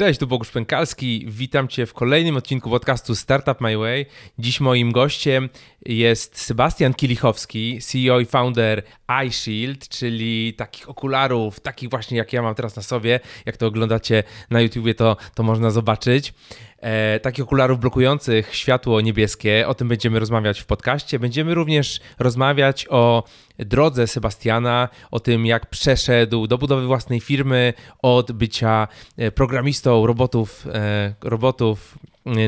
Cześć, 0.00 0.20
tu 0.20 0.26
Bogusz 0.26 0.50
Pękalski. 0.50 1.24
Witam 1.28 1.68
Cię 1.68 1.86
w 1.86 1.94
kolejnym 1.94 2.36
odcinku 2.36 2.70
podcastu 2.70 3.14
Startup 3.14 3.60
My 3.60 3.78
Way. 3.78 4.06
Dziś 4.38 4.60
moim 4.60 4.92
gościem 4.92 5.48
jest 5.86 6.38
Sebastian 6.38 6.94
Kilichowski, 6.94 7.78
CEO 7.80 8.20
i 8.20 8.26
founder 8.26 8.82
iShield, 9.26 9.88
czyli 9.88 10.54
takich 10.54 10.88
okularów, 10.88 11.60
takich 11.60 11.90
właśnie 11.90 12.18
jak 12.18 12.32
ja 12.32 12.42
mam 12.42 12.54
teraz 12.54 12.76
na 12.76 12.82
sobie. 12.82 13.20
Jak 13.46 13.56
to 13.56 13.66
oglądacie 13.66 14.22
na 14.50 14.60
YouTubie, 14.60 14.94
to, 14.94 15.16
to 15.34 15.42
można 15.42 15.70
zobaczyć. 15.70 16.34
E, 16.80 17.20
takich 17.20 17.44
okularów 17.44 17.80
blokujących 17.80 18.54
światło 18.54 19.00
niebieskie. 19.00 19.68
O 19.68 19.74
tym 19.74 19.88
będziemy 19.88 20.18
rozmawiać 20.18 20.60
w 20.60 20.66
podcaście. 20.66 21.18
Będziemy 21.18 21.54
również 21.54 22.00
rozmawiać 22.18 22.86
o 22.90 23.24
drodze 23.58 24.06
Sebastiana, 24.06 24.88
o 25.10 25.20
tym 25.20 25.46
jak 25.46 25.66
przeszedł 25.66 26.46
do 26.46 26.58
budowy 26.58 26.86
własnej 26.86 27.20
firmy 27.20 27.72
od 28.02 28.32
bycia 28.32 28.88
e, 29.16 29.30
programistą 29.30 30.06
robotów, 30.06 30.66
e, 30.72 31.14
robotów 31.22 31.98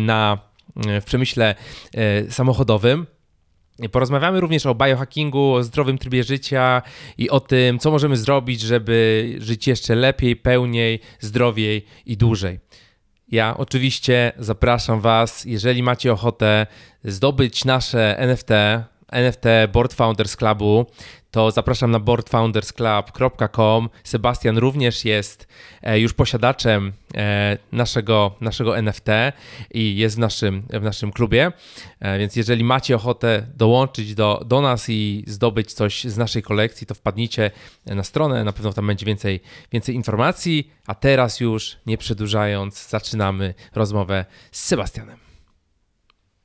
na, 0.00 0.38
w 0.76 1.04
przemyśle 1.04 1.54
samochodowym. 2.28 3.06
Porozmawiamy 3.92 4.40
również 4.40 4.66
o 4.66 4.74
biohackingu, 4.74 5.52
o 5.52 5.62
zdrowym 5.62 5.98
trybie 5.98 6.24
życia 6.24 6.82
i 7.18 7.30
o 7.30 7.40
tym, 7.40 7.78
co 7.78 7.90
możemy 7.90 8.16
zrobić, 8.16 8.60
żeby 8.60 9.28
żyć 9.38 9.66
jeszcze 9.66 9.94
lepiej, 9.94 10.36
pełniej, 10.36 11.00
zdrowiej 11.20 11.86
i 12.06 12.16
dłużej. 12.16 12.60
Ja 13.32 13.56
oczywiście 13.56 14.32
zapraszam 14.38 15.00
Was, 15.00 15.44
jeżeli 15.44 15.82
macie 15.82 16.12
ochotę 16.12 16.66
zdobyć 17.04 17.64
nasze 17.64 18.18
NFT, 18.18 18.50
NFT 19.08 19.44
Board 19.72 19.94
Founders 19.94 20.36
Clubu, 20.36 20.86
to 21.32 21.50
zapraszam 21.50 21.90
na 21.90 22.00
boardfoundersclub.com. 22.00 23.88
Sebastian 24.04 24.58
również 24.58 25.04
jest 25.04 25.48
e, 25.82 26.00
już 26.00 26.14
posiadaczem 26.14 26.92
e, 27.14 27.58
naszego, 27.72 28.36
naszego 28.40 28.78
NFT 28.78 29.06
i 29.70 29.96
jest 29.96 30.16
w 30.16 30.18
naszym, 30.18 30.62
w 30.70 30.82
naszym 30.82 31.12
klubie, 31.12 31.52
e, 32.00 32.18
więc 32.18 32.36
jeżeli 32.36 32.64
macie 32.64 32.96
ochotę 32.96 33.46
dołączyć 33.54 34.14
do, 34.14 34.42
do 34.46 34.60
nas 34.60 34.88
i 34.88 35.24
zdobyć 35.26 35.72
coś 35.72 36.04
z 36.04 36.18
naszej 36.18 36.42
kolekcji, 36.42 36.86
to 36.86 36.94
wpadnijcie 36.94 37.50
na 37.86 38.02
stronę, 38.02 38.44
na 38.44 38.52
pewno 38.52 38.72
tam 38.72 38.86
będzie 38.86 39.06
więcej, 39.06 39.40
więcej 39.72 39.94
informacji, 39.94 40.72
a 40.86 40.94
teraz 40.94 41.40
już 41.40 41.76
nie 41.86 41.98
przedłużając, 41.98 42.88
zaczynamy 42.88 43.54
rozmowę 43.74 44.24
z 44.50 44.64
Sebastianem. 44.64 45.18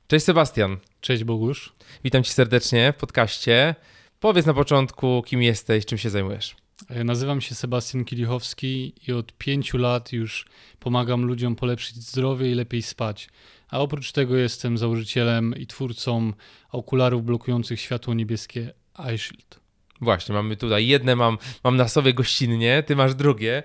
Cześć 0.06 0.24
Sebastian. 0.24 0.76
Cześć 1.00 1.24
Bogusz. 1.24 1.72
Witam 2.04 2.22
cię 2.22 2.32
serdecznie 2.32 2.92
w 2.96 3.00
podcaście. 3.00 3.74
Powiedz 4.20 4.46
na 4.46 4.54
początku, 4.54 5.22
kim 5.26 5.42
jesteś, 5.42 5.86
czym 5.86 5.98
się 5.98 6.10
zajmujesz. 6.10 6.56
E, 6.88 7.04
nazywam 7.04 7.40
się 7.40 7.54
Sebastian 7.54 8.04
Kilichowski 8.04 8.94
i 9.08 9.12
od 9.12 9.32
pięciu 9.32 9.78
lat 9.78 10.12
już 10.12 10.46
pomagam 10.80 11.24
ludziom 11.24 11.56
polepszyć 11.56 11.96
zdrowie 11.96 12.50
i 12.50 12.54
lepiej 12.54 12.82
spać. 12.82 13.28
A 13.70 13.78
oprócz 13.80 14.12
tego 14.12 14.36
jestem 14.36 14.78
założycielem 14.78 15.54
i 15.56 15.66
twórcą 15.66 16.32
okularów 16.72 17.24
blokujących 17.24 17.80
światło 17.80 18.14
niebieskie 18.14 18.72
iShield. 19.14 19.60
Właśnie, 20.00 20.34
mamy 20.34 20.56
tutaj 20.56 20.86
jedne, 20.86 21.16
mam, 21.16 21.38
mam 21.64 21.76
na 21.76 21.88
sobie 21.88 22.14
gościnnie, 22.14 22.82
ty 22.82 22.96
masz 22.96 23.14
drugie. 23.14 23.62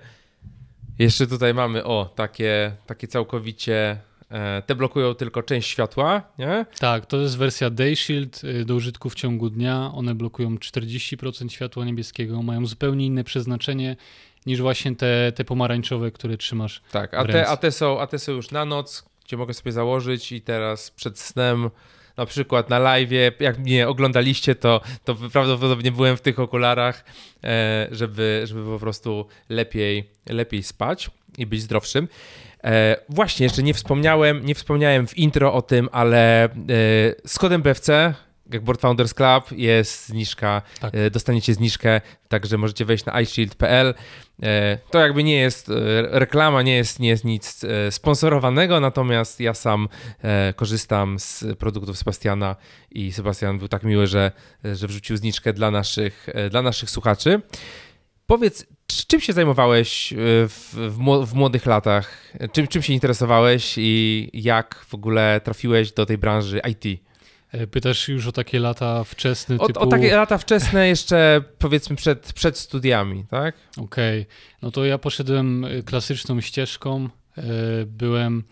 Jeszcze 0.98 1.26
tutaj 1.26 1.54
mamy, 1.54 1.84
o, 1.84 2.12
takie, 2.14 2.76
takie 2.86 3.08
całkowicie 3.08 3.98
te 4.66 4.74
blokują 4.74 5.14
tylko 5.14 5.42
część 5.42 5.70
światła, 5.70 6.22
nie? 6.38 6.66
Tak, 6.78 7.06
to 7.06 7.16
jest 7.16 7.38
wersja 7.38 7.70
Day 7.70 7.96
Shield 7.96 8.44
y, 8.44 8.64
do 8.64 8.74
użytku 8.74 9.10
w 9.10 9.14
ciągu 9.14 9.50
dnia. 9.50 9.90
One 9.94 10.14
blokują 10.14 10.54
40% 10.54 11.48
światła 11.48 11.84
niebieskiego, 11.84 12.42
mają 12.42 12.66
zupełnie 12.66 13.06
inne 13.06 13.24
przeznaczenie 13.24 13.96
niż 14.46 14.60
właśnie 14.60 14.96
te, 14.96 15.32
te 15.34 15.44
pomarańczowe, 15.44 16.10
które 16.10 16.36
trzymasz. 16.36 16.82
Tak, 16.90 17.14
a 17.14 17.24
te, 17.24 17.46
a, 17.46 17.56
te 17.56 17.72
są, 17.72 18.00
a 18.00 18.06
te 18.06 18.18
są 18.18 18.32
już 18.32 18.50
na 18.50 18.64
noc, 18.64 19.04
gdzie 19.24 19.36
mogę 19.36 19.54
sobie 19.54 19.72
założyć 19.72 20.32
i 20.32 20.40
teraz 20.40 20.90
przed 20.90 21.18
snem 21.18 21.70
na 22.16 22.26
przykład 22.26 22.70
na 22.70 22.78
live, 22.78 23.10
jak 23.40 23.58
mnie 23.58 23.88
oglądaliście, 23.88 24.54
to, 24.54 24.80
to 25.04 25.14
prawdopodobnie 25.14 25.92
byłem 25.92 26.16
w 26.16 26.20
tych 26.20 26.38
okularach, 26.38 27.04
e, 27.44 27.88
żeby, 27.90 28.42
żeby 28.44 28.64
po 28.64 28.78
prostu 28.78 29.26
lepiej, 29.48 30.10
lepiej 30.26 30.62
spać 30.62 31.10
i 31.38 31.46
być 31.46 31.62
zdrowszym. 31.62 32.08
E, 32.64 32.96
właśnie, 33.08 33.44
jeszcze 33.44 33.62
nie 33.62 33.74
wspomniałem, 33.74 34.46
nie 34.46 34.54
wspomniałem 34.54 35.06
w 35.06 35.18
intro 35.18 35.54
o 35.54 35.62
tym, 35.62 35.88
ale 35.92 36.44
e, 36.44 36.48
z 37.26 37.38
kodem 37.38 37.62
BFC, 37.62 38.14
jak 38.52 38.62
Board 38.62 38.80
Founders 38.80 39.14
Club, 39.14 39.52
jest 39.52 40.06
zniżka, 40.06 40.62
tak. 40.80 40.94
e, 40.94 41.10
dostaniecie 41.10 41.54
zniżkę, 41.54 42.00
także 42.28 42.58
możecie 42.58 42.84
wejść 42.84 43.04
na 43.04 43.20
iShield.pl. 43.20 43.94
E, 44.42 44.78
to 44.90 44.98
jakby 44.98 45.24
nie 45.24 45.36
jest 45.36 45.68
e, 45.68 45.72
reklama, 46.18 46.62
nie 46.62 46.76
jest, 46.76 47.00
nie 47.00 47.08
jest 47.08 47.24
nic 47.24 47.64
e, 47.64 47.92
sponsorowanego, 47.92 48.80
natomiast 48.80 49.40
ja 49.40 49.54
sam 49.54 49.88
korzystam 50.56 51.18
z 51.18 51.44
produktów 51.58 51.98
Sebastiana 51.98 52.56
i 52.90 53.12
Sebastian 53.12 53.58
był 53.58 53.68
tak 53.68 53.82
miły, 53.82 54.06
że, 54.06 54.32
że 54.64 54.86
wrzucił 54.86 55.16
zniżkę 55.16 55.52
dla 55.52 55.70
naszych, 55.70 56.26
dla 56.50 56.62
naszych 56.62 56.90
słuchaczy. 56.90 57.40
Powiedz, 58.26 58.66
czym 58.86 59.20
się 59.20 59.32
zajmowałeś 59.32 60.12
e, 60.12 60.16
w, 60.48 60.74
w, 61.26 61.34
młodych 61.34 61.66
latach? 61.66 62.32
Czym, 62.52 62.66
czym 62.66 62.82
się 62.82 62.92
interesowałeś 62.92 63.74
i 63.78 64.30
jak 64.32 64.84
w 64.88 64.94
ogóle 64.94 65.40
trafiłeś 65.44 65.92
do 65.92 66.06
tej 66.06 66.18
branży 66.18 66.60
IT? 66.70 67.00
E, 67.52 67.66
pytasz 67.66 68.08
już 68.08 68.26
o 68.26 68.32
takie 68.32 68.58
lata 68.60 69.04
wczesne 69.04 69.58
o, 69.58 69.66
typu... 69.66 69.80
O 69.80 69.86
takie 69.86 70.16
lata 70.16 70.38
wczesne 70.38 70.88
jeszcze 70.88 71.44
powiedzmy 71.58 71.96
przed, 71.96 72.32
przed 72.32 72.58
studiami, 72.58 73.24
tak? 73.30 73.54
Okej, 73.76 74.20
okay. 74.20 74.34
no 74.62 74.70
to 74.70 74.84
ja 74.84 74.98
poszedłem 74.98 75.64
e, 75.64 75.82
klasyczną 75.82 76.40
ścieżką, 76.40 77.08
byłem, 77.86 78.44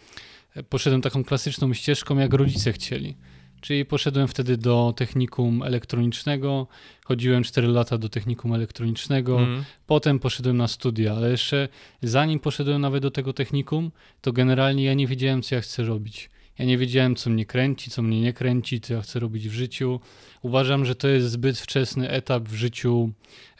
poszedłem 0.69 1.03
taką 1.03 1.25
klasyczną 1.25 1.75
ścieżką 1.75 2.19
jak 2.19 2.35
rodzice 2.35 2.73
chcieli. 2.73 3.17
Czyli 3.63 3.85
poszedłem 3.85 4.29
wtedy 4.29 4.57
do 4.57 4.95
technikum 4.97 5.63
elektronicznego, 5.63 6.67
chodziłem 7.05 7.43
4 7.43 7.69
lata 7.69 7.99
do 7.99 8.09
technikum 8.09 8.53
elektronicznego, 8.53 9.41
mm. 9.41 9.65
potem 9.87 10.19
poszedłem 10.19 10.57
na 10.57 10.69
studia, 10.69 11.15
ale 11.15 11.31
jeszcze 11.31 11.69
zanim 12.03 12.41
poszedłem 12.41 12.81
nawet 12.81 13.03
do 13.03 13.11
tego 13.11 13.33
technikum, 13.33 13.91
to 14.21 14.33
generalnie 14.33 14.85
ja 14.85 14.95
nie 14.95 15.07
wiedziałem, 15.07 15.43
co 15.43 15.55
ja 15.55 15.61
chcę 15.61 15.83
robić. 15.83 16.31
Ja 16.59 16.65
nie 16.65 16.79
wiedziałem, 16.79 17.17
co 17.17 17.31
mnie 17.31 17.47
kręci, 17.47 17.91
co 17.91 18.03
mnie 18.03 18.21
nie 18.21 18.33
kręci, 18.33 18.81
co 18.81 18.95
ja 18.95 19.01
chcę 19.01 19.21
robić 19.21 19.49
w 19.49 19.53
życiu. 19.53 20.01
Uważam, 20.43 20.85
że 20.85 20.95
to 20.95 21.09
jest 21.09 21.31
zbyt 21.31 21.59
wczesny 21.59 22.11
etap 22.11 22.49
w 22.49 22.55
życiu 22.55 23.11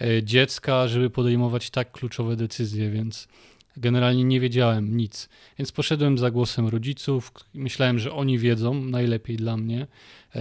e, 0.01 0.23
dziecka, 0.23 0.89
żeby 0.89 1.11
podejmować 1.11 1.71
tak 1.71 1.93
kluczowe 1.93 2.37
decyzje, 2.37 2.91
więc 2.91 3.29
Generalnie 3.77 4.25
nie 4.25 4.41
wiedziałem 4.41 4.97
nic, 4.97 5.29
więc 5.59 5.73
poszedłem 5.73 6.19
za 6.19 6.31
głosem 6.31 6.69
rodziców. 6.69 7.33
Myślałem, 7.55 7.99
że 7.99 8.13
oni 8.13 8.39
wiedzą 8.39 8.75
najlepiej 8.75 9.37
dla 9.37 9.57
mnie, 9.57 9.87
e, 10.35 10.41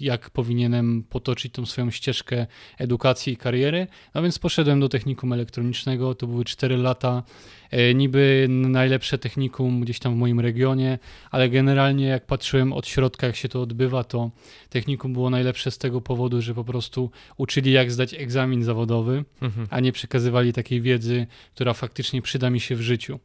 jak 0.00 0.30
powinienem 0.30 1.04
potoczyć 1.08 1.52
tą 1.52 1.66
swoją 1.66 1.90
ścieżkę 1.90 2.46
edukacji 2.78 3.32
i 3.32 3.36
kariery. 3.36 3.86
No 4.14 4.22
więc 4.22 4.38
poszedłem 4.38 4.80
do 4.80 4.88
technikum 4.88 5.32
elektronicznego. 5.32 6.14
To 6.14 6.26
były 6.26 6.44
4 6.44 6.76
lata 6.76 7.22
E, 7.70 7.94
niby 7.94 8.46
najlepsze 8.48 9.18
technikum 9.18 9.80
gdzieś 9.80 9.98
tam 9.98 10.14
w 10.14 10.16
moim 10.16 10.40
regionie, 10.40 10.98
ale 11.30 11.48
generalnie 11.48 12.06
jak 12.06 12.26
patrzyłem 12.26 12.72
od 12.72 12.86
środka, 12.86 13.26
jak 13.26 13.36
się 13.36 13.48
to 13.48 13.62
odbywa, 13.62 14.04
to 14.04 14.30
technikum 14.68 15.12
było 15.12 15.30
najlepsze 15.30 15.70
z 15.70 15.78
tego 15.78 16.00
powodu, 16.00 16.42
że 16.42 16.54
po 16.54 16.64
prostu 16.64 17.10
uczyli 17.36 17.72
jak 17.72 17.92
zdać 17.92 18.14
egzamin 18.14 18.64
zawodowy, 18.64 19.24
mhm. 19.42 19.66
a 19.70 19.80
nie 19.80 19.92
przekazywali 19.92 20.52
takiej 20.52 20.80
wiedzy, 20.80 21.26
która 21.54 21.72
faktycznie 21.72 22.22
przyda 22.22 22.50
mi 22.50 22.60
się 22.60 22.76
w 22.76 22.80
życiu. 22.80 23.18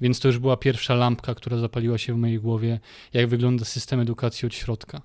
Więc 0.00 0.20
to 0.20 0.28
już 0.28 0.38
była 0.38 0.56
pierwsza 0.56 0.94
lampka, 0.94 1.34
która 1.34 1.56
zapaliła 1.56 1.98
się 1.98 2.14
w 2.14 2.16
mojej 2.16 2.38
głowie, 2.38 2.80
jak 3.12 3.26
wygląda 3.26 3.64
system 3.64 4.00
edukacji 4.00 4.46
od 4.46 4.54
środka. 4.54 5.02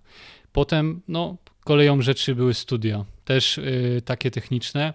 Potem, 0.54 1.02
no, 1.08 1.38
koleją 1.64 2.02
rzeczy 2.02 2.36
były 2.36 2.54
studia, 2.54 3.06
też 3.26 3.58
yy, 3.58 4.02
takie 4.06 4.32
techniczne. 4.32 4.94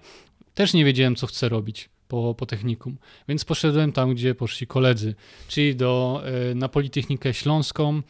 Też 0.55 0.75
nie 0.75 0.85
wiedziałem, 0.85 1.17
co 1.17 1.27
chcę 1.27 1.49
robić 1.49 1.89
po, 2.09 2.35
po 2.35 2.47
technikum. 2.47 2.97
Więc 3.29 3.45
poszedłem 3.45 3.93
tam, 3.93 4.15
gdzie 4.15 4.35
poszli 4.35 4.67
koledzy, 4.67 5.15
czyli 5.49 5.77
do, 5.77 6.23
e, 6.51 6.55
na 6.55 6.69
Politechnikę 6.69 7.35
Śląską, 7.35 8.03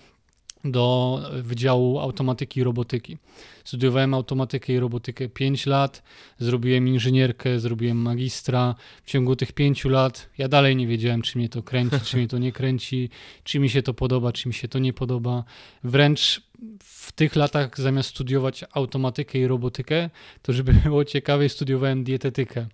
do 0.64 1.20
Wydziału 1.42 1.98
Automatyki 1.98 2.60
i 2.60 2.64
Robotyki. 2.64 3.18
Studiowałem 3.64 4.14
automatykę 4.14 4.72
i 4.72 4.78
robotykę 4.78 5.28
5 5.28 5.66
lat, 5.66 6.02
zrobiłem 6.38 6.88
inżynierkę, 6.88 7.60
zrobiłem 7.60 7.96
magistra. 7.96 8.74
W 9.04 9.10
ciągu 9.10 9.36
tych 9.36 9.52
5 9.52 9.84
lat 9.84 10.28
ja 10.38 10.48
dalej 10.48 10.76
nie 10.76 10.86
wiedziałem, 10.86 11.22
czy 11.22 11.38
mnie 11.38 11.48
to 11.48 11.62
kręci, 11.62 11.96
czy 12.04 12.16
mnie 12.16 12.28
to 12.28 12.38
nie 12.38 12.52
kręci, 12.52 13.10
czy 13.44 13.58
mi 13.58 13.70
się 13.70 13.82
to 13.82 13.94
podoba, 13.94 14.32
czy 14.32 14.48
mi 14.48 14.54
się 14.54 14.68
to 14.68 14.78
nie 14.78 14.92
podoba. 14.92 15.44
Wręcz 15.84 16.40
w 16.80 17.12
tych 17.12 17.36
latach 17.36 17.80
zamiast 17.80 18.08
studiować 18.08 18.64
automatykę 18.72 19.38
i 19.38 19.46
robotykę, 19.46 20.10
to 20.42 20.52
żeby 20.52 20.72
było 20.84 21.04
ciekawie, 21.04 21.48
studiowałem 21.48 22.04
dietetykę. 22.04 22.66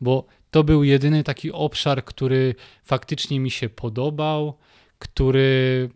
Bo 0.00 0.26
to 0.50 0.64
był 0.64 0.84
jedyny 0.84 1.24
taki 1.24 1.52
obszar, 1.52 2.04
który 2.04 2.54
faktycznie 2.84 3.40
mi 3.40 3.50
się 3.50 3.68
podobał, 3.68 4.58
który 4.98 5.90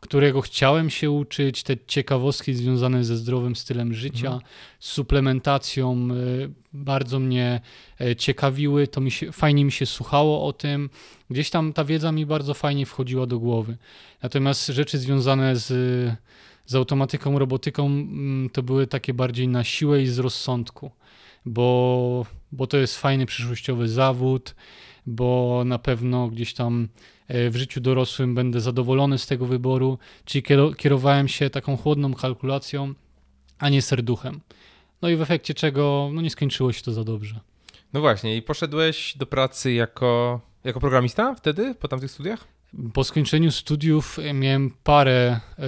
którego 0.00 0.40
chciałem 0.40 0.90
się 0.90 1.10
uczyć, 1.10 1.62
te 1.62 1.76
ciekawostki 1.86 2.54
związane 2.54 3.04
ze 3.04 3.16
zdrowym 3.16 3.56
stylem 3.56 3.94
życia, 3.94 4.26
mhm. 4.26 4.42
suplementacją, 4.78 6.08
y, 6.10 6.50
bardzo 6.72 7.18
mnie 7.18 7.60
e, 8.00 8.16
ciekawiły, 8.16 8.86
to 8.88 9.00
mi 9.00 9.10
się, 9.10 9.32
fajnie 9.32 9.64
mi 9.64 9.72
się 9.72 9.86
słuchało 9.86 10.46
o 10.46 10.52
tym, 10.52 10.90
gdzieś 11.30 11.50
tam 11.50 11.72
ta 11.72 11.84
wiedza 11.84 12.12
mi 12.12 12.26
bardzo 12.26 12.54
fajnie 12.54 12.86
wchodziła 12.86 13.26
do 13.26 13.38
głowy. 13.38 13.76
Natomiast 14.22 14.66
rzeczy 14.66 14.98
związane 14.98 15.56
z, 15.56 15.68
z 16.66 16.74
automatyką, 16.74 17.38
robotyką 17.38 17.86
mm, 17.86 18.50
to 18.50 18.62
były 18.62 18.86
takie 18.86 19.14
bardziej 19.14 19.48
na 19.48 19.64
siłę 19.64 20.02
i 20.02 20.06
z 20.06 20.18
rozsądku, 20.18 20.90
bo, 21.46 22.26
bo 22.52 22.66
to 22.66 22.76
jest 22.76 22.98
fajny 22.98 23.26
przyszłościowy 23.26 23.88
zawód, 23.88 24.54
bo 25.10 25.62
na 25.66 25.78
pewno 25.78 26.28
gdzieś 26.28 26.54
tam 26.54 26.88
e, 27.28 27.50
w 27.50 27.56
życiu 27.56 27.80
dorosłym 27.80 28.34
będę 28.34 28.60
zadowolony 28.60 29.18
z 29.18 29.26
tego 29.26 29.46
wyboru, 29.46 29.98
czyli 30.24 30.42
kierowałem 30.78 31.28
się 31.28 31.50
taką 31.50 31.76
chłodną 31.76 32.14
kalkulacją, 32.14 32.94
a 33.58 33.68
nie 33.68 33.82
serduchem. 33.82 34.40
No 35.02 35.08
i 35.08 35.16
w 35.16 35.22
efekcie 35.22 35.54
czego 35.54 36.10
no 36.12 36.22
nie 36.22 36.30
skończyło 36.30 36.72
się 36.72 36.82
to 36.82 36.92
za 36.92 37.04
dobrze. 37.04 37.40
No 37.92 38.00
właśnie, 38.00 38.36
i 38.36 38.42
poszedłeś 38.42 39.16
do 39.16 39.26
pracy 39.26 39.72
jako, 39.72 40.40
jako 40.64 40.80
programista 40.80 41.34
wtedy, 41.34 41.74
po 41.74 41.88
tamtych 41.88 42.10
studiach? 42.10 42.59
Po 42.92 43.04
skończeniu 43.04 43.52
studiów 43.52 44.18
miałem 44.34 44.70
parę. 44.84 45.40
Yy, 45.58 45.64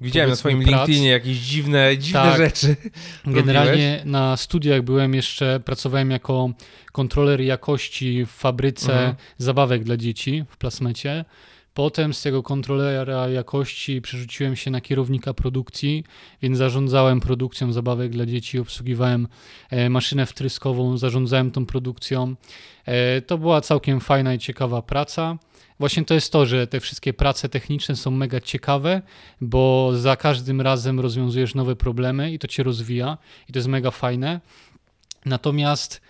Widziałem 0.00 0.30
na 0.30 0.36
swoim 0.36 0.62
prac. 0.62 0.70
LinkedInie 0.70 1.08
jakieś 1.08 1.38
dziwne, 1.38 1.98
dziwne 1.98 2.20
tak. 2.22 2.36
rzeczy. 2.36 2.76
Generalnie 3.26 3.90
robiłeś. 3.90 4.04
na 4.04 4.36
studiach 4.36 4.82
byłem 4.82 5.14
jeszcze, 5.14 5.60
pracowałem 5.64 6.10
jako 6.10 6.50
kontroler 6.92 7.40
jakości 7.40 8.26
w 8.26 8.30
fabryce 8.30 8.92
mhm. 8.92 9.14
zabawek 9.38 9.84
dla 9.84 9.96
dzieci 9.96 10.44
w 10.48 10.56
plasmecie. 10.56 11.24
Potem 11.76 12.14
z 12.14 12.22
tego 12.22 12.42
kontrolera 12.42 13.28
jakości 13.28 14.02
przerzuciłem 14.02 14.56
się 14.56 14.70
na 14.70 14.80
kierownika 14.80 15.34
produkcji, 15.34 16.04
więc 16.42 16.58
zarządzałem 16.58 17.20
produkcją 17.20 17.72
zabawek 17.72 18.10
dla 18.10 18.26
dzieci, 18.26 18.58
obsługiwałem 18.58 19.28
e, 19.70 19.90
maszynę 19.90 20.26
wtryskową, 20.26 20.98
zarządzałem 20.98 21.50
tą 21.50 21.66
produkcją. 21.66 22.34
E, 22.84 23.20
to 23.20 23.38
była 23.38 23.60
całkiem 23.60 24.00
fajna 24.00 24.34
i 24.34 24.38
ciekawa 24.38 24.82
praca. 24.82 25.38
Właśnie 25.78 26.04
to 26.04 26.14
jest 26.14 26.32
to, 26.32 26.46
że 26.46 26.66
te 26.66 26.80
wszystkie 26.80 27.14
prace 27.14 27.48
techniczne 27.48 27.96
są 27.96 28.10
mega 28.10 28.40
ciekawe, 28.40 29.02
bo 29.40 29.90
za 29.94 30.16
każdym 30.16 30.60
razem 30.60 31.00
rozwiązujesz 31.00 31.54
nowe 31.54 31.76
problemy 31.76 32.32
i 32.32 32.38
to 32.38 32.48
cię 32.48 32.62
rozwija 32.62 33.18
i 33.48 33.52
to 33.52 33.58
jest 33.58 33.68
mega 33.68 33.90
fajne. 33.90 34.40
Natomiast 35.24 36.00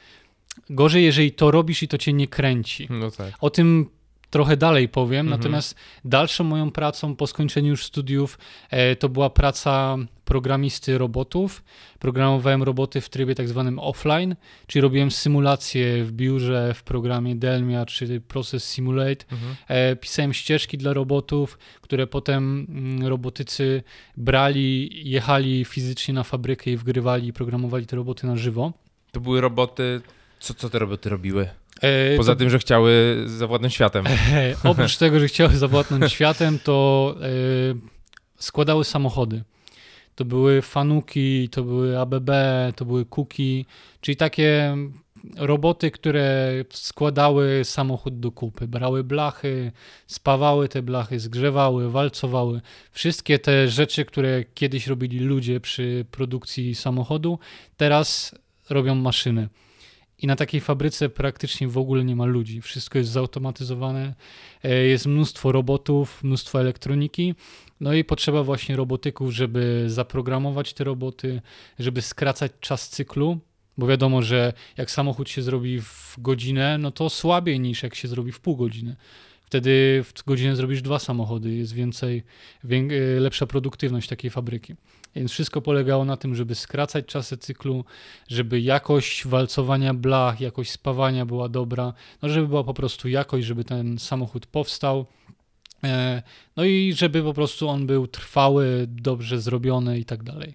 gorzej, 0.71 1.05
jeżeli 1.05 1.33
to 1.33 1.51
robisz 1.51 1.83
i 1.83 1.89
to 1.89 1.99
cię 1.99 2.13
nie 2.13 2.29
kręci. 2.29 2.87
No 2.91 3.11
tak. 3.11 3.35
O 3.41 3.51
tym 3.51 3.96
trochę 4.37 4.57
dalej 4.57 4.89
powiem. 4.89 5.27
Mhm. 5.27 5.41
Natomiast 5.41 5.75
dalszą 6.05 6.45
moją 6.45 6.71
pracą 6.71 7.17
po 7.17 7.27
skończeniu 7.27 7.69
już 7.69 7.85
studiów 7.85 8.39
e, 8.71 8.97
to 8.97 9.09
była 9.09 9.31
praca 9.31 9.97
programisty 10.25 10.99
robotów. 10.99 11.63
Programowałem 11.99 12.63
roboty 12.63 13.01
w 13.01 13.09
trybie 13.09 13.35
tak 13.35 13.49
zwanym 13.49 13.79
offline, 13.79 14.37
czyli 14.67 14.83
robiłem 14.83 15.11
symulacje 15.11 16.05
w 16.05 16.13
biurze 16.13 16.75
w 16.75 16.83
programie 16.83 17.37
Delmia 17.37 17.87
czy 17.87 18.21
Process 18.21 18.65
Simulate. 18.65 19.25
Mhm. 19.33 19.57
E, 19.69 19.97
pisałem 19.97 20.33
ścieżki 20.33 20.79
dla 20.79 20.93
robotów, 20.93 21.59
które 21.81 22.07
potem 22.07 22.67
mm, 22.69 23.07
robotycy 23.07 23.83
brali, 24.17 24.91
jechali 25.11 25.65
fizycznie 25.65 26.15
na 26.15 26.25
fabrykę 26.25 26.71
i 26.71 26.77
wgrywali 26.77 27.29
i 27.29 27.33
programowali 27.33 27.87
te 27.87 27.97
roboty 27.97 28.27
na 28.27 28.37
żywo. 28.37 28.73
To 29.13 29.21
były 29.21 29.41
roboty. 29.41 30.01
Co, 30.41 30.55
co 30.55 30.71
te 30.71 30.79
roboty 30.79 31.09
robiły? 31.09 31.49
E, 31.83 32.17
Poza 32.17 32.33
to, 32.33 32.39
tym, 32.39 32.51
że 32.51 32.59
chciały 32.59 33.23
zawładnąć 33.27 33.75
światem. 33.75 34.05
E, 34.33 34.55
oprócz 34.65 34.97
tego, 35.05 35.21
że 35.21 35.29
chciały 35.29 35.57
zawładnąć 35.57 36.13
światem, 36.13 36.59
to 36.65 37.15
e, 37.21 37.27
składały 38.39 38.85
samochody. 38.85 39.43
To 40.15 40.25
były 40.25 40.63
fanuki, 40.63 41.49
to 41.49 41.63
były 41.63 41.99
ABB, 41.99 42.31
to 42.77 42.85
były 42.85 43.05
kuki, 43.05 43.67
czyli 44.01 44.17
takie 44.17 44.77
roboty, 45.37 45.91
które 45.91 46.53
składały 46.71 47.65
samochód 47.65 48.21
do 48.21 48.33
kupy. 48.33 48.69
Brały 48.69 49.05
blachy, 49.05 49.73
spawały 50.07 50.69
te 50.69 50.83
blachy, 50.83 51.21
zgrzewały, 51.21 51.91
walcowały. 51.91 52.61
Wszystkie 52.93 53.39
te 53.39 53.69
rzeczy, 53.69 54.05
które 54.05 54.45
kiedyś 54.55 54.87
robili 54.87 55.19
ludzie 55.19 55.61
przy 55.61 56.05
produkcji 56.11 56.75
samochodu, 56.75 57.39
teraz 57.77 58.35
robią 58.71 58.95
maszyny. 58.95 59.49
I 60.23 60.27
na 60.27 60.37
takiej 60.37 60.61
fabryce 60.61 61.09
praktycznie 61.09 61.69
w 61.69 61.79
ogóle 61.79 62.05
nie 62.05 62.17
ma 62.17 62.25
ludzi. 62.25 62.61
Wszystko 62.61 62.99
jest 62.99 63.11
zautomatyzowane, 63.11 64.15
e, 64.63 64.75
jest 64.75 65.07
mnóstwo 65.07 65.53
robotów, 65.53 66.25
mnóstwo 66.25 66.61
elektroniki. 66.61 67.35
No 67.81 67.95
i 67.95 68.05
potrzeba 68.05 68.43
właśnie 68.43 68.77
robotyków, 68.77 69.31
żeby 69.31 69.85
zaprogramować 69.87 70.75
te 70.75 70.85
roboty, 70.85 71.43
żeby 71.79 72.03
skracać 72.03 72.53
czas 72.61 72.89
cyklu, 72.89 73.39
bo 73.79 73.87
wiadomo, 73.87 74.23
że 74.23 74.53
jak 74.77 74.91
samochód 74.91 75.31
się 75.31 75.43
zrobi 75.43 75.81
w 75.81 76.15
godzinę, 76.19 76.79
no 76.79 76.91
to 76.91 77.11
słabiej 77.11 77.61
niż 77.61 77.83
jak 77.83 77.95
się 77.95 78.09
zrobi 78.09 78.33
w 78.33 78.41
pół 78.41 78.57
godziny. 78.57 78.97
Wtedy 79.43 80.03
w 80.05 80.25
godzinę 80.25 80.57
zrobisz 80.57 80.83
dwa 80.83 80.99
samochody, 80.99 81.55
jest 81.55 81.73
więcej, 81.73 82.23
e, 82.65 83.21
lepsza 83.21 83.47
produktywność 83.47 84.09
takiej 84.09 84.31
fabryki. 84.31 84.75
Więc 85.17 85.31
wszystko 85.31 85.63
polegało 85.63 86.05
na 86.05 86.17
tym, 86.17 86.35
żeby 86.35 86.55
skracać 86.55 87.07
czasy 87.07 87.39
cyklu, 87.39 87.85
żeby 88.29 88.61
jakość 88.61 89.27
walcowania 89.27 89.95
blach, 89.95 90.41
jakość 90.41 90.71
spawania 90.71 91.27
była 91.27 91.49
dobra, 91.49 91.93
no 92.23 92.29
żeby 92.29 92.49
była 92.49 92.65
po 92.65 92.75
prostu 92.75 93.09
jakość, 93.09 93.47
żeby 93.47 93.65
ten 93.65 93.99
samochód 93.99 94.47
powstał. 94.47 95.07
E, 95.85 96.23
no 96.57 96.65
i 96.65 96.93
żeby 96.93 97.23
po 97.23 97.35
prostu 97.35 97.69
on 97.69 97.87
był 97.87 98.07
trwały, 98.07 98.87
dobrze 98.89 99.41
zrobiony 99.41 99.99
i 99.99 100.05
tak 100.05 100.23
dalej. 100.23 100.55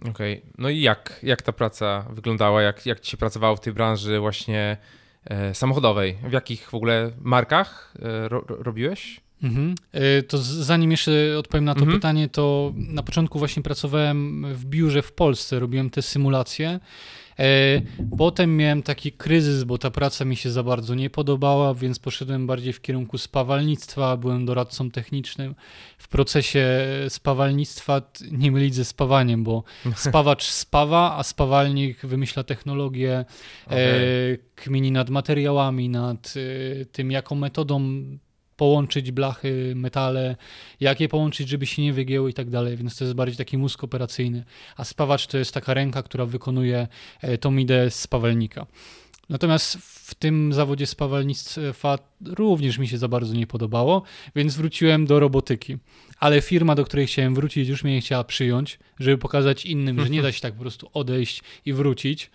Okej, 0.00 0.38
okay. 0.38 0.52
no 0.58 0.68
i 0.68 0.80
jak, 0.80 1.20
jak 1.22 1.42
ta 1.42 1.52
praca 1.52 2.06
wyglądała? 2.10 2.62
Jak, 2.62 2.86
jak 2.86 3.00
ci 3.00 3.10
się 3.10 3.16
pracowało 3.16 3.56
w 3.56 3.60
tej 3.60 3.72
branży 3.72 4.20
właśnie 4.20 4.76
e, 5.24 5.54
samochodowej? 5.54 6.18
W 6.28 6.32
jakich 6.32 6.70
w 6.70 6.74
ogóle 6.74 7.10
markach 7.20 7.94
e, 8.02 8.28
ro, 8.28 8.44
robiłeś? 8.48 9.23
Mhm. 9.42 9.74
E, 9.92 10.22
to 10.22 10.38
zanim 10.38 10.90
jeszcze 10.90 11.38
odpowiem 11.38 11.64
na 11.64 11.74
to 11.74 11.80
mhm. 11.80 11.98
pytanie, 11.98 12.28
to 12.28 12.72
na 12.76 13.02
początku 13.02 13.38
właśnie 13.38 13.62
pracowałem 13.62 14.46
w 14.54 14.64
biurze 14.64 15.02
w 15.02 15.12
Polsce, 15.12 15.58
robiłem 15.58 15.90
te 15.90 16.02
symulacje. 16.02 16.80
E, 17.38 17.80
potem 18.18 18.56
miałem 18.56 18.82
taki 18.82 19.12
kryzys, 19.12 19.64
bo 19.64 19.78
ta 19.78 19.90
praca 19.90 20.24
mi 20.24 20.36
się 20.36 20.50
za 20.50 20.62
bardzo 20.62 20.94
nie 20.94 21.10
podobała, 21.10 21.74
więc 21.74 21.98
poszedłem 21.98 22.46
bardziej 22.46 22.72
w 22.72 22.80
kierunku 22.80 23.18
spawalnictwa, 23.18 24.16
byłem 24.16 24.46
doradcą 24.46 24.90
technicznym. 24.90 25.54
W 25.98 26.08
procesie 26.08 26.66
spawalnictwa 27.08 28.02
nie 28.30 28.52
mylić 28.52 28.74
ze 28.74 28.84
spawaniem, 28.84 29.44
bo 29.44 29.64
spawacz 29.96 30.44
spawa, 30.44 31.16
a 31.16 31.22
spawalnik 31.22 32.06
wymyśla 32.06 32.44
technologię, 32.44 33.24
okay. 33.66 34.38
kmini 34.54 34.92
nad 34.92 35.10
materiałami, 35.10 35.88
nad 35.88 36.34
tym, 36.92 37.10
jaką 37.10 37.34
metodą 37.34 38.02
połączyć 38.56 39.12
blachy, 39.12 39.72
metale, 39.76 40.36
jak 40.80 41.00
je 41.00 41.08
połączyć, 41.08 41.48
żeby 41.48 41.66
się 41.66 41.82
nie 41.82 41.92
wygięły 41.92 42.30
i 42.30 42.34
tak 42.34 42.50
dalej, 42.50 42.76
więc 42.76 42.96
to 42.96 43.04
jest 43.04 43.14
bardziej 43.14 43.36
taki 43.36 43.58
mózg 43.58 43.84
operacyjny. 43.84 44.44
A 44.76 44.84
spawacz 44.84 45.26
to 45.26 45.38
jest 45.38 45.54
taka 45.54 45.74
ręka, 45.74 46.02
która 46.02 46.26
wykonuje 46.26 46.88
e, 47.20 47.38
tą 47.38 47.56
ideę 47.56 47.90
spawalnika. 47.90 48.66
Natomiast 49.28 49.76
w 49.82 50.14
tym 50.14 50.52
zawodzie 50.52 50.86
spawalnictwa 50.86 51.98
również 52.26 52.78
mi 52.78 52.88
się 52.88 52.98
za 52.98 53.08
bardzo 53.08 53.34
nie 53.34 53.46
podobało, 53.46 54.02
więc 54.36 54.56
wróciłem 54.56 55.06
do 55.06 55.20
robotyki. 55.20 55.76
Ale 56.18 56.40
firma, 56.40 56.74
do 56.74 56.84
której 56.84 57.06
chciałem 57.06 57.34
wrócić, 57.34 57.68
już 57.68 57.84
mnie 57.84 57.94
nie 57.94 58.00
chciała 58.00 58.24
przyjąć, 58.24 58.78
żeby 59.00 59.18
pokazać 59.18 59.66
innym, 59.66 60.00
że 60.00 60.10
nie 60.10 60.22
da 60.22 60.32
się 60.32 60.40
tak 60.40 60.54
po 60.54 60.60
prostu 60.60 60.90
odejść 60.92 61.42
i 61.66 61.72
wrócić. 61.72 62.30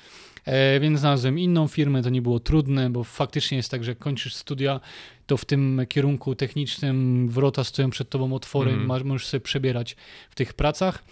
E, 0.50 0.80
więc 0.80 1.00
znalazłem 1.00 1.40
inną 1.40 1.68
firmę, 1.68 2.04
to 2.04 2.10
nie 2.10 2.22
było 2.22 2.40
trudne, 2.40 2.90
bo 2.90 3.04
faktycznie 3.04 3.58
jest 3.58 3.72
tak, 3.72 3.84
że 3.84 3.96
kończysz 3.96 4.36
studia, 4.36 4.80
to 5.28 5.38
w 5.38 5.46
tym 5.46 5.86
kierunku 5.90 6.36
technicznym 6.36 7.28
wrota 7.30 7.64
stoją 7.64 7.90
przed 7.90 8.10
tobą 8.10 8.34
otwory, 8.34 8.72
mm. 8.72 9.06
możesz 9.08 9.28
sobie 9.28 9.42
przebierać 9.42 9.96
w 10.30 10.36
tych 10.36 10.54
pracach. 10.54 11.04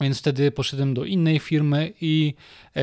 Więc 0.00 0.18
wtedy 0.18 0.50
poszedłem 0.50 0.94
do 0.94 1.04
innej 1.04 1.38
firmy 1.38 1.92
i 2.00 2.34
e, 2.76 2.82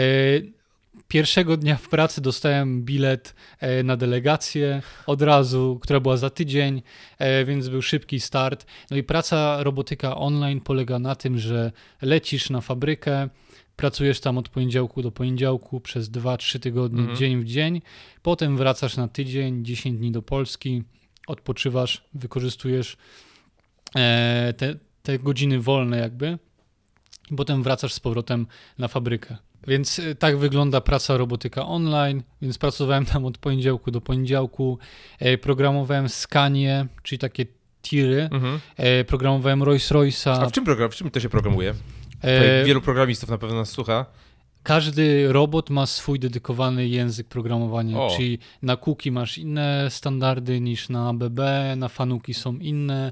pierwszego 1.08 1.58
dnia 1.58 1.76
w 1.76 1.90
pracy 1.90 2.22
dostałem 2.22 2.84
bilet 2.84 3.36
e, 3.60 3.84
na 3.84 3.98
delegację 3.98 4.82
od 5.06 5.22
razu, 5.22 5.80
która 5.82 6.00
była 6.00 6.18
za 6.18 6.30
tydzień, 6.30 6.82
e, 7.18 7.46
więc 7.46 7.70
był 7.70 7.82
szybki 7.82 8.20
start. 8.20 8.66
No 8.92 8.98
i 8.98 9.04
praca 9.04 9.64
robotyka 9.64 10.16
online 10.16 10.62
polega 10.62 11.00
na 11.00 11.16
tym, 11.16 11.40
że 11.40 11.72
lecisz 12.02 12.50
na 12.50 12.62
fabrykę, 12.62 13.30
pracujesz 13.78 14.20
tam 14.20 14.38
od 14.38 14.50
poniedziałku 14.50 15.02
do 15.02 15.12
poniedziałku 15.12 15.82
przez 15.82 16.12
2-3 16.12 16.60
tygodnie, 16.60 17.00
mhm. 17.00 17.18
dzień 17.18 17.40
w 17.40 17.46
dzień, 17.46 17.82
potem 18.22 18.58
wracasz 18.58 18.98
na 18.98 19.08
tydzień, 19.08 19.66
10 19.66 19.98
dni 19.98 20.12
do 20.12 20.22
Polski, 20.22 20.84
odpoczywasz, 21.28 22.04
wykorzystujesz 22.14 22.98
e, 23.96 24.54
te, 24.58 24.76
te 25.04 25.20
godziny 25.20 25.60
wolne 25.60 25.98
jakby, 25.98 26.38
i 27.32 27.36
potem 27.36 27.64
wracasz 27.64 27.94
z 27.94 28.00
powrotem 28.00 28.48
na 28.78 28.88
fabrykę. 28.88 29.38
Więc 29.68 30.00
e, 30.00 30.16
tak 30.16 30.38
wygląda 30.38 30.82
praca 30.82 31.18
robotyka 31.18 31.66
online, 31.66 32.24
więc 32.42 32.58
pracowałem 32.58 33.06
tam 33.06 33.26
od 33.26 33.38
poniedziałku 33.38 33.92
do 33.92 34.02
poniedziałku, 34.02 34.80
e, 35.20 35.38
programowałem 35.38 36.10
skanie, 36.10 36.88
czyli 37.04 37.20
takie 37.20 37.46
tiry. 37.82 38.30
Mhm. 38.32 38.60
Programowałem 39.08 39.64
Rolls 39.64 39.92
A 39.92 39.96
Royce'a. 39.96 40.50
w 40.50 40.52
czym, 40.52 40.66
program, 40.66 40.92
w 40.92 40.96
czym 40.96 41.12
to 41.12 41.20
się 41.20 41.30
programuje? 41.30 41.74
E, 42.22 42.38
Tutaj 42.40 42.66
wielu 42.66 42.82
programistów 42.82 43.30
na 43.30 43.38
pewno 43.38 43.56
nas 43.56 43.70
słucha. 43.70 44.06
Każdy 44.64 45.34
robot 45.34 45.70
ma 45.70 45.86
swój 45.86 46.20
dedykowany 46.20 46.88
język 46.88 47.28
programowania, 47.28 48.00
O. 48.00 48.10
czyli 48.18 48.40
na 48.62 48.78
Cookie 48.78 49.12
masz 49.12 49.38
inne 49.38 49.88
standardy 49.90 50.62
niż 50.62 50.90
na 50.90 51.10
ABB, 51.10 51.40
na 51.78 51.88
Fanuki 51.88 52.34
są 52.34 52.56
inne. 52.58 53.12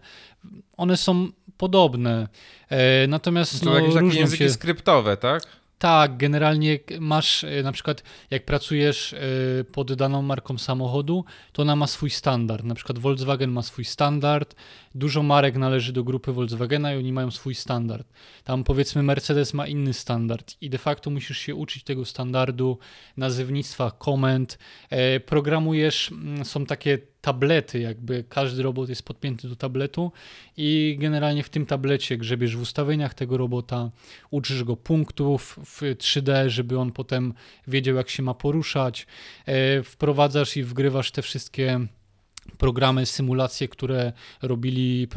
One 0.77 0.97
są 0.97 1.27
podobne, 1.57 2.27
e, 2.69 3.07
natomiast 3.07 3.59
To 3.63 3.69
no, 3.69 3.79
jakieś 3.79 3.93
takie 3.93 4.07
języki 4.19 4.43
się. 4.43 4.49
skryptowe, 4.49 5.17
tak? 5.17 5.43
Tak, 5.79 6.17
generalnie 6.17 6.79
masz 6.99 7.43
e, 7.43 7.63
na 7.63 7.71
przykład, 7.71 8.03
jak 8.31 8.45
pracujesz 8.45 9.13
e, 9.13 9.17
pod 9.63 9.93
daną 9.93 10.21
marką 10.21 10.57
samochodu, 10.57 11.25
to 11.51 11.61
ona 11.61 11.75
ma 11.75 11.87
swój 11.87 12.09
standard. 12.09 12.63
Na 12.63 12.75
przykład 12.75 12.99
Volkswagen 12.99 13.51
ma 13.51 13.61
swój 13.61 13.85
standard, 13.85 14.55
dużo 14.95 15.23
marek 15.23 15.57
należy 15.57 15.93
do 15.93 16.03
grupy 16.03 16.31
Volkswagena 16.31 16.93
i 16.93 16.97
oni 16.97 17.13
mają 17.13 17.31
swój 17.31 17.55
standard. 17.55 18.07
Tam 18.43 18.63
powiedzmy 18.63 19.03
Mercedes 19.03 19.53
ma 19.53 19.67
inny 19.67 19.93
standard 19.93 20.55
i 20.61 20.69
de 20.69 20.77
facto 20.77 21.09
musisz 21.09 21.37
się 21.37 21.55
uczyć 21.55 21.83
tego 21.83 22.05
standardu, 22.05 22.77
nazywnictwa, 23.17 23.91
komend. 23.91 24.57
E, 24.89 25.19
Programujesz, 25.19 26.11
są 26.43 26.65
takie 26.65 26.97
tablety, 27.25 27.79
jakby 27.79 28.23
każdy 28.29 28.63
robot 28.63 28.89
jest 28.89 29.03
podpięty 29.03 29.49
do 29.49 29.55
tabletu 29.55 30.11
i 30.57 30.97
generalnie 30.99 31.43
w 31.43 31.49
tym 31.49 31.65
tablecie 31.65 32.17
grzebiesz 32.17 32.55
w 32.55 32.61
ustawieniach 32.61 33.13
tego 33.13 33.37
robota, 33.37 33.91
uczysz 34.31 34.63
go 34.63 34.75
punktów 34.75 35.59
w 35.65 35.81
3D, 35.81 36.49
żeby 36.49 36.79
on 36.79 36.91
potem 36.91 37.33
wiedział, 37.67 37.95
jak 37.95 38.09
się 38.09 38.23
ma 38.23 38.33
poruszać. 38.33 39.07
E, 39.45 39.83
Wprowadzasz 39.83 40.57
i 40.57 40.63
wgrywasz 40.63 41.11
te 41.11 41.21
wszystkie 41.21 41.79
programy, 42.57 43.05
symulacje, 43.05 43.67
które 43.67 44.13
robili 44.41 45.07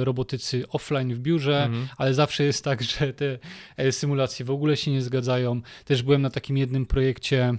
e, 0.00 0.04
robotycy 0.04 0.68
offline 0.68 1.14
w 1.14 1.18
biurze, 1.18 1.64
Mhm. 1.64 1.88
ale 1.96 2.14
zawsze 2.14 2.44
jest 2.44 2.64
tak, 2.64 2.82
że 2.92 3.12
te 3.12 3.38
e, 3.76 3.92
symulacje 3.92 4.44
w 4.44 4.50
ogóle 4.50 4.76
się 4.76 4.90
nie 4.90 5.02
zgadzają. 5.02 5.60
Też 5.84 6.02
byłem 6.02 6.22
na 6.22 6.30
takim 6.30 6.56
jednym 6.56 6.86
projekcie. 6.86 7.54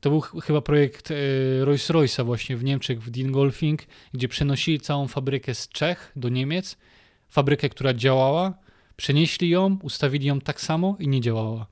To 0.00 0.10
był 0.10 0.20
ch- 0.20 0.34
chyba 0.44 0.60
projekt 0.60 1.10
e, 1.10 1.14
Rolls 1.64 1.90
Royce'a 1.90 2.24
właśnie 2.24 2.56
w 2.56 2.64
Niemczech, 2.64 3.02
w 3.02 3.10
Dingolfing, 3.10 3.82
gdzie 4.12 4.28
przenosili 4.28 4.80
całą 4.80 5.08
fabrykę 5.08 5.54
z 5.54 5.68
Czech 5.68 6.12
do 6.16 6.28
Niemiec. 6.28 6.76
Fabrykę, 7.28 7.68
która 7.68 7.94
działała, 7.94 8.54
przenieśli 8.96 9.48
ją, 9.48 9.78
ustawili 9.82 10.26
ją 10.26 10.40
tak 10.40 10.60
samo 10.60 10.96
i 10.98 11.08
nie 11.08 11.20
działała. 11.20 11.66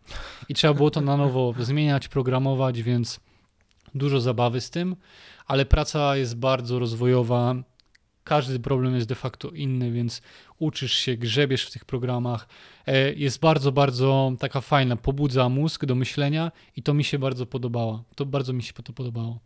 I 0.49 0.55
trzeba 0.55 0.75
było 0.75 0.91
to 0.91 1.01
na 1.01 1.17
nowo 1.17 1.55
zmieniać, 1.59 2.09
programować, 2.09 2.83
więc 2.83 3.21
dużo 3.95 4.21
zabawy 4.21 4.61
z 4.61 4.71
tym, 4.71 4.97
ale 5.47 5.67
praca 5.67 6.17
jest 6.17 6.37
bardzo 6.37 6.79
rozwojowa. 6.79 7.55
Każdy 8.25 8.61
problem 8.61 8.95
jest 8.95 9.09
de 9.09 9.15
facto 9.15 9.51
inny, 9.51 9.91
więc 9.91 10.23
uczysz 10.59 10.93
się, 10.93 11.17
grzebiesz 11.17 11.67
w 11.67 11.71
tych 11.71 11.85
programach. 11.85 12.49
E, 12.87 13.13
Jest 13.13 13.41
bardzo, 13.41 13.73
bardzo 13.73 14.33
taka 14.39 14.61
fajna, 14.61 14.97
pobudza 14.97 15.49
mózg 15.49 15.85
do 15.85 15.95
myślenia 15.95 16.53
i 16.77 16.83
to 16.83 16.95
mi 16.95 17.05
się 17.05 17.19
bardzo 17.19 17.47
podobało. 17.47 18.05
To 18.15 18.27
bardzo 18.27 18.53
mi 18.53 18.63
się 18.63 18.73
to 18.73 18.93
podobało. 18.93 19.39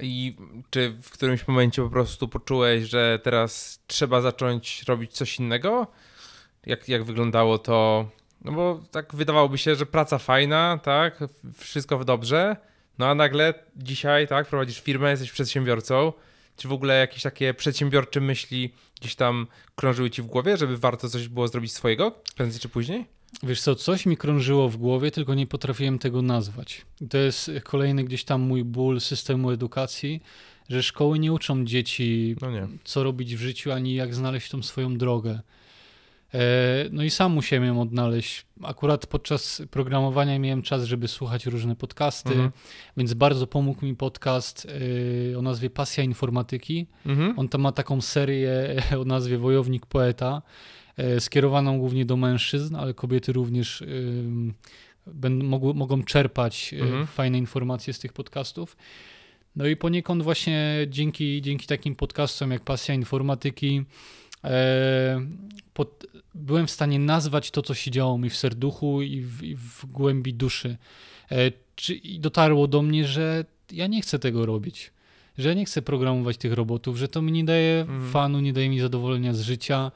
I 0.00 0.36
czy 0.70 0.96
w 1.02 1.10
którymś 1.10 1.48
momencie 1.48 1.82
po 1.82 1.90
prostu 1.90 2.28
poczułeś, 2.28 2.84
że 2.84 3.18
teraz 3.22 3.80
trzeba 3.86 4.20
zacząć 4.20 4.82
robić 4.82 5.12
coś 5.12 5.38
innego? 5.38 5.86
Jak, 6.66 6.88
jak 6.88 7.04
wyglądało 7.04 7.58
to? 7.58 8.08
No 8.44 8.52
bo 8.52 8.80
tak 8.90 9.14
wydawałoby 9.14 9.58
się, 9.58 9.74
że 9.74 9.86
praca 9.86 10.18
fajna, 10.18 10.78
tak? 10.82 11.18
Wszystko 11.54 12.04
dobrze. 12.04 12.56
No 12.98 13.06
a 13.06 13.14
nagle 13.14 13.54
dzisiaj, 13.76 14.28
tak, 14.28 14.46
prowadzisz 14.48 14.80
firmę, 14.80 15.10
jesteś 15.10 15.32
przedsiębiorcą. 15.32 16.12
Czy 16.56 16.68
w 16.68 16.72
ogóle 16.72 16.98
jakieś 16.98 17.22
takie 17.22 17.54
przedsiębiorcze 17.54 18.20
myśli 18.20 18.72
gdzieś 19.00 19.14
tam 19.14 19.46
krążyły 19.76 20.10
ci 20.10 20.22
w 20.22 20.26
głowie, 20.26 20.56
żeby 20.56 20.76
warto 20.78 21.08
coś 21.08 21.28
było 21.28 21.48
zrobić 21.48 21.72
swojego, 21.72 22.10
prędzej 22.36 22.60
czy 22.60 22.68
później? 22.68 23.04
Wiesz 23.42 23.60
co, 23.60 23.74
coś 23.74 24.06
mi 24.06 24.16
krążyło 24.16 24.68
w 24.68 24.76
głowie, 24.76 25.10
tylko 25.10 25.34
nie 25.34 25.46
potrafiłem 25.46 25.98
tego 25.98 26.22
nazwać. 26.22 26.82
To 27.10 27.18
jest 27.18 27.50
kolejny 27.64 28.04
gdzieś 28.04 28.24
tam 28.24 28.40
mój 28.40 28.64
ból 28.64 29.00
systemu 29.00 29.50
edukacji, 29.50 30.22
że 30.68 30.82
szkoły 30.82 31.18
nie 31.18 31.32
uczą 31.32 31.64
dzieci 31.64 32.36
No 32.40 32.50
nie. 32.50 32.68
co 32.84 33.02
robić 33.02 33.36
w 33.36 33.40
życiu, 33.40 33.72
ani 33.72 33.94
jak 33.94 34.14
znaleźć 34.14 34.50
tą 34.50 34.62
swoją 34.62 34.98
drogę. 34.98 35.40
E, 36.36 36.88
No 36.92 37.02
i 37.02 37.10
sam 37.10 37.32
musiałem 37.32 37.64
ją 37.64 37.80
odnaleźć. 37.80 38.46
Akurat 38.62 39.06
podczas 39.06 39.62
programowania 39.70 40.38
miałem 40.38 40.62
czas, 40.62 40.84
żeby 40.84 41.08
słuchać 41.08 41.46
różne 41.46 41.76
podcasty, 41.76 42.30
Mhm. 42.32 42.50
więc 42.96 43.14
bardzo 43.14 43.46
pomógł 43.46 43.84
mi 43.86 43.96
podcast 43.96 44.66
e, 45.34 45.38
o 45.38 45.42
nazwie 45.42 45.70
Pasja 45.70 46.04
Informatyki. 46.04 46.86
Mhm. 47.06 47.38
On 47.38 47.48
tam 47.48 47.60
ma 47.60 47.72
taką 47.72 48.00
serię 48.00 48.52
o 49.02 49.04
nazwie 49.04 49.38
Wojownik 49.38 49.86
Poeta, 49.86 50.42
e, 50.96 51.20
skierowaną 51.20 51.78
głównie 51.78 52.04
do 52.06 52.16
mężczyzn, 52.16 52.76
ale 52.76 52.94
kobiety 52.94 53.32
również 53.32 53.84
będą, 55.06 55.46
mogą, 55.46 55.72
mogą 55.74 56.02
czerpać 56.02 56.74
Mhm. 56.80 57.06
fajne 57.06 57.38
informacje 57.38 57.92
z 57.92 57.98
tych 57.98 58.12
podcastów. 58.12 58.76
No 59.56 59.66
i 59.66 59.76
poniekąd 59.76 60.22
właśnie 60.22 60.86
dzięki, 60.88 61.42
dzięki 61.42 61.66
takim 61.66 61.94
podcastom 61.94 62.50
jak 62.50 62.62
Pasja 62.64 62.94
Informatyki 62.94 63.84
pod, 65.74 66.06
byłem 66.34 66.66
w 66.66 66.70
stanie 66.70 66.98
nazwać 66.98 67.50
to, 67.50 67.62
co 67.62 67.74
się 67.74 67.90
działo 67.90 68.18
mi 68.18 68.30
w 68.30 68.36
serduchu 68.36 69.02
i 69.02 69.20
w, 69.20 69.42
i 69.42 69.56
w 69.56 69.86
głębi 69.86 70.34
duszy. 70.34 70.76
E, 71.30 71.52
czy, 71.74 71.94
I 71.94 72.20
dotarło 72.20 72.66
do 72.68 72.82
mnie, 72.82 73.04
że 73.06 73.44
ja 73.72 73.86
nie 73.86 74.02
chcę 74.02 74.18
tego 74.18 74.46
robić. 74.46 74.92
Że 75.38 75.48
ja 75.48 75.54
nie 75.54 75.64
chcę 75.64 75.82
programować 75.82 76.36
tych 76.36 76.52
robotów, 76.52 76.96
że 76.96 77.08
to 77.08 77.22
mi 77.22 77.32
nie 77.32 77.44
daje 77.44 77.80
Mhm. 77.80 78.10
fanu, 78.10 78.40
nie 78.40 78.52
daje 78.52 78.68
mi 78.68 78.80
zadowolenia 78.80 79.34
z 79.34 79.40
życia. 79.40 79.92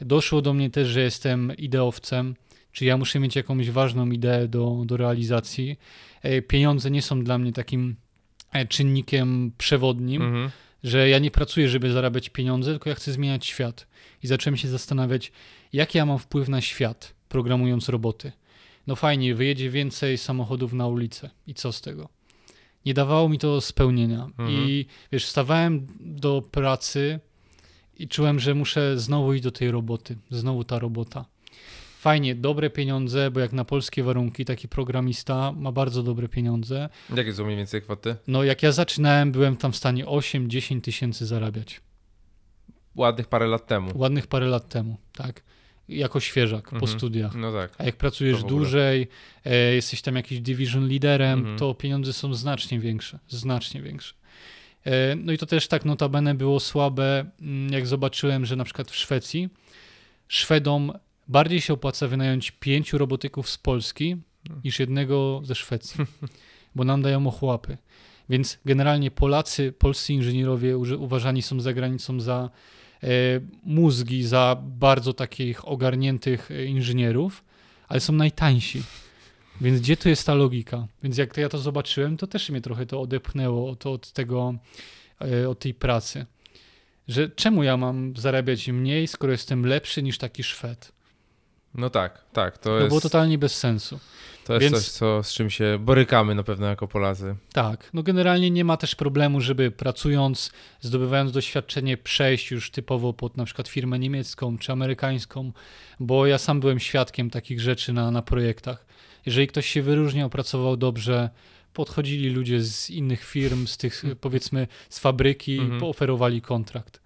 Doszło 0.00 0.42
do 0.42 0.52
mnie 0.54 0.70
też, 0.70 0.88
że 0.88 1.00
jestem 1.00 1.56
ideowcem, 1.56 2.34
czy 2.72 2.84
ja 2.84 2.96
muszę 2.96 3.20
mieć 3.20 3.36
jakąś 3.36 3.70
ważną 3.70 4.10
ideę 4.10 4.48
do, 4.48 4.82
do 4.86 4.96
realizacji. 4.96 5.76
E, 6.22 6.42
Pieniądze 6.42 6.90
nie 6.90 7.02
są 7.02 7.24
dla 7.24 7.38
mnie 7.38 7.52
takim 7.52 7.96
e, 8.52 8.66
czynnikiem 8.66 9.52
przewodnim, 9.58 10.22
Mhm. 10.22 10.50
Że 10.84 11.08
ja 11.08 11.18
nie 11.18 11.30
pracuję, 11.30 11.68
żeby 11.68 11.92
zarabiać 11.92 12.28
pieniądze, 12.28 12.70
tylko 12.70 12.88
ja 12.88 12.94
chcę 12.94 13.12
zmieniać 13.12 13.46
świat. 13.46 13.86
I 14.22 14.26
zacząłem 14.26 14.56
się 14.56 14.68
zastanawiać, 14.68 15.32
jaki 15.72 15.98
ja 15.98 16.06
mam 16.06 16.18
wpływ 16.18 16.48
na 16.48 16.60
świat, 16.60 17.14
programując 17.28 17.88
roboty. 17.88 18.32
No 18.86 18.96
fajnie, 18.96 19.34
wyjedzie 19.34 19.70
więcej 19.70 20.18
samochodów 20.18 20.72
na 20.72 20.86
ulicę. 20.86 21.30
I 21.46 21.54
co 21.54 21.72
z 21.72 21.80
tego? 21.80 22.08
Nie 22.86 22.94
dawało 22.94 23.28
mi 23.28 23.38
to 23.38 23.60
spełnienia. 23.60 24.24
Mhm. 24.24 24.50
I 24.50 24.86
wiesz, 25.12 25.26
wstawałem 25.26 25.86
do 26.00 26.42
pracy 26.50 27.20
i 27.98 28.08
czułem, 28.08 28.40
że 28.40 28.54
muszę 28.54 28.98
znowu 28.98 29.34
iść 29.34 29.44
do 29.44 29.50
tej 29.50 29.70
roboty. 29.70 30.16
Znowu 30.30 30.64
ta 30.64 30.78
robota. 30.78 31.24
Fajnie, 32.00 32.34
dobre 32.34 32.70
pieniądze, 32.70 33.30
bo 33.30 33.40
jak 33.40 33.52
na 33.52 33.64
polskie 33.64 34.02
warunki 34.02 34.44
taki 34.44 34.68
programista 34.68 35.52
ma 35.52 35.72
bardzo 35.72 36.02
dobre 36.02 36.28
pieniądze. 36.28 36.88
Jakie 37.16 37.32
są 37.34 37.44
mniej 37.44 37.56
więcej 37.56 37.82
kwoty? 37.82 38.16
No 38.26 38.44
jak 38.44 38.62
ja 38.62 38.72
zaczynałem, 38.72 39.32
byłem 39.32 39.56
tam 39.56 39.72
w 39.72 39.76
stanie 39.76 40.04
8-10 40.06 40.80
tysięcy 40.80 41.26
zarabiać. 41.26 41.80
Ładnych 42.96 43.26
parę 43.28 43.46
lat 43.46 43.66
temu. 43.66 43.90
Ładnych 43.94 44.26
parę 44.26 44.46
lat 44.46 44.68
temu, 44.68 44.96
tak. 45.12 45.42
Jako 45.88 46.20
świeżak 46.20 46.68
po 46.70 46.76
Mhm. 46.76 46.98
studiach. 46.98 47.34
No 47.34 47.52
tak. 47.52 47.72
A 47.78 47.84
jak 47.84 47.96
pracujesz 47.96 48.42
dłużej, 48.44 49.08
e, 49.44 49.74
jesteś 49.74 50.02
tam 50.02 50.16
jakiś 50.16 50.40
division 50.40 50.88
liderem, 50.88 51.38
Mhm. 51.38 51.58
to 51.58 51.74
pieniądze 51.74 52.12
są 52.12 52.34
znacznie 52.34 52.80
większe, 52.80 53.18
znacznie 53.28 53.82
większe. 53.82 54.14
E, 54.86 55.16
no 55.16 55.32
i 55.32 55.38
to 55.38 55.46
też 55.46 55.68
tak 55.68 55.84
notabene 55.84 56.34
było 56.34 56.60
słabe, 56.60 57.24
mm, 57.40 57.72
jak 57.72 57.86
zobaczyłem, 57.86 58.46
że 58.46 58.56
na 58.56 58.64
przykład 58.64 58.90
w 58.90 58.96
Szwecji 58.96 59.48
Szwedom 60.28 60.92
bardziej 61.30 61.60
się 61.60 61.72
opłaca 61.72 62.08
wynająć 62.08 62.50
pięciu 62.50 62.98
robotyków 62.98 63.50
z 63.50 63.58
Polski 63.58 64.16
niż 64.64 64.80
jednego 64.80 65.40
ze 65.44 65.54
Szwecji, 65.54 66.04
bo 66.76 66.84
nam 66.84 67.02
dają 67.02 67.26
ochłapy. 67.26 67.78
Więc 68.28 68.58
generalnie 68.64 69.10
Polacy, 69.10 69.72
polscy 69.72 70.12
inżynierowie 70.12 70.78
uważani 70.78 71.42
są 71.42 71.60
za 71.60 71.72
granicą 71.72 72.20
za 72.20 72.50
e, 73.02 73.08
mózgi, 73.64 74.24
za 74.24 74.56
bardzo 74.62 75.12
takich 75.12 75.68
ogarniętych 75.68 76.50
e, 76.50 76.64
inżynierów, 76.64 77.44
ale 77.88 78.00
są 78.00 78.12
najtańsi. 78.12 78.82
Więc 79.60 79.80
gdzie 79.80 79.96
tu 79.96 80.08
jest 80.08 80.26
ta 80.26 80.34
logika? 80.34 80.86
Więc 81.02 81.18
jak 81.18 81.34
to 81.34 81.40
ja 81.40 81.48
to 81.48 81.58
zobaczyłem, 81.58 82.16
to 82.16 82.26
też 82.26 82.50
mnie 82.50 82.60
trochę 82.60 82.86
to 82.86 83.00
odepchnęło 83.00 83.70
od, 83.70 83.86
od 83.86 84.12
tego, 84.12 84.54
e, 85.20 85.48
od 85.48 85.58
tej 85.58 85.74
pracy. 85.74 86.26
Że 87.08 87.28
czemu 87.28 87.62
ja 87.62 87.76
mam 87.76 88.16
zarabiać 88.16 88.68
mniej, 88.68 89.06
skoro 89.06 89.32
jestem 89.32 89.66
lepszy 89.66 90.02
niż 90.02 90.18
taki 90.18 90.42
Szwed? 90.42 90.99
No 91.74 91.90
tak, 91.90 92.24
tak. 92.32 92.58
To 92.58 92.64
To 92.64 92.76
jest, 92.76 92.88
było 92.88 93.00
totalnie 93.00 93.38
bez 93.38 93.56
sensu. 93.58 93.98
to 94.44 94.52
jest 94.54 94.62
więc- 94.62 94.76
coś, 94.76 94.88
co, 94.88 95.22
z 95.22 95.32
czym 95.32 95.50
się 95.50 95.78
borykamy 95.80 96.34
na 96.34 96.42
pewno 96.42 96.66
jako 96.66 96.88
Polacy. 96.88 97.36
Tak, 97.52 97.90
no 97.94 98.02
generalnie 98.02 98.50
nie 98.50 98.64
ma 98.64 98.76
też 98.76 98.94
problemu, 98.94 99.40
żeby 99.40 99.70
pracując, 99.70 100.52
zdobywając 100.80 101.32
doświadczenie, 101.32 101.96
przejść 101.96 102.50
już 102.50 102.70
typowo 102.70 103.12
pod 103.12 103.36
na 103.36 103.44
przykład 103.44 103.68
firmę 103.68 103.98
niemiecką 103.98 104.58
czy 104.58 104.72
amerykańską, 104.72 105.52
bo 106.00 106.26
ja 106.26 106.38
sam 106.38 106.60
byłem 106.60 106.78
świadkiem 106.80 107.30
takich 107.30 107.60
rzeczy 107.60 107.92
na, 107.92 108.10
na 108.10 108.22
projektach. 108.22 108.86
Jeżeli 109.26 109.46
ktoś 109.46 109.66
się 109.66 109.82
wyróżniał, 109.82 110.30
pracował 110.30 110.76
dobrze, 110.76 111.30
podchodzili 111.74 112.30
ludzie 112.30 112.60
z 112.60 112.90
innych 112.90 113.24
firm, 113.24 113.66
z 113.66 113.76
tych 113.76 114.02
powiedzmy 114.20 114.66
z 114.88 114.98
fabryki 114.98 115.58
Mhm. 115.58 115.80
pooferowali 115.80 116.42
kontrakt. 116.42 116.99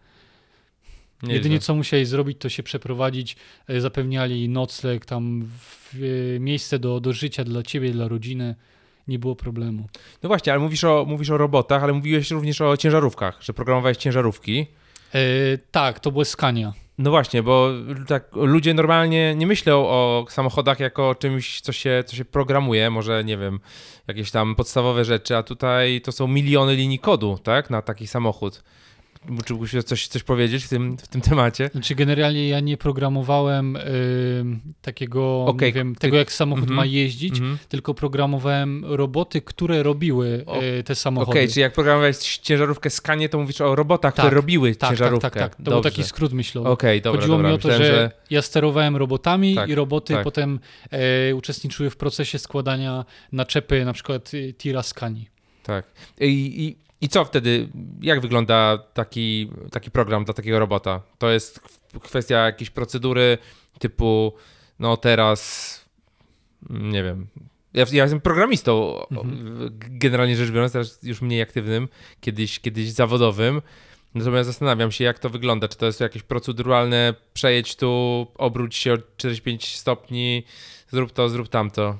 Nieźle. 1.24 1.34
Jedynie 1.34 1.58
co 1.58 1.74
musieli 1.74 2.06
zrobić, 2.06 2.38
to 2.38 2.48
się 2.48 2.62
przeprowadzić, 2.62 3.36
e, 3.68 3.80
zapewniali 3.80 4.48
nocleg, 4.48 5.06
tam 5.06 5.48
w, 5.58 5.94
e, 6.36 6.40
miejsce 6.40 6.78
do, 6.78 7.00
do 7.00 7.12
życia 7.12 7.44
dla 7.44 7.62
ciebie, 7.62 7.90
dla 7.90 8.08
rodziny. 8.08 8.54
Nie 9.08 9.18
było 9.18 9.36
problemu. 9.36 9.88
No 10.22 10.28
właśnie, 10.28 10.52
ale 10.52 10.62
mówisz 10.62 10.84
o, 10.84 11.04
mówisz 11.08 11.30
o 11.30 11.38
robotach, 11.38 11.82
ale 11.82 11.92
mówiłeś 11.92 12.30
również 12.30 12.60
o 12.60 12.76
ciężarówkach, 12.76 13.42
że 13.42 13.52
programowałeś 13.52 13.96
ciężarówki. 13.96 14.66
E, 15.14 15.18
tak, 15.70 16.00
to 16.00 16.12
było 16.12 16.24
Scania. 16.24 16.72
No 16.98 17.10
właśnie, 17.10 17.42
bo 17.42 17.70
tak 18.06 18.36
ludzie 18.36 18.74
normalnie 18.74 19.34
nie 19.34 19.46
myślą 19.46 19.86
o 19.88 20.26
samochodach 20.28 20.80
jako 20.80 21.08
o 21.08 21.14
czymś, 21.14 21.60
co 21.60 21.72
się, 21.72 22.04
co 22.06 22.16
się 22.16 22.24
programuje, 22.24 22.90
może 22.90 23.24
nie 23.24 23.36
wiem, 23.36 23.60
jakieś 24.08 24.30
tam 24.30 24.54
podstawowe 24.54 25.04
rzeczy, 25.04 25.36
a 25.36 25.42
tutaj 25.42 26.00
to 26.00 26.12
są 26.12 26.28
miliony 26.28 26.74
linii 26.74 26.98
kodu, 26.98 27.38
tak, 27.42 27.70
na 27.70 27.82
taki 27.82 28.06
samochód. 28.06 28.62
Czy 29.44 29.52
mógłbyś 29.52 29.84
coś, 29.84 30.08
coś 30.08 30.22
powiedzieć 30.22 30.64
w 30.64 30.68
tym, 30.68 30.96
w 30.96 31.08
tym 31.08 31.20
temacie? 31.20 31.70
Znaczy 31.72 31.94
generalnie 31.94 32.48
ja 32.48 32.60
nie 32.60 32.76
programowałem 32.76 33.76
y, 33.76 33.80
takiego, 34.82 35.44
Okej, 35.46 35.68
nie 35.68 35.72
wiem, 35.72 35.94
tego 35.94 36.16
jak 36.16 36.32
samochód 36.32 36.62
Mhm. 36.62 36.76
ma 36.76 36.84
jeździć, 36.86 37.38
Mhm. 37.38 37.58
tylko 37.68 37.94
programowałem 37.94 38.84
roboty, 38.84 39.40
które 39.42 39.82
robiły 39.82 40.26
y, 40.26 40.44
te 40.44 40.52
Okej, 40.82 40.96
samochody. 40.96 41.48
czyli 41.48 41.60
jak 41.60 41.72
programowałeś 41.72 42.16
ciężarówkę 42.18 42.90
Skanie, 42.90 43.28
to 43.28 43.38
mówisz 43.38 43.60
o 43.60 43.74
robotach, 43.74 44.14
Tak, 44.14 44.24
które 44.24 44.36
robiły 44.36 44.70
tak, 44.70 44.78
tak, 44.80 44.90
ciężarówkę. 44.90 45.30
tak, 45.30 45.34
tak. 45.42 45.56
To 45.56 45.62
był 45.62 45.72
Dobrze. 45.72 45.90
taki 45.90 46.04
skrót 46.04 46.32
myślowy. 46.32 46.68
Okej, 46.68 47.02
dobra, 47.02 47.20
Chodziło 47.20 47.36
dobra. 47.36 47.48
mi 47.50 47.54
o 47.54 47.58
to, 47.58 47.68
Myślałem, 47.68 47.94
że, 47.94 48.10
ja 48.30 48.42
sterowałem 48.42 48.96
robotami 48.96 49.54
Tak, 49.54 49.68
i 49.70 49.74
roboty 49.74 50.14
tak. 50.14 50.24
potem 50.24 50.60
e, 50.90 51.34
uczestniczyły 51.34 51.90
w 51.90 51.96
procesie 51.96 52.38
składania 52.38 53.04
naczepy 53.32 53.84
na 53.84 53.92
przykład 53.92 54.34
y, 54.34 54.54
tira 54.58 54.82
Scanii. 54.82 55.28
Tak. 55.62 55.84
I, 56.20 56.26
i, 56.64 56.83
I 57.04 57.08
co 57.08 57.24
wtedy, 57.24 57.68
jak 58.00 58.20
wygląda 58.20 58.78
taki, 58.78 59.50
taki 59.72 59.90
program 59.90 60.24
dla 60.24 60.34
takiego 60.34 60.58
robota? 60.58 61.02
To 61.18 61.30
jest 61.30 61.60
kwestia 62.02 62.36
jakiejś 62.46 62.70
procedury 62.70 63.38
typu, 63.78 64.32
no 64.78 64.96
teraz, 64.96 65.80
nie 66.70 67.02
wiem, 67.02 67.26
ja, 67.74 67.84
ja 67.92 68.02
jestem 68.04 68.20
programistą, 68.20 68.94
Mhm. 69.10 69.70
generalnie 69.78 70.36
rzecz 70.36 70.50
biorąc, 70.50 70.72
teraz 70.72 71.02
już 71.02 71.22
mniej 71.22 71.42
aktywnym, 71.42 71.88
kiedyś, 72.20 72.60
kiedyś 72.60 72.90
zawodowym. 72.90 73.62
Natomiast 74.14 74.46
zastanawiam 74.46 74.92
się, 74.92 75.04
jak 75.04 75.18
to 75.18 75.30
wygląda. 75.30 75.68
Czy 75.68 75.78
to 75.78 75.86
jest 75.86 76.00
jakieś 76.00 76.22
proceduralne, 76.22 77.14
przejedź 77.34 77.76
tu, 77.76 78.26
obróć 78.34 78.76
się 78.76 78.92
o 78.92 78.98
45 79.16 79.76
stopni, 79.76 80.44
zrób 80.90 81.12
to, 81.12 81.28
zrób 81.28 81.48
tamto. 81.48 81.98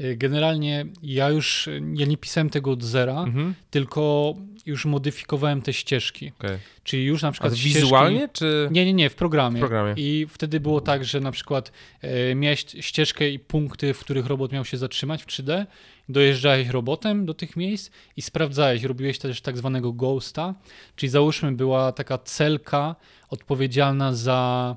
E, 0.00 0.16
Generalnie 0.16 0.86
ja 1.02 1.30
już 1.30 1.68
ja 1.94 2.06
nie 2.06 2.16
pisałem 2.16 2.50
tego 2.50 2.70
od 2.70 2.82
zera, 2.82 3.22
Mhm. 3.22 3.54
tylko 3.70 4.34
już 4.66 4.84
modyfikowałem 4.84 5.62
te 5.62 5.72
ścieżki. 5.72 6.32
okej. 6.38 6.58
Czyli 6.84 7.04
już 7.04 7.22
na 7.22 7.28
A 7.28 7.32
przykład 7.32 7.56
ścieżki... 7.56 7.80
wizualnie, 7.80 8.28
czy... 8.32 8.68
Nie, 8.70 8.84
nie, 8.84 8.92
nie, 8.92 9.10
w 9.10 9.14
programie. 9.14 9.56
W 9.56 9.60
programie. 9.60 9.94
I 9.96 10.26
wtedy 10.30 10.60
było 10.60 10.80
tak, 10.80 11.04
że 11.04 11.20
na 11.20 11.30
przykład 11.32 11.72
e, 12.02 12.34
miałeś 12.34 12.66
ścieżkę 12.80 13.30
i 13.30 13.38
punkty, 13.38 13.94
w 13.94 13.98
których 14.00 14.26
robot 14.26 14.52
miał 14.52 14.64
się 14.64 14.76
zatrzymać 14.76 15.22
w 15.22 15.26
3D, 15.26 15.66
dojeżdżałeś 16.08 16.68
robotem 16.68 17.26
do 17.26 17.34
tych 17.34 17.56
miejsc 17.56 17.90
i 18.16 18.22
sprawdzałeś, 18.22 18.82
robiłeś 18.82 19.18
też 19.18 19.40
tak 19.40 19.58
zwanego 19.58 19.92
ghosta, 19.92 20.54
czyli 20.96 21.10
załóżmy 21.10 21.52
była 21.52 21.92
taka 21.92 22.18
celka 22.18 22.96
odpowiedzialna 23.30 24.12
za, 24.14 24.76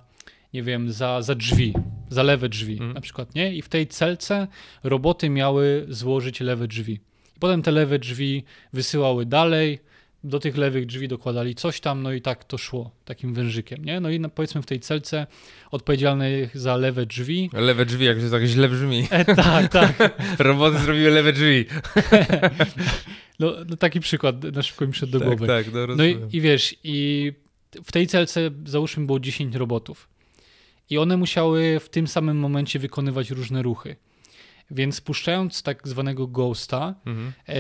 nie 0.58 0.64
wiem, 0.64 0.92
za, 0.92 1.22
za 1.22 1.36
drzwi, 1.36 1.74
za 2.10 2.24
lewe 2.24 2.50
drzwi 2.50 2.74
Mhm. 2.74 2.94
na 2.94 3.02
przykład, 3.02 3.36
nie? 3.36 3.56
I 3.56 3.62
w 3.62 3.70
tej 3.70 3.88
celce 3.88 4.48
roboty 4.84 5.30
miały 5.30 5.86
złożyć 5.90 6.40
lewe 6.40 6.68
drzwi. 6.68 6.94
I 7.38 7.40
potem 7.40 7.62
te 7.62 7.72
lewe 7.72 8.00
drzwi 8.00 8.44
wysyłały 8.74 9.26
dalej, 9.26 9.80
do 10.24 10.40
tych 10.40 10.58
lewych 10.58 10.86
drzwi 10.86 11.08
dokładali 11.08 11.56
coś 11.56 11.80
tam, 11.80 12.04
no 12.04 12.12
i 12.14 12.22
tak 12.22 12.44
to 12.44 12.58
szło 12.58 12.92
takim 13.06 13.34
wężykiem, 13.34 13.86
nie? 13.86 14.00
No 14.00 14.10
i 14.10 14.20
powiedzmy 14.36 14.62
w 14.62 14.66
tej 14.66 14.80
celce 14.80 15.28
odpowiedzialnych 15.72 16.58
za 16.58 16.76
lewe 16.76 17.06
drzwi. 17.06 17.50
Lewe 17.54 17.86
drzwi, 17.86 18.06
jak 18.06 18.20
się 18.22 18.30
tak 18.30 18.44
źle 18.44 18.70
brzmi. 18.70 19.08
E, 19.10 19.36
tak, 19.36 19.72
tak. 19.72 19.94
Roboty 20.40 20.80
zrobiły 20.80 21.10
lewe 21.12 21.34
drzwi. 21.34 21.66
No, 23.40 23.54
no 23.70 23.78
taki 23.78 24.00
przykład 24.00 24.44
na 24.44 24.62
szybko 24.64 24.86
mi 24.86 24.92
przyszedł 24.92 25.12
do 25.12 25.20
tak, 25.20 25.28
głowy. 25.28 25.48
tak, 25.48 25.66
no 25.74 25.96
No 25.96 26.06
i, 26.06 26.18
i 26.32 26.42
wiesz, 26.42 26.76
i 26.84 27.32
w 27.86 27.92
tej 27.92 28.08
celce 28.08 28.52
załóżmy 28.66 29.06
było 29.06 29.20
10 29.20 29.56
robotów. 29.56 30.10
I 30.90 30.98
one 30.98 31.18
musiały 31.18 31.80
w 31.80 31.90
tym 31.90 32.08
samym 32.08 32.38
momencie 32.40 32.80
wykonywać 32.80 33.30
różne 33.30 33.62
ruchy. 33.62 33.96
Więc 34.72 35.02
puszczając 35.02 35.64
tak 35.64 35.88
zwanego 35.88 36.28
ghosta, 36.28 36.96
Mhm. 37.06 37.34
e, 37.50 37.54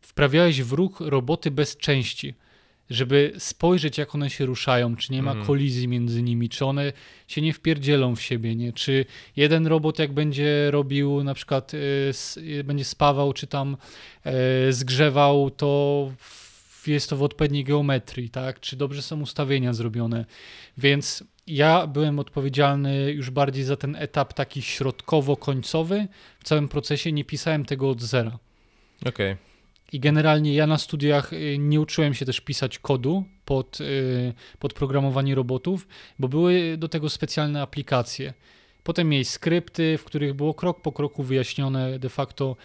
wprawiałeś 0.00 0.62
w 0.62 0.72
ruch 0.72 1.00
roboty 1.00 1.50
bez 1.50 1.76
części, 1.76 2.34
żeby 2.90 3.32
spojrzeć, 3.38 3.98
jak 3.98 4.14
one 4.14 4.30
się 4.30 4.46
ruszają, 4.46 4.96
czy 4.96 5.12
nie 5.12 5.22
ma 5.22 5.30
Mhm. 5.30 5.46
kolizji 5.46 5.88
między 5.88 6.22
nimi, 6.22 6.48
czy 6.48 6.64
one 6.64 6.92
się 7.28 7.40
nie 7.40 7.52
wpierdzielą 7.52 8.16
w 8.16 8.22
siebie, 8.22 8.56
nie? 8.56 8.72
Czy 8.72 9.04
jeden 9.36 9.66
robot, 9.66 9.98
jak 9.98 10.12
będzie 10.12 10.70
robił, 10.70 11.24
na 11.24 11.34
przykład 11.34 11.72
e, 11.74 11.78
s- 12.08 12.38
e, 12.60 12.64
będzie 12.64 12.84
spawał, 12.84 13.32
czy 13.32 13.46
tam 13.46 13.76
e, 14.24 14.72
zgrzewał, 14.72 15.50
to 15.50 16.12
jest 16.86 17.10
to 17.10 17.16
w 17.16 17.22
odpowiedniej 17.22 17.64
geometrii, 17.64 18.30
tak? 18.30 18.60
Czy 18.60 18.76
dobrze 18.76 19.02
są 19.02 19.20
ustawienia 19.20 19.72
zrobione. 19.72 20.24
Więc 20.78 21.24
ja 21.48 21.86
byłem 21.86 22.18
odpowiedzialny 22.18 23.12
już 23.12 23.30
bardziej 23.30 23.64
za 23.64 23.76
ten 23.76 23.96
etap 23.96 24.32
taki 24.32 24.62
środkowo-końcowy 24.62 26.08
w 26.40 26.44
całym 26.44 26.68
procesie, 26.68 27.12
nie 27.12 27.24
pisałem 27.24 27.64
tego 27.64 27.90
od 27.90 28.02
zera. 28.02 28.38
Okej. 29.06 29.36
I 29.92 30.00
generalnie 30.00 30.54
ja 30.54 30.66
na 30.66 30.78
studiach 30.78 31.32
y, 31.32 31.56
nie 31.58 31.80
uczyłem 31.80 32.14
się 32.14 32.26
też 32.26 32.40
pisać 32.40 32.78
kodu 32.78 33.24
pod, 33.44 33.80
y, 33.80 34.34
pod 34.58 34.74
programowanie 34.74 35.34
robotów, 35.34 35.88
bo 36.18 36.28
były 36.28 36.76
do 36.76 36.88
tego 36.88 37.08
specjalne 37.08 37.62
aplikacje. 37.62 38.34
Potem 38.84 39.08
mieli 39.08 39.24
skrypty, 39.24 39.98
w 39.98 40.04
których 40.04 40.34
było 40.34 40.54
krok 40.54 40.82
po 40.82 40.92
kroku 40.92 41.22
wyjaśnione 41.22 41.98
de 41.98 42.08
facto, 42.08 42.56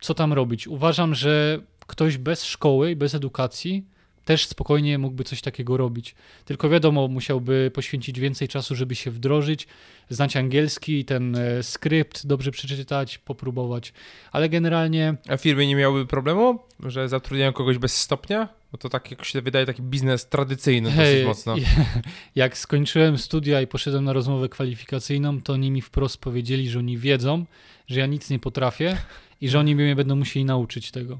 co 0.00 0.14
tam 0.14 0.32
robić. 0.32 0.68
Uważam, 0.68 1.14
że 1.14 1.60
ktoś 1.86 2.18
bez 2.18 2.44
szkoły 2.44 2.90
i 2.90 2.96
bez 2.96 3.14
edukacji 3.14 3.84
też 4.24 4.46
spokojnie 4.46 4.98
mógłby 4.98 5.24
coś 5.24 5.40
takiego 5.40 5.76
robić. 5.76 6.14
Tylko 6.44 6.68
wiadomo, 6.68 7.08
musiałby 7.08 7.70
poświęcić 7.74 8.20
więcej 8.20 8.48
czasu, 8.48 8.74
żeby 8.76 8.94
się 8.94 9.10
wdrożyć, 9.10 9.66
znać 10.10 10.36
angielski, 10.36 11.04
ten 11.04 11.36
e, 11.36 11.62
skrypt 11.62 12.26
dobrze 12.26 12.50
przeczytać, 12.50 13.18
popróbować. 13.18 13.92
Ale 14.32 14.48
generalnie 14.48 15.14
A 15.28 15.36
firmy 15.36 15.66
nie 15.66 15.76
miałyby 15.76 16.06
problemu, 16.06 16.58
że 16.86 17.08
zatrudniają 17.08 17.52
kogoś 17.52 17.78
bez 17.78 17.96
stopnia? 17.96 18.48
Bo 18.72 18.78
to 18.78 18.88
tak 18.88 19.10
jakoś 19.10 19.28
się 19.28 19.42
wydaje 19.42 19.66
taki 19.66 19.82
biznes 19.82 20.28
tradycyjny 20.28 20.90
dosyć 20.90 21.04
Hej, 21.04 21.24
mocno. 21.24 21.56
Jak 22.34 22.58
skończyłem 22.58 23.18
studia 23.18 23.60
i 23.60 23.66
poszedłem 23.66 24.04
na 24.04 24.12
rozmowę 24.12 24.48
kwalifikacyjną, 24.48 25.42
to 25.42 25.52
oni 25.52 25.70
mi 25.70 25.82
wprost 25.82 26.18
powiedzieli, 26.18 26.70
że 26.70 26.78
oni 26.78 26.98
wiedzą, 26.98 27.44
że 27.86 28.00
ja 28.00 28.06
nic 28.06 28.30
nie 28.30 28.38
potrafię 28.38 28.96
i 29.40 29.48
że 29.48 29.58
oni 29.58 29.74
mnie 29.74 29.96
będą 29.96 30.16
musieli 30.16 30.44
nauczyć 30.44 30.90
tego. 30.90 31.18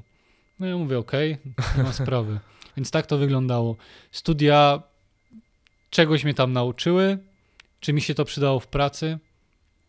No 0.59 0.67
ja 0.67 0.77
mówię, 0.77 0.97
okej, 0.97 1.37
nie 1.77 1.83
ma 1.83 1.93
sprawy. 2.03 2.39
Więc 2.77 2.91
tak 2.91 3.07
to 3.07 3.17
wyglądało. 3.17 3.75
Studia 4.11 4.83
czegoś 5.89 6.23
mnie 6.23 6.33
tam 6.33 6.53
nauczyły, 6.53 7.17
czy 7.79 7.93
mi 7.93 8.01
się 8.01 8.15
to 8.15 8.25
przydało 8.25 8.59
w 8.59 8.67
pracy? 8.67 9.17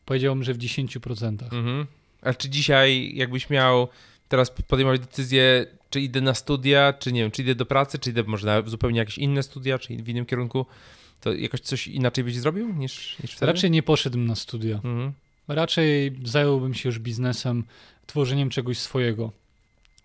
Powiedziałbym, 0.05 0.44
że 0.44 0.55
w 0.55 0.59
10%. 0.59 1.42
Mhm. 1.42 1.87
A 2.22 2.35
czy 2.35 2.49
dzisiaj 2.49 3.12
jakbyś 3.14 3.51
miał 3.51 3.88
teraz 4.29 4.51
podejmować 4.51 5.01
decyzję, 5.01 5.66
czy 5.90 6.01
idę 6.01 6.20
na 6.20 6.35
studia, 6.35 6.92
czy 6.92 7.12
nie 7.12 7.20
wiem, 7.20 7.31
czy 7.31 7.42
idę 7.42 7.55
do 7.55 7.66
pracy, 7.66 7.99
czy 7.99 8.11
idę 8.11 8.22
może 8.27 8.46
na 8.46 8.70
zupełnie 8.70 8.99
jakieś 8.99 9.18
inne 9.18 9.42
studia, 9.42 9.79
czy 9.79 9.96
w 9.96 10.09
innym 10.09 10.27
kierunku, 10.27 10.66
to 11.20 11.33
jakoś 11.33 11.61
coś 11.61 11.87
inaczej 11.87 12.25
byś 12.25 12.37
zrobił 12.37 12.72
niż, 12.72 13.18
niż 13.22 13.33
wtedy? 13.33 13.53
Raczej 13.53 13.70
nie 13.70 13.83
poszedłbym 13.83 14.27
na 14.27 14.35
studia. 14.35 14.75
Mhm. 14.75 15.12
Raczej 15.49 16.16
zająłbym 16.25 16.75
się 16.75 16.88
już 16.88 16.99
biznesem, 16.99 17.64
tworzeniem 18.07 18.51
czegoś 18.51 18.79
swojego. 18.79 19.33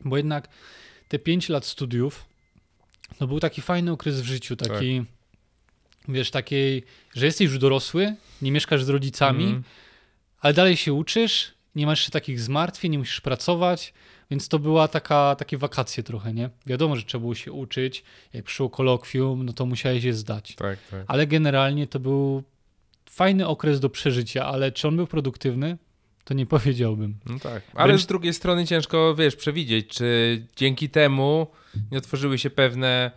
Bo 0.06 0.18
jednak 0.18 0.48
te 1.08 1.20
5 1.20 1.50
lat 1.50 1.66
studiów 1.66 2.26
to 3.18 3.28
był 3.28 3.40
taki 3.40 3.62
fajny 3.62 3.92
okres 3.92 4.22
w 4.22 4.26
życiu, 4.26 4.56
taki 4.56 5.04
wiesz, 6.08 6.32
takiej, 6.32 6.84
że 7.16 7.26
jesteś 7.26 7.46
już 7.46 7.58
dorosły, 7.58 8.16
nie 8.42 8.52
mieszkasz 8.52 8.84
z 8.84 8.90
rodzicami, 8.90 9.44
Mhm. 9.44 9.64
ale 10.40 10.54
dalej 10.54 10.78
się 10.78 10.94
uczysz, 10.94 11.52
nie 11.76 11.86
masz 11.86 12.00
jeszcze 12.00 12.12
takich 12.12 12.40
zmartwień, 12.40 12.92
nie 12.92 13.00
musisz 13.00 13.22
pracować, 13.22 13.94
więc 14.32 14.48
to 14.48 14.60
była 14.60 14.88
taka, 14.88 15.36
takie 15.36 15.58
wakacje 15.58 16.04
trochę, 16.04 16.34
nie? 16.34 16.50
Wiadomo, 16.66 16.96
że 16.96 17.04
trzeba 17.04 17.20
było 17.20 17.36
się 17.36 17.52
uczyć, 17.52 18.04
jak 18.34 18.46
przyszło 18.46 18.70
kolokwium, 18.70 19.46
no 19.46 19.54
to 19.54 19.66
musiałeś 19.66 20.04
je 20.04 20.14
zdać. 20.14 20.56
Tak, 20.56 20.80
tak. 20.92 21.04
Ale 21.08 21.28
generalnie 21.28 21.88
to 21.88 22.00
był 22.00 22.44
fajny 23.10 23.48
okres 23.48 23.80
do 23.80 23.90
przeżycia, 23.90 24.46
ale 24.46 24.72
czy 24.72 24.88
on 24.88 24.96
był 24.96 25.08
produktywny? 25.08 25.78
To 26.26 26.34
nie 26.34 26.46
powiedziałbym. 26.46 27.16
No 27.26 27.40
tak. 27.40 27.64
Ale 27.74 27.94
Wręcz- 27.94 28.04
z 28.04 28.08
drugiej 28.08 28.34
strony 28.34 28.68
ciężko, 28.68 29.16
wiesz, 29.16 29.36
przewidzieć, 29.36 29.88
czy 29.88 30.42
dzięki 30.56 30.90
temu 30.90 31.48
nie 31.92 31.98
otworzyły 31.98 32.38
się 32.38 32.50
pewne 32.50 33.12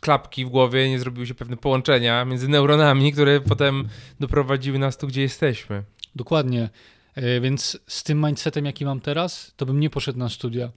klapki 0.00 0.44
w 0.44 0.48
głowie, 0.48 0.90
nie 0.90 0.98
zrobiły 0.98 1.26
się 1.26 1.34
pewne 1.34 1.56
połączenia 1.56 2.24
między 2.24 2.48
neuronami, 2.48 3.12
które 3.12 3.40
potem 3.40 3.88
doprowadziły 4.20 4.78
nas 4.78 4.98
tu, 4.98 5.06
gdzie 5.06 5.22
jesteśmy. 5.22 5.82
Dokładnie. 6.16 6.70
E, 7.14 7.40
Więc 7.40 7.78
z 7.86 8.02
tym 8.02 8.20
mindsetem, 8.26 8.64
jaki 8.66 8.84
mam 8.84 9.00
teraz, 9.00 9.52
to 9.56 9.66
bym 9.66 9.80
nie 9.80 9.90
poszedł 9.90 10.18
na 10.18 10.28
studia. 10.28 10.70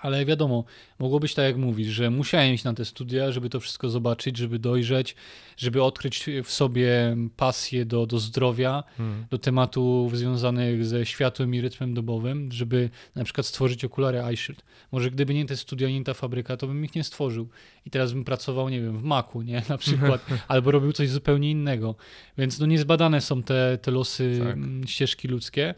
Ale 0.00 0.24
wiadomo, 0.24 0.64
mogło 0.98 1.20
być 1.20 1.34
tak 1.34 1.44
jak 1.44 1.56
mówisz, 1.56 1.88
że 1.88 2.10
musiałem 2.10 2.54
iść 2.54 2.64
na 2.64 2.74
te 2.74 2.84
studia, 2.84 3.32
żeby 3.32 3.50
to 3.50 3.60
wszystko 3.60 3.88
zobaczyć, 3.88 4.36
żeby 4.36 4.58
dojrzeć, 4.58 5.16
żeby 5.56 5.82
odkryć 5.82 6.26
w 6.44 6.50
sobie 6.50 7.16
pasję 7.36 7.84
do, 7.84 8.06
do 8.06 8.18
zdrowia, 8.18 8.84
hmm. 8.96 9.26
do 9.30 9.38
tematów 9.38 10.18
związanych 10.18 10.86
ze 10.86 11.06
światłem 11.06 11.54
i 11.54 11.60
rytmem 11.60 11.94
dobowym, 11.94 12.52
żeby 12.52 12.90
na 13.14 13.24
przykład 13.24 13.46
stworzyć 13.46 13.84
okulary 13.84 14.34
iShield. 14.34 14.64
Może 14.92 15.10
gdyby 15.10 15.34
nie 15.34 15.46
te 15.46 15.56
studia, 15.56 15.90
nie 15.90 16.04
ta 16.04 16.14
fabryka, 16.14 16.56
to 16.56 16.66
bym 16.66 16.84
ich 16.84 16.94
nie 16.94 17.04
stworzył. 17.04 17.48
I 17.86 17.90
teraz 17.90 18.12
bym 18.12 18.24
pracował, 18.24 18.68
nie 18.68 18.80
wiem, 18.80 18.98
w 18.98 19.02
Macu, 19.02 19.42
nie? 19.42 19.62
Na 19.68 19.78
przykład, 19.78 20.26
albo 20.48 20.70
robił 20.70 20.92
coś 20.92 21.08
zupełnie 21.08 21.50
innego. 21.50 21.94
Więc 22.38 22.58
no 22.58 22.66
niezbadane 22.66 23.20
są 23.20 23.42
te, 23.42 23.78
te 23.82 23.90
losy, 23.90 24.40
tak. 24.44 24.88
ścieżki 24.88 25.28
ludzkie. 25.28 25.74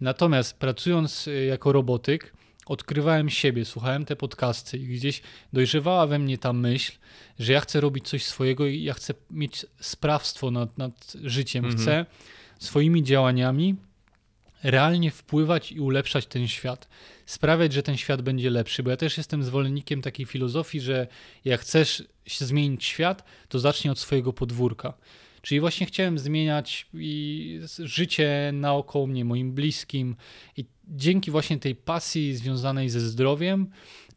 Natomiast 0.00 0.58
pracując 0.58 1.28
y, 1.28 1.44
jako 1.44 1.72
robotyk, 1.72 2.32
odkrywałem 2.66 3.30
siebie, 3.30 3.64
słuchałem 3.64 4.04
te 4.04 4.16
podcasty 4.16 4.78
i 4.78 4.86
gdzieś 4.86 5.22
dojrzewała 5.52 6.06
we 6.06 6.18
mnie 6.18 6.38
ta 6.38 6.52
myśl, 6.52 6.92
że 7.38 7.52
ja 7.52 7.60
chcę 7.60 7.80
robić 7.80 8.08
coś 8.08 8.24
swojego 8.24 8.66
i 8.66 8.82
ja 8.82 8.94
chcę 8.94 9.14
mieć 9.30 9.66
sprawstwo 9.80 10.50
nad, 10.50 10.78
nad 10.78 11.12
życiem. 11.22 11.64
Mhm. 11.64 11.82
Chcę 11.82 12.06
swoimi 12.58 13.02
działaniami 13.02 13.76
realnie 14.62 15.10
wpływać 15.10 15.72
i 15.72 15.80
ulepszać 15.80 16.26
ten 16.26 16.48
świat. 16.48 16.88
Sprawiać, 17.26 17.72
że 17.72 17.82
ten 17.82 17.96
świat 17.96 18.22
będzie 18.22 18.50
lepszy, 18.50 18.82
bo 18.82 18.90
ja 18.90 18.96
też 18.96 19.16
jestem 19.16 19.42
zwolennikiem 19.42 20.02
takiej 20.02 20.26
filozofii, 20.26 20.80
że 20.80 21.06
jak 21.44 21.60
chcesz 21.60 22.04
zmienić 22.26 22.84
świat, 22.84 23.24
to 23.48 23.58
zacznij 23.58 23.90
od 23.90 23.98
swojego 23.98 24.32
podwórka. 24.32 24.94
Czyli 25.42 25.60
właśnie 25.60 25.86
chciałem 25.86 26.18
zmieniać 26.18 26.86
i 26.94 27.60
życie 27.78 28.50
naokoło 28.52 29.06
mnie, 29.06 29.24
moim 29.24 29.52
bliskim 29.52 30.16
i 30.56 30.64
dzięki 30.88 31.30
właśnie 31.30 31.58
tej 31.58 31.74
pasji 31.74 32.34
związanej 32.36 32.90
ze 32.90 33.00
zdrowiem 33.00 33.66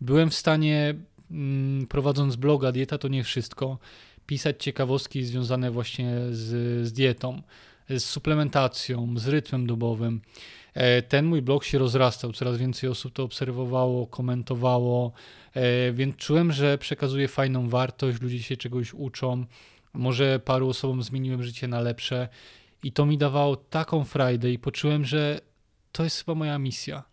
byłem 0.02 0.30
w 0.30 0.36
stanie, 0.36 0.96
mm, 1.32 1.88
prowadząc 1.88 2.36
bloga 2.36 2.72
Dieta 2.72 2.98
to 2.98 3.08
nie 3.08 3.24
wszystko, 3.24 3.78
pisać 4.26 4.64
ciekawostki 4.64 5.24
związane 5.24 5.72
właśnie 5.72 6.16
z, 6.32 6.88
z 6.88 6.94
dietą, 6.94 7.42
z 7.90 8.04
suplementacją, 8.04 9.14
z 9.18 9.28
rytmem 9.28 9.68
dobowym. 9.68 10.22
E, 10.74 11.02
ten 11.02 11.26
mój 11.26 11.42
blog 11.42 11.64
się 11.64 11.78
rozrastał, 11.78 12.34
coraz 12.34 12.58
więcej 12.58 12.90
osób 12.90 13.14
to 13.14 13.24
obserwowało, 13.24 14.08
komentowało, 14.08 15.12
e, 15.54 15.92
więc 15.92 16.16
czułem, 16.16 16.52
że 16.52 16.78
przekazuję 16.78 17.28
fajną 17.28 17.70
wartość, 17.70 18.22
ludzie 18.22 18.44
się 18.44 18.58
czegoś 18.58 18.94
uczą. 18.94 19.46
Może 19.94 20.40
paru 20.40 20.70
osobom 20.70 21.04
zmieniłem 21.04 21.44
życie 21.44 21.68
na 21.68 21.80
lepsze 21.80 22.28
i 22.84 22.92
to 22.92 23.06
mi 23.06 23.18
dawało 23.18 23.56
taką 23.56 24.04
frajdę 24.04 24.52
i 24.52 24.60
poczułem, 24.60 25.06
że 25.06 25.40
to 25.98 26.04
jest 26.04 26.20
chyba 26.20 26.36
moja 26.36 26.60
misja. 26.60 27.04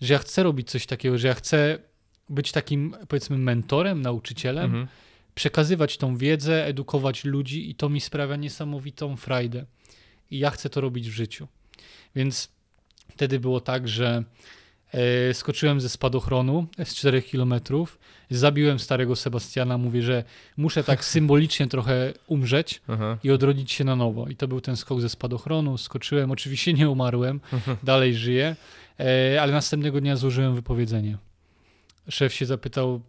Że 0.00 0.12
ja 0.14 0.18
chcę 0.18 0.42
robić 0.42 0.70
coś 0.70 0.86
takiego, 0.86 1.18
że 1.18 1.28
ja 1.28 1.34
chcę 1.34 1.78
być 2.28 2.52
takim, 2.52 2.96
powiedzmy, 3.08 3.38
mentorem, 3.38 4.02
nauczycielem, 4.02 4.64
mhm. 4.64 4.86
przekazywać 5.34 5.96
tą 5.96 6.16
wiedzę, 6.16 6.66
edukować 6.66 7.24
ludzi 7.24 7.70
i 7.70 7.74
to 7.74 7.88
mi 7.88 8.00
sprawia 8.00 8.36
niesamowitą 8.36 9.16
frajdę. 9.16 9.66
I 10.30 10.38
ja 10.38 10.50
chcę 10.50 10.70
to 10.70 10.80
robić 10.80 11.08
w 11.08 11.12
życiu. 11.12 11.48
Więc 12.16 12.48
wtedy 13.08 13.40
było 13.40 13.60
tak, 13.60 13.88
że 13.88 14.24
skoczyłem 15.32 15.80
ze 15.80 15.88
spadochronu 15.88 16.66
z 16.84 16.94
4 16.94 17.22
kilometrów, 17.22 17.98
zabiłem 18.30 18.78
starego 18.78 19.16
Sebastiana, 19.16 19.78
mówię, 19.78 20.02
że 20.02 20.24
muszę 20.56 20.84
tak 20.84 21.04
symbolicznie 21.14 21.66
trochę 21.66 22.12
umrzeć 22.26 22.82
Aha. 22.88 23.18
i 23.24 23.30
odrodzić 23.30 23.72
się 23.72 23.84
na 23.84 23.96
nowo. 23.96 24.28
I 24.28 24.36
to 24.36 24.48
był 24.48 24.60
ten 24.60 24.76
skok 24.76 25.00
ze 25.00 25.08
spadochronu, 25.08 25.78
skoczyłem, 25.78 26.30
oczywiście 26.30 26.72
nie 26.72 26.90
umarłem, 26.90 27.40
dalej 27.82 28.14
żyję, 28.14 28.56
e, 29.00 29.42
ale 29.42 29.52
następnego 29.52 30.00
dnia 30.00 30.16
złożyłem 30.16 30.54
wypowiedzenie. 30.54 31.18
Szef 32.08 32.34
się 32.34 32.46
zapytał, 32.46 33.00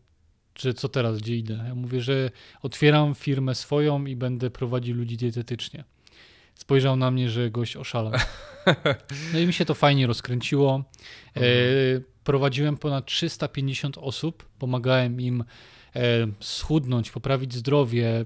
że 0.59 0.73
co 0.73 0.89
teraz, 0.89 1.17
gdzie 1.17 1.37
idę. 1.37 1.63
Ja 1.67 1.75
mówię, 1.75 2.01
że 2.01 2.29
otwieram 2.61 3.15
firmę 3.15 3.55
swoją 3.55 4.05
i 4.05 4.15
będę 4.15 4.49
prowadził 4.49 4.95
ludzi 4.95 5.17
dietetycznie. 5.17 5.83
Spojrzał 6.55 6.95
na 6.95 7.11
mnie, 7.11 7.29
że 7.29 7.51
gość 7.51 7.77
oszalał. 7.77 8.13
No 9.33 9.39
i 9.39 9.47
mi 9.47 9.53
się 9.53 9.65
to 9.65 9.73
fajnie 9.73 10.07
rozkręciło. 10.07 10.83
E, 11.35 11.41
prowadziłem 12.23 12.77
ponad 12.77 13.05
350 13.05 13.97
osób, 13.97 14.45
pomagałem 14.59 15.21
im 15.21 15.43
e, 15.95 16.27
schudnąć, 16.39 17.11
poprawić 17.11 17.53
zdrowie. 17.53 18.25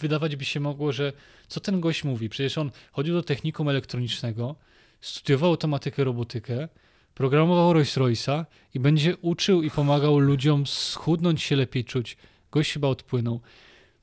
Wydawać 0.00 0.36
by 0.36 0.44
się 0.44 0.60
mogło, 0.60 0.92
że 0.92 1.12
co 1.48 1.60
ten 1.60 1.80
gość 1.80 2.04
mówi? 2.04 2.28
Przecież 2.28 2.58
on 2.58 2.70
chodził 2.92 3.14
do 3.14 3.22
technikum 3.22 3.68
elektronicznego, 3.68 4.56
studiował 5.00 5.50
automatykę, 5.50 6.04
robotykę, 6.04 6.68
programował 7.14 7.72
Rolls 7.72 7.96
Royce'a 7.96 8.44
i 8.74 8.80
będzie 8.80 9.16
uczył 9.16 9.62
i 9.62 9.70
pomagał 9.70 10.18
ludziom 10.18 10.66
schudnąć 10.66 11.42
się 11.42 11.56
lepiej 11.56 11.84
czuć. 11.84 12.16
Gość 12.50 12.72
chyba 12.72 12.88
odpłynął. 12.88 13.40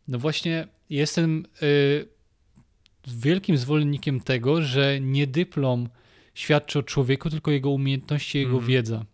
No 0.08 0.20
właśnie 0.20 0.68
jestem 0.90 1.46
y, 1.64 2.13
wielkim 3.08 3.58
zwolennikiem 3.58 4.20
tego, 4.20 4.62
że 4.62 5.00
nie 5.02 5.28
dyplom 5.28 5.90
świadczy 6.34 6.80
o 6.80 6.84
człowieku, 6.84 7.30
tylko 7.30 7.52
jego 7.52 7.70
umiejętności, 7.70 8.38
jego 8.38 8.58
mm. 8.58 8.66
wiedza. 8.66 9.06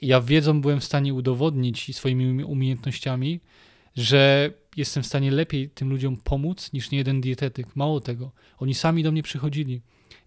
I 0.00 0.06
ja 0.06 0.20
wiedzą 0.20 0.60
byłem 0.60 0.80
w 0.80 0.84
stanie 0.84 1.14
udowodnić 1.14 1.96
swoimi 1.96 2.44
umiejętnościami, 2.44 3.40
że 3.96 4.50
jestem 4.76 5.02
w 5.02 5.06
stanie 5.06 5.30
lepiej 5.30 5.70
tym 5.70 5.90
ludziom 5.90 6.16
pomóc 6.16 6.72
niż 6.72 6.90
nie 6.90 6.98
jeden 6.98 7.20
dietetyk. 7.20 7.76
Mało 7.76 8.00
tego, 8.00 8.32
oni 8.58 8.74
sami 8.74 9.02
do 9.02 9.12
mnie 9.12 9.22
przychodzili, 9.22 9.80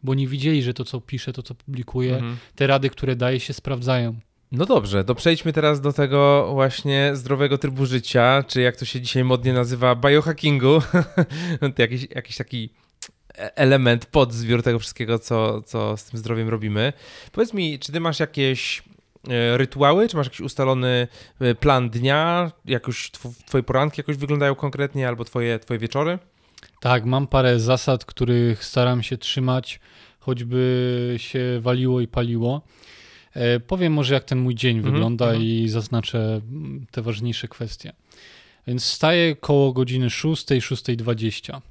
bo 0.03 0.11
oni 0.11 0.27
widzieli, 0.27 0.63
że 0.63 0.73
to, 0.73 0.85
co 0.85 1.01
piszę, 1.01 1.33
to, 1.33 1.43
co 1.43 1.55
publikuję, 1.55 2.17
mm. 2.17 2.37
te 2.55 2.67
rady, 2.67 2.89
które 2.89 3.15
daję, 3.15 3.39
się 3.39 3.53
sprawdzają. 3.53 4.15
No 4.57 4.65
dobrze, 4.65 5.03
to 5.03 5.15
przejdźmy 5.15 5.53
teraz 5.53 5.81
do 5.81 5.93
tego 5.93 6.49
właśnie 6.53 7.11
zdrowego 7.13 7.57
trybu 7.57 7.85
życia, 7.85 8.43
czy 8.47 8.61
jak 8.61 8.75
to 8.75 8.85
się 8.85 9.01
dzisiaj 9.01 9.23
modnie 9.23 9.53
nazywa, 9.53 9.95
biohackingu. 9.95 10.81
jakiś, 11.77 12.07
jakiś 12.15 12.37
taki 12.37 12.69
element, 13.37 14.05
podzbiór 14.05 14.63
tego 14.63 14.79
wszystkiego, 14.79 15.19
co, 15.19 15.61
co 15.61 15.97
z 15.97 16.05
tym 16.05 16.19
zdrowiem 16.19 16.49
robimy. 16.49 16.93
Powiedz 17.31 17.53
mi, 17.53 17.79
czy 17.79 17.91
ty 17.91 17.99
masz 17.99 18.19
jakieś 18.19 18.83
e, 19.29 19.57
rytuały, 19.57 20.09
czy 20.09 20.17
masz 20.17 20.27
jakiś 20.27 20.41
ustalony 20.41 21.07
e, 21.39 21.55
plan 21.55 21.89
dnia, 21.89 22.51
jakoś 22.65 23.11
twoje 23.45 23.63
poranki 23.63 24.01
jakoś 24.01 24.17
wyglądają 24.17 24.55
konkretnie, 24.55 25.07
albo 25.07 25.25
twoje, 25.25 25.59
twoje 25.59 25.79
wieczory? 25.79 26.19
Tak, 26.79 27.05
mam 27.05 27.27
parę 27.27 27.59
zasad, 27.59 28.05
których 28.05 28.65
staram 28.65 29.03
się 29.03 29.17
trzymać, 29.17 29.79
choćby 30.19 31.15
się 31.17 31.59
waliło 31.61 32.01
i 32.01 32.07
paliło. 32.07 32.61
E, 33.35 33.59
powiem 33.59 33.93
może, 33.93 34.13
jak 34.13 34.23
ten 34.23 34.39
mój 34.39 34.55
dzień 34.55 34.77
mm 34.77 34.89
-hmm, 34.89 34.93
wygląda 34.93 35.29
mm 35.29 35.41
-hmm. 35.41 35.45
i 35.45 35.69
zaznaczę 35.69 36.41
mm, 36.51 36.85
te 36.91 37.01
ważniejsze 37.01 37.47
kwestie. 37.47 37.93
Więc 38.67 38.83
wstaję 38.83 39.35
koło 39.35 39.73
godziny 39.73 40.09
6, 40.09 40.45
6.20. 40.45 41.61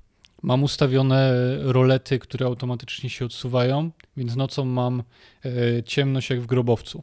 Mam 0.43 0.63
ustawione 0.63 1.35
rolety, 1.61 2.19
które 2.19 2.47
automatycznie 2.47 3.11
się 3.11 3.25
odsuwają, 3.25 3.91
więc 4.17 4.37
nocą 4.37 4.65
mam 4.65 5.03
e, 5.45 5.83
ciemność 5.83 6.31
jak 6.31 6.41
w 6.41 6.47
grobowcu. 6.47 7.03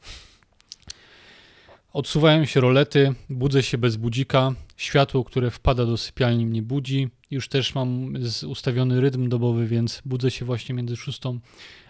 Odsuwają 1.93 2.45
się 2.45 2.61
rolety, 2.61 3.13
budzę 3.29 3.63
się 3.63 3.77
bez 3.77 3.95
budzika, 3.95 4.51
światło, 4.77 5.23
które 5.23 5.51
wpada 5.51 5.85
do 5.85 5.97
sypialni 5.97 6.45
mnie 6.45 6.61
budzi. 6.61 7.09
Już 7.31 7.47
też 7.47 7.75
mam 7.75 8.13
ustawiony 8.47 9.01
rytm 9.01 9.29
dobowy, 9.29 9.67
więc 9.67 10.01
budzę 10.05 10.31
się 10.31 10.45
właśnie 10.45 10.75
między 10.75 10.95
6 10.95 11.19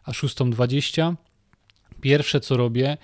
a 0.04 0.12
6.20. 0.12 1.16
Pierwsze 2.02 2.40
co 2.40 2.58
robię, 2.58 2.98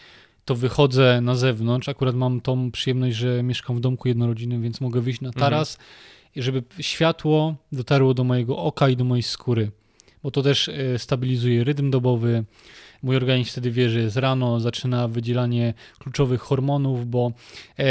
to 0.45 0.55
wychodzę 0.55 1.21
na 1.21 1.35
zewnątrz. 1.35 1.89
Akurat 1.89 2.15
mam 2.15 2.41
tą 2.41 2.71
przyjemność, 2.71 3.17
że 3.17 3.43
mieszkam 3.43 3.75
w 3.75 3.79
domku 3.79 4.07
jednorodzinnym, 4.07 4.61
więc 4.61 4.81
mogę 4.81 5.01
wyjść 5.01 5.21
na 5.21 5.31
taras. 5.31 5.75
Mhm 5.75 6.17
i 6.37 6.41
żeby 6.41 6.63
światło 6.79 7.55
dotarło 7.71 8.13
do 8.13 8.23
mojego 8.23 8.57
oka 8.57 8.89
i 8.89 8.95
do 8.95 9.03
mojej 9.03 9.23
skóry, 9.23 9.71
bo 10.23 10.31
to 10.31 10.41
też 10.41 10.69
e, 10.69 10.99
stabilizuje 10.99 11.63
rytm 11.63 11.91
dobowy. 11.91 12.43
Mój 13.03 13.15
organizm 13.15 13.51
wtedy 13.51 13.71
wie, 13.71 13.89
że 13.89 13.99
jest 13.99 14.17
rano, 14.17 14.59
zaczyna 14.59 15.07
wydzielanie 15.07 15.73
kluczowych 15.99 16.41
hormonów, 16.41 17.09
bo 17.09 17.31
e, 17.79 17.85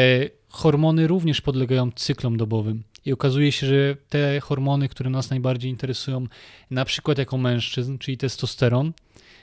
hormony 0.49 1.07
również 1.07 1.41
podlegają 1.41 1.91
cyklom 1.93 2.37
dobowym. 2.37 2.83
I 3.05 3.13
okazuje 3.13 3.53
się, 3.53 3.67
że 3.67 3.97
te 4.09 4.41
hormony, 4.41 4.89
które 4.89 5.11
nas 5.11 5.31
najbardziej 5.31 5.71
interesują, 5.71 6.27
na 6.71 6.85
przykład 6.85 7.19
jako 7.19 7.39
mężczyzn, 7.39 7.99
czyli 7.99 8.19
testosteron, 8.19 8.93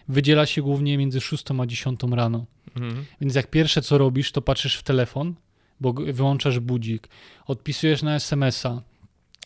wydziela 0.07 0.45
się 0.45 0.61
głównie 0.61 0.97
między 0.97 1.21
6 1.21 1.43
a 1.61 1.65
10 1.65 1.99
rano. 2.11 2.45
Mhm. 2.75 3.05
Więc 3.21 3.35
jak 3.35 3.49
pierwsze 3.49 3.81
co 3.81 3.97
robisz, 3.97 4.31
to 4.31 4.41
patrzysz 4.41 4.77
w 4.77 4.83
telefon, 4.83 5.35
bo 5.79 5.93
wyłączasz 5.93 6.59
budzik, 6.59 7.07
odpisujesz 7.45 8.03
na 8.03 8.15
SMS-a, 8.15 8.81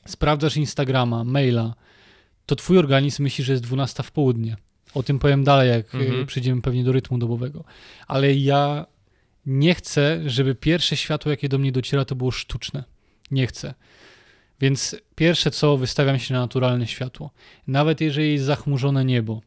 sprawdzasz 0.05 0.57
Instagrama, 0.57 1.23
maila, 1.23 1.75
to 2.45 2.55
twój 2.55 2.77
organizm 2.77 3.23
myśli, 3.23 3.43
że 3.43 3.53
jest 3.53 3.63
12 3.63 4.03
w 4.03 4.11
południe. 4.11 4.57
O 4.93 5.03
tym 5.03 5.19
powiem 5.19 5.43
dalej, 5.43 5.69
jak 5.69 5.95
e, 5.95 5.97
mhm. 5.97 6.25
przejdziemy 6.25 6.61
pewnie 6.61 6.83
do 6.83 6.91
rytmu 6.91 7.17
dobowego. 7.17 7.63
Ale 8.07 8.33
ja 8.33 8.85
nie 9.45 9.75
chcę, 9.75 10.21
żeby 10.25 10.55
pierwsze 10.55 10.97
światło, 10.97 11.31
jakie 11.31 11.49
do 11.49 11.57
mnie 11.57 11.71
dociera, 11.71 12.05
to 12.05 12.15
było 12.15 12.31
sztuczne. 12.31 12.83
Nie 13.31 13.47
chcę. 13.47 13.73
Więc 14.61 14.95
pierwsze 15.15 15.51
co, 15.51 15.77
wystawiam 15.77 16.19
się 16.19 16.33
na 16.33 16.39
naturalne 16.39 16.87
światło. 16.87 17.31
Nawet 17.67 18.01
jeżeli 18.01 18.33
jest 18.33 18.45
zachmurzone 18.45 19.05
niebo, 19.05 19.41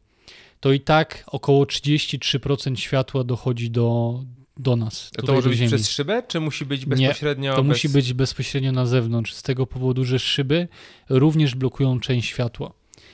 to 0.61 0.71
i 0.71 0.79
tak 0.79 1.23
około 1.27 1.65
33% 1.65 2.75
światła 2.75 3.23
dochodzi 3.23 3.71
do, 3.71 4.19
do 4.57 4.75
nas. 4.75 5.11
To 5.25 5.33
może 5.33 5.49
być 5.49 5.57
ziemi. 5.57 5.67
przez 5.67 5.89
szybę, 5.89 6.23
czy 6.27 6.39
musi 6.39 6.65
być 6.65 6.85
bezpośrednio? 6.85 7.51
Nie, 7.51 7.55
to 7.55 7.63
bez... 7.63 7.69
musi 7.69 7.89
być 7.89 8.13
bezpośrednio 8.13 8.71
na 8.71 8.85
zewnątrz, 8.85 9.33
z 9.33 9.43
tego 9.43 9.67
powodu, 9.67 10.05
że 10.05 10.19
szyby 10.19 10.67
również 11.09 11.55
blokują 11.55 11.99
część 11.99 12.29
światła. 12.29 12.73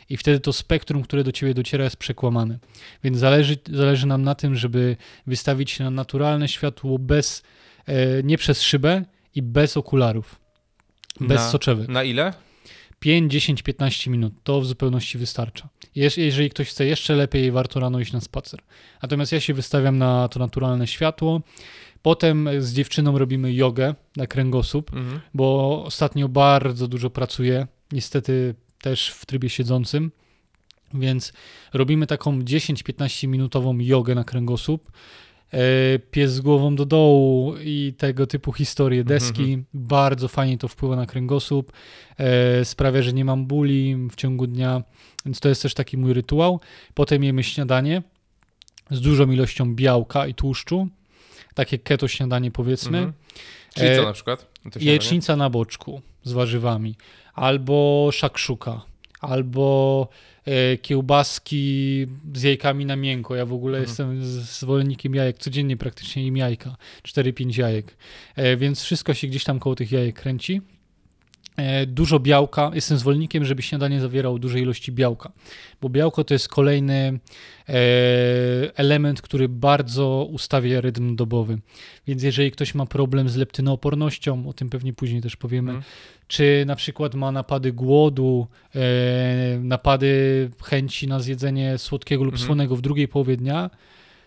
I 0.09 0.17
wtedy 0.17 0.39
to 0.39 0.53
spektrum, 0.53 1.03
które 1.03 1.23
do 1.23 1.31
ciebie 1.31 1.53
dociera, 1.53 1.83
jest 1.83 1.97
przekłamane. 1.97 2.59
Więc 3.03 3.17
zależy, 3.17 3.57
zależy 3.71 4.07
nam 4.07 4.23
na 4.23 4.35
tym, 4.35 4.55
żeby 4.55 4.97
wystawić 5.27 5.71
się 5.71 5.83
na 5.83 5.91
naturalne 5.91 6.47
światło 6.47 6.99
bez, 6.99 7.43
e, 7.85 8.23
nie 8.23 8.37
przez 8.37 8.61
szybę 8.61 9.05
i 9.35 9.41
bez 9.41 9.77
okularów. 9.77 10.39
Bez 11.19 11.53
na. 11.53 11.75
Na 11.87 12.03
ile? 12.03 12.33
5, 12.99 13.31
10, 13.31 13.61
15 13.61 14.11
minut. 14.11 14.33
To 14.43 14.61
w 14.61 14.65
zupełności 14.65 15.17
wystarcza. 15.17 15.69
Jeżeli 15.97 16.49
ktoś 16.49 16.69
chce 16.69 16.85
jeszcze 16.85 17.15
lepiej, 17.15 17.51
warto 17.51 17.79
rano 17.79 17.99
iść 17.99 18.13
na 18.13 18.21
spacer. 18.21 18.59
Natomiast 19.01 19.31
ja 19.31 19.39
się 19.39 19.53
wystawiam 19.53 19.97
na 19.97 20.27
to 20.27 20.39
naturalne 20.39 20.87
światło. 20.87 21.41
Potem 22.01 22.49
z 22.59 22.73
dziewczyną 22.73 23.17
robimy 23.17 23.53
jogę 23.53 23.95
na 24.15 24.27
kręgosłup, 24.27 24.93
mhm. 24.93 25.19
bo 25.33 25.83
ostatnio 25.85 26.29
bardzo 26.29 26.87
dużo 26.87 27.09
pracuję. 27.09 27.67
Niestety 27.91 28.55
też 28.81 29.09
w 29.09 29.25
trybie 29.25 29.49
siedzącym. 29.49 30.11
Więc 30.93 31.33
robimy 31.73 32.07
taką 32.07 32.39
10-15 32.39 33.27
minutową 33.27 33.77
jogę 33.79 34.15
na 34.15 34.23
kręgosłup. 34.23 34.91
E, 35.53 35.99
pies 35.99 36.31
z 36.31 36.41
głową 36.41 36.75
do 36.75 36.85
dołu 36.85 37.55
i 37.63 37.93
tego 37.97 38.27
typu 38.27 38.53
historie, 38.53 39.01
mhm, 39.01 39.19
deski. 39.19 39.43
Mm 39.43 39.61
-hmm. 39.61 39.65
Bardzo 39.73 40.27
fajnie 40.27 40.57
to 40.57 40.67
wpływa 40.67 40.95
na 40.95 41.05
kręgosłup. 41.05 41.71
E, 42.17 42.65
sprawia, 42.65 43.01
że 43.01 43.13
nie 43.13 43.25
mam 43.25 43.45
bóli 43.45 43.95
w 44.11 44.15
ciągu 44.15 44.47
dnia, 44.47 44.83
więc 45.25 45.39
to 45.39 45.49
jest 45.49 45.61
też 45.61 45.73
taki 45.73 45.97
mój 45.97 46.13
rytuał. 46.13 46.59
Potem 46.93 47.23
jemy 47.23 47.43
śniadanie 47.43 48.01
z 48.91 49.01
dużą 49.01 49.31
ilością 49.31 49.75
białka 49.75 50.27
i 50.27 50.33
tłuszczu. 50.33 50.87
Takie 51.53 51.79
keto 51.79 52.07
śniadanie 52.07 52.51
powiedzmy. 52.51 52.97
Mm 52.97 53.11
-hmm. 53.11 53.13
Czyli 53.75 53.95
co 53.95 54.03
na 54.03 54.13
przykład? 54.13 54.45
Jajecznica 54.79 55.35
na 55.35 55.49
boczku 55.49 56.01
z 56.23 56.31
warzywami. 56.31 56.95
Albo 57.33 58.09
szakszuka. 58.13 58.81
Albo 59.21 60.09
E, 60.47 60.77
kiełbaski 60.77 62.07
z 62.33 62.43
jajkami 62.43 62.85
na 62.85 62.95
miękko. 62.95 63.35
Ja 63.35 63.45
w 63.45 63.53
ogóle 63.53 63.77
mhm. 63.77 63.89
jestem 63.89 64.25
zwolennikiem 64.43 65.15
jajek, 65.15 65.37
codziennie 65.37 65.77
praktycznie 65.77 66.27
im 66.27 66.37
jajka, 66.37 66.75
4-5 67.03 67.59
jajek. 67.59 67.97
E, 68.35 68.57
więc 68.57 68.81
wszystko 68.81 69.13
się 69.13 69.27
gdzieś 69.27 69.43
tam 69.43 69.59
koło 69.59 69.75
tych 69.75 69.91
jajek 69.91 70.19
kręci. 70.19 70.61
E, 71.57 71.85
dużo 71.85 72.19
białka. 72.19 72.71
Jestem 72.73 72.97
zwolennikiem, 72.97 73.45
żeby 73.45 73.61
śniadanie 73.61 74.01
zawierało 74.01 74.39
duże 74.39 74.59
ilości 74.59 74.91
białka, 74.91 75.31
bo 75.81 75.89
białko 75.89 76.23
to 76.23 76.33
jest 76.33 76.49
kolejny 76.49 77.19
element, 78.75 79.21
który 79.21 79.49
bardzo 79.49 80.27
ustawia 80.31 80.81
rytm 80.81 81.15
dobowy. 81.15 81.57
Więc 82.07 82.23
jeżeli 82.23 82.51
ktoś 82.51 82.75
ma 82.75 82.85
problem 82.85 83.29
z 83.29 83.35
leptynoopornością, 83.35 84.49
o 84.49 84.53
tym 84.53 84.69
pewnie 84.69 84.93
później 84.93 85.21
też 85.21 85.35
powiemy, 85.35 85.71
mm 85.71 85.83
czy 86.27 86.63
na 86.67 86.75
przykład 86.75 87.15
ma 87.15 87.31
napady 87.31 87.73
głodu, 87.73 88.47
e, 88.75 88.79
napady 89.61 90.49
chęci 90.63 91.07
na 91.07 91.19
zjedzenie 91.19 91.77
słodkiego 91.77 92.23
lub 92.23 92.33
mhm. 92.33 92.47
słonego 92.47 92.75
w 92.75 92.81
drugiej 92.81 93.07
połowie 93.07 93.37
dnia, 93.37 93.69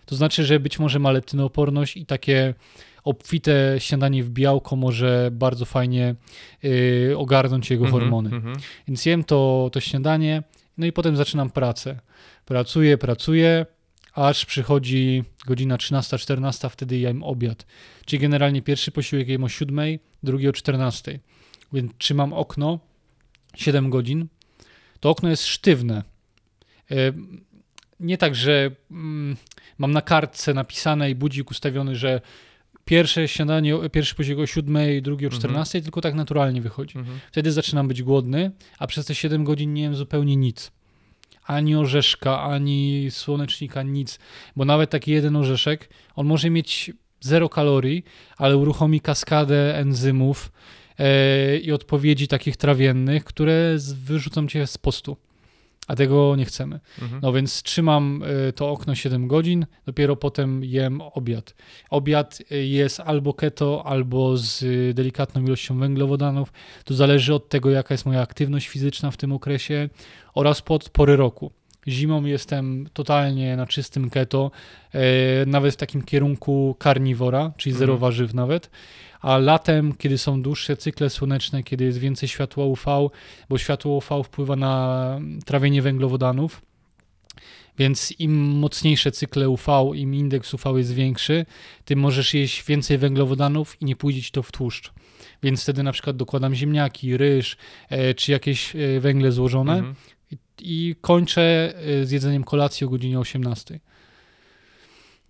to 0.05 0.15
znaczy, 0.15 0.45
że 0.45 0.59
być 0.59 0.79
może 0.79 0.99
ma 0.99 1.11
leptynooporność 1.11 1.97
i 1.97 2.05
takie 2.05 2.53
obfite 3.03 3.75
śniadanie 3.79 4.23
w 4.23 4.29
białko 4.29 4.75
może 4.75 5.29
bardzo 5.31 5.65
fajnie 5.65 6.15
y, 6.63 7.13
ogarnąć 7.17 7.69
jego 7.69 7.85
mhm, 7.85 8.01
hormony. 8.01 8.35
Mhm. 8.35 8.55
Więc 8.87 9.05
jem 9.05 9.23
to, 9.23 9.69
to 9.73 9.79
śniadanie, 9.79 10.43
no 10.77 10.85
i 10.85 10.91
potem 10.91 11.15
zaczynam 11.15 11.49
pracę. 11.49 11.99
Pracuję, 12.45 12.97
pracuję, 12.97 13.65
aż 14.13 14.45
przychodzi 14.45 15.23
godzina 15.45 15.77
13-14, 15.77 16.69
wtedy 16.69 16.97
jem 16.97 17.23
obiad. 17.23 17.65
Czyli 18.05 18.19
generalnie 18.19 18.61
pierwszy 18.61 18.91
posiłek 18.91 19.27
jem 19.27 19.43
o 19.43 19.49
7, 19.49 19.79
drugi 20.23 20.47
o 20.47 20.53
14 20.53 21.19
więc 21.73 21.91
trzymam 21.97 22.33
okno 22.33 22.79
7 23.55 23.89
godzin, 23.89 24.27
to 24.99 25.09
okno 25.09 25.29
jest 25.29 25.45
sztywne. 25.45 26.03
E, 26.91 26.95
nie 27.99 28.17
tak, 28.17 28.35
że 28.35 28.71
mm, 28.91 29.37
mam 29.77 29.91
na 29.91 30.01
kartce 30.01 30.53
napisane 30.53 31.09
i 31.09 31.15
budzik 31.15 31.51
ustawiony, 31.51 31.95
że 31.95 32.21
pierwsze 32.85 33.27
śniadanie, 33.27 33.73
pierwszy 33.91 34.15
posiłek 34.15 34.39
o 34.39 34.47
7, 34.47 35.01
drugi 35.01 35.27
o 35.27 35.29
14, 35.29 35.77
mhm. 35.77 35.83
tylko 35.83 36.01
tak 36.01 36.15
naturalnie 36.15 36.61
wychodzi. 36.61 36.97
Mhm. 36.97 37.19
Wtedy 37.31 37.51
zaczynam 37.51 37.87
być 37.87 38.03
głodny, 38.03 38.51
a 38.79 38.87
przez 38.87 39.05
te 39.05 39.15
7 39.15 39.43
godzin 39.43 39.73
nie 39.73 39.81
jem 39.81 39.95
zupełnie 39.95 40.35
nic. 40.35 40.71
Ani 41.43 41.75
orzeszka, 41.75 42.41
ani 42.41 43.07
słonecznika, 43.09 43.83
nic. 43.83 44.19
Bo 44.55 44.65
nawet 44.65 44.89
taki 44.89 45.11
jeden 45.11 45.35
orzeszek, 45.35 45.89
on 46.15 46.27
może 46.27 46.49
mieć 46.49 46.91
zero 47.19 47.49
kalorii, 47.49 48.03
ale 48.37 48.57
uruchomi 48.57 49.01
kaskadę 49.01 49.77
enzymów, 49.77 50.51
E, 51.01 51.57
i 51.57 51.71
odpowiedzi 51.71 52.27
takich 52.27 52.57
trawiennych, 52.57 53.23
które 53.23 53.75
wyrzucą 53.95 54.47
cię 54.47 54.67
z 54.67 54.77
postu. 54.77 55.17
A 55.91 55.95
tego 55.95 56.35
nie 56.35 56.45
chcemy. 56.45 56.79
Mhm. 57.01 57.21
No 57.21 57.33
więc 57.33 57.63
trzymam 57.63 58.23
e, 58.47 58.53
to 58.53 58.69
okno 58.69 58.95
7 58.95 59.27
godzin, 59.27 59.65
dopiero 59.85 60.15
potem 60.15 60.63
jem 60.63 61.01
obiad. 61.01 61.55
Obiad 61.89 62.39
e, 62.51 62.57
jest 62.57 62.99
albo 62.99 63.33
keto, 63.33 63.85
albo 63.85 64.37
z 64.37 64.63
delikatną 64.95 65.43
ilością 65.43 65.79
węglowodanów. 65.79 66.53
To 66.85 66.93
zależy 66.93 67.33
od 67.33 67.49
tego, 67.49 67.69
jaka 67.69 67.93
jest 67.93 68.05
moja 68.05 68.21
aktywność 68.21 68.67
fizyczna 68.67 69.11
w 69.11 69.17
tym 69.17 69.31
okresie 69.31 69.89
oraz 70.33 70.61
pod 70.61 70.89
pory 70.89 71.15
roku. 71.15 71.51
Zimą 71.87 72.25
jestem 72.25 72.89
totalnie 72.93 73.57
na 73.57 73.67
czystym 73.67 74.09
keto, 74.09 74.51
nawet 75.47 75.73
w 75.73 75.77
takim 75.77 76.01
kierunku 76.01 76.75
karniwora, 76.79 77.51
czyli 77.57 77.75
zero 77.75 77.93
mhm. 77.93 77.99
warzyw 77.99 78.33
nawet 78.33 78.69
a 79.21 79.37
latem, 79.37 79.93
kiedy 79.93 80.17
są 80.17 80.41
dłuższe 80.41 80.77
cykle 80.77 81.09
słoneczne, 81.09 81.63
kiedy 81.63 81.85
jest 81.85 81.97
więcej 81.97 82.29
światła 82.29 82.65
UV, 82.65 83.09
bo 83.49 83.57
światło 83.57 83.91
UV 83.97 84.23
wpływa 84.23 84.55
na 84.55 85.19
trawienie 85.45 85.81
węglowodanów, 85.81 86.61
więc 87.77 88.13
im 88.19 88.33
mocniejsze 88.41 89.11
cykle 89.11 89.49
UV, 89.49 89.91
im 89.95 90.15
indeks 90.15 90.53
UV 90.53 90.77
jest 90.77 90.93
większy, 90.93 91.45
tym 91.85 91.99
możesz 91.99 92.33
jeść 92.33 92.63
więcej 92.63 92.97
węglowodanów 92.97 93.81
i 93.81 93.85
nie 93.85 93.95
pójdzie 93.95 94.21
ci 94.21 94.31
to 94.31 94.43
w 94.43 94.51
tłuszcz. 94.51 94.91
Więc 95.43 95.63
wtedy 95.63 95.83
na 95.83 95.91
przykład 95.91 96.17
dokładam 96.17 96.55
ziemniaki, 96.55 97.17
ryż 97.17 97.57
e, 97.89 98.13
czy 98.13 98.31
jakieś 98.31 98.75
e, 98.75 98.99
węgle 98.99 99.31
złożone 99.31 99.73
mhm. 99.73 99.95
I, 100.61 100.95
kończę 101.01 101.73
e, 101.75 102.05
z 102.05 102.11
jedzeniem 102.11 102.43
kolacji 102.43 102.87
o 102.87 102.89
godzinie 102.89 103.19
18. 103.19 103.79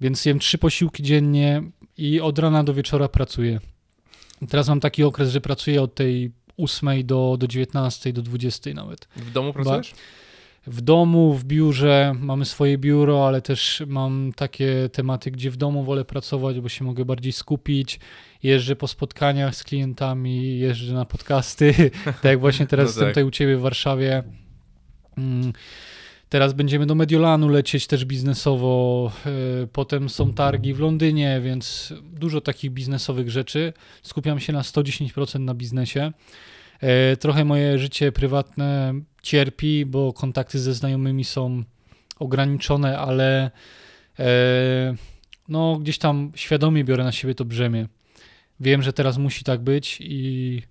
Więc 0.01 0.25
jem 0.25 0.39
trzy 0.39 0.57
posiłki 0.57 1.03
dziennie 1.03 1.63
i 1.97 2.21
od 2.21 2.39
rana 2.39 2.63
do 2.63 2.73
wieczora 2.73 3.07
pracuję. 3.07 3.59
Teraz 4.49 4.69
mam 4.69 4.79
taki 4.79 5.03
okres, 5.03 5.29
że 5.29 5.41
pracuję 5.41 5.81
od 5.81 5.95
tej 5.95 6.31
8 6.57 7.05
do, 7.05 7.35
do 7.39 7.47
19, 7.47 8.13
do 8.13 8.21
20 8.21 8.73
nawet. 8.73 9.07
W 9.15 9.31
domu 9.31 9.53
pracujesz? 9.53 9.93
W 10.67 10.81
domu, 10.81 11.33
w 11.33 11.43
biurze, 11.43 12.15
mamy 12.19 12.45
swoje 12.45 12.77
biuro, 12.77 13.27
ale 13.27 13.41
też 13.41 13.83
mam 13.87 14.31
takie 14.35 14.89
tematy, 14.93 15.31
gdzie 15.31 15.51
w 15.51 15.57
domu 15.57 15.83
wolę 15.83 16.05
pracować, 16.05 16.59
bo 16.59 16.69
się 16.69 16.85
mogę 16.85 17.05
bardziej 17.05 17.31
skupić. 17.31 17.99
Jeżdżę 18.43 18.75
po 18.75 18.87
spotkaniach 18.87 19.55
z 19.55 19.63
klientami, 19.63 20.59
jeżdżę 20.59 20.93
na 20.93 21.05
podcasty, 21.05 21.91
tak 22.05 22.23
jak 22.23 22.39
właśnie 22.39 22.67
teraz 22.67 22.85
no 22.85 22.89
jestem 22.89 23.03
tak. 23.03 23.11
tutaj 23.11 23.23
u 23.23 23.31
Ciebie 23.31 23.57
w 23.57 23.61
Warszawie. 23.61 24.23
Mm 25.17 25.53
Teraz 26.31 26.53
będziemy 26.53 26.85
do 26.85 26.95
Mediolanu 26.95 27.49
lecieć 27.49 27.87
też 27.87 28.05
biznesowo. 28.05 29.11
E, 29.25 29.31
potem 29.67 30.09
są 30.09 30.33
targi 30.33 30.73
w 30.73 30.79
Londynie, 30.79 31.41
więc 31.43 31.93
dużo 32.03 32.41
takich 32.41 32.71
biznesowych 32.71 33.29
rzeczy. 33.29 33.73
Skupiam 34.01 34.39
się 34.39 34.53
na 34.53 34.61
110% 34.61 35.39
na 35.39 35.53
biznesie. 35.53 36.11
E, 36.79 37.17
trochę 37.17 37.45
moje 37.45 37.79
życie 37.79 38.11
prywatne 38.11 38.93
cierpi, 39.21 39.85
bo 39.85 40.13
kontakty 40.13 40.59
ze 40.59 40.73
znajomymi 40.73 41.23
są 41.23 41.63
ograniczone, 42.19 42.99
ale 42.99 43.51
e, 44.19 44.95
no, 45.47 45.77
gdzieś 45.77 45.97
tam 45.97 46.31
świadomie 46.35 46.83
biorę 46.83 47.03
na 47.03 47.11
siebie 47.11 47.35
to 47.35 47.45
brzemię. 47.45 47.87
Wiem, 48.59 48.81
że 48.81 48.93
teraz 48.93 49.17
musi 49.17 49.43
tak 49.43 49.61
być 49.61 49.97
i 50.01 50.61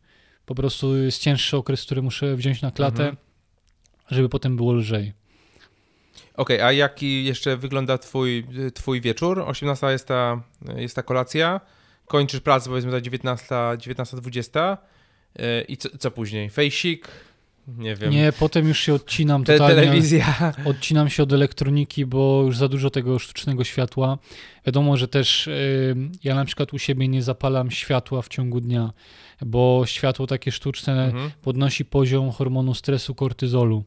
po 0.47 0.55
prostu 0.55 0.97
jest 0.97 1.23
cięższy 1.23 1.57
okres, 1.57 1.85
który 1.85 2.03
muszę 2.03 2.37
wziąć 2.37 2.63
na 2.63 2.71
klatę, 2.71 3.03
mhm. 3.09 3.30
Żeby 4.11 4.29
potem 4.29 4.57
było 4.57 4.73
lżej. 4.73 5.13
Okej, 6.35 6.57
okay, 6.57 6.67
a 6.67 6.73
jaki 6.73 7.25
jeszcze 7.25 7.57
wygląda 7.57 7.99
twój, 7.99 8.47
twój 8.75 9.01
wieczór? 9.01 9.41
18 9.47 9.87
jest 9.87 10.07
ta, 10.07 10.43
jest 10.77 10.97
ta 10.97 11.03
kolacja, 11.03 11.61
kończysz 12.07 12.41
pracę 12.41 12.71
powiedzmy 12.71 12.91
za 12.91 13.01
19, 13.01 13.55
19.20 13.55 14.77
yy, 15.39 15.63
i 15.69 15.77
co, 15.77 15.89
co 15.99 16.11
później? 16.11 16.51
Fejsik? 16.51 17.09
Nie 17.79 17.97
wiem. 17.97 18.11
Nie, 18.11 18.33
potem 18.33 18.69
już 18.69 18.81
się 18.81 18.95
odcinam 18.95 19.45
Te, 19.45 19.59
totalnie. 19.59 19.83
Telewizja. 19.83 20.53
Odcinam 20.65 21.09
się 21.09 21.23
od 21.23 21.33
elektroniki, 21.33 22.07
bo 22.07 22.43
już 22.47 22.57
za 22.57 22.69
dużo 22.69 22.91
tego 22.91 23.19
sztucznego 23.19 23.65
światła. 23.65 24.19
Wiadomo, 24.67 24.97
że 24.97 25.09
też 25.09 25.47
yy, 25.47 25.97
ja 26.25 26.35
na 26.35 26.45
przykład 26.45 26.75
u 26.75 26.79
siebie 26.79 27.09
nie 27.09 27.23
zapalam 27.23 27.71
światła 27.71 28.23
w 28.23 28.29
ciągu 28.29 28.61
dnia, 28.61 28.93
bo 29.43 29.83
światło 29.87 30.27
takie 30.27 30.53
sztuczne 30.53 31.05
mhm. 31.05 31.31
podnosi 31.43 31.85
poziom 31.85 32.31
hormonu 32.31 32.75
stresu 32.75 33.15
kortyzolu 33.15 33.85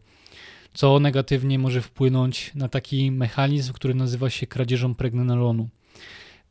co 0.74 1.00
negatywnie 1.00 1.60
może 1.60 1.82
wpłynąć 1.82 2.52
na 2.56 2.70
taki 2.70 3.12
mechanizm, 3.12 3.74
który 3.74 3.94
nazywa 3.94 4.30
się 4.30 4.48
kradzieżą 4.48 4.96
pregnenolonu. 4.96 5.70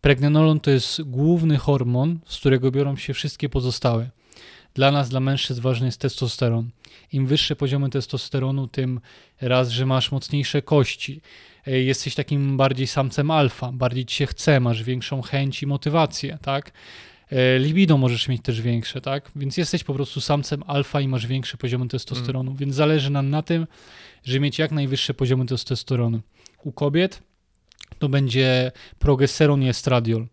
Pregnenolon 0.01 0.61
to 0.61 0.71
jest 0.71 1.03
główny 1.03 1.57
hormon, 1.59 2.19
z 2.27 2.37
którego 2.37 2.71
biorą 2.71 2.97
się 2.97 3.15
wszystkie 3.15 3.49
pozostałe. 3.49 4.11
Dla 4.75 4.91
nas, 4.91 5.09
dla 5.09 5.21
mężczyzn 5.21 5.63
ważny 5.63 5.87
jest 5.87 6.01
testosteron. 6.01 6.71
Im 7.13 7.27
wyższe 7.27 7.57
poziomy 7.57 7.91
testosteronu, 7.91 8.69
tym 8.69 9.01
raz, 9.41 9.69
że 9.69 9.87
masz 9.87 10.13
mocniejsze 10.13 10.63
kości, 10.63 11.21
jesteś 11.67 12.15
takim 12.15 12.57
bardziej 12.57 12.87
samcem 12.87 13.31
alfa, 13.31 13.73
bardziej 13.73 14.07
ci 14.07 14.17
się 14.17 14.27
chce, 14.27 14.61
masz 14.61 14.83
większą 14.83 15.23
chęć 15.23 15.63
i 15.63 15.67
motywację, 15.67 16.39
tak? 16.43 16.73
E, 17.33 17.59
libido 17.59 17.99
możesz 17.99 18.29
mieć 18.29 18.42
też 18.42 18.61
większe, 18.61 19.01
tak? 19.01 19.31
Więc 19.37 19.57
jesteś 19.57 19.85
po 19.85 19.95
prostu 19.95 20.21
samcem 20.21 20.62
alfa 20.66 21.01
i 21.01 21.09
masz 21.09 21.27
większe 21.27 21.57
poziomy 21.57 21.88
testosteronu, 21.88 22.51
mm. 22.51 22.57
więc 22.57 22.75
zależy 22.75 23.11
nam 23.11 23.31
na 23.31 23.42
tym, 23.42 23.66
żeby 24.25 24.40
mieć 24.40 24.59
jak 24.59 24.73
najwyższe 24.73 25.14
poziomy 25.14 25.47
testosteronu. 25.47 26.21
U 26.64 26.73
kobiet 26.73 27.23
to 27.99 28.09
będzie 28.09 28.73
progesteron 28.99 29.62
i 29.62 29.68
estradiol 29.68 30.27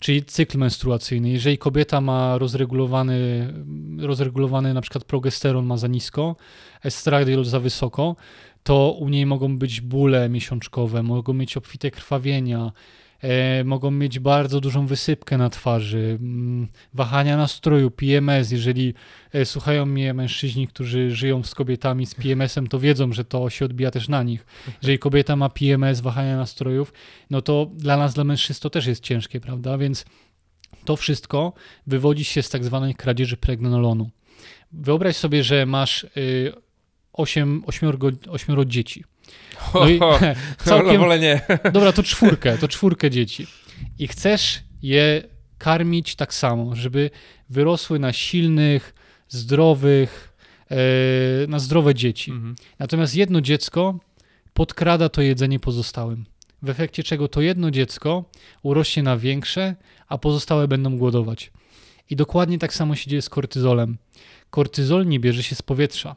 czyli 0.00 0.24
cykl 0.24 0.58
menstruacyjny. 0.58 1.30
Jeżeli 1.30 1.58
kobieta 1.58 2.00
ma 2.00 2.38
rozregulowany, 2.38 3.52
rozregulowany 3.98 4.74
na 4.74 4.80
przykład 4.80 5.04
progesteron 5.04 5.66
ma 5.66 5.76
za 5.76 5.88
nisko, 5.88 6.36
estradiol 6.82 7.44
za 7.44 7.60
wysoko, 7.60 8.16
to 8.62 8.96
u 9.00 9.08
niej 9.08 9.26
mogą 9.26 9.58
być 9.58 9.80
bóle 9.80 10.28
miesiączkowe, 10.28 11.02
mogą 11.02 11.32
mieć 11.32 11.56
obfite 11.56 11.90
krwawienia, 11.90 12.72
mogą 13.64 13.90
mieć 13.90 14.18
bardzo 14.18 14.60
dużą 14.60 14.86
wysypkę 14.86 15.38
na 15.38 15.50
twarzy, 15.50 16.18
mm, 16.20 16.68
wahania 16.94 17.36
nastroju, 17.36 17.90
PMS. 17.90 18.50
Jeżeli 18.50 18.94
e, 19.32 19.44
słuchają 19.44 19.86
mnie 19.86 20.14
mężczyźni, 20.14 20.68
którzy 20.68 21.10
żyją 21.10 21.42
z 21.42 21.54
kobietami 21.54 22.06
z 22.06 22.14
PMS-em, 22.14 22.66
to 22.66 22.78
wiedzą, 22.78 23.12
że 23.12 23.24
to 23.24 23.50
się 23.50 23.64
odbija 23.64 23.90
też 23.90 24.08
na 24.08 24.22
nich. 24.22 24.46
Jeżeli 24.82 24.98
kobieta 24.98 25.36
ma 25.36 25.48
PMS, 25.48 26.00
wahania 26.00 26.36
nastrojów, 26.36 26.92
no 27.30 27.42
to 27.42 27.70
dla 27.74 27.96
nas, 27.96 28.14
dla 28.14 28.24
mężczyzn 28.24 28.62
to 28.62 28.70
też 28.70 28.86
jest 28.86 29.02
ciężkie, 29.02 29.40
prawda? 29.40 29.78
Więc 29.78 30.04
to 30.84 30.96
wszystko 30.96 31.52
wywodzi 31.86 32.24
się 32.24 32.42
z 32.42 32.48
tak 32.48 32.64
zwanej 32.64 32.94
kradzieży 32.94 33.36
pregnenolonu. 33.36 34.10
Wyobraź 34.72 35.16
sobie, 35.16 35.44
że 35.44 35.66
masz 35.66 36.04
y, 36.16 36.52
8, 37.12 37.62
8, 37.66 37.90
8 38.28 38.70
dzieci. 38.70 39.04
No 39.74 39.88
i 39.88 40.00
całkiem, 40.64 41.00
wolę 41.00 41.18
nie. 41.18 41.40
Dobra, 41.72 41.92
to 41.92 42.02
czwórkę, 42.02 42.58
to 42.58 42.68
czwórkę 42.68 43.10
dzieci. 43.10 43.46
I 43.98 44.08
chcesz 44.08 44.60
je 44.82 45.22
karmić 45.58 46.16
tak 46.16 46.34
samo, 46.34 46.76
żeby 46.76 47.10
wyrosły 47.50 47.98
na 47.98 48.12
silnych, 48.12 48.94
zdrowych, 49.28 50.32
e, 50.70 50.76
na 51.46 51.58
zdrowe 51.58 51.94
dzieci. 51.94 52.30
Mhm. 52.30 52.54
Natomiast 52.78 53.16
jedno 53.16 53.40
dziecko 53.40 53.98
podkrada 54.54 55.08
to 55.08 55.22
jedzenie 55.22 55.60
pozostałym. 55.60 56.24
W 56.62 56.68
efekcie 56.68 57.02
czego 57.02 57.28
to 57.28 57.40
jedno 57.40 57.70
dziecko 57.70 58.24
urośnie 58.62 59.02
na 59.02 59.16
większe, 59.16 59.74
a 60.08 60.18
pozostałe 60.18 60.68
będą 60.68 60.98
głodować. 60.98 61.52
I 62.10 62.16
dokładnie 62.16 62.58
tak 62.58 62.74
samo 62.74 62.96
się 62.96 63.10
dzieje 63.10 63.22
z 63.22 63.28
kortyzolem. 63.28 63.96
Kortyzol 64.50 65.06
nie 65.06 65.20
bierze 65.20 65.42
się 65.42 65.54
z 65.54 65.62
powietrza. 65.62 66.16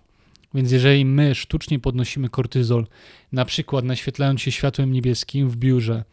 Więc 0.58 0.72
jeżeli 0.72 1.06
my 1.06 1.36
sztucznie 1.36 1.80
podnosimy 1.80 2.30
kortyzol, 2.30 2.88
na 3.32 3.46
przykład 3.46 3.86
naświetlając 3.86 4.42
się 4.42 4.52
światłem 4.52 4.92
niebieskim 4.92 5.50
w 5.50 5.58
biurze, 5.58 6.04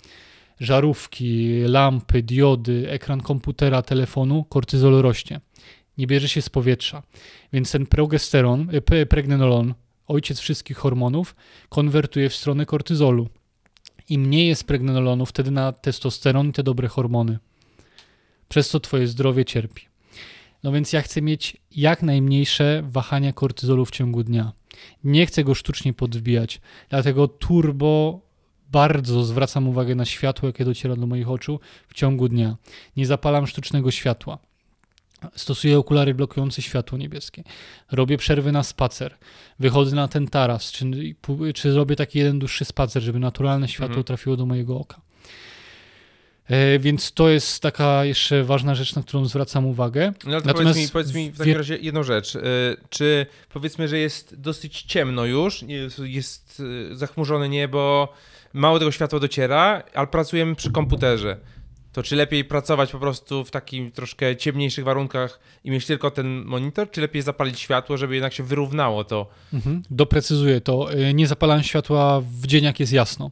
żarówki, 0.61 1.61
lampy, 1.67 2.23
diody, 2.23 2.91
ekran 2.91 3.21
komputera, 3.21 3.83
telefonu, 3.83 4.45
kortyzol 4.45 5.03
rośnie. 5.03 5.41
Nie 5.99 6.07
bierze 6.07 6.29
się 6.29 6.43
z 6.43 6.49
powietrza. 6.49 7.03
Więc 7.53 7.73
ten 7.73 7.87
progesteron, 7.87 8.69
e, 8.91 9.07
pregnenolon, 9.07 9.75
ojciec 10.07 10.39
wszystkich 10.39 10.77
hormonów, 10.77 11.37
konwertuje 11.69 12.29
w 12.29 12.37
stronę 12.37 12.67
kortyzolu. 12.67 13.29
Im 14.09 14.21
mniej 14.21 14.49
jest 14.49 14.65
pregnenolonu, 14.65 15.27
wtedy 15.27 15.51
na 15.51 15.73
testosteron 15.73 16.49
i 16.49 16.53
te 16.53 16.63
dobre 16.63 16.89
hormony. 16.89 17.39
Przez 18.49 18.69
co 18.69 18.81
twoje 18.81 19.07
zdrowie 19.07 19.45
cierpi. 19.45 19.94
No 20.65 20.73
więc 20.73 20.93
ja 20.93 21.03
chcę 21.03 21.23
mieć 21.23 21.57
jak 21.71 22.03
najmniejsze 22.03 22.83
wahania 22.87 23.33
kortyzolu 23.33 23.85
w 23.85 23.91
ciągu 23.91 24.23
dnia. 24.23 24.53
Nie 25.05 25.27
chcę 25.27 25.45
go 25.45 25.55
sztucznie 25.55 25.93
podwbijać, 25.93 26.61
dlatego 26.89 27.29
turbo 27.29 28.21
bardzo 28.73 29.25
zwracam 29.25 29.69
uwagę 29.69 29.95
na 29.95 30.05
światło, 30.05 30.47
jakie 30.47 30.65
dociera 30.65 30.97
do 30.97 31.07
moich 31.07 31.31
oczu 31.31 31.61
w 31.89 31.95
ciągu 31.95 32.29
dnia. 32.29 32.57
Nie 32.97 33.07
zapalam 33.07 33.47
sztucznego 33.47 33.91
światła. 33.91 34.39
Stosuję 35.37 35.79
okulary 35.79 36.15
blokujące 36.15 36.63
światło 36.63 36.99
niebieskie. 36.99 37.45
Robię 37.93 38.17
przerwy 38.17 38.53
na 38.53 38.63
spacer. 38.63 39.17
Wychodzę 39.59 39.97
na 39.97 40.09
ten 40.09 40.29
taras, 40.29 40.73
czy, 40.73 41.15
czy 41.55 41.73
zrobię 41.73 41.97
taki 41.97 42.19
jeden 42.19 42.39
dłuższy 42.39 42.65
spacer, 42.65 43.03
żeby 43.03 43.19
naturalne 43.19 43.69
światło 43.69 43.87
mhm. 43.87 44.05
trafiło 44.05 44.37
do 44.37 44.47
mojego 44.47 44.79
oka. 44.81 45.01
E, 46.49 46.79
więc 46.79 47.13
to 47.13 47.29
jest 47.29 47.61
taka 47.61 48.05
jeszcze 48.05 48.45
ważna 48.45 48.75
rzecz, 48.75 48.95
na 48.95 49.03
którą 49.03 49.25
zwracam 49.25 49.67
uwagę. 49.67 50.13
No, 50.27 50.37
ale 50.37 50.43
Natomiast 50.45 50.59
powiedz 50.59 50.77
mi, 50.77 50.89
powiedz 50.93 51.15
mi 51.15 51.31
w 51.31 51.39
takim 51.39 51.57
razie 51.57 51.77
jedną 51.77 52.03
rzecz. 52.03 52.37
E, 52.37 52.41
czy 52.91 53.27
powiedzmy, 53.53 53.89
że 53.89 53.99
jest 53.99 54.41
dosyć 54.41 54.83
ciemno 54.83 55.25
już, 55.25 55.65
jest 56.05 56.63
e, 56.93 56.97
zachmurzone 56.97 57.49
niebo, 57.49 58.13
mało 58.53 58.79
tego 58.79 58.93
światła 58.93 59.21
dociera, 59.21 59.83
ale 59.95 60.07
pracujemy 60.07 60.55
przy 60.55 60.71
komputerze. 60.71 61.37
To 61.93 62.03
czy 62.03 62.17
lepiej 62.17 62.45
pracować 62.45 62.93
po 62.93 62.99
prostu 62.99 63.45
w 63.45 63.51
takim 63.51 63.91
troszkę 63.91 64.37
ciemniejszych 64.37 64.85
warunkach 64.85 65.41
i 65.65 65.71
mieć 65.71 65.87
tylko 65.87 66.11
ten 66.11 66.45
monitor, 66.45 66.91
czy 66.91 67.01
lepiej 67.01 67.23
zapalić 67.23 67.61
światło, 67.61 67.97
żeby 67.97 68.15
jednak 68.15 68.33
się 68.33 68.43
wyrównało 68.43 69.05
to? 69.05 69.27
Mhm. 69.53 69.83
Doprecyzuję 69.91 70.61
to. 70.61 70.89
Nie 71.15 71.27
zapalam 71.27 71.63
światła 71.63 72.21
w 72.21 72.47
dzień, 72.47 72.65
jak 72.65 72.81
jest 72.81 72.93
jasno. 72.93 73.31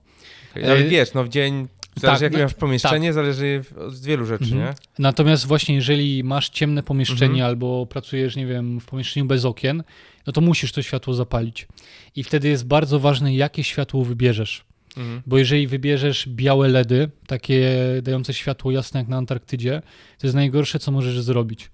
Okay, 0.50 0.70
ale 0.70 0.84
wiesz, 0.84 1.14
no 1.14 1.24
w 1.24 1.28
dzień 1.28 1.68
Zależy 1.96 2.24
tak, 2.24 2.32
no, 2.32 2.38
masz 2.38 2.54
pomieszczenie, 2.54 3.08
tak. 3.08 3.14
zależy 3.14 3.64
od 3.76 4.00
wielu 4.00 4.26
rzeczy, 4.26 4.44
mhm. 4.44 4.60
nie? 4.62 4.74
Natomiast 4.98 5.46
właśnie 5.46 5.74
jeżeli 5.74 6.24
masz 6.24 6.48
ciemne 6.48 6.82
pomieszczenie 6.82 7.32
mhm. 7.32 7.46
albo 7.46 7.86
pracujesz, 7.86 8.36
nie 8.36 8.46
wiem, 8.46 8.80
w 8.80 8.84
pomieszczeniu 8.84 9.26
bez 9.26 9.44
okien, 9.44 9.82
no 10.26 10.32
to 10.32 10.40
musisz 10.40 10.72
to 10.72 10.82
światło 10.82 11.14
zapalić. 11.14 11.68
I 12.16 12.22
wtedy 12.24 12.48
jest 12.48 12.66
bardzo 12.66 13.00
ważne, 13.00 13.34
jakie 13.34 13.64
światło 13.64 14.04
wybierzesz. 14.04 14.64
Mhm. 14.96 15.22
Bo 15.26 15.38
jeżeli 15.38 15.66
wybierzesz 15.66 16.28
białe 16.28 16.68
LEDy, 16.68 17.10
takie 17.26 17.78
dające 18.02 18.34
światło 18.34 18.70
jasne 18.70 19.00
jak 19.00 19.08
na 19.08 19.16
Antarktydzie, 19.16 19.82
to 20.18 20.26
jest 20.26 20.34
najgorsze, 20.34 20.78
co 20.78 20.92
możesz 20.92 21.20
zrobić. 21.20 21.70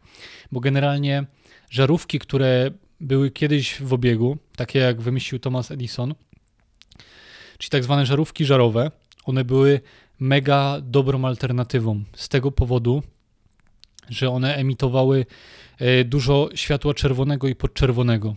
Bo 0.53 0.61
generalnie 0.61 1.25
żarówki, 1.71 2.19
które 2.19 2.71
były 3.01 3.31
kiedyś 3.31 3.83
w 3.83 3.93
obiegu, 3.93 4.39
takie 4.57 4.79
jak 4.79 5.01
wymyślił 5.01 5.39
Thomas 5.39 5.71
Edison, 5.71 6.15
czyli 7.59 7.71
tak 7.71 7.85
zwane 7.85 8.07
żarówki 8.07 8.45
żarowe, 8.45 8.91
one 9.25 9.45
były 9.45 9.81
mega 10.21 10.81
dobrą 10.83 11.25
alternatywą. 11.25 12.05
Z 12.17 12.29
tego 12.29 12.53
powodu, 12.53 13.03
że 14.09 14.31
one 14.31 14.57
emitowały 14.57 15.27
e, 15.79 16.05
dużo 16.05 16.49
światła 16.55 16.95
czerwonego 16.95 17.49
i 17.49 17.55
podczerwonego. 17.55 18.35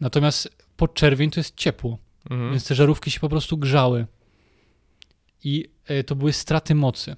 Natomiast 0.00 0.66
podczerwień 0.76 1.30
to 1.30 1.40
jest 1.40 1.56
ciepło, 1.56 1.98
mhm. 2.30 2.50
więc 2.50 2.68
te 2.68 2.74
żarówki 2.74 3.10
się 3.10 3.20
po 3.20 3.28
prostu 3.28 3.58
grzały. 3.58 4.06
I 5.44 5.68
e, 5.86 6.04
to 6.04 6.16
były 6.16 6.32
straty 6.32 6.74
mocy. 6.74 7.16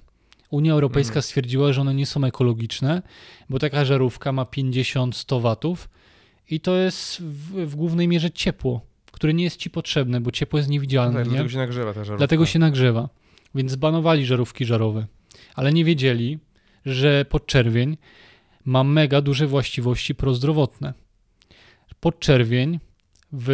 Unia 0.49 0.73
Europejska 0.73 1.11
mhm. 1.11 1.23
stwierdziła, 1.23 1.73
że 1.73 1.81
one 1.81 1.93
nie 1.93 2.05
są 2.05 2.23
ekologiczne, 2.23 3.01
bo 3.49 3.59
taka 3.59 3.85
żarówka 3.85 4.31
ma 4.31 4.43
50-100 4.43 5.41
watów 5.41 5.89
i 6.49 6.59
to 6.59 6.75
jest 6.75 7.21
w, 7.21 7.65
w 7.65 7.75
głównej 7.75 8.07
mierze 8.07 8.31
ciepło, 8.31 8.81
które 9.11 9.33
nie 9.33 9.43
jest 9.43 9.57
ci 9.57 9.69
potrzebne, 9.69 10.21
bo 10.21 10.31
ciepło 10.31 10.59
jest 10.59 10.69
niewidzialne. 10.69 11.19
Tak, 11.19 11.25
nie? 11.25 11.29
Dlatego 11.31 11.49
się 11.49 11.57
nagrzewa 11.57 11.93
ta 11.93 12.03
żarówka. 12.03 12.17
Dlatego 12.17 12.45
się 12.45 12.59
nagrzewa. 12.59 13.09
Więc 13.55 13.71
zbanowali 13.71 14.25
żarówki 14.25 14.65
żarowe. 14.65 15.07
Ale 15.55 15.73
nie 15.73 15.85
wiedzieli, 15.85 16.39
że 16.85 17.25
podczerwień 17.29 17.97
ma 18.65 18.83
mega 18.83 19.21
duże 19.21 19.47
właściwości 19.47 20.15
prozdrowotne. 20.15 20.93
Podczerwień 21.99 22.79
w, 23.31 23.49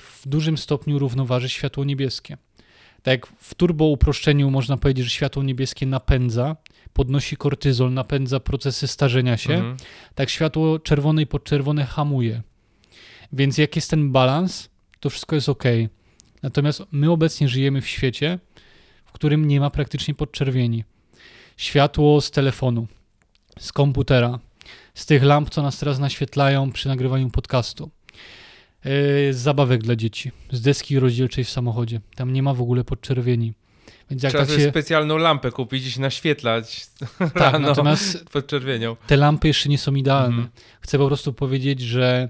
w 0.00 0.28
dużym 0.28 0.58
stopniu 0.58 0.98
równoważy 0.98 1.48
światło 1.48 1.84
niebieskie. 1.84 2.36
Tak 3.02 3.12
jak 3.12 3.26
w 3.26 3.54
turbo 3.54 3.84
uproszczeniu 3.84 4.50
można 4.50 4.76
powiedzieć, 4.76 5.04
że 5.04 5.10
światło 5.10 5.42
niebieskie 5.42 5.86
napędza, 5.86 6.56
podnosi 6.92 7.36
kortyzol, 7.36 7.92
napędza 7.92 8.40
procesy 8.40 8.86
starzenia 8.86 9.36
się, 9.36 9.54
mhm. 9.54 9.76
tak 10.14 10.30
światło 10.30 10.78
czerwone 10.78 11.22
i 11.22 11.26
podczerwone 11.26 11.84
hamuje. 11.84 12.42
Więc 13.32 13.58
jak 13.58 13.76
jest 13.76 13.90
ten 13.90 14.12
balans, 14.12 14.68
to 15.00 15.10
wszystko 15.10 15.34
jest 15.34 15.48
ok. 15.48 15.64
Natomiast 16.42 16.82
my 16.92 17.10
obecnie 17.10 17.48
żyjemy 17.48 17.80
w 17.80 17.88
świecie, 17.88 18.38
w 19.12 19.14
którym 19.14 19.48
nie 19.48 19.60
ma 19.60 19.70
praktycznie 19.70 20.14
podczerwieni. 20.14 20.84
Światło 21.56 22.20
z 22.20 22.30
telefonu, 22.30 22.86
z 23.58 23.72
komputera, 23.72 24.38
z 24.94 25.06
tych 25.06 25.22
lamp, 25.22 25.50
co 25.50 25.62
nas 25.62 25.78
teraz 25.78 25.98
naświetlają 25.98 26.72
przy 26.72 26.88
nagrywaniu 26.88 27.30
podcastu. 27.30 27.90
Yy, 28.84 28.90
z 29.34 29.36
zabawek 29.36 29.82
dla 29.82 29.96
dzieci, 29.96 30.32
z 30.50 30.60
deski 30.60 30.98
rozdzielczej 30.98 31.44
w 31.44 31.50
samochodzie. 31.50 32.00
Tam 32.16 32.32
nie 32.32 32.42
ma 32.42 32.54
w 32.54 32.62
ogóle 32.62 32.84
podczerwieni. 32.84 33.52
Więc 34.10 34.22
jak 34.22 34.32
Trzeba 34.32 34.46
tak 34.46 34.56
się... 34.56 34.70
specjalną 34.70 35.16
lampę 35.16 35.50
kupić 35.50 35.86
i 35.86 35.90
się 35.90 36.00
naświetlać 36.00 36.86
tak, 37.18 37.36
rano 37.36 37.68
natomiast 37.68 38.24
podczerwienią. 38.32 38.96
Te 39.06 39.16
lampy 39.16 39.48
jeszcze 39.48 39.68
nie 39.68 39.78
są 39.78 39.94
idealne. 39.94 40.36
Mhm. 40.36 40.48
Chcę 40.80 40.98
po 40.98 41.06
prostu 41.06 41.32
powiedzieć, 41.32 41.80
że 41.80 42.28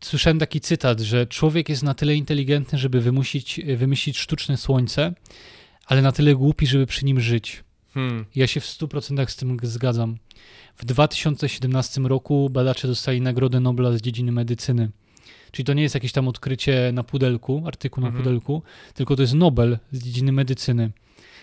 słyszałem 0.00 0.38
taki 0.38 0.60
cytat, 0.60 1.00
że 1.00 1.26
człowiek 1.26 1.68
jest 1.68 1.82
na 1.82 1.94
tyle 1.94 2.14
inteligentny, 2.14 2.78
żeby 2.78 3.00
wymusić, 3.00 3.60
wymyślić 3.76 4.18
sztuczne 4.18 4.56
słońce, 4.56 5.12
ale 5.88 6.02
na 6.02 6.12
tyle 6.12 6.34
głupi, 6.34 6.66
żeby 6.66 6.86
przy 6.86 7.04
nim 7.04 7.20
żyć. 7.20 7.64
Hmm. 7.94 8.24
Ja 8.34 8.46
się 8.46 8.60
w 8.60 8.64
100% 8.64 9.26
z 9.30 9.36
tym 9.36 9.56
zgadzam. 9.62 10.16
W 10.76 10.84
2017 10.84 12.00
roku 12.00 12.50
badacze 12.50 12.88
dostali 12.88 13.20
Nagrodę 13.20 13.60
Nobla 13.60 13.92
z 13.92 14.00
dziedziny 14.00 14.32
medycyny. 14.32 14.90
Czyli 15.52 15.66
to 15.66 15.72
nie 15.72 15.82
jest 15.82 15.94
jakieś 15.94 16.12
tam 16.12 16.28
odkrycie 16.28 16.90
na 16.94 17.04
pudelku, 17.04 17.62
artykuł 17.66 18.00
na 18.02 18.08
Mhm. 18.08 18.24
pudelku, 18.24 18.62
tylko 18.94 19.16
to 19.16 19.22
jest 19.22 19.34
Nobel 19.34 19.78
z 19.92 20.04
dziedziny 20.04 20.32
medycyny 20.32 20.90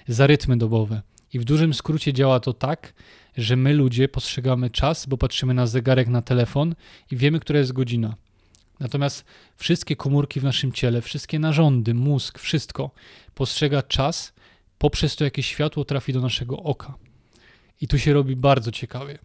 za 0.07 0.27
rytmy 0.27 0.57
dobowe. 0.57 1.01
I 1.33 1.39
w 1.39 1.43
dużym 1.43 1.73
skrócie 1.73 2.13
działa 2.13 2.39
to 2.39 2.53
tak, 2.53 2.93
że 3.37 3.55
my 3.55 3.73
ludzie 3.73 4.07
postrzegamy 4.07 4.69
czas, 4.69 5.05
bo 5.05 5.17
patrzymy 5.17 5.53
na 5.53 5.67
zegarek, 5.67 6.07
na 6.07 6.21
telefon 6.21 6.75
i 7.11 7.17
wiemy, 7.17 7.39
która 7.39 7.59
jest 7.59 7.73
godzina. 7.73 8.15
Natomiast 8.79 9.25
wszystkie 9.55 9.95
komórki 9.95 10.39
w 10.39 10.43
naszym 10.43 10.71
ciele, 10.71 11.01
wszystkie 11.01 11.39
narządy, 11.39 11.93
mózg, 11.93 12.39
wszystko 12.39 12.91
postrzega 13.35 13.81
czas 13.81 14.33
poprzez 14.77 15.15
to, 15.15 15.23
jakie 15.23 15.43
światło 15.43 15.85
trafi 15.85 16.13
do 16.13 16.21
naszego 16.21 16.57
oka. 16.57 16.93
I 17.81 17.87
tu 17.87 17.99
się 17.99 18.13
robi 18.13 18.35
bardzo 18.35 18.71
ciekawie. 18.71 19.19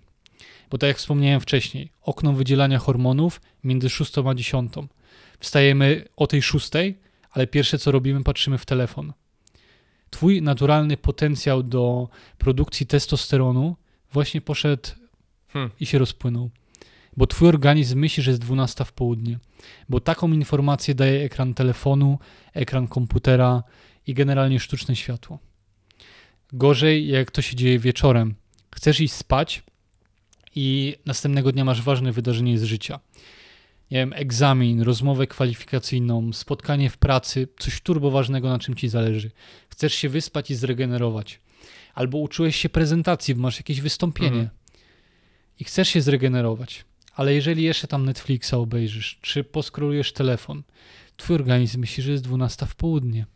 Bo 0.71 0.79
tak 0.79 0.89
jak 0.89 0.97
wspomniałem 0.97 1.41
wcześniej, 1.41 1.91
okno 2.03 2.33
wydzielania 2.33 2.79
hormonów 2.79 3.41
między 3.65 3.91
6 3.91 4.13
a 4.19 4.35
10. 4.35 4.73
Wstajemy 5.41 6.05
o 6.17 6.27
tej 6.27 6.43
6, 6.43 6.71
ale 7.31 7.47
pierwsze 7.47 7.79
co 7.79 7.93
robimy, 7.93 8.23
patrzymy 8.25 8.59
w 8.59 8.67
telefon. 8.67 9.13
Twój 10.11 10.43
naturalny 10.43 10.97
potencjał 10.97 11.63
do 11.63 12.09
produkcji 12.39 12.87
testosteronu 12.87 13.77
właśnie 14.13 14.41
poszedł 14.41 14.91
Hmm. 15.53 15.71
i 15.81 15.87
się 15.87 15.99
rozpłynął. 15.99 16.51
Bo 17.17 17.27
twój 17.27 17.49
organizm 17.49 17.99
myśli, 17.99 18.23
że 18.23 18.31
jest 18.31 18.41
12 18.41 18.85
w 18.85 18.93
południe. 18.93 19.39
Bo 19.89 20.01
taką 20.01 20.33
informację 20.33 20.95
daje 20.95 21.25
ekran 21.25 21.55
telefonu, 21.55 22.19
ekran 22.55 22.89
komputera 22.89 23.63
i 24.07 24.15
generalnie 24.15 24.61
sztuczne 24.61 24.97
światło. 24.97 25.39
Gorzej, 26.53 27.09
jak 27.09 27.31
to 27.31 27.43
się 27.43 27.57
dzieje 27.57 27.79
wieczorem. 27.79 28.35
Chcesz 28.75 29.01
iść 29.01 29.15
spać 29.15 29.63
i 30.55 30.97
następnego 31.07 31.53
dnia 31.53 31.65
masz 31.65 31.83
ważne 31.83 32.13
wydarzenie 32.13 32.59
z 32.59 32.63
życia. 32.63 33.01
Nie 33.91 33.99
wiem, 33.99 34.13
egzamin, 34.13 34.83
rozmowę 34.83 35.27
kwalifikacyjną, 35.27 36.33
spotkanie 36.33 36.91
w 36.91 36.99
pracy, 36.99 37.49
coś 37.59 37.81
turbo 37.81 38.11
ważnego, 38.11 38.49
na 38.49 38.59
czym 38.59 38.75
ci 38.75 38.89
zależy. 38.89 39.31
Chcesz 39.69 39.95
się 39.95 40.09
wyspać 40.09 40.51
i 40.51 40.55
zregenerować. 40.55 41.41
Albo 41.95 42.19
uczyłeś 42.19 42.57
się 42.57 42.69
prezentacji, 42.69 43.35
masz 43.35 43.57
jakieś 43.57 43.81
wystąpienie 43.81 44.31
Mhm. 44.31 44.49
i 45.59 45.65
chcesz 45.65 45.89
się 45.89 46.01
zregenerować. 46.01 46.85
Ale 47.15 47.35
jeżeli 47.35 47.63
jeszcze 47.63 47.87
tam 47.87 48.05
Netflixa 48.05 48.55
obejrzysz, 48.55 49.19
czy 49.23 49.45
poskrolujesz 49.45 50.13
telefon, 50.13 50.63
twój 51.17 51.37
organizm 51.37 51.81
myśli, 51.81 52.03
że 52.03 52.13
jest 52.13 52.25
12 52.25 52.67
w 52.67 52.75
południe 52.75 53.27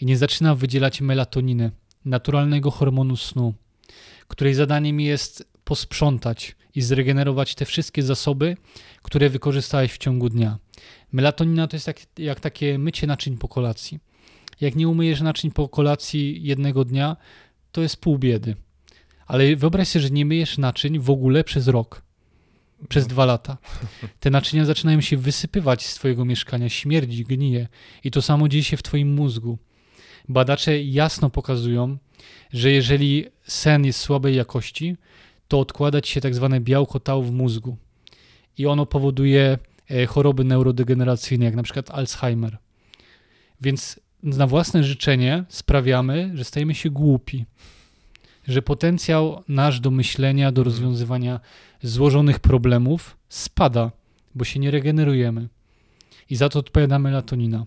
i 0.00 0.06
nie 0.06 0.16
zaczyna 0.16 0.54
wydzielać 0.54 1.00
melatoninę, 1.00 1.70
naturalnego 2.04 2.70
hormonu 2.70 3.16
snu, 3.16 3.54
której 4.28 4.54
zadaniem 4.54 5.00
jest 5.00 5.48
posprzątać 5.64 6.56
i 6.74 6.82
zregenerować 6.82 7.54
te 7.54 7.64
wszystkie 7.64 8.02
zasoby, 8.02 8.56
które 9.02 9.30
wykorzystałeś 9.30 9.92
w 9.92 9.98
ciągu 9.98 10.28
dnia. 10.28 10.58
Melatonina 11.12 11.66
to 11.66 11.76
jest 11.76 11.86
jak, 11.86 12.00
jak 12.18 12.40
takie 12.40 12.78
mycie 12.78 13.06
naczyń 13.06 13.38
po 13.38 13.48
kolacji. 13.48 13.98
Jak 14.60 14.74
nie 14.74 14.88
umyjesz 14.88 15.20
naczyń 15.20 15.50
po 15.50 15.68
kolacji 15.68 16.42
jednego 16.42 16.84
dnia, 16.84 17.16
to 17.72 17.82
jest 17.82 17.96
pół 17.96 18.18
biedy. 18.18 18.56
Ale 19.26 19.56
wyobraź 19.56 19.88
sobie, 19.88 20.02
że 20.02 20.10
nie 20.10 20.26
myjesz 20.26 20.58
naczyń 20.58 20.98
w 20.98 21.10
ogóle 21.10 21.44
przez 21.44 21.68
rok, 21.68 22.02
przez 22.88 23.06
dwa 23.06 23.24
lata. 23.24 23.58
Te 24.20 24.30
naczynia 24.30 24.64
zaczynają 24.64 25.00
się 25.00 25.16
wysypywać 25.16 25.86
z 25.86 25.94
twojego 25.94 26.24
mieszkania, 26.24 26.68
śmierdzi, 26.68 27.24
gnije. 27.24 27.68
I 28.04 28.10
to 28.10 28.22
samo 28.22 28.48
dzieje 28.48 28.64
się 28.64 28.76
w 28.76 28.82
twoim 28.82 29.14
mózgu. 29.14 29.58
Badacze 30.28 30.82
jasno 30.82 31.30
pokazują, 31.30 31.98
że 32.52 32.70
jeżeli 32.70 33.26
sen 33.46 33.84
jest 33.84 34.00
słabej 34.00 34.36
jakości, 34.36 34.96
to 35.48 35.60
odkłada 35.60 36.00
ci 36.00 36.12
się 36.12 36.20
tak 36.20 36.34
zwane 36.34 36.60
białko 36.60 37.00
tau 37.00 37.22
w 37.22 37.32
mózgu. 37.32 37.76
I 38.58 38.66
ono 38.66 38.86
powoduje 38.86 39.58
e, 39.90 40.06
choroby 40.06 40.44
neurodegeneracyjne, 40.44 41.44
jak 41.44 41.54
na 41.54 41.62
przykład 41.62 41.90
Alzheimer. 41.90 42.58
Więc 43.60 44.00
na 44.22 44.46
własne 44.46 44.84
życzenie 44.84 45.44
sprawiamy, 45.48 46.30
że 46.34 46.44
stajemy 46.44 46.74
się 46.74 46.90
głupi. 46.90 47.44
Że 48.48 48.62
potencjał 48.62 49.42
nasz 49.48 49.80
do 49.80 49.90
myślenia, 49.90 50.52
do 50.52 50.64
rozwiązywania 50.64 51.40
złożonych 51.88 52.38
problemów 52.38 53.16
spada, 53.28 53.92
bo 54.34 54.44
się 54.44 54.60
nie 54.60 54.70
regenerujemy. 54.70 55.48
I 56.30 56.36
za 56.36 56.48
to 56.48 56.58
odpowiada 56.58 56.98
melatonina. 56.98 57.66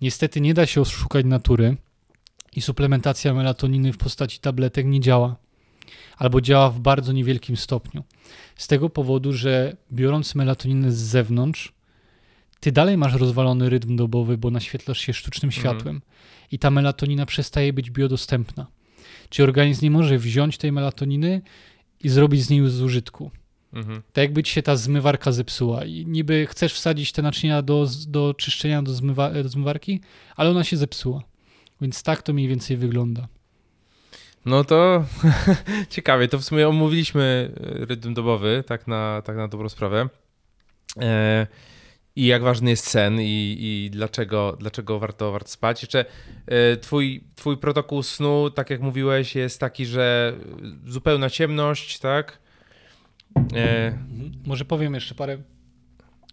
Niestety 0.00 0.40
nie 0.40 0.54
da 0.54 0.66
się 0.66 0.80
oszukać 0.80 1.26
natury 1.26 1.76
i 2.56 2.60
suplementacja 2.60 3.34
melatoniny 3.34 3.92
w 3.92 3.98
postaci 3.98 4.38
tabletek 4.38 4.86
nie 4.86 5.00
działa. 5.00 5.36
Albo 6.16 6.40
działa 6.40 6.70
w 6.70 6.80
bardzo 6.80 7.12
niewielkim 7.12 7.56
stopniu. 7.56 8.04
Z 8.56 8.66
tego 8.66 8.90
powodu, 8.90 9.32
że 9.32 9.76
biorąc 9.92 10.34
melatoninę 10.34 10.92
z 10.92 10.98
zewnątrz, 10.98 11.72
ty 12.60 12.72
dalej 12.72 12.96
masz 12.96 13.14
rozwalony 13.14 13.70
rytm 13.70 13.96
dobowy, 13.96 14.38
bo 14.38 14.50
naświetlasz 14.50 14.98
się 14.98 15.12
sztucznym 15.12 15.48
Mhm. 15.48 15.60
światłem 15.60 16.02
i 16.52 16.58
ta 16.58 16.70
melatonina 16.70 17.26
przestaje 17.26 17.72
być 17.72 17.90
biodostępna. 17.90 18.66
Czy 19.28 19.42
organizm 19.42 19.84
nie 19.84 19.90
może 19.90 20.18
wziąć 20.18 20.58
tej 20.58 20.72
melatoniny 20.72 21.42
i 22.00 22.08
zrobić 22.08 22.42
z 22.42 22.50
niej 22.50 22.70
z 22.70 22.82
użytku? 22.82 23.30
Mhm. 23.72 24.02
Tak 24.12 24.22
jakby 24.22 24.42
ci 24.42 24.52
się 24.52 24.62
ta 24.62 24.76
zmywarka 24.76 25.32
zepsuła 25.32 25.84
i 25.84 26.06
niby 26.06 26.46
chcesz 26.46 26.74
wsadzić 26.74 27.12
te 27.12 27.22
naczynia 27.22 27.62
do, 27.62 27.86
do 28.08 28.34
czyszczenia 28.34 28.82
do, 28.82 28.92
zmywa, 28.92 29.30
do 29.30 29.48
zmywarki, 29.48 30.00
ale 30.36 30.50
ona 30.50 30.64
się 30.64 30.76
zepsuła. 30.76 31.22
Więc 31.80 32.02
tak 32.02 32.22
to 32.22 32.32
mniej 32.32 32.48
więcej 32.48 32.76
wygląda. 32.76 33.28
No 34.44 34.64
to 34.64 35.04
ciekawie, 35.90 36.28
to 36.28 36.38
w 36.38 36.44
sumie 36.44 36.68
omówiliśmy 36.68 37.52
e, 37.82 37.86
rytm 37.86 38.14
dobowy, 38.14 38.64
tak 38.66 38.86
na, 38.86 39.22
tak 39.24 39.36
na 39.36 39.48
dobrą 39.48 39.68
sprawę. 39.68 40.08
E, 41.00 41.46
I 42.16 42.26
jak 42.26 42.42
ważny 42.42 42.70
jest 42.70 42.86
sen 42.86 43.20
i, 43.20 43.56
i 43.60 43.90
dlaczego, 43.90 44.56
dlaczego 44.60 44.98
warto, 44.98 45.32
warto 45.32 45.48
spać. 45.48 45.82
Jeszcze 45.82 46.04
e, 46.46 46.76
twój, 46.76 47.24
twój 47.34 47.56
protokół 47.56 48.02
snu, 48.02 48.50
tak 48.50 48.70
jak 48.70 48.80
mówiłeś, 48.80 49.34
jest 49.34 49.60
taki, 49.60 49.86
że 49.86 50.36
zupełna 50.86 51.30
ciemność, 51.30 51.98
tak? 51.98 52.38
E, 53.54 53.98
Może 54.46 54.64
powiem 54.64 54.94
jeszcze 54.94 55.14
parę 55.14 55.38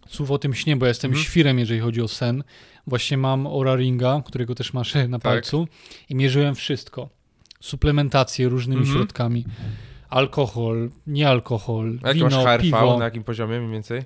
słów 0.07 0.31
o 0.31 0.37
tym 0.39 0.53
śnie, 0.53 0.75
bo 0.77 0.85
ja 0.85 0.87
jestem 0.87 1.11
Mhm. 1.11 1.25
świrem, 1.25 1.59
jeżeli 1.59 1.79
chodzi 1.79 2.01
o 2.01 2.07
sen. 2.07 2.43
Właśnie 2.87 3.17
mam 3.17 3.47
Oura 3.47 3.75
Ringa, 3.75 4.21
którego 4.25 4.55
też 4.55 4.73
masz 4.73 4.95
na 4.95 5.19
Tak. 5.19 5.21
palcu 5.21 5.67
i 6.09 6.15
mierzyłem 6.15 6.55
wszystko. 6.55 7.09
Suplementację 7.59 8.49
różnymi 8.49 8.81
Mhm. 8.81 8.97
środkami. 8.97 9.45
Alkohol, 10.09 10.89
nie 11.07 11.29
alkohol, 11.29 11.99
a 12.03 12.13
wino, 12.13 12.29
HRV, 12.43 12.63
piwo. 12.63 12.97
na 12.97 13.05
jakim 13.05 13.23
poziomie 13.23 13.59
mniej 13.59 13.71
więcej? 13.71 14.01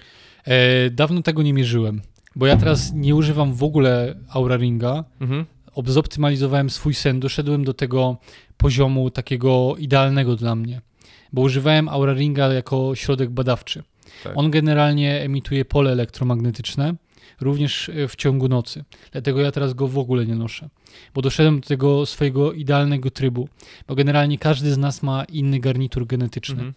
E, 0.45 0.89
dawno 0.89 1.21
tego 1.21 1.43
nie 1.43 1.53
mierzyłem, 1.53 2.01
bo 2.35 2.47
ja 2.47 2.57
teraz 2.57 2.93
nie 2.93 3.15
używam 3.15 3.53
w 3.53 3.63
ogóle 3.63 4.15
Aura 4.29 4.57
Ringa. 4.57 5.03
Mhm. 5.21 5.45
Zoptymalizowałem 5.85 6.69
swój 6.69 6.93
sen, 6.93 7.19
doszedłem 7.19 7.63
do 7.63 7.73
tego 7.73 8.17
poziomu 8.57 9.09
takiego 9.09 9.75
idealnego 9.79 10.35
dla 10.35 10.55
mnie, 10.55 10.81
bo 11.33 11.41
używałem 11.41 11.89
Aura 11.89 12.13
Ringa 12.13 12.53
jako 12.53 12.95
środek 12.95 13.29
badawczy. 13.29 13.83
Tak. 14.23 14.33
On 14.35 14.51
generalnie 14.51 15.21
emituje 15.21 15.65
pole 15.65 15.91
elektromagnetyczne, 15.91 16.95
również 17.41 17.89
e, 17.89 18.07
w 18.07 18.15
ciągu 18.15 18.47
nocy. 18.47 18.83
Dlatego 19.11 19.41
ja 19.41 19.51
teraz 19.51 19.73
go 19.73 19.87
w 19.87 19.97
ogóle 19.97 20.25
nie 20.25 20.35
noszę, 20.35 20.69
bo 21.13 21.21
doszedłem 21.21 21.59
do 21.59 21.67
tego 21.67 22.05
swojego 22.05 22.53
idealnego 22.53 23.11
trybu, 23.11 23.49
bo 23.87 23.95
generalnie 23.95 24.37
każdy 24.37 24.71
z 24.73 24.77
nas 24.77 25.03
ma 25.03 25.23
inny 25.23 25.59
garnitur 25.59 26.07
genetyczny. 26.07 26.53
Mhm. 26.55 26.73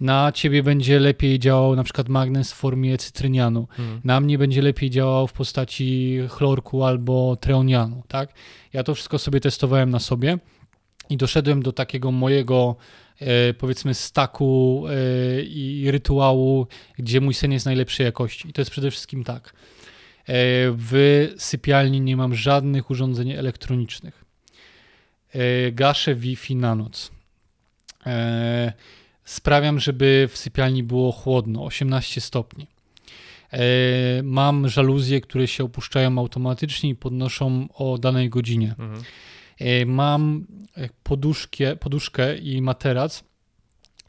Na 0.00 0.32
ciebie 0.32 0.62
będzie 0.62 1.00
lepiej 1.00 1.38
działał 1.38 1.76
na 1.76 1.84
przykład 1.84 2.08
magnes 2.08 2.52
w 2.52 2.56
formie 2.56 2.98
cytrynianu, 2.98 3.68
Mhm. 3.78 4.00
na 4.04 4.20
mnie 4.20 4.38
będzie 4.38 4.62
lepiej 4.62 4.90
działał 4.90 5.26
w 5.26 5.32
postaci 5.32 6.18
chlorku 6.28 6.84
albo 6.84 7.36
treonianu, 7.36 8.02
tak? 8.08 8.32
Ja 8.72 8.82
to 8.84 8.94
wszystko 8.94 9.18
sobie 9.18 9.40
testowałem 9.40 9.90
na 9.90 9.98
sobie 9.98 10.38
i 11.10 11.16
doszedłem 11.16 11.62
do 11.62 11.72
takiego 11.72 12.12
mojego 12.12 12.76
powiedzmy 13.58 13.94
staku 13.94 14.84
e, 14.88 15.42
i 15.42 15.90
rytuału, 15.90 16.66
gdzie 16.98 17.20
mój 17.20 17.34
sen 17.34 17.52
jest 17.52 17.66
najlepszej 17.66 18.04
jakości. 18.04 18.48
I 18.48 18.52
to 18.52 18.60
jest 18.60 18.70
przede 18.70 18.90
wszystkim 18.90 19.24
tak. 19.24 19.46
E, 19.46 19.52
w 20.76 21.26
sypialni 21.38 22.00
nie 22.00 22.16
mam 22.16 22.34
żadnych 22.34 22.90
urządzeń 22.90 23.30
elektronicznych. 23.30 24.24
E, 25.32 25.72
gaszę 25.72 26.14
Wi-Fi 26.14 26.56
na 26.56 26.74
noc. 26.74 27.10
E, 28.06 28.72
sprawiam, 29.24 29.80
żeby 29.80 30.28
w 30.32 30.38
sypialni 30.38 30.82
było 30.82 31.12
chłodno, 31.12 31.64
18 31.64 32.20
stopni. 32.20 32.66
E, 33.52 33.58
Mam 34.22 34.68
żaluzje, 34.68 35.20
które 35.20 35.48
się 35.48 35.64
opuszczają 35.64 36.18
automatycznie 36.18 36.90
i 36.90 36.94
podnoszą 36.94 37.68
o 37.74 37.98
danej 37.98 38.28
godzinie. 38.28 38.74
Mhm. 38.78 39.02
E, 39.58 39.86
Mam 39.86 40.46
e, 40.76 40.88
poduszkę, 41.02 41.76
poduszkę 41.76 42.38
i 42.38 42.62
materac 42.62 43.24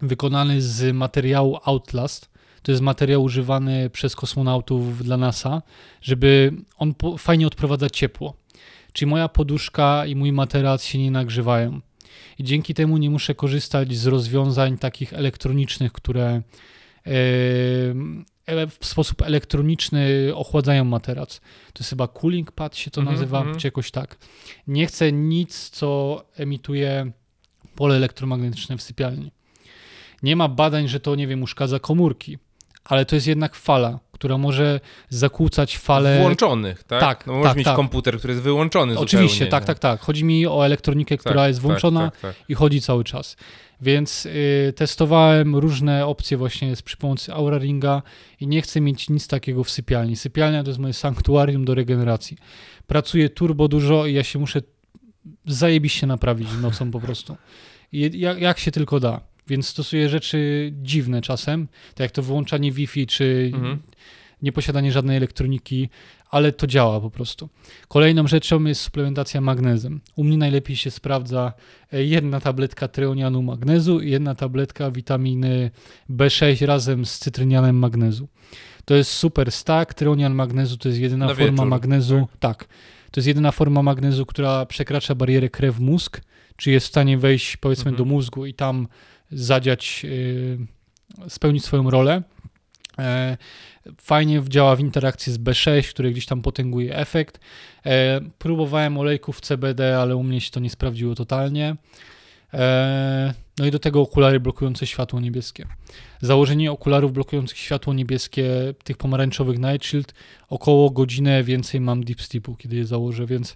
wykonany 0.02 0.62
z 0.62 0.96
materiału 0.96 1.58
Outlast. 1.64 2.30
To 2.62 2.72
jest 2.72 2.82
materiał 2.82 3.24
używany 3.24 3.90
przez 3.90 4.16
kosmonautów 4.16 5.04
dla 5.04 5.18
NASA, 5.18 5.62
żeby 6.02 6.54
on 6.78 6.94
fajnie 7.18 7.48
odprowadza 7.48 7.90
ciepło. 7.90 8.34
Czyli 8.94 9.10
moja 9.10 9.30
poduszka 9.30 10.06
i 10.06 10.16
mój 10.16 10.32
materac 10.32 10.84
się 10.84 11.00
nie 11.00 11.12
nagrzewają. 11.12 11.82
I 12.40 12.44
dzięki 12.44 12.74
temu 12.74 12.98
nie 12.98 13.10
muszę 13.10 13.36
korzystać 13.36 13.96
z 13.96 14.08
rozwiązań 14.08 14.78
takich 14.78 15.14
elektronicznych, 15.14 15.92
które 15.92 16.42
w 18.80 18.86
sposób 18.86 19.22
elektroniczny 19.22 20.32
ochładzają 20.36 20.84
materac. 20.84 21.40
To 21.74 21.80
jest 21.80 21.90
chyba 21.90 22.08
cooling 22.08 22.52
pad 22.52 22.78
się 22.78 22.92
to 22.92 23.02
mm 23.02 23.14
-hmm, 23.14 23.18
nazywa, 23.18 23.42
mm 23.42 23.54
-hmm. 23.54 23.58
czy 23.58 23.68
jakoś 23.68 23.92
tak. 23.92 24.18
Nie 24.68 24.88
chcę 24.88 25.12
nic, 25.12 25.70
co 25.70 26.22
emituje 26.38 27.12
pole 27.76 27.96
elektromagnetyczne 27.96 28.78
w 28.78 28.82
sypialni. 28.82 29.32
Nie 30.24 30.36
ma 30.36 30.48
badań, 30.48 30.88
że 30.88 31.00
to, 31.00 31.16
nie 31.16 31.28
wiem, 31.28 31.44
uszkadza 31.44 31.80
komórki, 31.80 32.38
ale 32.84 33.06
to 33.06 33.16
jest 33.16 33.28
jednak 33.28 33.56
fala, 33.56 34.00
która 34.12 34.38
może 34.38 34.80
zakłócać 35.10 35.78
fale. 35.78 36.20
Włączonych, 36.22 36.84
tak? 36.84 37.00
Tak. 37.02 37.28
No 37.28 37.34
możesz 37.34 37.50
tak, 37.50 37.58
mieć 37.58 37.66
tak. 37.66 37.76
komputer, 37.76 38.18
który 38.18 38.34
jest 38.34 38.44
wyłączony 38.44 38.98
Oczywiście, 38.98 39.34
zupełnie, 39.34 39.52
tak, 39.52 39.64
no. 39.64 39.68
tak, 39.68 39.80
tak. 39.80 40.00
Chodzi 40.02 40.26
mi 40.26 40.48
o 40.48 40.66
elektronikę, 40.66 41.18
która 41.18 41.36
tak, 41.36 41.48
jest 41.48 41.60
włączona 41.60 42.12
tak, 42.12 42.20
tak, 42.20 42.36
i 42.50 42.54
chodzi 42.54 42.82
cały 42.82 43.04
czas. 43.04 43.38
Więc 43.82 44.26
y, 44.26 44.74
testowałem 44.76 45.56
różne 45.56 46.06
opcje 46.06 46.38
właśnie 46.38 46.74
przy 46.86 46.98
pomocy 46.98 47.34
Aura 47.34 47.58
Ringa 47.58 48.02
i 48.40 48.48
nie 48.48 48.62
chcę 48.62 48.82
mieć 48.82 49.10
nic 49.10 49.28
takiego 49.28 49.64
w 49.64 49.70
sypialni. 49.70 50.16
Sypialnia 50.16 50.64
to 50.64 50.70
jest 50.70 50.80
moje 50.80 50.94
sanktuarium 50.94 51.66
do 51.66 51.76
regeneracji. 51.76 52.38
Pracuję 52.88 53.30
turbo 53.30 53.68
dużo 53.68 54.06
i 54.06 54.14
ja 54.14 54.24
się 54.24 54.40
muszę 54.40 54.62
zajebiście 55.46 56.08
naprawić 56.08 56.48
nocą 56.62 56.92
po 56.92 57.00
prostu. 57.00 57.38
I 57.92 58.20
jak, 58.20 58.40
jak 58.40 58.60
się 58.60 58.72
tylko 58.72 59.00
da. 59.00 59.22
Więc 59.48 59.68
stosuję 59.68 60.10
rzeczy 60.10 60.72
dziwne 60.82 61.22
czasem, 61.22 61.68
tak 61.96 62.00
jak 62.00 62.12
to 62.12 62.24
wyłączanie 62.24 62.72
Wi-Fi 62.72 63.08
czy 63.08 63.52
mhm. 63.54 63.80
Nieposiadanie 64.42 64.92
żadnej 64.92 65.18
elektroniki, 65.18 65.90
ale 66.30 66.52
to 66.52 66.68
działa 66.68 67.02
po 67.02 67.10
prostu. 67.10 67.50
Kolejną 67.88 68.28
rzeczą 68.28 68.64
jest 68.64 68.82
suplementacja 68.82 69.42
magnezem. 69.42 70.02
U 70.16 70.24
mnie 70.24 70.38
najlepiej 70.38 70.76
się 70.76 70.92
sprawdza 70.92 71.54
e, 71.94 72.04
jedna 72.04 72.40
tabletka 72.40 72.88
treonianu 72.88 73.42
magnezu 73.42 74.00
i 74.00 74.12
jedna 74.12 74.36
tabletka 74.36 74.92
witaminy 74.92 75.72
B6 76.10 76.66
razem 76.66 77.06
z 77.06 77.20
cytrynianem 77.20 77.76
magnezu. 77.80 78.28
To 78.86 78.96
jest 78.96 79.12
super 79.12 79.52
stack. 79.52 79.94
Treonian 79.94 80.34
magnezu 80.34 80.78
to 80.78 80.90
jest 80.90 81.02
jedyna 81.02 81.26
Na 81.26 81.34
forma 81.36 81.52
wieczór, 81.52 81.66
magnezu. 81.68 82.28
Tak. 82.40 82.68
To 83.12 83.20
jest 83.20 83.28
jedyna 83.28 83.52
forma 83.52 83.84
magnezu, 83.84 84.26
która 84.26 84.66
przekracza 84.66 85.16
barierę 85.16 85.50
krew-mózg, 85.50 86.22
czy 86.56 86.72
jest 86.72 86.86
w 86.86 86.90
stanie 86.90 87.18
wejść 87.18 87.58
powiedzmy 87.58 87.90
Mhm. 87.90 87.98
do 87.98 88.06
mózgu 88.06 88.46
i 88.46 88.54
tam 88.54 88.88
zadziać, 89.32 90.04
yy, 90.04 90.58
spełnić 91.30 91.66
swoją 91.66 91.90
rolę. 91.90 92.24
E, 93.00 93.38
Fajnie 94.02 94.42
działa 94.48 94.76
w 94.76 94.80
interakcji 94.80 95.34
z 95.34 95.38
B6, 95.38 95.90
który 95.90 96.12
gdzieś 96.12 96.26
tam 96.26 96.42
potęguje 96.42 96.96
efekt. 96.96 97.40
E, 97.86 98.22
Próbowałem 98.38 98.98
olejków 98.98 99.42
CBD, 99.42 100.00
ale 100.00 100.16
u 100.16 100.24
mnie 100.24 100.42
się 100.42 100.52
to 100.52 100.60
nie 100.60 100.70
sprawdziło 100.70 101.16
totalnie. 101.16 101.76
E, 102.54 103.34
No 103.60 103.66
i 103.66 103.72
do 103.72 103.80
tego 103.80 104.02
okulary 104.02 104.40
blokujące 104.40 104.88
światło 104.88 105.20
niebieskie. 105.20 105.66
Założenie 106.22 106.72
okularów 106.72 107.14
blokujących 107.14 107.58
światło 107.58 107.94
niebieskie, 107.94 108.74
tych 108.84 108.98
pomarańczowych 108.98 109.60
Night 109.60 109.86
Shield, 109.86 110.14
około 110.50 110.90
godzinę 110.90 111.44
więcej 111.44 111.82
mam 111.82 112.04
deep 112.04 112.20
kiedy 112.58 112.76
je 112.76 112.86
założę, 112.86 113.26
więc 113.26 113.56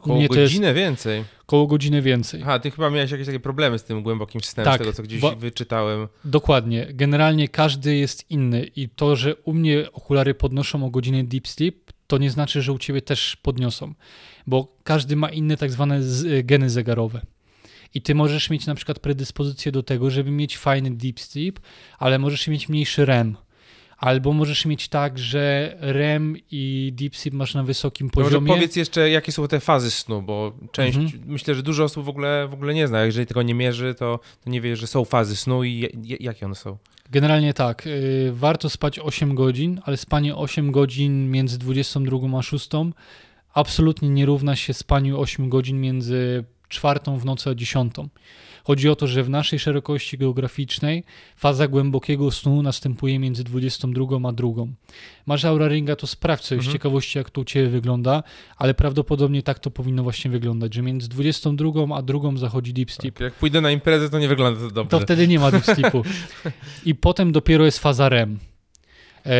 Około 0.00 0.16
mnie 0.16 0.28
to 0.28 0.34
jest- 0.40 0.52
godzinę 0.52 0.74
więcej. 0.74 1.24
około 1.42 1.66
godziny 1.66 2.02
więcej. 2.02 2.40
Aha, 2.42 2.58
ty 2.58 2.70
chyba 2.70 2.90
miałeś 2.90 3.10
jakieś 3.10 3.26
takie 3.26 3.40
problemy 3.40 3.78
z 3.78 3.84
tym 3.84 4.02
głębokim 4.02 4.40
snem, 4.40 4.64
Tak, 4.64 4.74
z 4.74 4.78
tego 4.78 4.92
co 4.92 5.02
gdzieś 5.02 5.20
bo- 5.20 5.36
wyczytałem. 5.36 6.08
Dokładnie. 6.24 6.86
Generalnie 6.90 7.48
każdy 7.48 7.96
jest 7.96 8.30
inny 8.30 8.64
i 8.76 8.88
to, 8.88 9.16
że 9.16 9.36
u 9.36 9.52
mnie 9.54 9.92
okulary 9.92 10.34
podnoszą 10.34 10.84
o 10.86 10.90
godzinę 10.90 11.24
deep 11.24 11.48
sleep, 11.48 11.74
to 12.06 12.18
nie 12.18 12.30
znaczy, 12.30 12.62
że 12.62 12.72
u 12.72 12.78
ciebie 12.78 13.02
też 13.02 13.36
podniosą, 13.36 13.94
bo 14.46 14.76
każdy 14.84 15.16
ma 15.16 15.28
inne 15.28 15.56
tak 15.56 15.70
zwane 15.70 16.02
z, 16.02 16.46
geny 16.46 16.70
zegarowe. 16.70 17.20
I 17.94 18.02
ty 18.02 18.14
możesz 18.14 18.50
mieć 18.50 18.66
na 18.66 18.74
przykład 18.74 18.98
predyspozycję 18.98 19.72
do 19.72 19.82
tego, 19.82 20.10
żeby 20.10 20.30
mieć 20.30 20.58
fajny 20.58 20.90
deep 20.90 21.20
sleep, 21.20 21.60
ale 21.98 22.18
możesz 22.18 22.48
mieć 22.48 22.68
mniejszy 22.68 23.04
REM. 23.04 23.36
Albo 23.98 24.32
możesz 24.32 24.66
mieć 24.66 24.88
tak, 24.88 25.18
że 25.18 25.76
REM 25.80 26.36
i 26.50 26.92
deep 26.96 27.16
sleep 27.16 27.34
masz 27.34 27.54
na 27.54 27.62
wysokim 27.62 28.10
Może 28.16 28.24
poziomie. 28.28 28.52
powiedz 28.54 28.76
jeszcze, 28.76 29.10
jakie 29.10 29.32
są 29.32 29.48
te 29.48 29.60
fazy 29.60 29.90
snu, 29.90 30.22
bo 30.22 30.52
część, 30.72 30.98
Mhm. 30.98 31.22
myślę, 31.26 31.54
że 31.54 31.62
dużo 31.62 31.84
osób 31.84 32.04
w 32.04 32.08
ogóle, 32.08 32.48
w 32.50 32.54
ogóle 32.54 32.74
nie 32.74 32.88
zna. 32.88 33.04
Jeżeli 33.04 33.26
tego 33.26 33.42
nie 33.42 33.54
mierzy, 33.54 33.94
to, 33.94 34.20
to 34.44 34.50
nie 34.50 34.60
wie, 34.60 34.76
że 34.76 34.86
są 34.86 35.04
fazy 35.04 35.36
snu 35.36 35.64
i 35.64 35.78
je, 35.78 35.88
je, 36.02 36.16
jakie 36.20 36.46
one 36.46 36.54
są. 36.54 36.76
Generalnie 37.10 37.54
tak. 37.54 37.86
y, 37.86 38.30
warto 38.34 38.70
spać 38.70 38.98
8 38.98 39.34
godzin, 39.34 39.80
ale 39.84 39.96
spanie 39.96 40.36
8 40.36 40.72
godzin 40.72 41.30
między 41.30 41.58
22 41.58 42.38
a 42.38 42.42
6 42.42 42.68
absolutnie 43.54 44.08
nie 44.08 44.26
równa 44.26 44.56
się 44.56 44.74
spaniu 44.74 45.20
8 45.20 45.48
godzin 45.48 45.80
między 45.80 46.44
czwartą 46.68 47.18
w 47.18 47.24
nocy 47.24 47.50
a 47.50 47.54
10. 47.54 47.92
Chodzi 48.68 48.88
o 48.88 48.96
to, 48.96 49.06
że 49.06 49.22
w 49.22 49.30
naszej 49.30 49.58
szerokości 49.58 50.18
geograficznej 50.18 51.04
faza 51.36 51.68
głębokiego 51.68 52.30
snu 52.30 52.62
następuje 52.62 53.18
między 53.18 53.44
22 53.44 54.28
a 54.28 54.32
2. 54.32 54.48
Masz 55.26 55.44
Aura 55.44 55.68
Ringa, 55.68 55.96
to 55.96 56.06
sprawdź 56.06 56.44
sobie 56.44 56.60
z 56.60 56.64
Mhm. 56.64 56.72
ciekawości, 56.72 57.18
jak 57.18 57.30
to 57.30 57.40
u 57.40 57.44
Ciebie 57.44 57.68
wygląda, 57.68 58.22
ale 58.56 58.74
prawdopodobnie 58.74 59.42
tak 59.42 59.58
to 59.58 59.70
powinno 59.70 60.02
właśnie 60.02 60.30
wyglądać, 60.30 60.74
że 60.74 60.82
między 60.82 61.08
22 61.08 61.96
a 61.96 62.02
2 62.02 62.36
zachodzi 62.36 62.72
deep 62.72 62.90
sleep. 62.92 63.14
Tak, 63.14 63.20
jak 63.24 63.34
pójdę 63.34 63.60
na 63.60 63.70
imprezę, 63.70 64.10
to 64.10 64.18
nie 64.18 64.28
wygląda 64.28 64.60
to 64.60 64.70
dobrze. 64.70 64.90
To 64.90 65.00
wtedy 65.00 65.28
nie 65.28 65.38
ma 65.38 65.50
deep 65.50 65.64
sleepu. 65.64 66.02
I 66.84 66.94
potem 66.94 67.32
dopiero 67.32 67.64
jest 67.64 67.78
faza 67.78 68.08
REM. 68.08 68.38
E, 69.26 69.30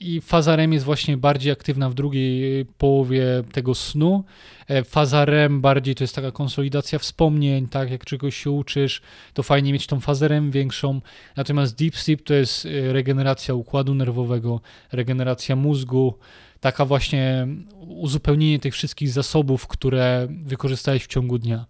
I 0.00 0.20
faza 0.20 0.56
REM 0.56 0.72
jest 0.72 0.84
właśnie 0.84 1.16
bardziej 1.16 1.52
aktywna 1.52 1.90
w 1.90 1.94
drugiej 1.94 2.64
połowie 2.78 3.24
tego 3.52 3.74
snu. 3.74 4.24
E, 4.68 4.84
Faza 4.84 5.24
REM 5.24 5.60
bardziej 5.60 5.94
to 5.94 6.04
jest 6.04 6.14
taka 6.14 6.30
konsolidacja 6.32 6.98
wspomnień, 6.98 7.68
tak 7.68 7.90
jak 7.90 8.04
czegoś 8.04 8.36
się 8.36 8.50
uczysz, 8.50 9.02
to 9.34 9.42
fajnie 9.42 9.72
mieć 9.72 9.86
tą 9.86 10.00
fazę 10.00 10.28
REM 10.28 10.50
większą. 10.50 11.00
Natomiast 11.36 11.78
deep 11.78 11.96
sleep 11.96 12.22
to 12.22 12.34
jest 12.34 12.66
e, 12.66 12.92
regeneracja 12.92 13.54
układu 13.54 13.94
nerwowego, 13.94 14.60
regeneracja 14.92 15.56
mózgu, 15.56 16.14
taka 16.60 16.84
właśnie 16.84 17.46
uzupełnienie 17.80 18.58
tych 18.58 18.74
wszystkich 18.74 19.08
zasobów, 19.10 19.66
które 19.66 20.28
wykorzystałeś 20.30 21.04
w 21.04 21.06
ciągu 21.06 21.38
dnia. 21.38 21.66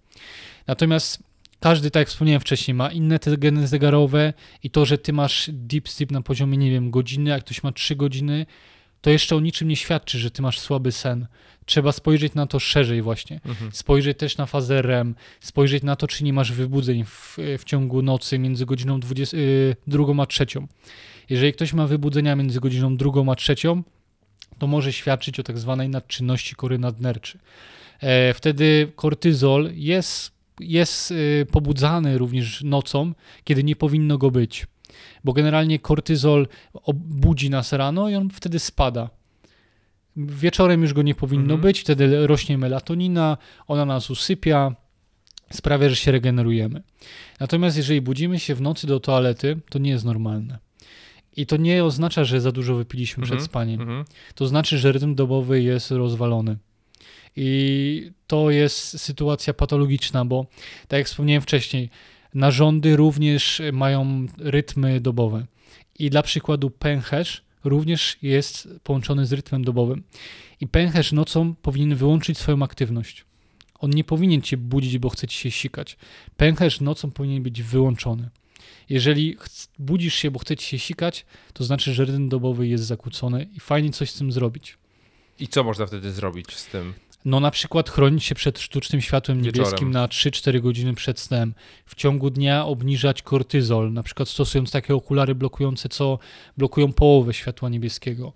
Natomiast 0.66 1.29
każdy, 1.60 1.90
tak 1.90 2.00
jak 2.00 2.08
wspomniałem 2.08 2.40
wcześniej, 2.40 2.74
ma 2.74 2.92
inne 2.92 3.18
te 3.18 3.36
geny 3.36 3.66
zegarowe 3.66 4.32
i 4.62 4.70
to, 4.70 4.84
że 4.84 4.98
ty 4.98 5.12
masz 5.12 5.50
deep 5.52 5.88
sleep 5.88 6.10
na 6.10 6.22
poziomie, 6.22 6.58
nie 6.58 6.70
wiem, 6.70 6.90
godziny, 6.90 7.34
a 7.34 7.40
ktoś 7.40 7.62
ma 7.62 7.72
3 7.72 7.96
godziny, 7.96 8.46
to 9.00 9.10
jeszcze 9.10 9.36
o 9.36 9.40
niczym 9.40 9.68
nie 9.68 9.76
świadczy, 9.76 10.18
że 10.18 10.30
ty 10.30 10.42
masz 10.42 10.58
słaby 10.58 10.92
sen. 10.92 11.26
Trzeba 11.66 11.92
spojrzeć 11.92 12.34
na 12.34 12.46
to 12.46 12.58
szerzej 12.58 13.02
właśnie. 13.02 13.40
Mhm. 13.44 13.72
Spojrzeć 13.72 14.18
też 14.18 14.36
na 14.36 14.46
fazę 14.46 14.82
REM, 14.82 15.14
spojrzeć 15.40 15.82
na 15.82 15.96
to, 15.96 16.06
czy 16.06 16.24
nie 16.24 16.32
masz 16.32 16.52
wybudzeń 16.52 17.04
w, 17.04 17.36
w 17.58 17.64
ciągu 17.64 18.02
nocy 18.02 18.38
między 18.38 18.66
godziną 18.66 19.00
20, 19.00 19.36
y, 19.36 19.76
drugą 19.86 20.22
a 20.22 20.26
trzecią. 20.26 20.66
Jeżeli 21.28 21.52
ktoś 21.52 21.72
ma 21.72 21.86
wybudzenia 21.86 22.36
między 22.36 22.60
godziną 22.60 22.96
drugą 22.96 23.32
a 23.32 23.34
trzecią, 23.34 23.82
to 24.58 24.66
może 24.66 24.92
świadczyć 24.92 25.40
o 25.40 25.42
tak 25.42 25.58
zwanej 25.58 25.88
nadczynności 25.88 26.54
kory 26.54 26.78
nadnerczy. 26.78 27.38
E, 28.00 28.34
wtedy 28.34 28.92
kortyzol 28.96 29.70
jest, 29.74 30.32
jest 30.60 31.10
y, 31.10 31.46
pobudzany 31.52 32.18
również 32.18 32.62
nocą, 32.64 33.12
kiedy 33.44 33.64
nie 33.64 33.76
powinno 33.76 34.18
go 34.18 34.30
być. 34.30 34.66
Bo 35.24 35.32
generalnie 35.32 35.78
kortyzol 35.78 36.48
budzi 36.94 37.50
nas 37.50 37.72
rano 37.72 38.08
i 38.08 38.14
on 38.14 38.30
wtedy 38.30 38.58
spada. 38.58 39.10
Wieczorem 40.16 40.82
już 40.82 40.92
go 40.94 41.02
nie 41.02 41.14
powinno 41.14 41.42
Mhm. 41.54 41.60
być, 41.60 41.80
wtedy 41.80 42.26
rośnie 42.26 42.58
melatonina, 42.58 43.36
ona 43.66 43.84
nas 43.84 44.10
usypia, 44.10 44.74
sprawia, 45.52 45.88
że 45.88 45.96
się 45.96 46.12
regenerujemy. 46.12 46.82
Natomiast 47.40 47.76
jeżeli 47.76 48.00
budzimy 48.00 48.38
się 48.38 48.54
w 48.54 48.60
nocy 48.60 48.86
do 48.86 49.00
toalety, 49.00 49.60
to 49.70 49.78
nie 49.78 49.90
jest 49.90 50.04
normalne. 50.04 50.58
I 51.36 51.46
to 51.46 51.56
nie 51.56 51.84
oznacza, 51.84 52.24
że 52.24 52.40
za 52.40 52.52
dużo 52.52 52.74
wypiliśmy 52.74 53.22
Mhm. 53.22 53.38
przed 53.38 53.50
spaniem. 53.50 53.80
Mhm. 53.80 54.04
To 54.34 54.46
znaczy, 54.46 54.78
że 54.78 54.92
rytm 54.92 55.14
dobowy 55.14 55.62
jest 55.62 55.90
rozwalony. 55.90 56.56
I 57.36 58.12
to 58.26 58.50
jest 58.50 59.00
sytuacja 59.00 59.54
patologiczna, 59.54 60.24
bo 60.24 60.46
tak 60.88 60.98
jak 60.98 61.06
wspomniałem 61.06 61.42
wcześniej, 61.42 61.90
narządy 62.34 62.96
również 62.96 63.62
mają 63.72 64.26
rytmy 64.38 65.00
dobowe. 65.00 65.46
I 65.98 66.10
dla 66.10 66.22
przykładu 66.22 66.70
pęcherz 66.70 67.42
również 67.64 68.16
jest 68.22 68.68
połączony 68.82 69.26
z 69.26 69.32
rytmem 69.32 69.64
dobowym. 69.64 70.02
I 70.60 70.66
pęcherz 70.66 71.12
nocą 71.12 71.54
powinien 71.54 71.94
wyłączyć 71.94 72.38
swoją 72.38 72.62
aktywność. 72.62 73.24
On 73.78 73.90
nie 73.90 74.04
powinien 74.04 74.42
cię 74.42 74.56
budzić, 74.56 74.98
bo 74.98 75.08
chce 75.08 75.28
ci 75.28 75.38
się 75.38 75.50
sikać. 75.50 75.96
Pęcherz 76.36 76.80
nocą 76.80 77.10
powinien 77.10 77.42
być 77.42 77.62
wyłączony. 77.62 78.30
Jeżeli 78.88 79.36
budzisz 79.78 80.14
się, 80.14 80.30
bo 80.30 80.38
chce 80.38 80.56
ci 80.56 80.66
się 80.66 80.78
sikać, 80.78 81.26
to 81.52 81.64
znaczy, 81.64 81.94
że 81.94 82.04
rytm 82.04 82.28
dobowy 82.28 82.68
jest 82.68 82.84
zakłócony 82.84 83.46
i 83.56 83.60
fajnie 83.60 83.90
coś 83.90 84.10
z 84.10 84.18
tym 84.18 84.32
zrobić. 84.32 84.78
I 85.38 85.48
co 85.48 85.64
można 85.64 85.86
wtedy 85.86 86.12
zrobić 86.12 86.56
z 86.56 86.66
tym? 86.66 86.94
No 87.24 87.40
na 87.40 87.50
przykład 87.50 87.90
chronić 87.90 88.24
się 88.24 88.34
przed 88.34 88.58
sztucznym 88.58 89.00
światłem 89.00 89.42
Wieczorem. 89.42 89.64
niebieskim 89.64 89.90
na 89.90 90.06
3-4 90.08 90.60
godziny 90.60 90.94
przed 90.94 91.18
snem. 91.18 91.54
W 91.86 91.94
ciągu 91.94 92.30
dnia 92.30 92.64
obniżać 92.64 93.22
kortyzol, 93.22 93.92
na 93.92 94.02
przykład 94.02 94.28
stosując 94.28 94.70
takie 94.70 94.94
okulary 94.94 95.34
blokujące, 95.34 95.88
co 95.88 96.18
blokują 96.56 96.92
połowę 96.92 97.34
światła 97.34 97.68
niebieskiego. 97.68 98.32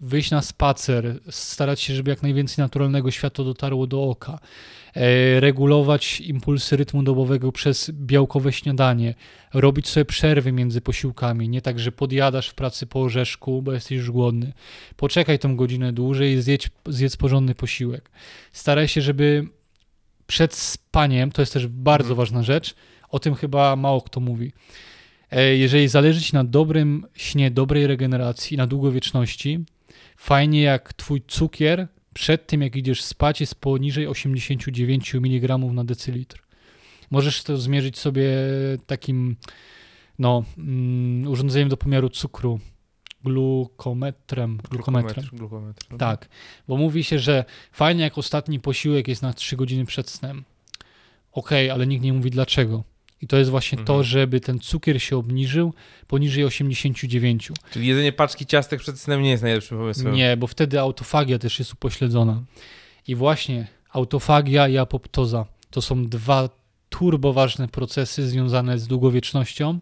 Wyjść 0.00 0.30
na 0.30 0.42
spacer, 0.42 1.20
starać 1.30 1.80
się, 1.80 1.94
żeby 1.94 2.10
jak 2.10 2.22
najwięcej 2.22 2.62
naturalnego 2.62 3.10
światła 3.10 3.44
dotarło 3.44 3.86
do 3.86 4.02
oka, 4.02 4.38
e, 4.94 5.40
regulować 5.40 6.20
impulsy 6.20 6.76
rytmu 6.76 7.02
dobowego 7.02 7.52
przez 7.52 7.90
białkowe 7.90 8.52
śniadanie, 8.52 9.14
robić 9.54 9.88
sobie 9.88 10.04
przerwy 10.04 10.52
między 10.52 10.80
posiłkami, 10.80 11.48
nie 11.48 11.62
tak, 11.62 11.78
że 11.78 11.92
podjadasz 11.92 12.48
w 12.48 12.54
pracy 12.54 12.86
po 12.86 13.02
orzeszku, 13.02 13.62
bo 13.62 13.72
jesteś 13.72 13.92
już 13.92 14.10
głodny. 14.10 14.52
Poczekaj 14.96 15.38
tą 15.38 15.56
godzinę 15.56 15.92
dłużej 15.92 16.32
i 16.32 16.42
zjedz, 16.42 16.68
zjedz 16.86 17.16
porządny 17.16 17.54
posiłek. 17.54 18.10
Staraj 18.52 18.88
się, 18.88 19.00
żeby 19.00 19.48
przed 20.26 20.54
spaniem, 20.54 21.32
to 21.32 21.42
jest 21.42 21.52
też 21.52 21.66
bardzo 21.66 22.10
mhm. 22.10 22.16
ważna 22.16 22.42
rzecz, 22.42 22.74
o 23.08 23.18
tym 23.18 23.34
chyba 23.34 23.76
mało 23.76 24.02
kto 24.02 24.20
mówi. 24.20 24.52
E, 25.30 25.56
jeżeli 25.56 25.88
zależy 25.88 26.20
ci 26.20 26.34
na 26.34 26.44
dobrym 26.44 27.06
śnie, 27.14 27.50
dobrej 27.50 27.86
regeneracji, 27.86 28.56
na 28.56 28.66
długowieczności, 28.66 29.64
fajnie 30.16 30.62
jak 30.62 30.92
twój 30.92 31.22
cukier 31.28 31.88
przed 32.14 32.46
tym, 32.46 32.62
jak 32.62 32.76
idziesz 32.76 33.02
spać, 33.02 33.40
jest 33.40 33.54
poniżej 33.54 34.06
89 34.06 35.14
mg 35.14 35.58
na 35.58 35.84
decylitr. 35.84 36.42
Możesz 37.10 37.42
to 37.42 37.56
zmierzyć 37.56 37.98
sobie 37.98 38.30
takim 38.86 39.36
no, 40.18 40.44
mm, 40.58 41.28
urządzeniem 41.28 41.68
do 41.68 41.76
pomiaru 41.76 42.08
cukru, 42.08 42.60
glukometrem. 43.24 44.58
Glukometrem. 44.70 45.26
Glukometr, 45.32 45.86
no. 45.90 45.98
Tak, 45.98 46.28
bo 46.68 46.76
mówi 46.76 47.04
się, 47.04 47.18
że 47.18 47.44
fajnie 47.72 48.02
jak 48.02 48.18
ostatni 48.18 48.60
posiłek 48.60 49.08
jest 49.08 49.22
na 49.22 49.32
3 49.32 49.56
godziny 49.56 49.84
przed 49.84 50.10
snem. 50.10 50.44
Okej, 51.32 51.66
okay, 51.66 51.72
ale 51.72 51.86
nikt 51.86 52.04
nie 52.04 52.12
mówi 52.12 52.30
dlaczego. 52.30 52.84
I 53.22 53.26
to 53.26 53.36
jest 53.36 53.50
właśnie 53.50 53.78
mhm. 53.78 53.86
to, 53.86 54.04
żeby 54.04 54.40
ten 54.40 54.58
cukier 54.58 55.02
się 55.02 55.16
obniżył 55.16 55.74
poniżej 56.06 56.44
89. 56.44 57.52
Czyli 57.70 57.86
jedzenie 57.86 58.12
paczki 58.12 58.46
ciastek 58.46 58.80
przed 58.80 59.00
snem 59.00 59.22
nie 59.22 59.30
jest 59.30 59.42
najlepszym 59.42 59.78
pomysłem. 59.78 60.14
Nie, 60.14 60.36
bo 60.36 60.46
wtedy 60.46 60.80
autofagia 60.80 61.38
też 61.38 61.58
jest 61.58 61.72
upośledzona. 61.72 62.42
I 63.08 63.14
właśnie 63.14 63.66
autofagia 63.92 64.68
i 64.68 64.78
apoptoza 64.78 65.46
to 65.70 65.82
są 65.82 66.06
dwa 66.06 66.48
turboważne 66.88 67.68
procesy 67.68 68.28
związane 68.28 68.78
z 68.78 68.86
długowiecznością 68.86 69.78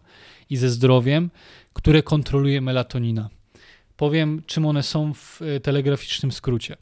i 0.49 0.57
ze 0.57 0.69
zdrowiem, 0.69 1.29
które 1.73 2.03
kontroluje 2.03 2.61
melatonina. 2.61 3.29
Powiem, 3.97 4.41
czym 4.45 4.65
one 4.65 4.83
są 4.83 5.13
w 5.13 5.41
telegraficznym 5.63 6.31
skrócie. 6.31 6.77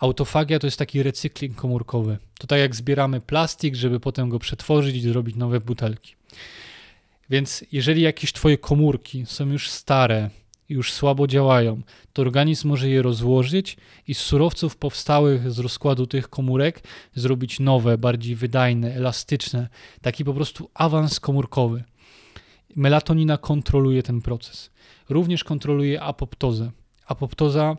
Autofagia 0.00 0.58
to 0.58 0.66
jest 0.66 0.78
taki 0.78 1.02
recykling 1.02 1.56
komórkowy. 1.56 2.18
To 2.38 2.46
tak 2.46 2.58
jak 2.58 2.74
zbieramy 2.74 3.20
plastik, 3.20 3.74
żeby 3.74 4.00
potem 4.00 4.28
go 4.28 4.38
przetworzyć 4.38 4.96
i 4.96 5.00
zrobić 5.00 5.36
nowe 5.36 5.60
butelki. 5.60 6.14
Więc 7.30 7.64
jeżeli 7.72 8.02
jakieś 8.02 8.32
twoje 8.32 8.58
komórki 8.58 9.26
są 9.26 9.46
już 9.46 9.70
stare, 9.70 10.30
już 10.68 10.92
słabo 10.92 11.26
działają, 11.26 11.82
to 12.12 12.22
organizm 12.22 12.68
może 12.68 12.88
je 12.88 13.02
rozłożyć 13.02 13.76
i 14.06 14.14
z 14.14 14.18
surowców 14.18 14.76
powstałych 14.76 15.52
z 15.52 15.58
rozkładu 15.58 16.06
tych 16.06 16.28
komórek 16.28 16.82
zrobić 17.14 17.60
nowe, 17.60 17.98
bardziej 17.98 18.36
wydajne, 18.36 18.94
elastyczne, 18.94 19.68
taki 20.02 20.24
po 20.24 20.34
prostu 20.34 20.70
awans 20.74 21.20
komórkowy. 21.20 21.84
Melatonina 22.76 23.38
kontroluje 23.38 24.02
ten 24.02 24.22
proces. 24.22 24.70
Również 25.08 25.44
kontroluje 25.44 26.02
apoptozę. 26.02 26.70
Apoptoza 27.06 27.76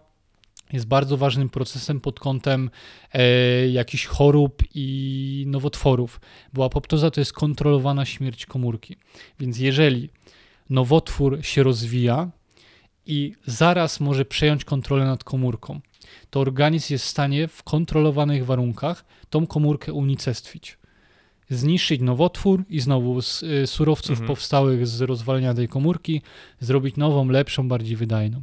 jest 0.73 0.87
bardzo 0.87 1.17
ważnym 1.17 1.49
procesem 1.49 1.99
pod 1.99 2.19
kątem 2.19 2.69
e, 3.13 3.67
jakichś 3.67 4.05
chorób 4.05 4.63
i 4.75 5.43
nowotworów, 5.47 6.21
bo 6.53 6.65
apoptoza 6.65 7.11
to 7.11 7.21
jest 7.21 7.33
kontrolowana 7.33 8.05
śmierć 8.05 8.45
komórki. 8.45 8.95
Więc 9.39 9.59
jeżeli 9.59 10.09
nowotwór 10.69 11.45
się 11.45 11.63
rozwija 11.63 12.29
i 13.05 13.33
zaraz 13.45 13.99
może 13.99 14.25
przejąć 14.25 14.65
kontrolę 14.65 15.05
nad 15.05 15.23
komórką, 15.23 15.79
to 16.29 16.39
organizm 16.39 16.93
jest 16.93 17.05
w 17.05 17.07
stanie 17.07 17.47
w 17.47 17.63
kontrolowanych 17.63 18.45
warunkach 18.45 19.05
tą 19.29 19.47
komórkę 19.47 19.93
unicestwić. 19.93 20.77
Zniszczyć 21.49 22.01
nowotwór 22.01 22.63
i 22.69 22.79
znowu 22.79 23.21
z 23.21 23.43
y, 23.43 23.67
surowców 23.67 24.09
mhm. 24.09 24.27
powstałych 24.27 24.87
z 24.87 25.01
rozwalenia 25.01 25.53
tej 25.53 25.67
komórki 25.67 26.21
zrobić 26.59 26.95
nową, 26.95 27.29
lepszą, 27.29 27.67
bardziej 27.67 27.95
wydajną. 27.95 28.41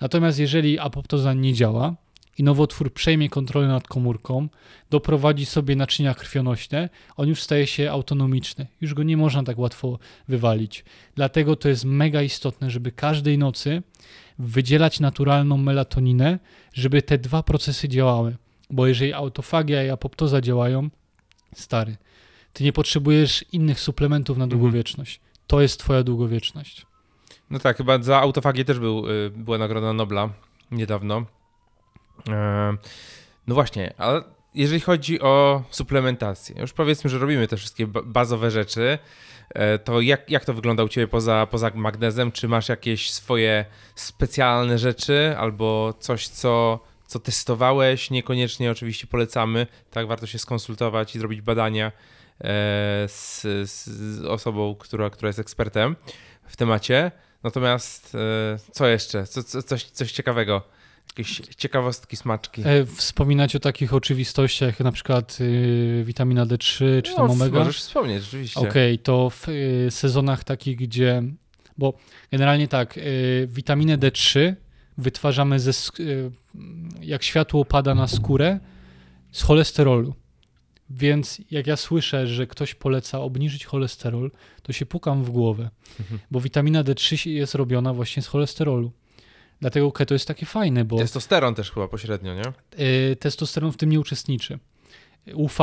Natomiast 0.00 0.38
jeżeli 0.38 0.78
apoptoza 0.78 1.34
nie 1.34 1.54
działa 1.54 1.94
i 2.38 2.42
nowotwór 2.42 2.92
przejmie 2.92 3.28
kontrolę 3.28 3.68
nad 3.68 3.88
komórką, 3.88 4.48
doprowadzi 4.90 5.46
sobie 5.46 5.76
naczynia 5.76 6.14
krwionośne, 6.14 6.88
on 7.16 7.28
już 7.28 7.42
staje 7.42 7.66
się 7.66 7.90
autonomiczny. 7.90 8.66
Już 8.80 8.94
go 8.94 9.02
nie 9.02 9.16
można 9.16 9.42
tak 9.42 9.58
łatwo 9.58 9.98
wywalić. 10.28 10.84
Dlatego 11.14 11.56
to 11.56 11.68
jest 11.68 11.84
mega 11.84 12.22
istotne, 12.22 12.70
żeby 12.70 12.92
każdej 12.92 13.38
nocy 13.38 13.82
wydzielać 14.38 15.00
naturalną 15.00 15.56
melatoninę, 15.56 16.38
żeby 16.72 17.02
te 17.02 17.18
dwa 17.18 17.42
procesy 17.42 17.88
działały. 17.88 18.36
Bo 18.70 18.86
jeżeli 18.86 19.12
autofagia 19.12 19.84
i 19.84 19.90
apoptoza 19.90 20.40
działają, 20.40 20.90
stary, 21.54 21.96
ty 22.52 22.64
nie 22.64 22.72
potrzebujesz 22.72 23.44
innych 23.52 23.80
suplementów 23.80 24.38
na 24.38 24.44
mhm. 24.44 24.60
długowieczność. 24.60 25.20
To 25.46 25.60
jest 25.60 25.80
twoja 25.80 26.02
długowieczność. 26.02 26.86
No 27.50 27.58
tak, 27.58 27.76
chyba 27.76 28.02
za 28.02 28.20
autofagię 28.20 28.64
też 28.64 28.78
był, 28.78 29.10
y, 29.10 29.30
była 29.30 29.58
nagroda 29.58 29.92
Nobla 29.92 30.28
niedawno. 30.70 31.24
E, 32.28 32.76
no 33.46 33.54
właśnie, 33.54 33.94
ale 33.98 34.22
jeżeli 34.54 34.80
chodzi 34.80 35.20
o 35.20 35.62
suplementację, 35.70 36.60
już 36.60 36.72
powiedzmy, 36.72 37.10
że 37.10 37.18
robimy 37.18 37.48
te 37.48 37.56
wszystkie 37.56 37.86
bazowe 37.86 38.50
rzeczy, 38.50 38.98
e, 39.54 39.78
to 39.78 40.00
jak, 40.00 40.30
jak 40.30 40.44
to 40.44 40.54
wygląda 40.54 40.84
u 40.84 40.88
Ciebie 40.88 41.08
poza, 41.08 41.46
poza 41.50 41.70
magnezem? 41.74 42.32
Czy 42.32 42.48
masz 42.48 42.68
jakieś 42.68 43.10
swoje 43.10 43.64
specjalne 43.94 44.78
rzeczy 44.78 45.34
albo 45.38 45.94
coś, 45.98 46.28
co, 46.28 46.80
co 47.06 47.18
testowałeś? 47.18 48.10
Niekoniecznie 48.10 48.70
oczywiście 48.70 49.06
polecamy, 49.06 49.66
tak 49.90 50.06
warto 50.06 50.26
się 50.26 50.38
skonsultować 50.38 51.16
i 51.16 51.18
zrobić 51.18 51.40
badania 51.40 51.86
e, 51.86 51.92
z, 53.08 53.42
z 53.70 54.24
osobą, 54.24 54.74
która, 54.78 55.10
która 55.10 55.28
jest 55.28 55.38
ekspertem 55.38 55.96
w 56.46 56.56
temacie. 56.56 57.12
Natomiast 57.48 58.14
e, 58.14 58.58
co 58.72 58.86
jeszcze? 58.86 59.26
Co, 59.26 59.42
co, 59.42 59.62
coś, 59.62 59.84
coś 59.84 60.12
ciekawego? 60.12 60.62
Jakieś 61.08 61.40
ciekawostki, 61.56 62.16
smaczki. 62.16 62.62
E, 62.64 62.86
wspominać 62.86 63.56
o 63.56 63.60
takich 63.60 63.94
oczywistościach, 63.94 64.68
jak 64.68 64.80
na 64.80 64.92
przykład 64.92 65.38
y, 65.40 66.02
witamina 66.06 66.46
D3 66.46 67.02
czy 67.02 67.10
no, 67.10 67.16
tam 67.16 67.30
omega? 67.30 67.58
Możesz 67.58 67.78
wspomnieć, 67.78 68.22
rzeczywiście. 68.22 68.60
Okej, 68.60 68.94
okay, 68.94 68.98
to 68.98 69.30
w 69.30 69.48
y, 69.48 69.86
sezonach 69.90 70.44
takich, 70.44 70.76
gdzie. 70.76 71.22
Bo 71.78 71.94
generalnie 72.30 72.68
tak, 72.68 72.98
y, 72.98 73.48
witaminę 73.50 73.98
D3 73.98 74.54
wytwarzamy 74.98 75.60
ze. 75.60 75.72
Jak 77.00 77.22
światło 77.22 77.64
pada 77.64 77.94
na 77.94 78.06
skórę, 78.06 78.60
z 79.32 79.42
cholesterolu. 79.42 80.14
Więc 80.90 81.40
jak 81.50 81.66
ja 81.66 81.76
słyszę, 81.76 82.26
że 82.26 82.46
ktoś 82.46 82.74
poleca 82.74 83.20
obniżyć 83.20 83.66
cholesterol, 83.66 84.30
to 84.62 84.72
się 84.72 84.86
pukam 84.86 85.24
w 85.24 85.30
głowę, 85.30 85.70
mhm. 86.00 86.20
bo 86.30 86.40
witamina 86.40 86.84
D3 86.84 87.30
jest 87.30 87.54
robiona 87.54 87.94
właśnie 87.94 88.22
z 88.22 88.26
cholesterolu. 88.26 88.92
Dlatego 89.60 89.92
keto 89.92 90.14
jest 90.14 90.28
takie 90.28 90.46
fajne, 90.46 90.84
bo... 90.84 90.98
Testosteron 90.98 91.54
też 91.54 91.70
chyba 91.70 91.88
pośrednio, 91.88 92.34
nie? 92.34 92.52
Y, 92.84 93.16
testosteron 93.16 93.72
w 93.72 93.76
tym 93.76 93.90
nie 93.90 94.00
uczestniczy. 94.00 94.58
UV 95.34 95.58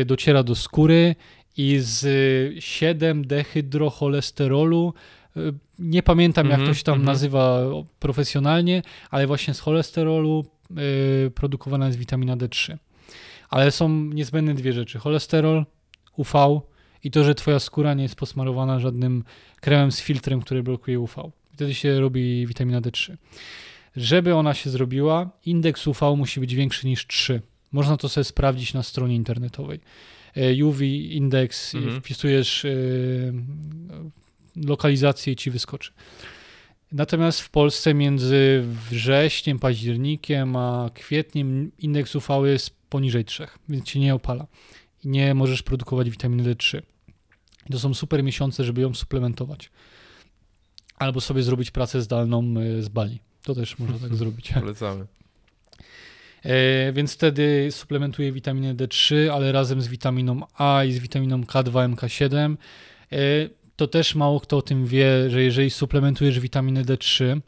y, 0.00 0.04
dociera 0.04 0.42
do 0.42 0.54
skóry 0.54 1.14
i 1.56 1.78
z 1.80 2.64
7 2.64 3.26
dehydrocholesterolu 3.26 4.94
y, 5.36 5.40
nie 5.78 6.02
pamiętam 6.02 6.46
jak 6.46 6.54
mm 6.54 6.66
-hmm, 6.66 6.70
to 6.70 6.74
się 6.74 6.84
tam 6.84 6.94
mm 6.94 7.04
-hmm. 7.04 7.08
nazywa 7.08 7.60
profesjonalnie, 7.98 8.82
ale 9.10 9.26
właśnie 9.26 9.54
z 9.54 9.60
cholesterolu 9.60 10.44
produkowana 11.34 11.86
jest 11.86 11.98
witamina 11.98 12.36
D3 12.36 12.76
ale 13.48 13.70
są 13.70 13.88
niezbędne 13.88 14.54
dwie 14.54 14.72
rzeczy: 14.72 14.98
cholesterol, 14.98 15.66
UV 16.16 16.60
i 17.04 17.10
to, 17.10 17.24
że 17.24 17.34
twoja 17.34 17.58
skóra 17.58 17.94
nie 17.94 18.02
jest 18.02 18.14
posmarowana 18.14 18.80
żadnym 18.80 19.24
kremem 19.60 19.92
z 19.92 20.00
filtrem, 20.00 20.40
który 20.40 20.62
blokuje 20.62 21.00
UV. 21.00 21.30
Wtedy 21.52 21.74
się 21.74 22.00
robi 22.00 22.46
witamina 22.46 22.80
D3. 22.80 23.16
Żeby 23.96 24.34
ona 24.34 24.54
się 24.54 24.70
zrobiła, 24.70 25.30
indeks 25.46 25.86
UV 25.86 26.16
musi 26.16 26.40
być 26.40 26.54
większy 26.54 26.86
niż 26.86 27.06
3. 27.06 27.42
Można 27.72 27.96
to 27.96 28.08
sobie 28.08 28.24
sprawdzić 28.24 28.74
na 28.74 28.82
stronie 28.82 29.14
internetowej. 29.14 29.80
E, 30.34 30.64
UV 30.64 30.86
indeks, 30.86 31.74
mhm. 31.74 32.00
wpisujesz 32.00 32.64
yy, 32.64 33.34
lokalizację 34.56 35.32
i 35.32 35.36
ci 35.36 35.50
wyskoczy. 35.50 35.92
Natomiast 36.92 37.40
w 37.40 37.50
Polsce 37.50 37.94
między 37.94 38.64
wrześniem, 38.90 39.58
październikiem 39.58 40.56
a 40.56 40.90
kwietniem 40.94 41.72
indeks 41.78 42.16
UV 42.16 42.48
jest 42.48 42.70
poniżej 42.90 43.24
3, 43.24 43.46
więc 43.68 43.88
się 43.88 44.00
nie 44.00 44.14
opala. 44.14 44.46
I 45.04 45.08
nie 45.08 45.34
możesz 45.34 45.62
produkować 45.62 46.10
witaminy 46.10 46.54
D3. 46.54 46.82
To 47.70 47.78
są 47.78 47.94
super 47.94 48.24
miesiące, 48.24 48.64
żeby 48.64 48.80
ją 48.80 48.94
suplementować. 48.94 49.70
Albo 50.96 51.20
sobie 51.20 51.42
zrobić 51.42 51.70
pracę 51.70 52.02
zdalną 52.02 52.54
y, 52.60 52.82
z 52.82 52.88
Bali. 52.88 53.20
To 53.42 53.54
też 53.54 53.78
można 53.78 53.98
tak 53.98 54.14
zrobić. 54.20 54.52
Polecamy. 54.52 55.06
E, 56.42 56.92
więc 56.92 57.14
wtedy 57.14 57.68
suplementuję 57.70 58.32
witaminę 58.32 58.74
D3, 58.74 59.28
ale 59.28 59.52
razem 59.52 59.82
z 59.82 59.88
witaminą 59.88 60.40
A 60.54 60.84
i 60.84 60.92
z 60.92 60.98
witaminą 60.98 61.40
K2, 61.40 61.94
MK7. 61.94 62.56
E, 63.12 63.16
to 63.78 63.86
też 63.86 64.14
mało 64.14 64.40
kto 64.40 64.56
o 64.56 64.62
tym 64.62 64.86
wie, 64.86 65.30
że 65.30 65.42
jeżeli 65.42 65.70
suplementujesz 65.70 66.40
witaminę 66.40 66.84
D3, 66.84 67.40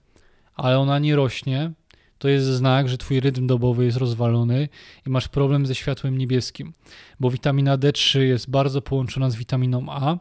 ale 0.54 0.78
ona 0.78 0.98
nie 0.98 1.16
rośnie, 1.16 1.72
to 2.18 2.28
jest 2.28 2.46
znak, 2.46 2.88
że 2.88 2.98
twój 2.98 3.20
rytm 3.20 3.46
dobowy 3.46 3.84
jest 3.84 3.96
rozwalony 3.96 4.68
i 5.06 5.10
masz 5.10 5.28
problem 5.28 5.66
ze 5.66 5.74
światłem 5.74 6.18
niebieskim, 6.18 6.72
bo 7.20 7.30
witamina 7.30 7.78
D3 7.78 8.18
jest 8.18 8.50
bardzo 8.50 8.82
połączona 8.82 9.30
z 9.30 9.36
witaminą 9.36 9.86
A, 9.88 10.16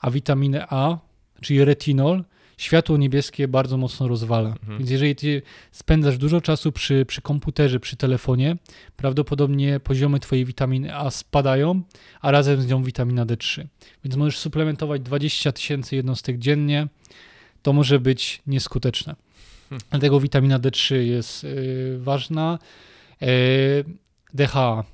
a 0.00 0.10
witaminę 0.10 0.66
A, 0.68 0.98
czyli 1.40 1.64
retinol, 1.64 2.24
światło 2.60 2.96
niebieskie 2.96 3.48
bardzo 3.48 3.76
mocno 3.76 4.08
rozwala. 4.08 4.48
Mhm. 4.48 4.78
Więc 4.78 4.90
jeżeli 4.90 5.16
ty 5.16 5.42
spędzasz 5.72 6.18
dużo 6.18 6.40
czasu 6.40 6.72
przy, 6.72 7.06
przy 7.06 7.22
komputerze, 7.22 7.80
przy 7.80 7.96
telefonie, 7.96 8.56
prawdopodobnie 8.96 9.80
poziomy 9.80 10.20
twojej 10.20 10.44
witaminy 10.44 10.96
A 10.96 11.10
spadają, 11.10 11.82
a 12.20 12.30
razem 12.30 12.62
z 12.62 12.66
nią 12.66 12.82
witamina 12.82 13.26
D3. 13.26 13.66
Więc 14.04 14.16
możesz 14.16 14.38
suplementować 14.38 15.02
20 15.02 15.52
tysięcy 15.52 15.96
jednostek 15.96 16.38
dziennie, 16.38 16.88
to 17.62 17.72
może 17.72 18.00
być 18.00 18.42
nieskuteczne. 18.46 19.16
Hmm. 19.68 19.80
Dlatego 19.90 20.20
witamina 20.20 20.58
D3 20.58 20.94
jest 20.94 21.44
yy, 21.44 21.98
ważna. 21.98 22.58
Yy, 23.20 23.28
DHA. 24.34 24.84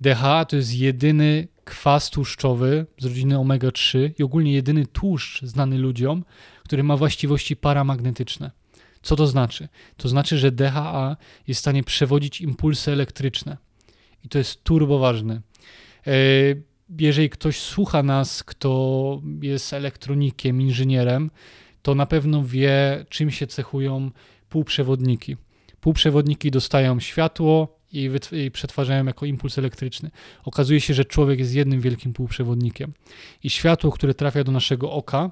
DHA 0.00 0.44
to 0.44 0.56
jest 0.56 0.74
jedyny 0.74 1.48
kwas 1.64 2.10
tłuszczowy 2.10 2.86
z 2.98 3.04
rodziny 3.04 3.36
omega-3 3.36 4.10
i 4.18 4.22
ogólnie 4.22 4.52
jedyny 4.52 4.86
tłuszcz 4.86 5.42
znany 5.42 5.78
ludziom, 5.78 6.24
który 6.70 6.82
ma 6.82 6.96
właściwości 6.96 7.56
paramagnetyczne. 7.56 8.50
Co 9.02 9.16
to 9.16 9.26
znaczy? 9.26 9.68
To 9.96 10.08
znaczy, 10.08 10.38
że 10.38 10.52
DHA 10.52 11.16
jest 11.46 11.58
w 11.58 11.60
stanie 11.60 11.84
przewodzić 11.84 12.40
impulsy 12.40 12.92
elektryczne. 12.92 13.56
I 14.24 14.28
to 14.28 14.38
jest 14.38 14.64
turbo 14.64 14.98
ważne. 14.98 15.40
E, 16.06 16.12
jeżeli 16.98 17.30
ktoś 17.30 17.60
słucha 17.60 18.02
nas, 18.02 18.42
kto 18.44 19.22
jest 19.42 19.72
elektronikiem, 19.72 20.60
inżynierem, 20.60 21.30
to 21.82 21.94
na 21.94 22.06
pewno 22.06 22.44
wie, 22.44 23.04
czym 23.08 23.30
się 23.30 23.46
cechują 23.46 24.10
półprzewodniki. 24.48 25.36
Półprzewodniki 25.80 26.50
dostają 26.50 27.00
światło 27.00 27.78
i, 27.92 28.10
i 28.32 28.50
przetwarzają 28.50 29.04
jako 29.04 29.26
impuls 29.26 29.58
elektryczny. 29.58 30.10
Okazuje 30.44 30.80
się, 30.80 30.94
że 30.94 31.04
człowiek 31.04 31.38
jest 31.38 31.54
jednym 31.54 31.80
wielkim 31.80 32.12
półprzewodnikiem. 32.12 32.92
I 33.42 33.50
światło, 33.50 33.90
które 33.90 34.14
trafia 34.14 34.44
do 34.44 34.52
naszego 34.52 34.92
oka, 34.92 35.30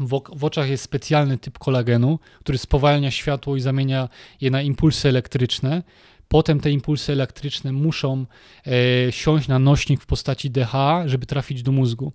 w, 0.00 0.22
w, 0.36 0.44
oczach 0.44 0.68
jest 0.68 0.84
specjalny 0.84 1.38
typ 1.38 1.58
kolagenu, 1.58 2.18
który 2.40 2.58
spowalnia 2.58 3.10
światło 3.10 3.56
i 3.56 3.60
zamienia 3.60 4.08
je 4.40 4.50
na 4.50 4.62
impulsy 4.62 5.08
elektryczne. 5.08 5.82
Potem 6.28 6.60
te 6.60 6.70
impulsy 6.70 7.12
elektryczne 7.12 7.72
muszą 7.72 8.26
e, 8.66 9.12
siąść 9.12 9.48
na 9.48 9.58
nośnik 9.58 10.00
w 10.02 10.06
postaci 10.06 10.50
DHA, 10.50 11.02
żeby 11.06 11.26
trafić 11.26 11.62
do 11.62 11.72
mózgu. 11.72 12.12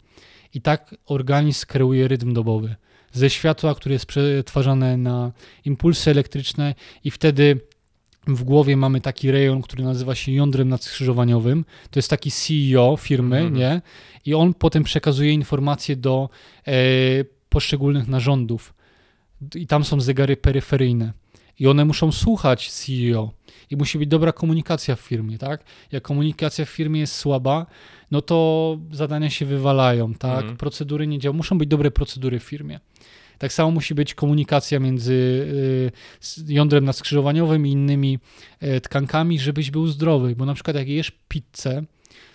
I 0.53 0.61
tak 0.61 0.95
organizm 1.05 1.65
kreuje 1.67 2.07
rytm 2.07 2.33
dobowy. 2.33 2.75
Ze 3.11 3.29
światła, 3.29 3.75
które 3.75 3.93
jest 3.93 4.05
przetwarzane 4.05 4.97
na 4.97 5.31
impulsy 5.65 6.11
elektryczne, 6.11 6.75
i 7.03 7.11
wtedy 7.11 7.59
w 8.27 8.43
głowie 8.43 8.77
mamy 8.77 9.01
taki 9.01 9.31
rejon, 9.31 9.61
który 9.61 9.83
nazywa 9.83 10.15
się 10.15 10.31
jądrem 10.31 10.69
nadskrzyżowaniowym. 10.69 11.65
To 11.91 11.99
jest 11.99 12.09
taki 12.09 12.31
CEO 12.31 12.97
firmy, 12.97 13.37
mm 13.37 13.53
-hmm. 13.53 13.57
nie? 13.57 13.81
I 14.25 14.33
on 14.33 14.53
potem 14.53 14.83
przekazuje 14.83 15.31
informacje 15.31 15.95
do 15.95 16.29
e, 16.67 16.71
poszczególnych 17.53 18.07
narządów. 18.07 18.73
I 19.55 19.67
tam 19.67 19.83
są 19.83 20.01
zegary 20.01 20.37
peryferyjne. 20.37 21.13
I 21.59 21.67
one 21.67 21.85
muszą 21.85 22.11
słuchać 22.11 22.71
CEO. 22.71 23.31
I 23.69 23.75
musi 23.75 23.97
być 23.97 24.09
dobra 24.09 24.31
komunikacja 24.31 24.95
w 24.95 24.99
firmie, 24.99 25.37
tak? 25.37 25.63
Jak 25.91 26.03
komunikacja 26.03 26.65
w 26.65 26.69
firmie 26.69 26.99
jest 26.99 27.15
słaba, 27.15 27.65
no 28.11 28.21
to 28.21 28.77
zadania 28.91 29.29
się 29.29 29.45
wywalają, 29.45 30.13
tak? 30.13 30.39
Mhm. 30.39 30.57
Procedury 30.57 31.07
nie 31.07 31.19
działają. 31.19 31.37
Muszą 31.37 31.57
być 31.57 31.69
dobre 31.69 31.91
procedury 31.91 32.39
w 32.39 32.43
firmie. 32.43 32.79
Tak 33.37 33.53
samo 33.53 33.71
musi 33.71 33.95
być 33.95 34.13
komunikacja 34.13 34.79
między 34.79 35.13
y, 36.49 36.53
jądrem 36.53 36.85
nadskrzyżowaniowym 36.85 37.67
i 37.67 37.71
innymi 37.71 38.19
e, 38.59 38.81
tkankami, 38.81 39.39
żebyś 39.39 39.71
był 39.71 39.87
zdrowy. 39.87 40.35
Bo 40.35 40.45
na 40.45 40.53
przykład 40.53 40.75
jak 40.75 40.87
jesz 40.87 41.11
pizzę, 41.27 41.83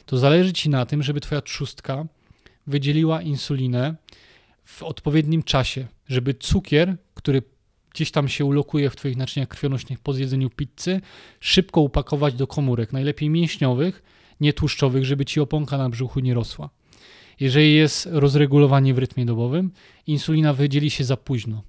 to 0.07 0.19
zależy 0.19 0.53
ci 0.53 0.71
na 0.71 0.87
tym, 0.87 1.03
żeby 1.03 1.21
twoja 1.21 1.41
trzustka 1.41 2.07
wydzieliła 2.67 3.23
insulinę 3.23 3.95
w 4.69 4.83
odpowiednim 4.83 5.43
czasie, 5.43 5.87
żeby 6.09 6.35
cukier, 6.35 6.97
który 7.15 7.43
gdzieś 7.95 8.11
tam 8.11 8.29
się 8.29 8.45
ulokuje 8.45 8.91
w 8.91 8.97
Twoich 8.97 9.17
naczyniach 9.17 9.49
krwionośnych 9.49 9.99
po 9.99 10.13
zjedzeniu 10.13 10.51
pizzy, 10.51 11.01
szybko 11.41 11.81
upakować 11.81 12.35
do 12.35 12.47
komórek, 12.47 12.93
najlepiej 12.93 13.31
mięśniowych, 13.31 14.03
nie 14.41 14.53
tłuszczowych, 14.53 15.05
żeby 15.05 15.25
Ci 15.25 15.41
oponka 15.41 15.79
na 15.79 15.89
brzuchu 15.89 16.21
nie 16.21 16.35
rosła. 16.35 16.71
Jeżeli 17.41 17.75
jest 17.75 18.09
rozregulowanie 18.11 18.95
w 18.95 18.99
rytmie 18.99 19.27
dobowym, 19.27 19.71
insulina 20.07 20.55
wydzieli 20.55 20.91
się 20.91 21.05
za 21.05 21.17
późno 21.17 21.63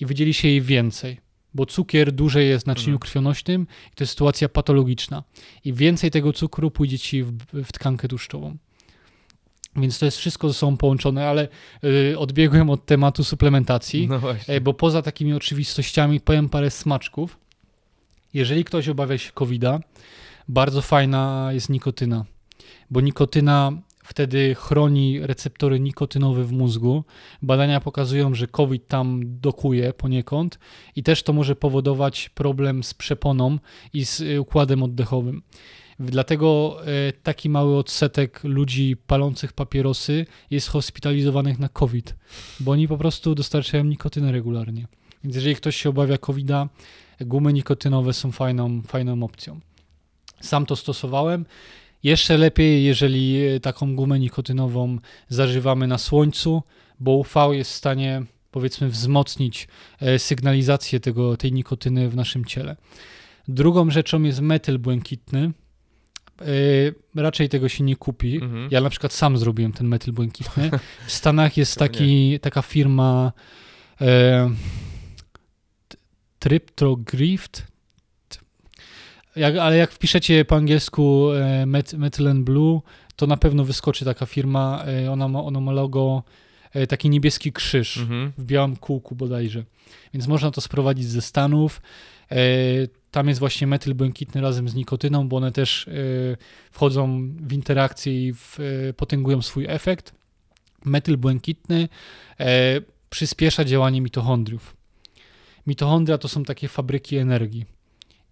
i 0.00 0.06
wydzieli 0.06 0.34
się 0.34 0.48
jej 0.48 0.60
więcej, 0.60 1.18
bo 1.54 1.66
cukier 1.66 2.12
dłużej 2.12 2.48
jest 2.48 2.64
w 2.64 2.66
naczyniu 2.66 2.94
mhm. 2.94 2.98
krwionośnym 2.98 3.66
i 3.92 3.94
to 3.94 4.04
jest 4.04 4.12
sytuacja 4.12 4.48
patologiczna. 4.48 5.24
I 5.64 5.72
więcej 5.72 6.10
tego 6.10 6.32
cukru 6.32 6.70
pójdzie 6.70 6.98
Ci 6.98 7.22
w, 7.22 7.38
w 7.52 7.72
tkankę 7.72 8.08
tłuszczową. 8.08 8.56
Więc 9.78 9.98
to 9.98 10.04
jest 10.04 10.18
wszystko 10.18 10.48
ze 10.48 10.54
sobą 10.54 10.76
połączone, 10.76 11.28
ale 11.28 11.48
y, 11.84 12.18
odbiegłem 12.18 12.70
od 12.70 12.86
tematu 12.86 13.24
suplementacji, 13.24 14.08
no 14.08 14.20
y, 14.48 14.60
bo 14.60 14.74
poza 14.74 15.02
takimi 15.02 15.34
oczywistościami 15.34 16.20
powiem 16.20 16.48
parę 16.48 16.70
smaczków. 16.70 17.38
Jeżeli 18.34 18.64
ktoś 18.64 18.88
obawia 18.88 19.18
się 19.18 19.32
COVID-a, 19.32 19.80
bardzo 20.48 20.82
fajna 20.82 21.48
jest 21.52 21.68
nikotyna, 21.68 22.24
bo 22.90 23.00
nikotyna 23.00 23.72
wtedy 24.08 24.54
chroni 24.54 25.20
receptory 25.20 25.80
nikotynowe 25.80 26.44
w 26.44 26.52
mózgu. 26.52 27.04
Badania 27.42 27.80
pokazują, 27.80 28.34
że 28.34 28.46
COVID 28.46 28.88
tam 28.88 29.20
dokuje 29.24 29.92
poniekąd 29.92 30.58
i 30.96 31.02
też 31.02 31.22
to 31.22 31.32
może 31.32 31.56
powodować 31.56 32.28
problem 32.28 32.84
z 32.84 32.94
przeponą 32.94 33.58
i 33.92 34.04
z 34.04 34.20
y, 34.20 34.40
układem 34.40 34.82
oddechowym. 34.82 35.42
Dlatego 36.00 36.78
e, 36.86 37.12
taki 37.12 37.50
mały 37.50 37.76
odsetek 37.76 38.44
ludzi 38.44 38.96
palących 39.06 39.52
papierosy 39.52 40.26
jest 40.50 40.68
hospitalizowanych 40.68 41.58
na 41.58 41.68
COVID, 41.68 42.14
bo 42.60 42.72
oni 42.72 42.88
po 42.88 42.98
prostu 42.98 43.34
dostarczają 43.34 43.84
nikotynę 43.84 44.32
regularnie. 44.32 44.86
Więc 45.24 45.36
jeżeli 45.36 45.54
ktoś 45.54 45.76
się 45.76 45.88
obawia 45.88 46.18
COVID-a, 46.18 46.68
gumy 47.20 47.52
nikotynowe 47.52 48.12
są 48.12 48.32
fajną, 48.32 48.82
fajną 48.82 49.22
opcją. 49.22 49.60
Sam 50.40 50.66
to 50.66 50.76
stosowałem. 50.76 51.46
Jeszcze 52.02 52.36
lepiej, 52.36 52.84
jeżeli 52.84 53.46
e, 53.46 53.60
taką 53.60 53.96
gumę 53.96 54.18
nikotynową 54.18 54.98
zażywamy 55.28 55.86
na 55.86 55.98
słońcu, 55.98 56.62
bo 57.00 57.12
UV 57.12 57.56
jest 57.56 57.70
w 57.70 57.74
stanie 57.74 58.22
powiedzmy 58.50 58.88
wzmocnić 58.88 59.68
e, 60.00 60.18
sygnalizację 60.18 61.00
tego, 61.00 61.36
tej 61.36 61.52
nikotyny 61.52 62.08
w 62.08 62.16
naszym 62.16 62.44
ciele. 62.44 62.76
Drugą 63.48 63.90
rzeczą 63.90 64.22
jest 64.22 64.40
metyl 64.40 64.78
błękitny. 64.78 65.52
Yy, 66.40 67.22
raczej 67.22 67.48
tego 67.48 67.68
się 67.68 67.84
nie 67.84 67.96
kupi. 67.96 68.36
Mhm. 68.42 68.68
Ja 68.70 68.80
na 68.80 68.90
przykład 68.90 69.12
sam 69.12 69.38
zrobiłem 69.38 69.72
ten 69.72 69.88
metyl 69.88 70.12
błękitny. 70.12 70.70
W 71.06 71.12
Stanach 71.12 71.56
jest 71.56 71.78
taki, 71.78 72.40
taka 72.40 72.62
firma 72.62 73.32
e, 74.00 74.50
Triptogrift, 76.38 77.66
jak, 79.36 79.56
ale 79.56 79.76
jak 79.76 79.92
wpiszecie 79.92 80.44
po 80.44 80.56
angielsku 80.56 81.32
e, 81.32 81.66
met, 81.66 81.92
Metal 81.92 82.26
and 82.26 82.44
Blue, 82.44 82.80
to 83.16 83.26
na 83.26 83.36
pewno 83.36 83.64
wyskoczy 83.64 84.04
taka 84.04 84.26
firma. 84.26 84.84
E, 84.86 85.12
ona, 85.12 85.28
ma, 85.28 85.42
ona 85.42 85.60
ma 85.60 85.72
logo 85.72 86.22
e, 86.72 86.86
taki 86.86 87.10
niebieski 87.10 87.52
krzyż 87.52 87.96
mhm. 87.96 88.32
w 88.38 88.44
białym 88.44 88.76
kółku 88.76 89.14
bodajże. 89.14 89.64
Więc 90.14 90.26
można 90.26 90.50
to 90.50 90.60
sprowadzić 90.60 91.06
ze 91.06 91.22
Stanów. 91.22 91.80
E, 93.08 93.10
tam 93.10 93.28
jest 93.28 93.40
właśnie 93.40 93.66
metyl 93.66 93.94
błękitny 93.94 94.40
razem 94.40 94.68
z 94.68 94.74
nikotyną, 94.74 95.28
bo 95.28 95.36
one 95.36 95.52
też 95.52 95.88
e, 95.88 95.92
wchodzą 96.70 97.30
w 97.40 97.52
interakcję 97.52 98.26
i 98.26 98.32
w, 98.32 98.58
e, 98.60 98.92
potęgują 98.92 99.42
swój 99.42 99.66
efekt. 99.68 100.14
Metyl 100.84 101.16
błękitny 101.16 101.88
przyspiesza 103.10 103.64
działanie 103.64 104.00
mitochondriów. 104.00 104.76
Mitochondria 105.66 106.18
to 106.18 106.28
są 106.28 106.44
takie 106.44 106.68
fabryki 106.68 107.16
energii. 107.16 107.64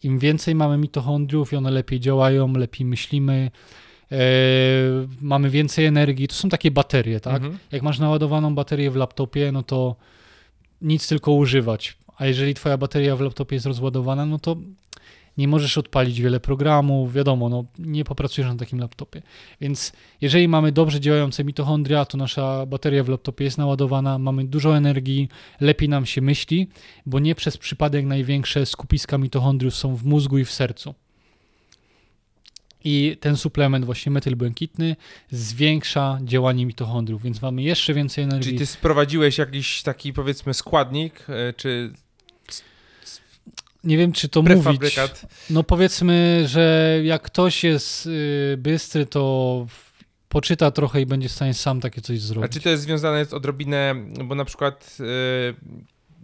Im 0.03 0.19
więcej 0.19 0.55
mamy 0.55 0.79
mitochondriów 0.79 1.53
i 1.53 1.57
one 1.57 1.71
lepiej 1.71 2.01
działają, 2.01 2.53
lepiej 2.53 2.87
myślimy, 2.87 3.51
mamy 5.21 5.51
więcej 5.51 5.85
energii. 5.85 6.29
To 6.29 6.35
są 6.35 6.49
takie 6.49 6.71
baterie, 6.71 7.21
tak? 7.21 7.37
Mhm. 7.37 7.59
Jak 7.73 7.83
masz 7.83 7.99
naładowaną 7.99 8.55
baterię 8.55 8.91
w 8.91 8.97
laptopie, 8.97 9.53
no 9.53 9.63
to 9.63 9.97
nic 10.83 11.09
tylko 11.09 11.33
używać 11.33 11.97
a 12.17 12.27
jeżeli 12.27 12.55
twoja 12.55 12.79
bateria 12.79 13.17
w 13.17 13.21
laptopie 13.21 13.57
jest 13.57 13.67
rozładowana, 13.67 14.27
no 14.27 14.39
to 14.39 14.57
nie 15.39 15.49
możesz 15.49 15.79
odpalić 15.79 16.21
wiele 16.21 16.41
programów, 16.41 17.13
wiadomo, 17.13 17.49
no, 17.49 17.65
nie 17.79 18.05
popracujesz 18.05 18.51
na 18.51 18.57
takim 18.57 18.79
laptopie. 18.79 19.23
Więc 19.61 19.93
jeżeli 20.21 20.49
mamy 20.49 20.73
dobrze 20.73 21.01
działające 21.01 21.45
mitochondria, 21.45 22.05
to 22.05 22.19
nasza 22.19 22.67
bateria 22.67 23.05
w 23.05 23.09
laptopie 23.09 23.45
jest 23.45 23.59
naładowana, 23.59 24.19
mamy 24.19 24.45
dużo 24.45 24.77
energii, 24.77 25.29
lepiej 25.61 25.89
nam 25.89 26.07
się 26.07 26.21
myśli, 26.21 26.69
bo 27.07 27.19
nie 27.19 27.35
przez 27.35 27.57
przypadek 27.57 28.07
największe 28.07 28.67
skupiska 28.67 29.19
mitochondriów 29.19 29.75
są 29.75 29.97
w 29.97 30.05
mózgu 30.05 30.39
i 30.39 30.45
w 30.45 30.51
sercu. 30.51 30.95
I 32.85 33.17
ten 33.21 33.37
suplement, 33.37 33.85
właśnie 33.85 34.13
metyl 34.13 34.37
błękitny, 34.37 34.97
zwiększa 35.31 36.19
działanie 36.25 36.67
mitochondriów, 36.67 37.23
więc 37.23 37.43
mamy 37.43 37.63
jeszcze 37.63 37.95
więcej 37.95 38.25
energii. 38.25 38.45
Czyli 38.45 38.59
ty 38.59 38.67
sprowadziłeś 38.67 39.39
jakiś 39.39 39.83
taki, 39.83 40.13
powiedzmy, 40.13 40.55
składnik, 40.55 41.27
e, 41.29 41.53
czy 41.53 41.93
nie 43.87 43.97
wiem, 43.97 44.13
czy 44.13 44.29
to 44.29 44.43
mówić. 44.43 44.97
No 45.51 45.63
powiedzmy, 45.63 46.43
że 46.47 46.99
jak 47.05 47.23
ktoś 47.23 47.65
jest 47.65 48.07
y, 48.07 48.55
bystry, 48.59 49.07
to 49.07 49.67
poczyta 50.29 50.71
trochę 50.71 51.01
i 51.01 51.07
będzie 51.07 51.29
w 51.29 51.33
stanie 51.33 51.55
sam 51.55 51.81
takie 51.81 52.01
coś 52.01 52.17
A 52.17 52.21
zrobić. 52.21 52.53
czy 52.53 52.61
to 52.61 52.69
jest 52.69 52.83
związane 52.83 53.25
z 53.25 53.33
odrobinę, 53.35 53.95
bo 54.25 54.35
na 54.35 54.45
przykład 54.45 54.97
y, 55.01 55.55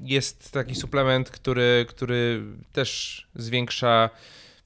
jest 0.04 0.52
taki 0.52 0.74
suplement, 0.74 1.30
który, 1.30 1.86
który 1.88 2.42
też 2.72 3.22
zwiększa 3.34 4.10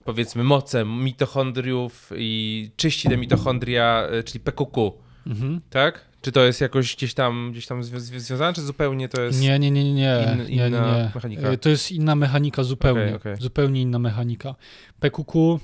powiedzmy 0.04 0.44
moce 0.44 0.84
mitochondriów 0.84 2.10
i 2.16 2.70
czyści 2.76 3.08
te 3.08 3.16
mitochondria, 3.16 4.08
y, 4.20 4.24
czyli 4.24 4.40
PQQ, 4.40 4.92
Mhm. 5.26 5.60
tak? 5.70 6.00
Czy 6.26 6.32
to 6.32 6.44
jest 6.44 6.60
jakoś 6.60 6.96
gdzieś 6.96 7.14
tam, 7.14 7.48
gdzieś 7.52 7.66
tam 7.66 7.82
zwią- 7.82 7.98
zwią- 8.00 8.20
związane, 8.20 8.52
czy 8.54 8.62
zupełnie 8.62 9.08
to 9.08 9.22
jest... 9.22 9.40
Nie, 9.40 9.58
nie, 9.58 9.70
nie, 9.70 9.84
nie, 9.84 9.92
in- 9.94 10.38
nie, 10.56 10.66
inna 10.68 10.96
nie. 10.98 11.10
mechanika? 11.14 11.52
Y, 11.52 11.58
To 11.58 11.68
jest 11.68 11.92
inna 11.92 12.14
mechanika 12.14 12.64
zupełnie. 12.64 13.02
Okej, 13.02 13.14
okej. 13.14 13.36
Zupełnie 13.36 13.80
inna 13.82 13.98
mechanika. 13.98 14.54
PQQ 15.00 15.60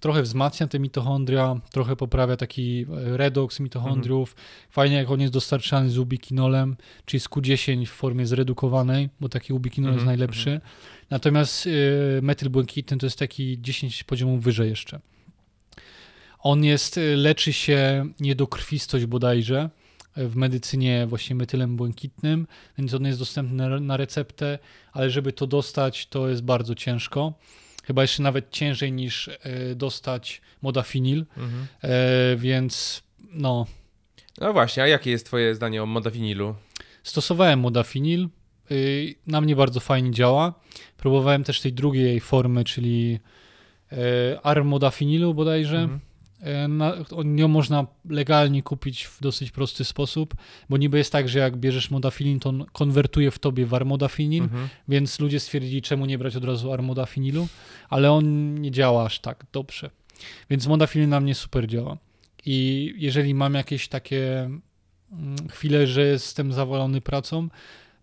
trochę 0.00 0.22
wzmacnia 0.22 0.66
te 0.66 0.78
mitochondria, 0.78 1.60
trochę 1.72 1.96
poprawia 1.96 2.36
taki 2.36 2.86
e, 3.12 3.16
redoks 3.16 3.60
mitochondriów. 3.60 4.30
Mhm. 4.30 4.46
Fajnie, 4.70 4.96
jak 4.96 5.10
on 5.10 5.20
jest 5.20 5.32
dostarczany 5.32 5.90
z 5.90 5.98
ubiquinolem, 5.98 6.76
czyli 7.04 7.20
z 7.20 7.28
Q10 7.28 7.86
w 7.86 7.90
formie 7.90 8.26
zredukowanej, 8.26 9.08
bo 9.20 9.28
taki 9.28 9.52
ubiquinol 9.52 9.92
jest 9.92 10.00
Mhm, 10.02 10.06
najlepszy. 10.18 10.60
Natomiast 11.10 11.66
y, 11.66 11.70
metylbłękitny 12.22 12.96
to 12.98 13.06
jest 13.06 13.18
taki 13.18 13.58
10 13.62 14.04
poziomów 14.04 14.42
wyżej 14.42 14.68
jeszcze. 14.70 15.00
On 16.38 16.64
jest, 16.64 17.00
leczy 17.16 17.52
się 17.52 18.06
niedokrwistość 18.20 19.06
bodajże 19.06 19.70
w 20.16 20.36
medycynie 20.36 21.06
właśnie 21.06 21.36
metylem 21.36 21.76
błękitnym, 21.76 22.46
więc 22.78 22.94
on 22.94 23.04
jest 23.04 23.18
dostępny 23.18 23.80
na, 23.80 23.96
receptę, 23.96 24.58
ale 24.92 25.10
żeby 25.10 25.32
to 25.32 25.46
dostać, 25.46 26.06
to 26.06 26.28
jest 26.28 26.42
bardzo 26.42 26.74
ciężko. 26.74 27.32
Chyba 27.84 28.02
jeszcze 28.02 28.22
nawet 28.22 28.50
ciężej 28.50 28.92
niż 28.92 29.28
y, 29.28 29.38
dostać 29.76 30.40
modafinil, 30.62 31.24
Mhm. 31.36 31.66
e, 31.82 32.36
więc 32.36 33.02
no, 33.32 33.66
No 34.40 34.52
właśnie, 34.52 34.82
a 34.82 34.86
jakie 34.86 35.10
jest 35.10 35.26
twoje 35.26 35.54
zdanie 35.54 35.82
o 35.82 35.86
modafinilu? 35.86 36.54
Stosowałem 37.02 37.60
modafinil. 37.60 38.28
y, 38.70 39.14
Na 39.26 39.40
mnie 39.40 39.56
bardzo 39.56 39.80
fajnie 39.80 40.10
działa. 40.10 40.54
Próbowałem 40.96 41.44
też 41.44 41.60
tej 41.60 41.72
drugiej 41.72 42.20
formy, 42.20 42.64
czyli 42.64 43.18
e, 43.92 43.96
armodafinilu 44.42 45.34
bodajże. 45.34 45.78
Mhm. 45.78 46.00
E, 46.44 46.68
Na, 46.68 46.94
ją 47.36 47.48
można 47.48 47.86
legalnie 48.10 48.62
kupić 48.62 49.04
w 49.04 49.20
dosyć 49.20 49.50
prosty 49.50 49.84
sposób, 49.84 50.34
bo 50.70 50.76
niby 50.76 50.98
jest 50.98 51.12
tak, 51.12 51.28
że 51.28 51.38
jak 51.38 51.56
bierzesz 51.56 51.90
modafinil, 51.90 52.38
to 52.40 52.48
on 52.48 52.64
konwertuje 52.72 53.30
w 53.30 53.38
tobie 53.38 53.66
w 53.66 53.74
armodafinil, 53.74 54.42
Mhm. 54.42 54.68
więc 54.88 55.20
ludzie 55.20 55.40
stwierdzili, 55.40 55.82
czemu 55.82 56.06
nie 56.06 56.18
brać 56.18 56.36
od 56.36 56.44
razu 56.44 56.72
armodafinilu, 56.72 57.48
ale 57.90 58.12
on 58.12 58.54
nie 58.54 58.70
działa 58.70 59.04
aż 59.04 59.20
tak 59.20 59.44
dobrze. 59.52 59.90
Więc 60.50 60.66
modafinil 60.66 61.08
na 61.08 61.20
mnie 61.20 61.34
super 61.34 61.66
działa. 61.66 61.96
I 62.46 62.94
jeżeli 62.96 63.34
mam 63.34 63.54
jakieś 63.54 63.88
takie 63.88 64.40
mm, 65.12 65.36
chwile, 65.50 65.86
że 65.86 66.02
jestem 66.06 66.52
zawalony 66.52 67.00
pracą, 67.00 67.48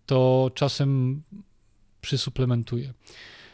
to 0.06 0.50
czasem 0.54 1.22
przysuplementuję. 2.00 2.92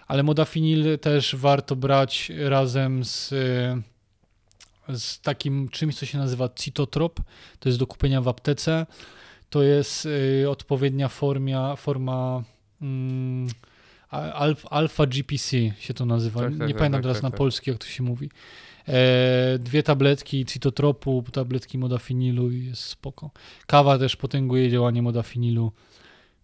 Ale 0.06 0.22
modafinil 0.22 0.98
też 0.98 1.36
warto 1.36 1.76
brać 1.76 2.32
razem 2.38 3.04
z, 3.04 3.34
z 4.94 5.20
takim 5.20 5.68
czymś, 5.68 5.96
co 5.96 6.06
się 6.06 6.18
nazywa 6.18 6.48
citotrop. 6.56 7.20
To 7.58 7.68
jest 7.68 7.78
do 7.78 7.86
kupienia 7.86 8.20
w 8.20 8.28
aptece. 8.28 8.86
To 9.50 9.62
jest 9.62 10.06
y, 10.06 10.50
odpowiednia 10.50 11.08
formia, 11.08 11.76
forma 11.76 12.42
mm, 12.82 13.48
alf, 14.10 14.66
alfa 14.70 15.06
GPC 15.06 15.56
się 15.78 15.94
to 15.94 16.06
nazywa. 16.06 16.40
Tak, 16.40 16.50
tak, 16.50 16.60
Nie 16.60 16.74
tak, 16.74 16.76
pamiętam 16.76 16.98
tak, 16.98 17.02
teraz 17.02 17.16
tak, 17.16 17.22
na 17.22 17.30
tak. 17.30 17.38
polski, 17.38 17.70
jak 17.70 17.78
to 17.78 17.86
się 17.86 18.02
mówi. 18.02 18.30
E, 18.88 19.58
dwie 19.58 19.82
tabletki 19.82 20.44
citotropu, 20.44 21.24
tabletki 21.32 21.78
modafinilu 21.78 22.50
i 22.50 22.66
jest 22.66 22.82
spoko. 22.82 23.30
Kawa 23.66 23.98
też 23.98 24.16
potęguje 24.16 24.70
działanie 24.70 25.02
modafinilu, 25.02 25.72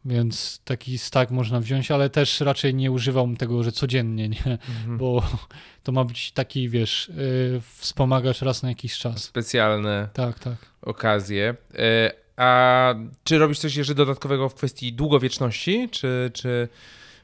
więc 0.05 0.61
taki 0.65 0.99
stack 0.99 1.31
można 1.31 1.61
wziąć, 1.61 1.91
ale 1.91 2.11
też 2.11 2.41
raczej 2.41 2.75
nie 2.75 2.91
używam 2.91 3.37
tego, 3.37 3.63
że 3.63 3.73
codziennie, 3.73 4.29
nie? 4.29 4.59
Mhm. 4.69 4.99
bo 4.99 5.23
to 5.83 5.93
ma 5.93 6.05
być 6.05 6.33
taki, 6.33 6.69
wiesz, 6.69 7.09
y, 7.09 7.61
wspomagacz 7.77 8.43
raz 8.43 8.63
na 8.63 8.69
jakiś 8.69 8.99
czas. 8.99 9.25
Specjalne 9.25 10.09
Tak, 10.13 10.39
tak. 10.39 10.57
okazje. 10.83 11.55
E, 11.79 12.13
A 12.37 12.95
czy 13.25 13.39
robisz 13.39 13.59
coś 13.59 13.77
jeszcze 13.77 13.95
dodatkowego 13.95 14.49
w 14.49 14.55
kwestii 14.55 14.93
długowieczności? 14.93 15.89
Czy, 15.91 16.31
czy 16.35 16.69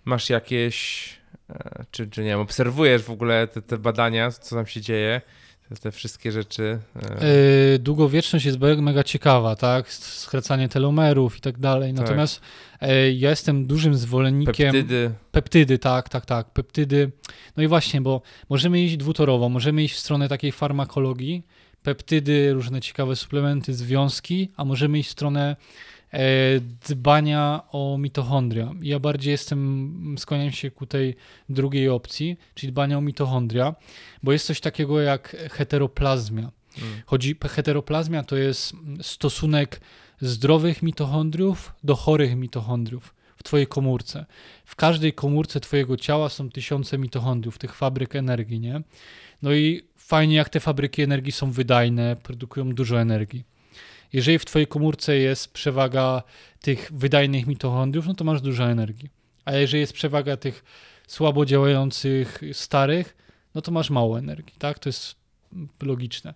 masz 0.05 0.31
jakieś, 0.31 1.09
e, 1.51 1.85
czy, 1.91 2.11
czy 2.11 2.21
nie 2.23 2.29
wiem, 2.29 2.41
obserwujesz 2.41 3.03
w 3.03 3.11
ogóle 3.11 3.47
te, 3.47 3.63
te 3.63 3.79
badania, 3.79 4.31
co 4.31 4.57
tam 4.57 4.67
się 4.67 4.81
dzieje? 4.81 5.21
Te, 5.81 5.91
wszystkie 5.93 6.33
rzeczy. 6.33 6.79
e, 7.21 7.75
Y, 7.75 7.79
Długowieczność 7.79 8.45
jest 8.45 8.59
mega 8.79 9.05
ciekawa, 9.05 9.57
tak? 9.57 9.93
Skracanie 9.93 10.69
telomerów 10.69 11.39
i 11.39 11.41
tak 11.41 11.59
dalej. 11.59 11.95
Tak. 11.95 12.01
Natomiast 12.03 12.41
y, 12.83 13.13
ja 13.13 13.31
jestem 13.31 13.67
dużym 13.67 13.95
zwolennikiem 13.95 14.73
Peptydy. 14.73 15.11
peptydy, 15.33 15.79
tak, 15.79 16.09
tak, 16.09 16.27
tak, 16.27 16.51
peptydy. 16.51 17.11
No 17.57 17.63
i 17.63 17.67
właśnie, 17.67 18.01
bo 18.01 18.23
możemy 18.49 18.81
iść 18.81 18.97
dwutorowo, 18.97 19.49
możemy 19.49 19.83
iść 19.85 19.95
w 19.95 19.99
stronę 19.99 20.29
takiej 20.29 20.53
farmakologii, 20.53 21.43
peptydy, 21.83 22.53
różne 22.53 22.81
ciekawe 22.81 23.17
suplementy, 23.17 23.75
związki, 23.75 24.49
a 24.57 24.65
możemy 24.65 24.99
iść 24.99 25.09
w 25.09 25.13
stronę 25.13 25.57
dbania 26.89 27.63
o 27.73 27.99
mitochondria. 27.99 28.73
Ja 28.83 28.99
bardziej 28.99 29.31
jestem, 29.31 30.15
skłaniam 30.19 30.51
się 30.53 30.71
ku 30.71 30.87
tej 30.87 31.17
drugiej 31.49 31.89
opcji, 31.89 32.37
czyli 32.55 32.73
dbania 32.73 32.99
o 32.99 33.01
mitochondria, 33.01 33.75
bo 34.23 34.33
jest 34.33 34.47
coś 34.47 34.61
takiego 34.61 35.01
jak 35.01 35.37
heteroplazmia. 35.51 36.51
Mm. 36.79 37.03
Chodzi, 37.07 37.37
heteroplazmia 37.49 38.23
to 38.23 38.37
jest 38.37 38.73
stosunek 39.03 39.81
zdrowych 40.21 40.83
mitochondriów 40.83 41.73
do 41.85 41.97
chorych 41.97 42.37
mitochondriów 42.37 43.15
w 43.37 43.43
twojej 43.43 43.67
komórce. 43.67 44.27
W 44.65 44.77
każdej 44.77 45.13
komórce 45.13 45.61
twojego 45.61 45.97
ciała 45.97 46.29
są 46.29 46.51
tysiące 46.51 46.99
mitochondriów, 46.99 47.59
tych 47.59 47.75
fabryk 47.75 48.17
energii, 48.17 48.61
nie? 48.61 48.83
No 49.43 49.53
i 49.53 49.83
fajnie, 49.97 50.37
jak 50.37 50.49
te 50.49 50.61
fabryki 50.61 51.03
energii 51.03 51.33
są 51.33 51.51
wydajne, 51.53 52.17
produkują 52.23 52.75
dużo 52.75 53.01
energii. 53.01 53.45
Jeżeli 54.13 54.39
w 54.39 54.45
twojej 54.45 54.67
komórce 54.67 55.17
jest 55.17 55.53
przewaga 55.53 56.23
tych 56.61 56.93
wydajnych 56.93 57.47
mitochondriów, 57.47 58.07
no 58.07 58.15
to 58.15 58.25
masz 58.25 58.41
dużo 58.41 58.71
energii. 58.71 59.11
A 59.45 59.55
jeżeli 59.55 59.81
jest 59.81 59.93
przewaga 59.93 60.37
tych 60.37 60.65
słabo 61.07 61.47
działających 61.47 62.41
starych, 62.53 63.17
no 63.55 63.63
to 63.63 63.73
masz 63.73 63.91
mało 63.91 64.19
energii, 64.19 64.55
tak? 64.59 64.79
To 64.79 64.89
jest 64.89 65.17
logiczne. 65.83 66.35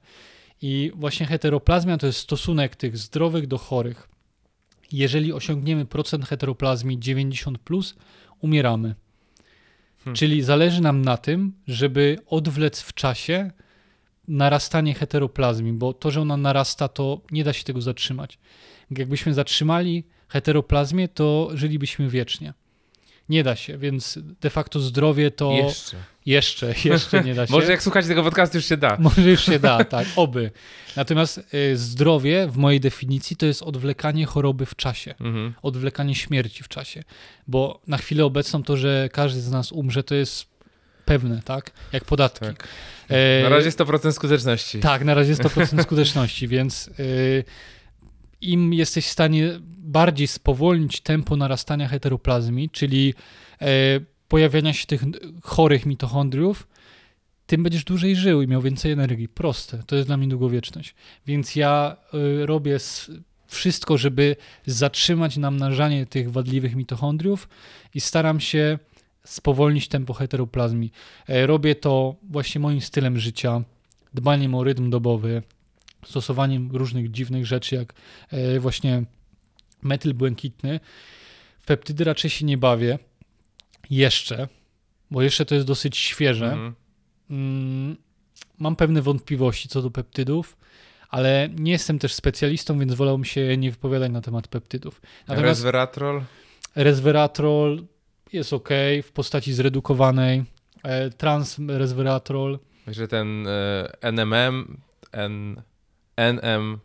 I 0.63 0.93
właśnie 0.95 1.27
heteroplazmia 1.27 1.99
to 1.99 2.07
jest 2.07 2.19
stosunek 2.19 2.77
tych 2.77 2.99
zdrowych 2.99 3.47
do 3.47 3.59
chorych. 3.59 4.09
Jeżeli 4.93 5.33
osiągniemy 5.33 5.85
procent 5.85 6.25
heteroplazmii 6.25 6.99
90, 6.99 7.59
plus, 7.59 7.95
umieramy. 8.41 8.95
Hmm. 9.99 10.17
Czyli 10.17 10.43
zależy 10.43 10.83
nam 10.83 11.03
na 11.03 11.17
tym, 11.17 11.53
żeby 11.67 12.19
odwlec 12.27 12.81
w 12.81 12.95
czasie 12.95 13.51
narastanie 14.29 14.95
heteroplazmii, 14.95 15.73
bo 15.73 15.93
to, 15.93 16.11
że 16.11 16.21
ona 16.21 16.37
narasta, 16.37 16.89
to 16.89 17.21
nie 17.31 17.45
da 17.45 17.53
się 17.53 17.65
tego 17.65 17.81
zatrzymać. 17.81 18.39
Jakbyśmy 18.91 19.35
zatrzymali 19.35 20.05
heteroplazmię, 20.29 21.09
to 21.09 21.51
żylibyśmy 21.55 22.09
wiecznie. 22.09 22.55
Nie 23.29 23.43
da 23.45 23.57
się, 23.57 23.79
więc 23.79 24.19
de 24.41 24.51
facto 24.51 24.81
zdrowie 24.81 25.31
to 25.31 25.53
Jeszcze. 25.53 25.97
jeszcze, 26.27 26.75
jeszcze 26.85 27.25
nie 27.25 27.35
da 27.35 27.47
się. 27.47 27.53
Może 27.53 27.73
jak 27.73 27.83
słuchacie 27.83 28.09
tego 28.09 28.23
podcastu 28.23 28.59
już 28.59 28.65
się 28.67 28.77
da. 28.77 28.97
Może 29.01 29.31
już 29.31 29.45
się 29.45 29.59
da, 29.59 29.85
tak, 29.85 30.07
oby. 30.17 30.51
Natomiast 30.97 31.41
y, 31.55 31.77
zdrowie 31.77 32.47
w 32.49 32.57
mojej 32.57 32.81
definicji 32.81 33.37
to 33.37 33.47
jest 33.47 33.63
odwlekanie 33.63 34.27
choroby 34.27 34.67
w 34.67 34.77
czasie, 34.77 35.15
Mhm. 35.21 35.55
odwlekanie 35.63 36.15
śmierci 36.15 36.63
w 36.63 36.69
czasie. 36.69 37.03
Bo 37.49 37.81
na 37.87 37.97
chwilę 37.99 38.25
obecną 38.25 38.63
to, 38.63 38.77
że 38.77 39.09
każdy 39.13 39.41
z 39.41 39.51
nas 39.51 39.73
umrze, 39.73 40.03
to 40.03 40.15
jest 40.15 40.54
pewne, 41.05 41.43
tak? 41.45 41.71
Jak 41.93 42.05
podatki. 42.05 42.47
Tak. 42.47 42.69
E, 43.09 43.43
Na 43.43 43.49
razie 43.49 43.71
100% 43.71 44.13
skuteczności. 44.13 44.81
tak, 44.81 45.05
na 45.05 45.15
razie 45.15 45.35
100% 45.35 45.83
skuteczności, 45.87 46.49
więc 46.49 46.91
y, 46.99 47.45
im 48.41 48.75
jesteś 48.75 49.07
w 49.07 49.11
stanie 49.11 49.51
bardziej 49.79 50.27
spowolnić 50.27 51.01
tempo 51.01 51.37
narastania 51.37 51.89
heteroplazmii, 51.89 52.71
czyli 52.71 53.15
e, 53.61 53.67
pojawiania 54.29 54.73
się 54.73 54.87
tych 54.87 55.03
chorych 55.43 55.87
mitochondriów, 55.87 56.67
tym 57.47 57.63
będziesz 57.63 57.85
dłużej 57.85 58.17
żył 58.17 58.43
i 58.43 58.47
miał 58.47 58.63
więcej 58.63 58.93
energii. 58.93 59.29
Proste. 59.29 59.83
To 59.87 59.97
jest 59.97 60.09
dla 60.09 60.17
mnie 60.17 60.29
długowieczność. 60.29 60.95
Więc 61.27 61.57
ja 61.57 61.97
y, 62.43 62.47
robię 62.47 62.79
wszystko, 63.47 63.99
żeby 63.99 64.37
zatrzymać 64.67 65.37
namnażanie 65.37 66.07
tych 66.07 66.33
wadliwych 66.33 66.75
mitochondriów 66.77 67.49
i 67.95 68.01
staram 68.01 68.41
się 68.41 68.79
spowolnić 69.27 69.89
tempo 69.89 70.13
heteroplazmii. 70.15 70.93
E, 71.29 71.47
Robię 71.47 71.75
to 71.75 72.15
właśnie 72.23 72.61
moim 72.61 72.81
stylem 72.81 73.19
życia, 73.19 73.63
dbaniem 74.15 74.55
o 74.55 74.65
rytm 74.65 74.91
dobowy, 74.91 75.43
stosowaniem 76.07 76.71
różnych 76.73 77.11
dziwnych 77.11 77.47
rzeczy, 77.47 77.75
jak 77.75 77.95
e, 78.31 78.61
właśnie 78.61 79.05
metyl 79.83 80.15
błękitny. 80.15 80.81
W 81.61 81.67
peptydy 81.67 82.05
raczej 82.05 82.31
się 82.31 82.45
nie 82.47 82.59
bawię. 82.59 82.99
Jeszcze. 83.91 84.49
bo 85.11 85.23
jeszcze 85.23 85.45
to 85.47 85.55
jest 85.55 85.67
dosyć 85.67 85.97
świeże. 85.97 86.47
Mhm. 86.47 86.75
Mm, 87.31 87.97
Mam 88.59 88.77
pewne 88.77 89.03
wątpliwości 89.03 89.69
co 89.69 89.83
do 89.83 89.91
peptydów, 89.91 90.57
ale 91.09 91.49
nie 91.59 91.73
jestem 91.73 91.99
też 91.99 92.15
specjalistą, 92.15 92.79
więc 92.79 92.95
wolałbym 92.95 93.25
się 93.25 93.57
nie 93.57 93.71
wypowiadać 93.71 94.13
na 94.13 94.21
temat 94.21 94.49
peptydów. 94.49 95.01
Natomiast 95.29 95.61
Resveratrol? 95.61 96.23
resveratrol 96.75 97.85
jest 98.35 98.53
ok 98.53 98.69
w 99.03 99.13
postaci 99.13 99.55
zredukowanej, 99.55 100.45
e, 100.83 101.11
transresveratrol 101.11 102.59
Że 102.87 103.09
ten 103.09 103.47
e, 103.47 103.93
NMM, 104.01 104.77
N, 105.13 105.63
NM, 106.17 106.79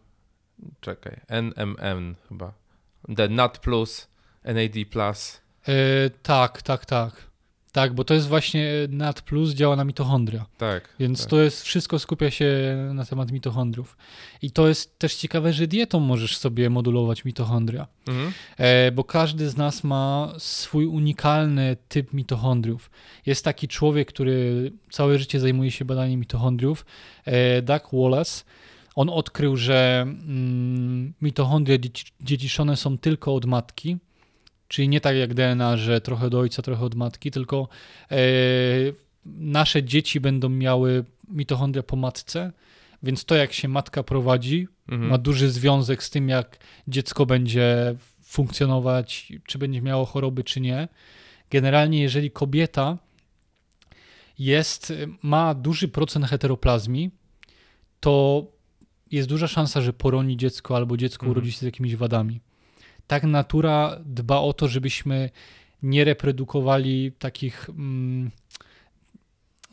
czekaj, 0.82 1.20
NMN 1.28 2.16
chyba. 2.30 2.54
The 3.16 3.28
NAT 3.28 3.58
Plus, 3.58 4.08
NAD 4.44 4.86
Plus. 4.92 5.42
E, 5.68 6.10
tak, 6.10 6.62
tak, 6.62 6.86
tak. 6.86 7.29
Tak, 7.72 7.94
bo 7.94 8.04
to 8.04 8.14
jest 8.14 8.28
właśnie 8.28 8.70
NAD+, 8.90 9.22
plus 9.22 9.54
działa 9.54 9.76
na 9.76 9.84
mitochondria, 9.84 10.46
Tak. 10.58 10.96
więc 11.00 11.22
tak. 11.22 11.30
to 11.30 11.42
jest, 11.42 11.64
wszystko 11.64 12.00
skupia 12.00 12.32
się 12.32 12.78
na 12.94 13.06
temat 13.06 13.32
mitochondriów. 13.32 13.98
I 14.42 14.52
to 14.52 14.68
jest 14.68 15.00
też 15.00 15.16
ciekawe, 15.16 15.54
że 15.54 15.68
dietą 15.68 16.00
możesz 16.00 16.38
sobie 16.38 16.70
modulować 16.70 17.26
mitochondria, 17.26 17.88
Mhm. 18.08 18.32
e, 18.58 18.92
bo 18.92 19.04
każdy 19.04 19.50
z 19.50 19.58
nas 19.58 19.84
ma 19.84 20.34
swój 20.38 20.86
unikalny 20.86 21.78
typ 21.90 22.14
mitochondriów. 22.14 22.92
Jest 23.26 23.46
taki 23.46 23.68
człowiek, 23.68 24.08
który 24.08 24.72
całe 24.92 25.20
życie 25.20 25.40
zajmuje 25.40 25.72
się 25.72 25.86
badaniem 25.86 26.20
mitochondriów, 26.20 26.86
e, 27.26 27.62
Doug 27.62 27.84
Wallace. 27.94 28.44
On 28.96 29.10
odkrył, 29.10 29.56
że 29.58 30.02
mm, 30.02 31.14
mitochondria 31.22 31.78
dziedziczone 32.22 32.78
są 32.78 32.98
tylko 32.98 33.36
od 33.36 33.46
matki, 33.46 33.98
czyli 34.70 34.90
nie 34.90 35.02
tak 35.02 35.16
jak 35.16 35.34
DNA, 35.34 35.78
że 35.78 36.02
trochę 36.02 36.30
do 36.30 36.40
ojca, 36.40 36.62
trochę 36.62 36.86
od 36.86 36.96
matki, 36.96 37.32
tylko 37.32 37.68
e, 38.12 38.18
nasze 39.26 39.84
dzieci 39.84 40.20
będą 40.20 40.50
miały 40.50 41.06
mitochondria 41.28 41.84
po 41.84 41.96
matce, 41.96 42.52
więc 43.04 43.26
to 43.26 43.36
jak 43.36 43.54
się 43.54 43.68
matka 43.68 44.04
prowadzi, 44.04 44.68
Mhm. 44.88 45.10
ma 45.10 45.18
duży 45.18 45.50
związek 45.52 46.04
z 46.04 46.10
tym, 46.10 46.30
jak 46.30 46.58
dziecko 46.88 47.26
będzie 47.26 47.96
funkcjonować, 48.24 49.34
czy 49.46 49.58
będzie 49.58 49.82
miało 49.82 50.06
choroby, 50.06 50.44
czy 50.44 50.62
nie. 50.62 50.88
Generalnie, 51.50 52.02
jeżeli 52.02 52.32
kobieta 52.32 52.98
jest, 54.40 54.94
ma 55.24 55.54
duży 55.54 55.88
procent 55.88 56.26
heteroplazmii, 56.26 57.12
to 58.00 58.46
jest 59.12 59.30
duża 59.30 59.48
szansa, 59.48 59.82
że 59.82 59.94
poroni 59.94 60.38
dziecko 60.38 60.76
albo 60.76 60.98
dziecko 60.98 61.26
Mhm. 61.26 61.32
urodzi 61.32 61.52
się 61.52 61.58
z 61.60 61.62
jakimiś 61.62 61.96
wadami. 61.96 62.40
Tak 63.10 63.24
natura 63.24 64.00
dba 64.06 64.40
o 64.40 64.54
to, 64.54 64.68
żebyśmy 64.68 65.30
nie 65.84 66.04
reprodukowali 66.04 67.12
takich. 67.12 67.70
Mm, 67.70 68.32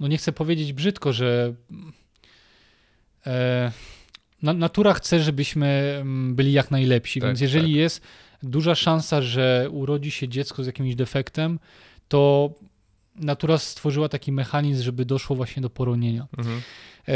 no 0.01 0.09
nie 0.09 0.17
chcę 0.17 0.33
powiedzieć 0.33 0.73
brzydko, 0.73 1.13
że. 1.13 1.55
E, 3.27 3.73
na, 4.43 4.53
natura 4.53 4.95
chce, 4.95 5.21
żebyśmy 5.21 5.97
mm, 6.01 6.35
byli 6.35 6.53
jak 6.53 6.71
najlepsi, 6.71 7.21
Tak, 7.21 7.29
więc 7.29 7.41
jeżeli 7.41 7.73
tak. 7.73 7.77
jest 7.77 8.03
duża 8.43 8.75
szansa, 8.75 9.23
że 9.23 9.69
urodzi 9.71 10.11
się 10.11 10.29
dziecko 10.29 10.65
z 10.65 10.67
jakimś 10.67 10.95
defektem, 10.95 11.59
to 12.09 12.51
natura 13.19 13.59
stworzyła 13.59 14.09
taki 14.09 14.33
mechanizm, 14.33 14.83
żeby 14.83 15.05
doszło 15.05 15.37
właśnie 15.37 15.63
do 15.63 15.71
poronienia. 15.71 16.27
Mhm. 16.39 16.63
E, 17.09 17.13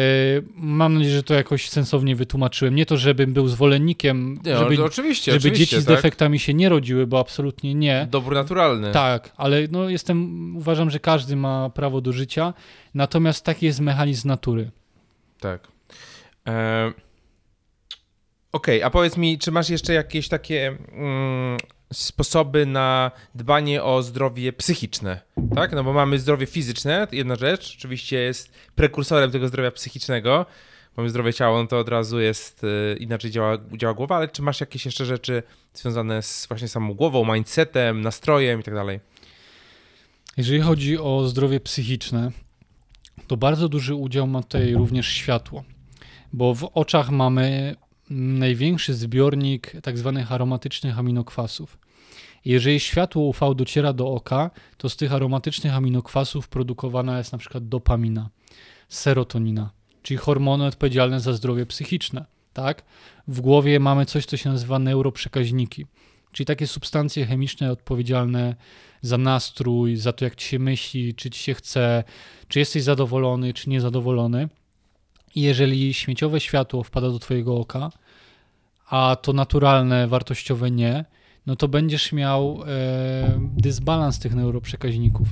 Mam 0.55 0.95
nadzieję, 0.95 1.15
że 1.17 1.23
to 1.23 1.35
jakoś 1.35 1.69
sensownie 1.69 2.17
wytłumaczyłem. 2.17 2.75
Nie 2.75 2.87
to, 2.87 2.97
żebym 2.97 3.33
był 3.33 3.49
zwolennikiem, 3.49 4.41
Nie, 4.45 4.57
żeby, 4.57 4.77
no, 4.79 4.85
oczywiście, 4.85 5.33
żeby 5.33 5.41
oczywiście, 5.49 5.67
dzieci 5.67 5.83
z 5.83 5.87
tak. 5.87 5.97
defektami 5.97 6.39
się 6.39 6.55
nie 6.55 6.69
rodziły, 6.69 7.07
bo 7.07 7.19
absolutnie 7.19 7.75
nie. 7.75 8.09
Dobór 8.11 8.35
naturalny. 8.35 8.93
Tak, 8.93 9.33
ale 9.37 9.69
no 9.71 9.89
jestem, 9.89 10.57
uważam, 10.57 10.91
że 10.91 11.01
każdy 11.01 11.37
ma 11.37 11.71
prawo 11.71 12.01
do 12.01 12.13
życia, 12.13 12.55
natomiast 12.95 13.45
taki 13.45 13.67
jest 13.67 13.81
mechanizm 13.81 14.29
natury. 14.29 14.71
Tak. 15.41 15.69
E... 16.47 16.93
Okej, 18.53 18.83
a 18.83 18.91
powiedz 18.91 19.17
mi, 19.17 19.39
czy 19.39 19.51
masz 19.51 19.71
jeszcze 19.71 19.95
jakieś 19.95 20.29
takie 20.29 20.77
mm, 20.93 21.57
sposoby 21.93 22.67
na 22.67 23.11
dbanie 23.35 23.83
o 23.83 24.03
zdrowie 24.03 24.53
psychiczne? 24.53 25.21
Tak? 25.55 25.73
No 25.73 25.85
bo 25.85 25.93
mamy 25.93 26.19
zdrowie 26.19 26.47
fizyczne, 26.47 27.07
jedna 27.13 27.37
rzecz, 27.37 27.75
oczywiście 27.79 28.19
jest 28.19 28.53
prekursorem 28.75 29.31
tego 29.31 29.49
zdrowia 29.49 29.71
psychicznego. 29.71 30.47
Mamy 30.97 31.11
zdrowe 31.11 31.33
ciało, 31.33 31.63
no 31.63 31.67
to 31.67 31.79
od 31.79 31.89
razu 31.89 32.21
jest 32.21 32.65
y, 32.65 32.97
inaczej 33.01 33.31
działa, 33.31 33.59
działa 33.77 33.95
głowa, 33.95 34.17
ale 34.17 34.29
czy 34.29 34.43
masz 34.43 34.61
jakieś 34.61 34.85
jeszcze 34.85 35.07
rzeczy 35.07 35.43
związane 35.75 36.23
z 36.23 36.47
właśnie 36.47 36.69
samą 36.69 36.95
głową, 36.95 37.35
mindsetem, 37.35 38.01
nastrojem 38.01 38.61
i 38.61 38.63
tak 38.63 38.75
dalej? 38.75 39.01
Jeżeli 40.37 40.61
chodzi 40.61 40.99
o 40.99 41.29
zdrowie 41.29 41.61
psychiczne, 41.61 42.31
to 43.27 43.37
bardzo 43.37 43.69
duży 43.69 43.95
udział 43.95 44.27
ma 44.27 44.43
tutaj 44.43 44.75
również 44.75 45.09
światło, 45.09 45.65
bo 46.33 46.55
w 46.55 46.65
oczach 46.75 47.11
mamy 47.11 47.77
największy 48.11 48.95
zbiornik 48.95 49.73
tak 49.83 49.99
zwanych 49.99 50.33
aromatycznych 50.33 50.99
aminokwasów. 50.99 51.79
Jeżeli 52.45 52.81
światło 52.81 53.23
UV 53.23 53.55
dociera 53.55 53.93
do 53.93 54.09
oka, 54.09 54.51
to 54.77 54.89
z 54.89 54.97
tych 54.97 55.13
aromatycznych 55.13 55.75
aminokwasów 55.75 56.49
produkowana 56.49 57.19
jest 57.19 57.37
przykład 57.37 57.69
dopamina, 57.69 58.31
serotonina, 58.89 59.71
czyli 60.03 60.19
hormony 60.19 60.67
odpowiedzialne 60.67 61.21
za 61.21 61.33
zdrowie 61.33 61.67
psychiczne. 61.67 62.25
Tak? 62.53 62.83
W 63.29 63.41
głowie 63.41 63.81
mamy 63.81 64.07
coś, 64.07 64.27
co 64.27 64.37
się 64.37 64.51
nazywa 64.51 64.79
neuroprzekaźniki, 64.79 65.87
czyli 66.33 66.47
takie 66.47 66.67
substancje 66.67 67.27
chemiczne 67.27 67.73
odpowiedzialne 67.73 68.57
za 69.03 69.19
nastrój, 69.19 69.97
za 69.97 70.13
to, 70.13 70.25
jak 70.25 70.37
ci 70.37 70.49
się 70.49 70.59
myśli, 70.59 71.15
czy 71.15 71.31
ci 71.31 71.43
się 71.43 71.55
chce, 71.55 72.05
czy 72.49 72.59
jesteś 72.59 72.83
zadowolony, 72.83 73.55
czy 73.55 73.71
niezadowolony. 73.71 74.49
Jeżeli 75.35 75.95
śmieciowe 75.95 76.41
światło 76.41 76.83
wpada 76.83 77.11
do 77.11 77.19
twojego 77.19 77.57
oka, 77.57 77.91
a 78.87 79.17
to 79.23 79.33
naturalne, 79.33 80.09
wartościowe 80.09 80.71
nie, 80.71 81.05
no 81.47 81.57
to 81.57 81.69
będziesz 81.69 82.13
miał 82.13 82.63
e, 82.67 83.41
dysbalans 83.57 84.19
tych 84.19 84.35
neuroprzekaźników. 84.35 85.29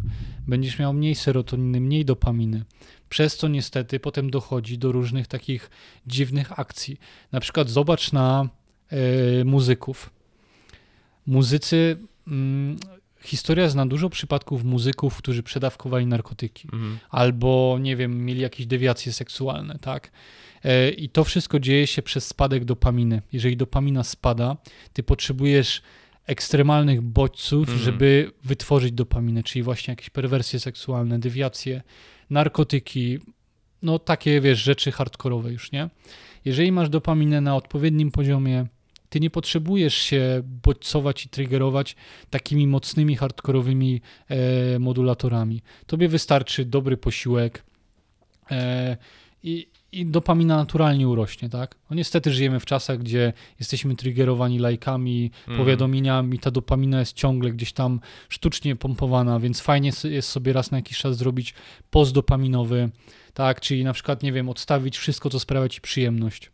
Będziesz 0.49 0.79
miał 0.79 0.93
mniej 0.93 1.15
serotoniny, 1.15 1.81
mniej 1.81 2.05
dopaminy. 2.05 2.65
Przez 3.09 3.37
co 3.37 3.49
niestety 3.49 4.01
potem 4.01 4.31
dochodzi 4.31 4.79
do 4.79 4.93
różnych 4.93 5.27
takich 5.27 5.71
dziwnych 6.07 6.61
akcji. 6.61 7.01
Na 7.33 7.41
przykład 7.41 7.71
zobacz 7.71 8.13
na 8.13 8.49
e, 8.91 9.45
muzyków. 9.45 10.11
Muzycy, 11.27 11.99
mm, 12.27 12.77
historia 13.25 13.69
zna 13.69 13.87
dużo 13.87 14.11
przypadków 14.11 14.65
muzyków, 14.65 15.17
którzy 15.17 15.43
przedawkowali 15.43 16.07
narkotyki 16.07 16.69
Mhm. 16.73 16.99
albo 17.11 17.79
nie 17.81 17.97
wiem, 17.97 18.25
mieli 18.25 18.41
jakieś 18.41 18.67
dewiacje 18.67 19.13
seksualne, 19.13 19.79
tak? 19.81 20.11
E, 20.65 20.91
I 20.91 21.09
to 21.09 21.25
wszystko 21.25 21.61
dzieje 21.61 21.87
się 21.87 22.03
przez 22.03 22.27
spadek 22.27 22.65
dopaminy. 22.65 23.23
Jeżeli 23.33 23.57
dopamina 23.57 24.05
spada, 24.05 24.57
ty 24.93 25.03
potrzebujesz 25.03 25.83
ekstremalnych 26.27 27.01
bodźców, 27.03 27.69
Mhm. 27.69 27.79
żeby 27.85 28.33
wytworzyć 28.45 28.93
dopaminę, 28.93 29.43
czyli 29.43 29.63
właśnie 29.63 29.93
jakieś 29.93 30.11
perwersje 30.11 30.61
seksualne, 30.61 31.19
dewiacje, 31.19 31.83
narkotyki, 32.31 33.19
no 33.83 33.99
takie, 33.99 34.41
wiesz, 34.41 34.63
rzeczy 34.63 34.93
hardkorowe 34.93 35.53
już, 35.53 35.73
nie? 35.73 35.91
Jeżeli 36.45 36.73
masz 36.73 36.89
dopaminę 36.89 37.41
na 37.41 37.57
odpowiednim 37.57 38.11
poziomie, 38.11 38.67
ty 39.09 39.21
nie 39.21 39.31
potrzebujesz 39.31 39.95
się 39.95 40.43
bodźcować 40.65 41.25
i 41.25 41.29
triggerować 41.29 41.97
takimi 42.31 42.67
mocnymi, 42.67 43.17
hardkorowymi 43.17 44.01
e, 44.29 44.79
modulatorami. 44.79 45.63
Tobie 45.87 46.09
wystarczy 46.09 46.65
dobry 46.65 46.97
posiłek 46.97 47.65
e, 48.51 48.97
i, 49.43 49.67
i 49.93 50.07
dopamina 50.07 50.57
naturalnie 50.57 51.09
urośnie, 51.09 51.49
tak? 51.49 51.75
No 51.91 51.97
niestety 51.97 52.31
żyjemy 52.33 52.61
w 52.61 52.65
czasach, 52.67 52.99
gdzie 52.99 53.33
jesteśmy 53.59 53.97
triggerowani 53.97 54.59
lajkami, 54.59 55.31
Mhm. 55.41 55.59
powiadomieniami, 55.59 56.39
ta 56.39 56.51
dopamina 56.51 57.01
jest 57.01 57.13
ciągle 57.13 57.51
gdzieś 57.51 57.73
tam 57.73 58.01
sztucznie 58.29 58.77
pompowana, 58.77 59.41
więc 59.41 59.61
fajnie 59.61 59.91
jest 60.05 60.29
sobie 60.29 60.53
raz 60.53 60.71
na 60.71 60.79
jakiś 60.79 60.99
czas 60.99 61.17
zrobić 61.17 61.55
post 61.91 62.13
dopaminowy, 62.13 62.91
tak? 63.39 63.61
Czyli 63.61 63.85
na 63.85 63.93
przykład, 63.93 64.23
nie 64.23 64.33
wiem, 64.33 64.49
odstawić 64.49 64.99
wszystko, 64.99 65.31
co 65.31 65.41
sprawia 65.41 65.69
ci 65.69 65.81
przyjemność. 65.81 66.51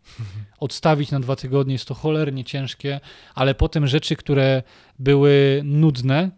Odstawić 0.60 1.10
na 1.10 1.20
dwa 1.20 1.36
tygodnie 1.36 1.72
jest 1.74 1.88
to 1.88 1.94
cholernie 1.94 2.44
ciężkie, 2.44 3.00
ale 3.34 3.54
potem 3.54 3.86
rzeczy, 3.86 4.16
które 4.16 4.62
były 4.98 5.60
nudne, 5.64 6.30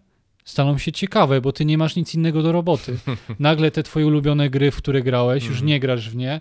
staną 0.45 0.79
się 0.79 0.93
ciekawe, 0.93 1.41
bo 1.41 1.53
ty 1.53 1.65
nie 1.65 1.79
masz 1.79 1.97
nic 1.97 2.15
innego 2.15 2.43
do 2.43 2.53
roboty. 2.53 2.99
Nagle 3.39 3.71
te 3.71 3.83
twoje 3.83 4.07
ulubione 4.07 4.51
gry, 4.51 4.71
w 4.71 4.77
które 4.77 5.03
grałeś, 5.03 5.43
już 5.45 5.51
Mhm. 5.53 5.67
nie 5.67 5.81
grasz 5.81 6.11
w 6.11 6.17
nie, 6.17 6.41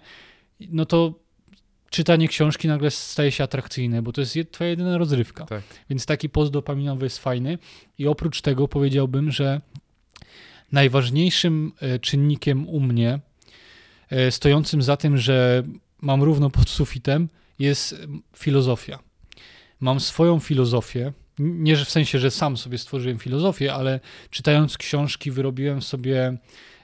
no 0.60 0.86
to 0.86 1.14
czytanie 1.90 2.28
książki 2.28 2.68
nagle 2.68 2.92
staje 2.92 3.32
się 3.32 3.44
atrakcyjne, 3.44 4.02
bo 4.02 4.12
to 4.12 4.22
jest 4.22 4.36
je- 4.36 4.46
twoja 4.46 4.70
jedyna 4.70 4.98
rozrywka. 4.98 5.46
Tak. 5.46 5.64
Więc 5.90 6.06
taki 6.06 6.30
post 6.30 6.52
dopaminowy 6.52 7.06
jest 7.06 7.20
fajny 7.20 7.58
i 7.98 8.08
oprócz 8.08 8.42
tego 8.42 8.68
powiedziałbym, 8.68 9.32
że 9.32 9.62
najważniejszym 10.72 11.72
e, 11.82 12.00
czynnikiem 12.00 12.70
u 12.70 12.80
mnie, 12.80 13.20
stojącym 14.30 14.82
za 14.82 14.98
tym, 14.98 15.18
że 15.18 15.64
mam 16.02 16.24
równo 16.24 16.50
pod 16.50 16.70
sufitem, 16.70 17.30
jest 17.60 17.96
filozofia. 18.36 19.00
Mam 19.80 20.00
swoją 20.00 20.40
filozofię, 20.40 21.14
nie 21.40 21.76
w 21.76 21.90
sensie, 21.90 22.20
że 22.20 22.32
sam 22.32 22.58
sobie 22.58 22.78
stworzyłem 22.78 23.20
filozofię, 23.20 23.74
ale 23.74 24.00
czytając 24.30 24.78
książki 24.78 25.32
wyrobiłem 25.32 25.82
sobie 25.82 26.38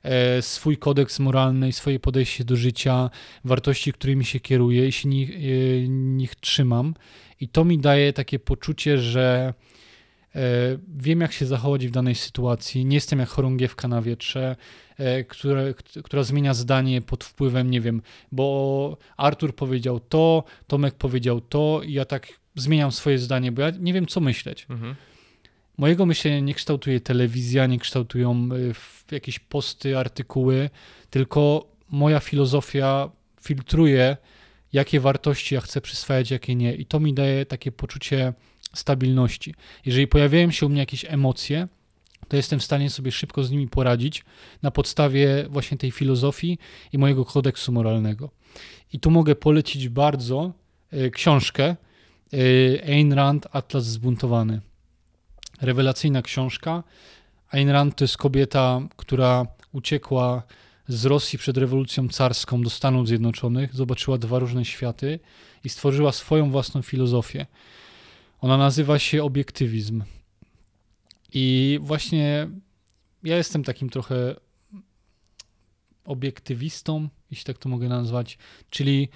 e, 0.04 0.42
swój 0.42 0.78
kodeks 0.78 1.20
moralny, 1.20 1.72
swoje 1.72 2.00
podejście 2.00 2.44
do 2.44 2.56
życia, 2.56 3.10
wartości, 3.46 3.94
którymi 3.94 4.26
się 4.26 4.40
kieruję 4.40 4.88
i 4.88 4.92
się 4.92 5.10
nich, 5.10 5.30
e, 5.30 5.88
nich 5.90 6.36
trzymam. 6.36 6.94
I 7.40 7.48
to 7.48 7.66
mi 7.66 7.80
daje 7.80 8.14
takie 8.14 8.40
poczucie, 8.40 8.98
że 8.98 9.54
E, 9.54 9.54
wiem, 10.88 11.22
jak 11.22 11.32
się 11.32 11.46
zachować 11.46 11.88
w 11.88 11.92
danej 11.92 12.16
sytuacji. 12.16 12.86
Nie 12.86 12.96
jestem 12.96 13.20
jak 13.20 13.30
chorągiewka 13.30 13.88
na 13.88 14.02
wietrze, 14.02 14.56
e, 14.98 15.24
które, 15.24 15.74
która 16.04 16.24
zmienia 16.24 16.54
zdanie 16.54 17.02
pod 17.02 17.24
wpływem, 17.24 17.72
nie 17.72 17.82
wiem, 17.82 18.02
bo 18.32 18.98
Artur 19.18 19.56
powiedział 19.56 20.00
to, 20.00 20.44
Tomek 20.68 20.96
powiedział 20.96 21.42
to 21.42 21.82
i 21.86 21.94
ja 21.94 22.06
tak 22.06 22.28
zmieniam 22.56 22.92
swoje 22.92 23.18
zdanie, 23.18 23.52
bo 23.52 23.62
ja 23.62 23.72
nie 23.80 23.94
wiem, 23.94 24.08
co 24.08 24.20
myśleć. 24.20 24.68
Mhm. 24.70 24.96
Mojego 25.78 26.06
myślenia 26.06 26.40
nie 26.40 26.54
kształtuje 26.54 27.00
telewizja, 27.00 27.66
nie 27.66 27.80
kształtują 27.80 28.50
e, 29.12 29.16
jakieś 29.16 29.40
posty, 29.40 29.98
artykuły, 29.98 30.70
tylko 31.10 31.72
moja 31.90 32.20
filozofia 32.20 33.10
filtruje, 33.42 34.18
jakie 34.74 35.00
wartości 35.00 35.56
ja 35.56 35.62
chcę 35.62 35.82
przyswajać, 35.82 36.32
jakie 36.32 36.56
nie. 36.56 36.76
I 36.76 36.86
to 36.86 37.00
mi 37.00 37.14
daje 37.14 37.46
takie 37.46 37.72
poczucie 37.72 38.34
stabilności. 38.74 39.56
Jeżeli 39.86 40.08
pojawiają 40.08 40.52
się 40.52 40.66
u 40.66 40.70
mnie 40.70 40.80
jakieś 40.80 41.06
emocje, 41.06 41.68
to 42.28 42.36
jestem 42.36 42.60
w 42.60 42.64
stanie 42.64 42.90
sobie 42.90 43.12
szybko 43.12 43.44
z 43.44 43.52
nimi 43.52 43.68
poradzić 43.68 44.26
na 44.62 44.72
podstawie 44.72 45.46
właśnie 45.50 45.78
tej 45.78 45.92
filozofii 45.92 46.58
i 46.94 46.98
mojego 46.98 47.26
kodeksu 47.26 47.72
moralnego. 47.72 48.30
I 48.94 49.00
tu 49.00 49.12
mogę 49.12 49.36
polecić 49.36 49.90
bardzo 49.90 50.52
y, 50.94 51.12
książkę 51.12 51.76
y, 52.34 52.82
Ayn 52.88 53.14
Rand, 53.14 53.48
Atlas 53.52 53.86
Zbuntowany. 53.86 54.62
Rewelacyjna 55.62 56.22
książka. 56.22 56.84
Ayn 57.50 57.70
Rand 57.70 57.96
to 57.96 58.04
jest 58.04 58.18
kobieta, 58.18 58.82
która 58.98 59.46
uciekła 59.72 60.44
z 60.88 61.06
Rosji 61.06 61.40
przed 61.40 61.58
rewolucją 61.58 62.10
carską 62.10 62.62
do 62.62 62.70
Stanów 62.70 63.08
Zjednoczonych, 63.08 63.76
zobaczyła 63.76 64.18
dwa 64.18 64.40
różne 64.40 64.66
światy 64.66 65.20
i 65.64 65.70
stworzyła 65.70 66.12
swoją 66.12 66.52
własną 66.52 66.82
filozofię. 66.82 67.46
Ona 68.42 68.58
nazywa 68.58 69.00
się 69.00 69.24
obiektywizm. 69.24 70.04
I 71.34 71.80
właśnie 71.82 72.50
ja 73.24 73.38
jestem 73.38 73.64
takim 73.64 73.90
trochę 73.90 74.36
obiektywistą, 76.06 77.10
jeśli 77.32 77.46
tak 77.46 77.58
to 77.58 77.70
mogę 77.70 77.90
nazwać, 77.90 78.38
czyli 78.70 79.10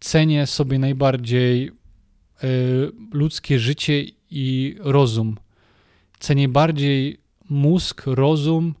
cenię 0.00 0.46
sobie 0.46 0.78
najbardziej 0.78 1.68
y, 1.68 1.72
ludzkie 3.12 3.58
życie 3.58 4.04
i 4.30 4.76
rozum. 4.80 5.36
Cenię 6.18 6.48
bardziej 6.48 7.20
mózg, 7.48 8.02
rozum 8.06 8.74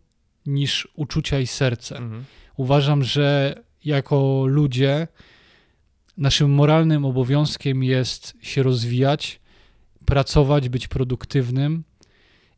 niż 0.46 0.88
uczucia 0.94 1.40
i 1.40 1.46
serce. 1.46 1.96
Mhm. 1.96 2.24
Uważam, 2.56 3.04
że 3.04 3.56
jako 3.84 4.44
ludzie 4.46 5.08
naszym 6.16 6.50
moralnym 6.50 7.04
obowiązkiem 7.04 7.82
jest 7.82 8.34
się 8.40 8.62
rozwijać, 8.62 9.41
pracować, 10.06 10.68
być 10.68 10.88
produktywnym 10.88 11.84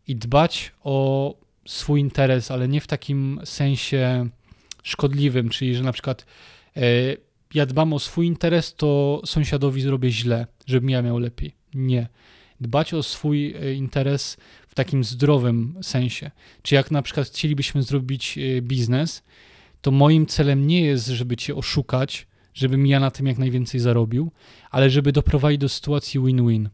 i 0.06 0.16
dbać 0.16 0.72
o 0.82 1.34
swój 1.66 2.00
interes, 2.00 2.50
ale 2.50 2.68
nie 2.68 2.80
w 2.80 2.86
takim 2.86 3.40
sensie 3.44 4.28
szkodliwym, 4.82 5.48
czyli 5.48 5.74
że 5.74 5.82
na 5.82 5.92
przykład 5.92 6.26
e, 6.76 6.82
ja 7.54 7.66
dbam 7.66 7.92
o 7.92 7.98
swój 7.98 8.26
interes, 8.26 8.74
to 8.74 9.20
sąsiadowi 9.24 9.82
zrobię 9.82 10.10
źle, 10.10 10.46
żebym 10.66 10.90
ja 10.90 11.02
miał 11.02 11.18
lepiej. 11.18 11.54
Nie. 11.74 12.08
Dbać 12.60 12.94
o 12.94 13.02
swój 13.02 13.54
e, 13.54 13.74
interes 13.74 14.36
w 14.68 14.74
takim 14.74 15.04
zdrowym 15.04 15.78
sensie. 15.82 16.30
Czy 16.62 16.74
jak 16.74 16.90
na 16.90 17.02
przykład 17.02 17.26
chcielibyśmy 17.26 17.82
zrobić 17.82 18.38
e, 18.38 18.62
biznes, 18.62 19.22
to 19.80 19.90
moim 19.90 20.26
celem 20.26 20.66
nie 20.66 20.80
jest, 20.80 21.06
żeby 21.06 21.36
cię 21.36 21.54
oszukać, 21.54 22.26
żebym 22.54 22.86
ja 22.86 23.00
na 23.00 23.10
tym 23.10 23.26
jak 23.26 23.38
najwięcej 23.38 23.80
zarobił, 23.80 24.32
ale 24.70 24.90
żeby 24.90 25.12
doprowadzić 25.12 25.60
do 25.60 25.68
sytuacji 25.68 26.20
win-win 26.20 26.68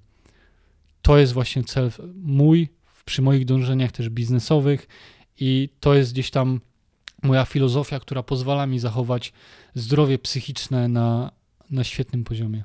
to 1.03 1.19
jest 1.19 1.33
właśnie 1.33 1.65
cel 1.65 1.91
mój, 2.15 2.69
przy 3.05 3.23
moich 3.23 3.45
dążeniach 3.45 3.93
też 3.93 4.09
biznesowych 4.09 4.89
i 5.41 5.69
to 5.81 5.95
jest 5.95 6.13
gdzieś 6.13 6.31
tam 6.31 6.61
moja 7.23 7.45
filozofia, 7.45 8.01
która 8.01 8.23
pozwala 8.23 8.67
mi 8.67 8.79
zachować 8.79 9.33
zdrowie 9.75 10.19
psychiczne 10.19 10.89
na, 10.89 11.33
na 11.71 11.85
świetnym 11.85 12.25
poziomie. 12.25 12.65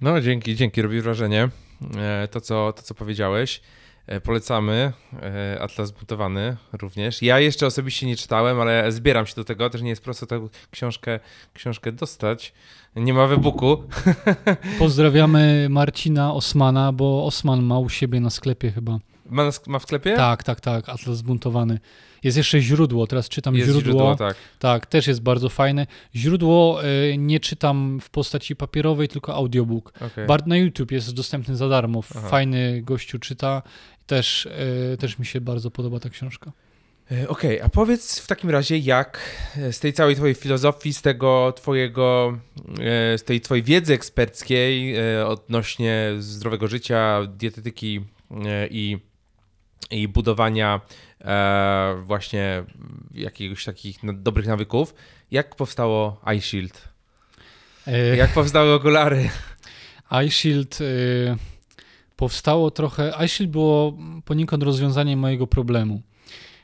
No, 0.00 0.20
dzięki, 0.20 0.56
dzięki, 0.56 0.82
robi 0.82 1.00
wrażenie 1.00 1.48
e, 1.96 2.28
to, 2.30 2.40
co, 2.40 2.72
to, 2.72 2.82
co 2.82 2.94
powiedziałeś. 2.94 3.60
E, 4.06 4.20
polecamy 4.20 4.92
e, 5.22 5.60
Atlas 5.60 5.90
Butowany 5.90 6.56
również. 6.72 7.22
Ja 7.22 7.40
jeszcze 7.40 7.66
osobiście 7.66 8.06
nie 8.06 8.16
czytałem, 8.16 8.60
ale 8.60 8.92
zbieram 8.92 9.26
się 9.26 9.34
do 9.34 9.44
tego. 9.44 9.70
Też 9.70 9.82
nie 9.82 9.90
jest 9.90 10.02
prosto 10.02 10.26
tę 10.26 10.48
książkę, 10.70 11.20
książkę 11.54 11.92
dostać. 11.92 12.52
Nie 12.96 13.14
ma 13.14 13.26
wybuku. 13.26 13.76
Pozdrawiamy 14.78 15.66
Marcina 15.70 16.34
Osmana, 16.34 16.92
bo 16.92 17.26
Osman 17.26 17.62
ma 17.62 17.78
u 17.78 17.88
siebie 17.88 18.20
na 18.20 18.30
sklepie 18.30 18.70
chyba. 18.70 18.98
Ma, 19.30 19.44
na, 19.44 19.50
ma 19.66 19.78
w 19.78 19.82
sklepie? 19.82 20.16
Tak, 20.16 20.42
tak, 20.42 20.60
tak. 20.60 20.88
Atlas 20.88 21.16
Zbuntowany. 21.16 21.78
Jest 22.24 22.36
jeszcze 22.36 22.60
źródło, 22.60 23.06
teraz 23.06 23.28
czytam 23.28 23.54
jest 23.54 23.70
źródło. 23.70 23.82
źródło 23.82 24.16
tak. 24.16 24.36
tak, 24.58 24.86
też 24.86 25.06
jest 25.06 25.22
bardzo 25.22 25.48
fajne. 25.48 25.86
Źródło 26.14 26.84
y, 26.84 27.18
nie 27.18 27.40
czytam 27.40 28.00
w 28.00 28.10
postaci 28.10 28.56
papierowej, 28.56 29.08
tylko 29.08 29.34
audiobook. 29.34 29.92
Okay. 30.00 30.26
Bard 30.26 30.46
na 30.46 30.56
YouTube 30.56 30.92
jest 30.92 31.14
dostępny 31.14 31.56
za 31.56 31.68
darmo. 31.68 32.00
Aha. 32.16 32.28
Fajny 32.28 32.82
gościu 32.82 33.18
czyta. 33.18 33.62
Też, 34.06 34.46
y, 34.94 34.96
też 34.96 35.18
mi 35.18 35.26
się 35.26 35.40
bardzo 35.40 35.70
podoba 35.70 36.00
ta 36.00 36.10
książka. 36.10 36.52
E, 37.12 37.28
okej, 37.28 37.56
okay, 37.56 37.64
a 37.64 37.68
powiedz 37.68 38.18
w 38.18 38.26
takim 38.26 38.50
razie, 38.50 38.78
jak 38.78 39.20
z 39.70 39.80
tej 39.80 39.92
całej 39.92 40.16
twojej 40.16 40.34
filozofii, 40.34 40.94
z 40.94 41.02
tego 41.02 41.52
twojego, 41.56 42.38
z 43.16 43.24
tej 43.24 43.40
twojej 43.40 43.62
wiedzy 43.64 43.94
eksperckiej 43.94 44.94
odnośnie 45.24 46.10
zdrowego 46.18 46.68
życia, 46.68 47.20
dietetyki 47.36 48.00
i, 48.70 48.98
i 49.90 50.08
budowania 50.08 50.80
e, 51.20 52.02
właśnie 52.06 52.64
jakiegoś 53.14 53.64
takich 53.64 53.96
dobrych 54.14 54.46
nawyków. 54.46 54.94
Jak 55.30 55.56
powstało 55.56 56.20
iShield? 56.36 56.88
E... 57.86 58.16
Jak 58.16 58.32
powstały 58.32 58.72
okulary? 58.72 59.30
iShield 60.26 60.78
powstało 62.16 62.70
trochę. 62.70 63.12
iShield 63.26 63.50
było 63.50 63.98
poniekąd 64.24 64.62
rozwiązaniem 64.62 65.18
mojego 65.18 65.46
problemu. 65.46 66.02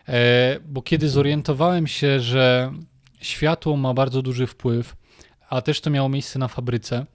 E, 0.08 0.60
bo 0.68 0.82
kiedy 0.82 1.08
zorientowałem 1.08 1.86
się, 1.86 2.20
że 2.20 2.72
światło 3.20 3.76
ma 3.76 3.94
bardzo 3.94 4.22
duży 4.22 4.46
wpływ, 4.46 4.96
a 5.48 5.62
też 5.62 5.80
to 5.80 5.90
miało 5.90 6.08
miejsce 6.08 6.38
na 6.38 6.48
fabryce, 6.48 7.06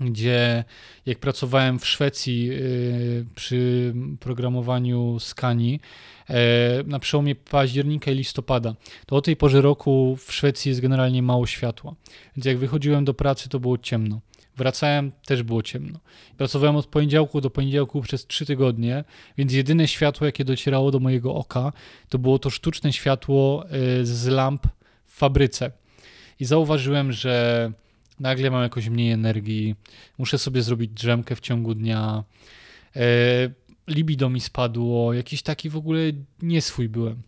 gdzie 0.00 0.64
jak 1.06 1.18
pracowałem 1.18 1.78
w 1.78 1.86
Szwecji 1.86 2.50
y, 2.52 3.26
przy 3.34 3.94
programowaniu 4.20 5.20
skani 5.20 5.80
e, 6.28 6.34
na 6.86 6.98
przełomie 6.98 7.34
października 7.34 8.10
i 8.10 8.14
listopada, 8.14 8.74
to 9.06 9.16
o 9.16 9.20
tej 9.20 9.36
porze 9.36 9.60
roku 9.60 10.16
w 10.26 10.32
Szwecji 10.32 10.68
jest 10.68 10.80
generalnie 10.80 11.22
mało 11.22 11.46
światła. 11.46 11.94
Więc 12.36 12.46
jak 12.46 12.58
wychodziłem 12.58 13.04
do 13.04 13.14
pracy, 13.14 13.48
to 13.48 13.60
było 13.60 13.78
ciemno. 13.78 14.20
Wracałem, 14.56 15.12
też 15.26 15.42
było 15.42 15.62
ciemno. 15.62 16.00
Pracowałem 16.36 16.76
od 16.76 16.86
poniedziałku 16.86 17.40
do 17.40 17.50
poniedziałku 17.50 18.02
przez 18.02 18.26
trzy 18.26 18.46
tygodnie, 18.46 19.04
więc 19.38 19.52
jedyne 19.52 19.88
światło, 19.88 20.26
jakie 20.26 20.44
docierało 20.44 20.90
do 20.90 20.98
mojego 20.98 21.34
oka, 21.34 21.72
to 22.08 22.18
było 22.18 22.38
to 22.38 22.50
sztuczne 22.50 22.92
światło 22.92 23.66
y, 24.00 24.06
z 24.06 24.26
lamp 24.26 24.66
w 25.06 25.16
fabryce. 25.16 25.70
I 26.40 26.44
zauważyłem, 26.44 27.12
że 27.12 27.72
nagle 28.20 28.50
mam 28.50 28.62
jakoś 28.62 28.88
mniej 28.88 29.10
energii, 29.10 29.74
muszę 30.18 30.38
sobie 30.38 30.62
zrobić 30.62 30.90
drzemkę 30.90 31.36
w 31.36 31.40
ciągu 31.40 31.74
dnia, 31.74 32.24
e, 32.96 33.02
libido 33.88 34.28
mi 34.30 34.40
spadło, 34.40 35.12
jakiś 35.12 35.42
taki 35.42 35.70
w 35.70 35.76
ogóle 35.76 36.00
nieswój 36.42 36.88
byłem. 36.88 37.22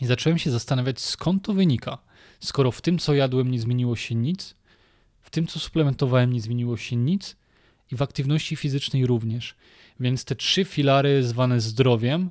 I 0.00 0.06
zacząłem 0.06 0.38
się 0.38 0.50
zastanawiać, 0.50 1.00
skąd 1.00 1.44
to 1.44 1.52
wynika. 1.52 1.98
Skoro 2.40 2.70
w 2.70 2.80
tym, 2.80 2.98
co 2.98 3.14
jadłem, 3.14 3.50
nie 3.50 3.60
zmieniło 3.60 3.96
się 3.96 4.14
nic, 4.14 4.54
w 5.28 5.30
tym, 5.30 5.46
co 5.46 5.58
suplementowałem, 5.58 6.32
nie 6.32 6.40
zmieniło 6.40 6.76
się 6.76 6.96
nic 6.96 7.36
i 7.92 7.96
w 7.96 8.02
aktywności 8.02 8.56
fizycznej 8.56 9.06
również. 9.06 9.54
Więc 10.00 10.24
te 10.24 10.34
trzy 10.34 10.64
filary 10.64 11.22
zwane 11.22 11.60
zdrowiem 11.60 12.30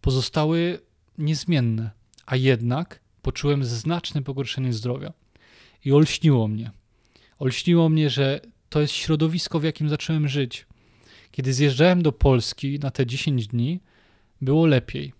pozostały 0.00 0.80
niezmienne, 1.18 1.90
a 2.26 2.36
jednak 2.36 3.00
poczułem 3.22 3.64
znaczne 3.64 4.22
pogorszenie 4.22 4.72
zdrowia 4.72 5.12
i 5.84 5.92
olśniło 5.92 6.48
mnie. 6.48 6.70
Olśniło 7.38 7.88
mnie, 7.88 8.10
że 8.10 8.40
to 8.68 8.80
jest 8.80 8.94
środowisko, 8.94 9.60
w 9.60 9.64
jakim 9.64 9.88
zacząłem 9.88 10.28
żyć. 10.28 10.66
Kiedy 11.30 11.52
zjeżdżałem 11.52 12.02
do 12.02 12.12
Polski 12.12 12.78
na 12.78 12.90
te 12.90 13.06
10 13.06 13.46
dni, 13.46 13.80
było 14.40 14.66
lepiej. 14.66 15.12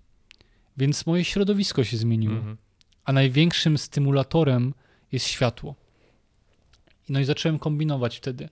Więc 0.77 1.07
moje 1.07 1.25
środowisko 1.25 1.85
się 1.85 1.97
zmieniło. 1.97 2.35
Mhm. 2.35 2.57
A 3.05 3.13
największym 3.13 3.79
stymulatorem 3.79 4.75
jest 5.13 5.27
światło. 5.27 5.88
No 7.09 7.21
i 7.21 7.25
zacząłem 7.25 7.59
kombinować 7.59 8.17
wtedy. 8.17 8.49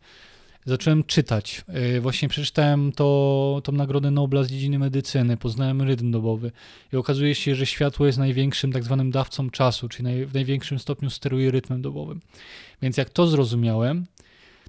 zacząłem 0.66 1.04
czytać. 1.04 1.64
Y, 1.96 2.00
właśnie 2.00 2.28
przeczytałem 2.28 2.92
to, 2.92 3.60
tą 3.64 3.72
Nagrodę 3.72 4.10
Nobla 4.10 4.42
z 4.42 4.48
dziedziny 4.48 4.78
medycyny, 4.78 5.36
poznałem 5.36 5.82
rytm 5.82 6.10
dobowy 6.10 6.52
i 6.92 6.96
okazuje 6.96 7.34
się, 7.34 7.54
że 7.54 7.66
światło 7.66 8.06
jest 8.06 8.18
największym 8.18 8.72
tak 8.72 8.84
zwanym 8.84 9.10
dawcą 9.10 9.50
czasu, 9.50 9.88
czyli 9.88 10.04
naj, 10.04 10.26
w 10.26 10.34
największym 10.34 10.78
stopniu 10.78 11.10
steruje 11.10 11.50
rytmem 11.50 11.82
dobowym. 11.82 12.20
Więc 12.82 12.96
jak 12.96 13.10
to 13.10 13.26
zrozumiałem, 13.26 14.06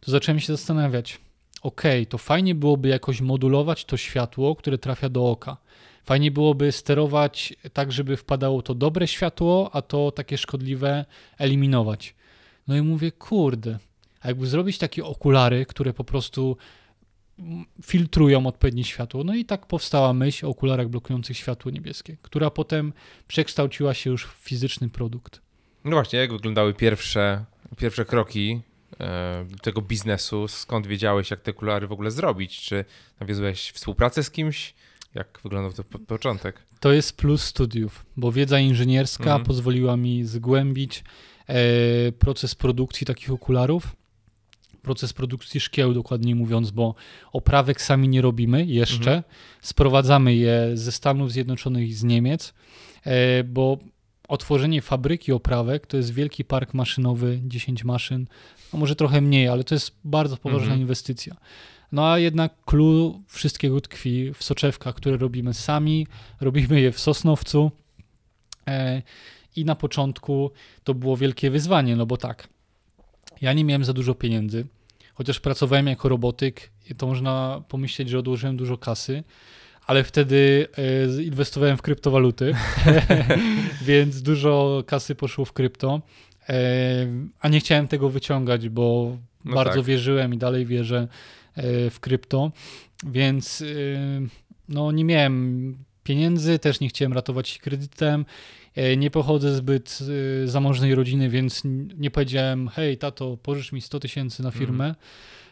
to 0.02 0.12
zacząłem 0.12 0.40
się 0.40 0.54
zastanawiać, 0.54 1.20
ok, 1.62 1.82
to 2.10 2.18
fajnie 2.18 2.56
byłoby 2.56 2.88
jakoś 2.88 3.22
modulować 3.22 3.86
to 3.86 3.98
światło, 3.98 4.56
które 4.56 4.78
trafia 4.78 5.10
do 5.10 5.30
oka. 5.30 5.58
Fajnie 6.04 6.32
byłoby 6.32 6.72
sterować 6.72 7.54
tak, 7.74 7.92
żeby 7.92 8.18
wpadało 8.18 8.62
to 8.62 8.76
dobre 8.76 9.08
światło, 9.08 9.70
a 9.74 9.82
to 9.82 10.12
takie 10.12 10.38
szkodliwe 10.38 11.06
eliminować. 11.38 12.16
No 12.68 12.76
i 12.76 12.82
mówię, 12.82 13.12
kurde, 13.12 13.80
a 14.22 14.28
jakby 14.28 14.48
zrobić 14.48 14.78
takie 14.78 15.06
okulary, 15.06 15.66
które 15.66 15.94
po 15.94 16.04
prostu 16.04 16.58
filtrują 17.84 18.48
odpowiednie 18.48 18.84
światło. 18.84 19.24
No 19.24 19.36
i 19.36 19.46
tak 19.46 19.66
powstała 19.66 20.14
myśl 20.14 20.46
o 20.46 20.50
okularach 20.50 20.90
blokujących 20.90 21.38
światło 21.38 21.72
niebieskie, 21.72 22.18
która 22.22 22.50
potem 22.50 22.94
przekształciła 23.28 23.94
się 23.94 24.10
już 24.10 24.26
w 24.26 24.32
fizyczny 24.32 24.90
produkt. 24.90 25.42
No 25.84 25.92
właśnie, 25.92 26.20
jak 26.20 26.32
wyglądały 26.32 26.74
pierwsze, 26.74 27.46
pierwsze 27.78 28.06
kroki 28.06 28.62
e, 29.00 29.46
tego 29.62 29.82
biznesu? 29.82 30.48
Skąd 30.48 30.88
wiedziałeś, 30.88 31.32
jak 31.32 31.42
te 31.42 31.52
okulary 31.52 31.88
w 31.88 31.92
ogóle 31.92 32.12
zrobić? 32.12 32.62
Czy 32.62 32.86
nawiązałeś 33.20 33.72
współpracę 33.72 34.24
z 34.24 34.32
kimś? 34.32 34.74
Jak 35.14 35.40
wyglądał 35.44 35.74
to 35.74 35.84
po 35.84 36.00
początek? 36.00 36.64
To 36.80 36.92
jest 36.92 37.18
plus 37.18 37.44
studiów, 37.44 38.06
bo 38.18 38.32
wiedza 38.32 38.60
inżynierska 38.60 39.24
mhm. 39.24 39.44
pozwoliła 39.44 39.98
mi 39.98 40.26
zgłębić 40.26 41.04
proces 42.20 42.56
produkcji 42.56 43.08
takich 43.08 43.32
okularów 43.32 43.96
proces 44.88 45.14
produkcji 45.14 45.60
szkieł, 45.60 45.94
dokładnie 45.94 46.36
mówiąc, 46.36 46.72
bo 46.72 46.96
oprawek 47.34 47.82
sami 47.82 48.10
nie 48.10 48.22
robimy 48.22 48.66
jeszcze. 48.66 49.16
Mhm. 49.16 49.24
Sprowadzamy 49.62 50.36
je 50.36 50.72
ze 50.74 50.92
Stanów 50.92 51.32
Zjednoczonych 51.32 51.88
i 51.90 51.94
z 51.94 52.04
Niemiec, 52.04 52.54
e, 53.06 53.44
bo 53.44 53.78
otworzenie 54.28 54.82
fabryki 54.82 55.32
oprawek 55.32 55.88
to 55.88 55.98
jest 55.98 56.14
wielki 56.14 56.46
park 56.46 56.74
maszynowy, 56.74 57.40
10 57.44 57.84
maszyn, 57.84 58.28
no 58.74 58.80
może 58.80 58.96
trochę 58.96 59.22
mniej, 59.22 59.48
ale 59.48 59.64
to 59.64 59.76
jest 59.76 59.96
bardzo 60.04 60.38
poważna 60.38 60.64
mhm. 60.64 60.82
inwestycja. 60.82 61.36
No 61.92 62.12
a 62.12 62.20
jednak 62.20 62.54
clue 62.66 63.22
wszystkiego 63.28 63.82
tkwi 63.82 64.34
w 64.34 64.44
soczewkach, 64.44 64.96
które 64.96 65.18
robimy 65.18 65.54
sami, 65.54 66.08
robimy 66.42 66.82
je 66.82 66.92
w 66.92 67.00
Sosnowcu. 67.00 67.72
I 69.58 69.66
na 69.66 69.76
początku 69.76 70.52
to 70.84 70.94
było 70.94 71.18
wielkie 71.18 71.50
wyzwanie, 71.52 71.96
no 71.96 72.06
bo 72.06 72.18
tak, 72.18 72.48
ja 73.42 73.54
nie 73.54 73.64
miałem 73.64 73.84
za 73.84 73.94
dużo 73.94 74.16
pieniędzy, 74.16 74.66
chociaż 75.14 75.40
pracowałem 75.40 75.88
jako 75.88 76.10
robotyk, 76.10 76.72
to 76.98 77.08
można 77.08 77.64
pomyśleć, 77.68 78.10
że 78.10 78.20
odłożyłem 78.20 78.58
dużo 78.58 78.78
kasy, 78.78 79.24
ale 79.88 80.04
wtedy 80.04 80.68
e, 81.18 81.24
inwestowałem 81.24 81.78
w 81.78 81.82
kryptowaluty, 81.82 82.56
więc 83.82 84.22
dużo 84.22 84.84
kasy 84.88 85.16
poszło 85.16 85.46
w 85.46 85.54
krypto, 85.54 86.02
e, 86.50 87.08
a 87.40 87.48
nie 87.48 87.60
chciałem 87.60 87.88
tego 87.88 88.10
wyciągać, 88.10 88.70
bo 88.70 89.18
no 89.46 89.56
bardzo 89.56 89.76
tak. 89.76 89.86
wierzyłem 89.86 90.34
i 90.34 90.38
dalej 90.38 90.66
wierzę 90.66 91.08
e, 91.56 91.90
w 91.90 92.00
krypto, 92.00 92.52
więc 93.06 93.64
no 94.70 94.92
nie 94.92 95.06
miałem 95.06 95.78
pieniędzy, 96.04 96.60
też 96.60 96.80
nie 96.80 96.90
chciałem 96.90 97.14
ratować 97.14 97.50
się 97.50 97.60
kredytem. 97.60 98.26
Nie 98.98 99.12
pochodzę 99.12 99.56
zbyt 99.56 100.00
zamożnej 100.46 100.96
rodziny, 100.96 101.30
więc 101.30 101.62
nie 101.98 102.12
powiedziałem, 102.12 102.68
hej 102.68 102.98
tato, 102.98 103.38
pożycz 103.38 103.72
mi 103.72 103.82
100 103.82 104.00
tysięcy 104.00 104.44
na 104.44 104.52
firmę. 104.52 104.96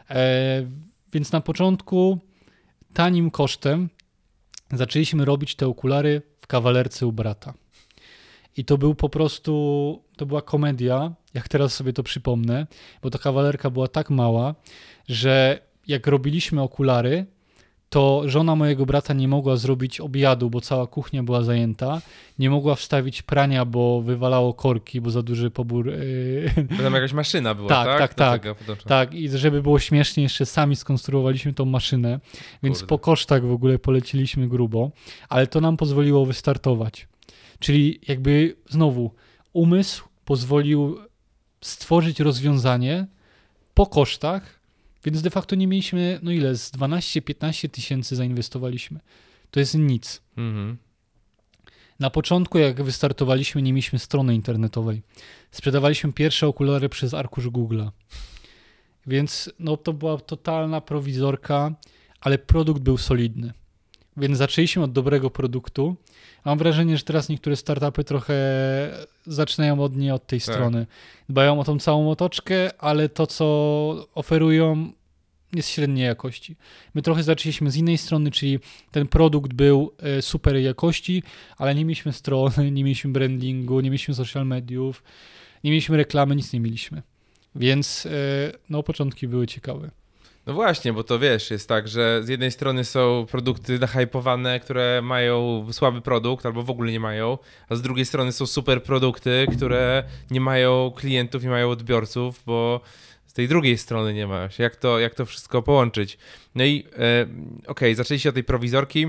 Mm. 0.07 0.81
Więc 1.13 1.31
na 1.31 1.41
początku 1.41 2.19
tanim 2.93 3.31
kosztem 3.31 3.89
zaczęliśmy 4.73 5.25
robić 5.25 5.55
te 5.55 5.67
okulary 5.67 6.21
w 6.37 6.47
kawalerce 6.47 7.07
u 7.07 7.11
brata. 7.11 7.53
I 8.57 8.65
to 8.65 8.77
był 8.77 8.95
po 8.95 9.09
prostu, 9.09 10.03
to 10.17 10.25
była 10.25 10.41
komedia, 10.41 11.13
jak 11.33 11.49
teraz 11.49 11.73
sobie 11.73 11.93
to 11.93 12.03
przypomnę, 12.03 12.67
bo 13.01 13.09
ta 13.09 13.17
kawalerka 13.17 13.69
była 13.69 13.87
tak 13.87 14.09
mała, 14.09 14.55
że 15.07 15.59
jak 15.87 16.07
robiliśmy 16.07 16.61
okulary, 16.61 17.25
to 17.89 18.23
żona 18.25 18.55
mojego 18.55 18.85
brata 18.85 19.13
nie 19.13 19.27
mogła 19.27 19.57
zrobić 19.57 19.99
obiadu, 19.99 20.49
bo 20.49 20.61
cała 20.61 20.87
kuchnia 20.87 21.23
była 21.23 21.41
zajęta. 21.41 22.01
Nie 22.39 22.49
mogła 22.49 22.75
wstawić 22.75 23.21
prania, 23.21 23.65
bo 23.65 24.01
wywalało 24.01 24.53
korki, 24.53 25.01
bo 25.01 25.09
za 25.09 25.21
duży 25.21 25.51
pobór. 25.51 25.91
Bo 26.77 26.83
tam 26.83 26.93
jakaś 26.93 27.13
maszyna 27.13 27.55
była, 27.55 27.69
tak? 27.69 27.85
Tak, 27.99 28.13
tak, 28.13 28.43
tak. 28.67 28.83
Tak, 28.83 29.13
i 29.13 29.29
żeby 29.29 29.61
było 29.61 29.79
śmiesznie, 29.79 30.23
jeszcze 30.23 30.45
sami 30.45 30.75
skonstruowaliśmy 30.75 31.53
tą 31.53 31.65
maszynę, 31.65 32.19
więc 32.63 32.77
Kurde. 32.77 32.87
po 32.87 32.99
kosztach 32.99 33.45
w 33.45 33.51
ogóle 33.51 33.79
poleciliśmy 33.79 34.47
grubo, 34.47 34.91
ale 35.29 35.47
to 35.47 35.61
nam 35.61 35.77
pozwoliło 35.77 36.25
wystartować. 36.25 37.07
Czyli 37.59 37.99
jakby 38.07 38.55
znowu 38.69 39.11
umysł 39.53 40.07
pozwolił 40.25 40.97
stworzyć 41.61 42.19
rozwiązanie 42.19 43.07
po 43.73 43.85
kosztach, 43.85 44.54
więc 45.05 45.21
de 45.21 45.29
facto 45.29 45.55
nie 45.55 45.67
mieliśmy, 45.67 46.19
no 46.23 46.31
ile, 46.31 46.55
z 46.55 46.71
12-15 46.71 47.69
tysięcy 47.69 48.15
zainwestowaliśmy. 48.15 48.99
To 49.51 49.59
jest 49.59 49.75
nic. 49.75 50.21
Mhm. 50.37 50.77
Na 51.99 52.09
początku, 52.09 52.57
jak 52.57 52.83
wystartowaliśmy, 52.83 53.61
nie 53.61 53.73
mieliśmy 53.73 53.99
strony 53.99 54.35
internetowej. 54.35 55.01
Sprzedawaliśmy 55.51 56.13
pierwsze 56.13 56.47
okulary 56.47 56.89
przez 56.89 57.13
arkusz 57.13 57.47
Google'a. 57.47 57.91
Więc 59.07 59.53
no, 59.59 59.77
to 59.77 59.93
była 59.93 60.17
totalna 60.17 60.81
prowizorka, 60.81 61.75
ale 62.21 62.37
produkt 62.37 62.81
był 62.81 62.97
solidny. 62.97 63.53
Więc 64.17 64.37
zaczęliśmy 64.37 64.83
od 64.83 64.91
dobrego 64.91 65.29
produktu. 65.29 65.95
Mam 66.45 66.57
wrażenie, 66.57 66.97
że 66.97 67.03
teraz 67.03 67.29
niektóre 67.29 67.55
startupy 67.55 68.03
trochę 68.03 68.35
zaczynają 69.25 69.79
od 69.79 69.95
niej 69.95 70.11
od 70.11 70.27
tej 70.27 70.41
tak. 70.41 70.55
strony. 70.55 70.87
Dbają 71.29 71.59
o 71.59 71.63
tą 71.63 71.79
całą 71.79 72.11
otoczkę, 72.11 72.81
ale 72.81 73.09
to, 73.09 73.27
co 73.27 73.45
oferują, 74.15 74.91
jest 75.53 75.69
średniej 75.69 76.05
jakości. 76.05 76.55
My 76.93 77.01
trochę 77.01 77.23
zaczęliśmy 77.23 77.71
z 77.71 77.75
innej 77.75 77.97
strony, 77.97 78.31
czyli 78.31 78.59
ten 78.91 79.07
produkt 79.07 79.53
był 79.53 79.91
e, 79.99 80.21
super 80.21 80.55
jakości, 80.55 81.23
ale 81.57 81.75
nie 81.75 81.85
mieliśmy 81.85 82.13
strony, 82.13 82.71
nie 82.71 82.83
mieliśmy 82.83 83.11
brandingu, 83.11 83.79
nie 83.79 83.89
mieliśmy 83.89 84.13
social 84.13 84.45
mediów, 84.45 85.03
nie 85.63 85.71
mieliśmy 85.71 85.97
reklamy, 85.97 86.35
nic 86.35 86.53
nie 86.53 86.59
mieliśmy. 86.59 87.01
Więc 87.55 88.05
e, 88.05 88.09
no, 88.69 88.83
początki 88.83 89.27
były 89.27 89.47
ciekawe. 89.47 89.91
No 90.45 90.53
właśnie, 90.53 90.93
bo 90.93 91.03
to 91.03 91.19
wiesz, 91.19 91.51
jest 91.51 91.69
tak, 91.69 91.87
że 91.87 92.21
z 92.23 92.29
jednej 92.29 92.51
strony 92.51 92.85
są 92.85 93.25
produkty 93.31 93.79
nahypowane, 93.79 94.59
które 94.59 95.01
mają 95.03 95.67
słaby 95.71 96.01
produkt 96.01 96.45
albo 96.45 96.63
w 96.63 96.69
ogóle 96.69 96.91
nie 96.91 96.99
mają, 96.99 97.37
a 97.69 97.75
z 97.75 97.81
drugiej 97.81 98.05
strony 98.05 98.31
są 98.31 98.45
super 98.45 98.83
produkty, 98.83 99.47
które 99.55 100.03
nie 100.31 100.41
mają 100.41 100.91
klientów, 100.95 101.43
nie 101.43 101.49
mają 101.49 101.69
odbiorców, 101.69 102.43
bo 102.45 102.81
z 103.25 103.33
tej 103.33 103.47
drugiej 103.47 103.77
strony 103.77 104.13
nie 104.13 104.27
ma. 104.27 104.49
Jak 104.59 104.75
to, 104.75 104.99
jak 104.99 105.15
to 105.15 105.25
wszystko 105.25 105.61
połączyć? 105.61 106.17
No 106.55 106.63
i 106.63 106.85
e, 106.97 107.21
okej, 107.23 107.63
okay, 107.67 107.95
zaczęliście 107.95 108.29
od 108.29 108.35
tej 108.35 108.43
prowizorki. 108.43 109.07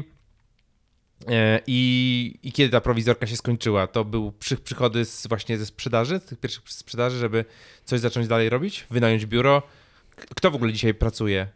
E, 1.29 1.61
I, 1.67 2.39
I 2.43 2.53
kiedy 2.53 2.71
ta 2.71 2.81
prowizorka 2.81 3.27
się 3.27 3.37
skończyła? 3.37 3.87
To 3.87 4.05
był 4.05 4.33
przy, 4.33 4.57
przychody 4.57 5.05
z, 5.05 5.27
właśnie 5.27 5.59
ze 5.59 5.67
sprzedaży, 5.67 6.21
tych 6.21 6.41
pierwszych 6.41 6.63
sprzedaży, 6.69 7.19
żeby 7.19 7.45
coś 7.85 8.01
zacząć 8.01 8.29
dalej 8.29 8.49
robić? 8.49 8.87
Wynająć 8.91 9.27
biuro? 9.27 9.63
Kto 10.17 10.51
w 10.51 10.55
ogóle 10.55 10.73
dzisiaj 10.73 10.95
pracuje 10.95 11.47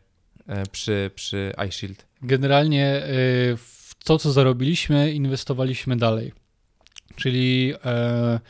e, 0.46 0.66
przy, 0.66 1.10
przy 1.14 1.52
iShield? 1.68 2.06
Generalnie 2.22 2.86
e, 2.86 3.06
w 3.56 3.94
to, 4.04 4.18
co 4.18 4.32
zarobiliśmy, 4.32 5.12
inwestowaliśmy 5.12 5.96
dalej. 5.96 6.32
Czyli 7.16 7.74
e, 7.84 8.40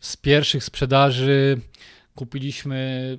z 0.00 0.16
pierwszych 0.16 0.64
sprzedaży 0.64 1.60
kupiliśmy 2.14 3.18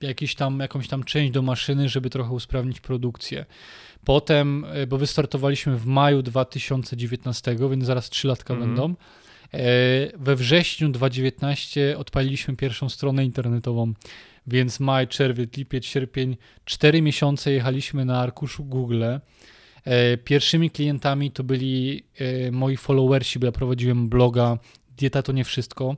jakiś 0.00 0.34
tam, 0.34 0.60
jakąś 0.60 0.88
tam 0.88 1.04
część 1.04 1.32
do 1.32 1.42
maszyny, 1.42 1.88
żeby 1.88 2.10
trochę 2.10 2.30
usprawnić 2.30 2.80
produkcję. 2.80 3.46
Potem, 4.04 4.66
bo 4.88 4.98
wystartowaliśmy 4.98 5.76
w 5.76 5.86
maju 5.86 6.22
2019, 6.22 7.56
więc 7.70 7.84
zaraz 7.84 8.10
3 8.10 8.28
latka 8.28 8.54
mm 8.54 8.64
-hmm. 8.64 8.68
będą. 8.68 8.94
We 10.18 10.36
wrześniu 10.36 10.88
2019 10.88 11.98
odpaliliśmy 11.98 12.56
pierwszą 12.56 12.88
stronę 12.88 13.24
internetową 13.24 13.92
więc 14.46 14.80
maj, 14.80 15.08
czerwiec, 15.08 15.56
lipiec, 15.56 15.84
sierpień, 15.84 16.36
cztery 16.64 17.02
miesiące 17.02 17.52
jechaliśmy 17.52 18.04
na 18.04 18.20
arkuszu 18.20 18.64
Google. 18.64 19.04
E, 19.86 20.16
pierwszymi 20.16 20.70
klientami 20.70 21.30
to 21.30 21.44
byli 21.44 22.04
e, 22.18 22.50
moi 22.50 22.76
followersi, 22.76 23.38
bo 23.38 23.46
ja 23.46 23.52
prowadziłem 23.52 24.08
bloga 24.08 24.58
Dieta 24.96 25.22
to 25.22 25.32
nie 25.32 25.44
wszystko. 25.44 25.96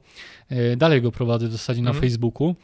E, 0.49 0.77
dalej 0.77 1.03
go 1.03 1.13
prowadzę 1.13 1.49
w 1.49 1.53
zasadzie 1.53 1.83
na 1.83 1.91
mhm. 1.91 2.03
Facebooku. 2.03 2.57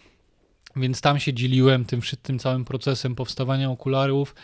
Więc 0.77 1.01
tam 1.01 1.19
się 1.19 1.33
dzieliłem 1.33 1.85
tym, 1.85 2.01
tym 2.23 2.39
całym 2.39 2.65
procesem 2.65 3.15
powstawania 3.15 3.71
okularów. 3.71 4.35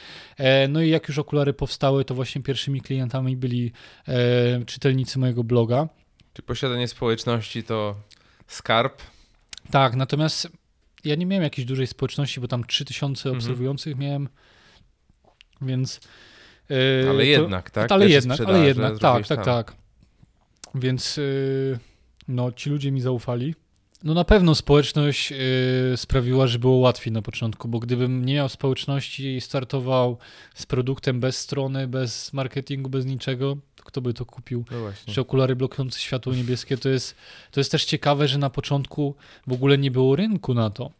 No 0.69 0.83
i 0.83 0.91
jak 0.91 1.09
już 1.09 1.19
okulary 1.19 1.53
powstały, 1.53 2.05
to 2.05 2.15
właśnie 2.15 2.43
pierwszymi 2.43 2.81
klientami 2.81 3.37
byli 3.37 3.73
czytelnicy 4.67 5.19
mojego 5.19 5.45
bloga. 5.45 5.89
Czy 6.33 6.43
posiadanie 6.43 6.89
społeczności 6.89 7.63
to 7.63 7.97
skarb? 8.47 9.03
Tak, 9.71 9.97
natomiast 9.97 10.49
ja 11.05 11.15
nie 11.15 11.27
miałem 11.27 11.43
jakiejś 11.45 11.69
dużej 11.69 11.87
społeczności, 11.87 12.41
bo 12.41 12.49
tam 12.49 12.65
3000 12.65 13.29
Mhm. 13.29 13.37
obserwujących 13.39 13.97
miałem, 13.97 14.29
więc... 15.63 16.01
e, 16.71 17.09
Ale 17.09 17.19
to- 17.19 17.23
jednak, 17.23 17.71
tak? 17.71 17.93
Ale 17.93 18.09
jednak, 18.09 18.41
ale 18.41 18.67
jednak, 18.67 18.99
tak, 18.99 19.27
tak, 19.27 19.37
tam. 19.39 19.45
tak. 19.45 19.75
Więc 20.75 21.17
yy, 21.17 21.79
no, 22.29 22.53
ci 22.53 22.71
ludzie 22.71 22.93
mi 22.93 23.01
zaufali. 23.01 23.55
No 24.05 24.15
na 24.15 24.25
pewno 24.25 24.55
społeczność 24.55 25.31
yy, 25.31 25.97
sprawiła, 25.97 26.47
że 26.47 26.59
było 26.59 26.77
łatwiej 26.77 27.13
na 27.13 27.23
początku, 27.23 27.69
bo 27.69 27.79
gdybym 27.79 28.25
nie 28.25 28.35
miał 28.35 28.49
społeczności 28.49 29.37
i 29.37 29.41
startował 29.41 30.19
z 30.55 30.67
produktem 30.67 31.21
bez 31.21 31.39
strony, 31.39 31.89
bez 31.89 32.33
marketingu, 32.33 32.91
bez 32.91 33.07
niczego, 33.07 33.57
to 33.77 33.85
kto 33.85 34.01
by 34.01 34.15
to 34.15 34.27
kupił? 34.27 34.65
No. 35.07 35.15
Czy 35.15 35.21
okulary 35.21 35.57
blokujące 35.57 36.01
światło 36.01 36.35
niebieskie, 36.35 36.77
to 36.77 36.89
jest, 36.89 37.17
to 37.51 37.61
jest 37.61 37.71
też 37.71 37.85
ciekawe, 37.85 38.29
że 38.29 38.39
na 38.39 38.51
początku 38.51 39.15
w 39.47 39.53
ogóle 39.53 39.79
nie 39.79 39.91
było 39.91 40.17
rynku 40.17 40.55
na 40.55 40.71
to. 40.71 40.91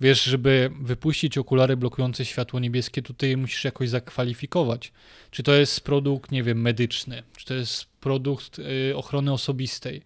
Wiesz, 0.00 0.24
żeby 0.24 0.70
wypuścić 0.80 1.38
okulary 1.38 1.76
blokujące 1.76 2.24
światło 2.24 2.60
niebieskie, 2.60 3.02
tutaj 3.02 3.36
musisz 3.36 3.64
jakoś 3.64 3.88
zakwalifikować. 3.88 4.92
Czy 5.30 5.42
to 5.42 5.54
jest 5.54 5.80
produkt, 5.80 6.32
nie 6.32 6.42
wiem, 6.42 6.60
medyczny, 6.60 7.22
czy 7.36 7.46
to 7.46 7.54
jest 7.54 7.86
produkt 8.00 8.58
y, 8.58 8.96
ochrony 8.96 9.32
osobistej. 9.32 10.02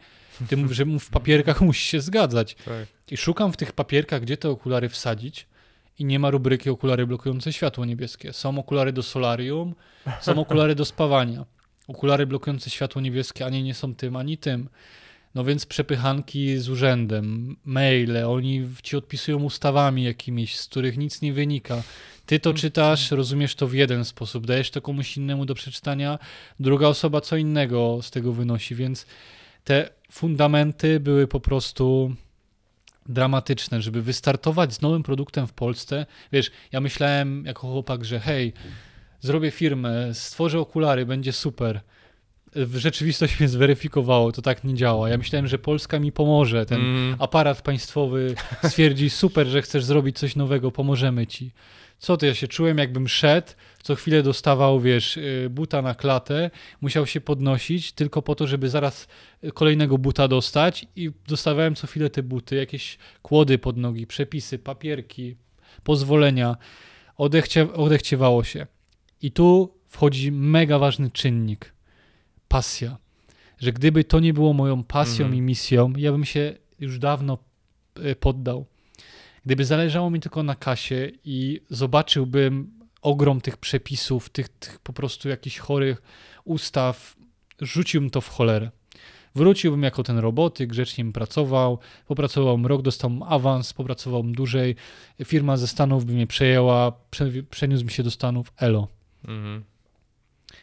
Ty 0.48 0.56
mów, 0.56 0.72
że 0.72 0.84
w 0.84 1.10
papierkach 1.10 1.60
musi 1.68 1.86
się 1.86 2.00
zgadzać. 2.00 2.54
Tak. 2.54 2.86
I 3.10 3.16
szukam 3.16 3.52
w 3.52 3.56
tych 3.56 3.72
papierkach, 3.72 4.22
gdzie 4.22 4.36
te 4.36 4.50
okulary 4.50 4.88
wsadzić 4.88 5.46
i 5.98 6.04
nie 6.04 6.18
ma 6.18 6.30
rubryki 6.30 6.70
okulary 6.70 7.06
blokujące 7.06 7.52
światło 7.52 7.84
niebieskie. 7.84 8.32
Są 8.32 8.58
okulary 8.58 8.92
do 8.92 9.02
solarium, 9.02 9.74
są 10.20 10.40
okulary 10.40 10.74
do 10.74 10.84
spawania. 10.84 11.44
Okulary 11.88 12.26
blokujące 12.26 12.70
światło 12.70 13.02
niebieskie 13.02 13.46
ani 13.46 13.62
nie 13.62 13.74
są 13.74 13.94
tym, 13.94 14.16
ani 14.16 14.38
tym. 14.38 14.68
No 15.34 15.44
więc 15.44 15.66
przepychanki 15.66 16.58
z 16.58 16.68
urzędem, 16.68 17.56
maile, 17.64 18.24
oni 18.26 18.68
ci 18.82 18.96
odpisują 18.96 19.42
ustawami 19.42 20.04
jakimiś, 20.04 20.58
z 20.58 20.66
których 20.66 20.98
nic 20.98 21.22
nie 21.22 21.32
wynika. 21.32 21.82
Ty 22.26 22.40
to 22.40 22.54
czytasz, 22.54 23.10
rozumiesz 23.10 23.54
to 23.54 23.66
w 23.66 23.74
jeden 23.74 24.04
sposób, 24.04 24.46
dajesz 24.46 24.70
to 24.70 24.80
komuś 24.80 25.16
innemu 25.16 25.46
do 25.46 25.54
przeczytania, 25.54 26.18
druga 26.60 26.86
osoba 26.86 27.20
co 27.20 27.36
innego 27.36 27.98
z 28.02 28.10
tego 28.10 28.32
wynosi, 28.32 28.74
więc 28.74 29.06
te 29.64 29.90
fundamenty 30.12 31.00
były 31.00 31.26
po 31.26 31.40
prostu 31.40 32.14
dramatyczne, 33.08 33.82
żeby 33.82 34.02
wystartować 34.02 34.74
z 34.74 34.80
nowym 34.80 35.02
produktem 35.02 35.46
w 35.46 35.52
Polsce. 35.52 36.06
Wiesz, 36.32 36.50
ja 36.72 36.80
myślałem 36.80 37.44
jako 37.46 37.60
chłopak, 37.60 38.04
że 38.04 38.20
hej, 38.20 38.52
zrobię 39.20 39.50
firmę, 39.50 40.14
stworzę 40.14 40.60
okulary, 40.60 41.06
będzie 41.06 41.32
super. 41.32 41.80
W 42.56 42.76
rzeczywistości 42.76 43.36
mnie 43.40 43.48
zweryfikowało, 43.48 44.32
to 44.32 44.42
tak 44.42 44.64
nie 44.64 44.74
działa. 44.74 45.08
Ja 45.08 45.18
myślałem, 45.18 45.46
że 45.46 45.58
Polska 45.58 45.98
mi 45.98 46.12
pomoże, 46.12 46.66
ten 46.66 46.80
Mm, 46.80 47.16
aparat 47.18 47.62
państwowy 47.62 48.34
stwierdzi 48.68 49.10
super, 49.10 49.46
że 49.46 49.62
chcesz 49.62 49.84
zrobić 49.84 50.18
coś 50.18 50.36
nowego, 50.36 50.70
pomożemy 50.70 51.26
ci. 51.26 51.52
Co 51.98 52.16
ty, 52.16 52.26
ja 52.26 52.34
się 52.34 52.48
czułem 52.48 52.78
jakbym 52.78 53.08
szedł, 53.08 53.52
co 53.84 53.94
chwilę 53.94 54.22
dostawał, 54.22 54.80
wiesz, 54.80 55.16
y, 55.16 55.48
buta 55.50 55.82
na 55.82 55.94
klatę, 55.94 56.50
musiał 56.80 57.06
się 57.06 57.20
podnosić 57.20 57.92
tylko 57.92 58.22
po 58.22 58.34
to, 58.34 58.46
żeby 58.46 58.68
zaraz 58.68 59.08
kolejnego 59.54 59.98
buta 59.98 60.28
dostać 60.28 60.86
i 60.96 61.10
dostawałem 61.28 61.74
co 61.74 61.86
chwilę 61.86 62.10
te 62.10 62.22
buty, 62.22 62.56
jakieś 62.56 62.98
kłody 63.22 63.58
pod 63.58 63.76
nogi, 63.76 64.06
przepisy, 64.06 64.58
papierki, 64.58 65.36
pozwolenia. 65.82 66.56
Odechcie, 67.16 67.72
odechciewało 67.72 68.44
się. 68.44 68.66
I 69.22 69.30
tu 69.30 69.74
wchodzi 69.88 70.32
mega 70.32 70.78
ważny 70.78 71.10
czynnik. 71.10 71.72
Pasja. 72.48 72.96
Że 73.58 73.72
gdyby 73.72 74.04
to 74.04 74.20
nie 74.20 74.34
było 74.34 74.52
moją 74.52 74.84
pasją 74.84 75.24
Mhm. 75.24 75.34
i 75.34 75.40
misją, 75.42 75.92
ja 75.96 76.12
bym 76.12 76.24
się 76.24 76.54
już 76.80 76.98
dawno 76.98 77.38
e, 77.96 78.14
poddał. 78.16 78.66
Gdyby 79.44 79.64
zależało 79.64 80.10
mi 80.10 80.20
tylko 80.20 80.42
na 80.42 80.54
kasie 80.54 81.10
i 81.24 81.60
zobaczyłbym 81.70 82.83
ogrom 83.04 83.40
tych 83.40 83.56
przepisów, 83.56 84.28
tych, 84.28 84.48
tych 84.48 84.78
po 84.78 84.92
prostu 84.92 85.28
jakichś 85.28 85.58
chorych 85.58 86.02
ustaw, 86.44 87.16
rzuciłbym 87.60 88.10
to 88.10 88.20
w 88.20 88.28
cholerę. 88.28 88.70
Wróciłbym 89.34 89.82
jako 89.82 90.02
ten 90.02 90.18
roboty, 90.18 90.66
grzecznie 90.66 91.04
bym 91.04 91.12
pracował, 91.12 91.78
popracowałbym 92.06 92.66
rok, 92.66 92.82
dostałbym 92.82 93.22
awans, 93.22 93.72
popracowałbym 93.72 94.34
dłużej, 94.34 94.76
firma 95.24 95.56
ze 95.56 95.66
Stanów 95.66 96.04
by 96.04 96.12
mnie 96.12 96.26
przejęła, 96.26 96.92
prze, 97.10 97.30
przeniósłbym 97.50 97.90
się 97.90 98.02
do 98.02 98.10
Stanów, 98.10 98.52
elo. 98.56 98.88
mhm. 99.24 99.64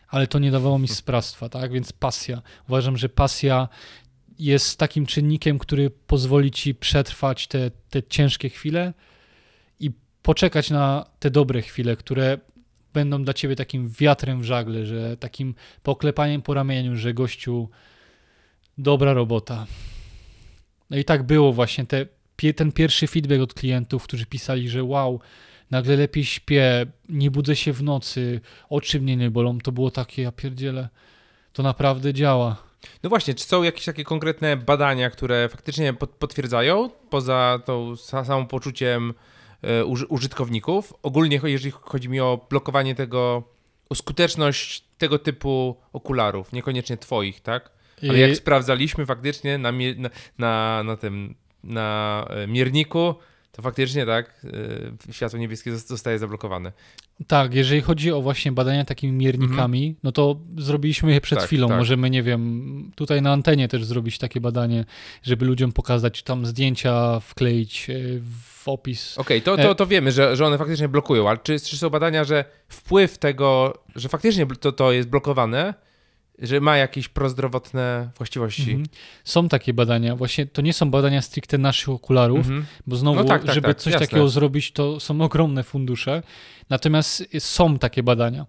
Ale 0.08 0.28
to 0.28 0.40
nie 0.40 0.52
dawało 0.52 0.80
mi 0.80 0.88
sprawstwa, 0.88 1.50
tak? 1.50 1.72
Więc 1.72 1.92
pasja. 1.92 2.42
Uważam, 2.68 2.98
że 2.98 3.10
pasja 3.10 3.68
jest 4.40 4.80
takim 4.80 5.06
czynnikiem, 5.06 5.60
który 5.60 5.90
pozwoli 5.90 6.52
ci 6.52 6.76
przetrwać 6.76 7.48
te, 7.48 7.72
te 7.90 8.04
ciężkie 8.04 8.50
chwile 8.50 8.94
poczekać 10.24 10.70
na 10.70 11.06
te 11.20 11.32
dobre 11.32 11.62
chwile, 11.62 11.96
które 11.96 12.38
będą 12.94 13.24
dla 13.24 13.34
ciebie 13.34 13.56
takim 13.56 13.90
wiatrem 13.90 14.42
w 14.42 14.44
żagle, 14.44 14.86
że 14.86 15.18
takim 15.18 15.56
poklepaniem 15.84 16.42
po 16.42 16.54
ramieniu, 16.54 16.96
że 16.96 17.14
gościu, 17.14 17.70
dobra 18.78 19.14
robota. 19.14 19.66
No 20.90 20.98
i 20.98 21.04
tak 21.06 21.24
było 21.24 21.54
właśnie. 21.54 21.86
Te, 21.86 22.06
ten 22.56 22.72
pierwszy 22.72 23.08
feedback 23.08 23.42
od 23.42 23.54
klientów, 23.54 24.04
którzy 24.04 24.26
pisali, 24.26 24.70
że 24.70 24.84
wow, 24.84 25.20
nagle 25.72 25.96
lepiej 25.96 26.26
śpię, 26.26 26.86
nie 27.10 27.32
budzę 27.32 27.56
się 27.56 27.74
w 27.74 27.84
nocy, 27.84 28.42
oczy 28.70 29.02
mnie 29.02 29.18
nie 29.18 29.32
bolą, 29.32 29.58
to 29.60 29.72
było 29.72 29.92
takie, 29.92 30.22
ja 30.22 30.32
pierdzielę, 30.32 30.90
to 31.54 31.64
naprawdę 31.64 32.14
działa. 32.14 32.64
No 33.04 33.10
właśnie, 33.10 33.34
czy 33.34 33.44
są 33.46 33.64
jakieś 33.64 33.86
takie 33.86 34.04
konkretne 34.04 34.58
badania, 34.58 35.10
które 35.10 35.50
faktycznie 35.50 35.94
pot- 35.94 36.16
potwierdzają, 36.20 36.90
poza 37.10 37.60
tą 37.66 37.94
sa- 37.94 38.26
samym 38.26 38.48
poczuciem 38.48 39.14
użytkowników? 40.10 40.94
Ogólnie, 41.04 41.40
jeżeli 41.44 41.72
chodzi 41.72 42.10
mi 42.10 42.20
o 42.20 42.46
blokowanie 42.50 42.96
tego, 42.96 43.44
o 43.90 43.96
skuteczność 43.96 44.84
tego 44.98 45.20
typu 45.20 45.76
okularów, 45.94 46.54
niekoniecznie 46.54 46.98
twoich, 46.98 47.42
tak? 47.42 47.72
Ale 48.10 48.20
jak 48.20 48.32
I- 48.32 48.36
sprawdzaliśmy 48.36 49.06
faktycznie 49.06 49.58
na, 49.58 49.72
na, 49.72 50.10
na, 50.38 50.84
na 50.84 50.98
tym, 50.98 51.36
na 51.64 52.28
e, 52.30 52.48
mierniku, 52.48 53.16
to 53.52 53.62
faktycznie 53.62 54.06
tak, 54.06 54.46
e, 55.10 55.14
światło 55.14 55.40
niebieskie 55.40 55.72
zos- 55.72 55.88
zostaje 55.88 56.20
zablokowane. 56.20 56.72
Tak, 57.28 57.54
jeżeli 57.54 57.82
chodzi 57.82 58.12
o 58.12 58.22
właśnie 58.22 58.52
badania 58.52 58.86
takimi 58.86 59.14
miernikami, 59.14 59.96
no 60.04 60.12
to 60.12 60.40
zrobiliśmy 60.58 61.14
je 61.14 61.22
przed 61.22 61.40
Tak, 61.40 61.48
chwilą. 61.48 61.68
tak. 61.68 61.78
Możemy, 61.78 62.10
nie 62.10 62.24
wiem, 62.24 62.92
tutaj 62.96 63.22
na 63.22 63.32
antenie 63.34 63.68
też 63.68 63.86
zrobić 63.86 64.18
takie 64.18 64.42
badanie, 64.42 64.86
żeby 65.24 65.46
ludziom 65.46 65.72
pokazać, 65.72 66.24
tam 66.24 66.46
zdjęcia 66.46 67.20
wkleić 67.20 67.90
e, 67.90 67.94
w 68.62 68.68
opis. 68.68 69.18
Okej, 69.18 69.42
to, 69.42 69.54
E- 69.60 69.64
to, 69.64 69.76
to 69.76 69.88
wiemy, 69.88 70.12
że, 70.12 70.36
że 70.36 70.46
one 70.46 70.58
faktycznie 70.58 70.88
blokują, 70.90 71.30
ale 71.30 71.38
czy, 71.44 71.60
czy 71.60 71.78
są 71.78 71.90
badania, 71.90 72.24
że 72.24 72.46
wpływ 72.68 73.18
tego, 73.18 73.74
że 73.96 74.10
faktycznie 74.10 74.46
to, 74.46 74.72
to 74.72 74.92
jest 74.92 75.10
blokowane, 75.10 75.74
że 76.40 76.60
ma 76.62 76.78
jakieś 76.78 77.08
prozdrowotne 77.08 78.10
właściwości? 78.18 78.62
Mhm. 78.72 78.86
Są 79.24 79.50
takie 79.50 79.74
badania. 79.74 80.16
Właśnie 80.16 80.46
to 80.46 80.62
nie 80.62 80.74
są 80.74 80.92
badania 80.92 81.22
stricte 81.22 81.58
naszych 81.58 81.90
okularów, 81.90 82.38
Mhm. 82.38 82.66
bo 82.88 82.96
znowu, 82.96 83.20
No 83.20 83.24
tak, 83.24 83.44
tak, 83.44 83.56
żeby 83.56 83.68
tak, 83.68 83.78
coś 83.78 83.94
jasne. 83.94 84.08
takiego 84.08 84.30
zrobić, 84.30 84.72
to 84.72 85.00
są 85.00 85.22
ogromne 85.22 85.64
fundusze. 85.64 86.24
Natomiast 86.70 87.24
są 87.40 87.78
takie 87.80 88.04
badania. 88.04 88.46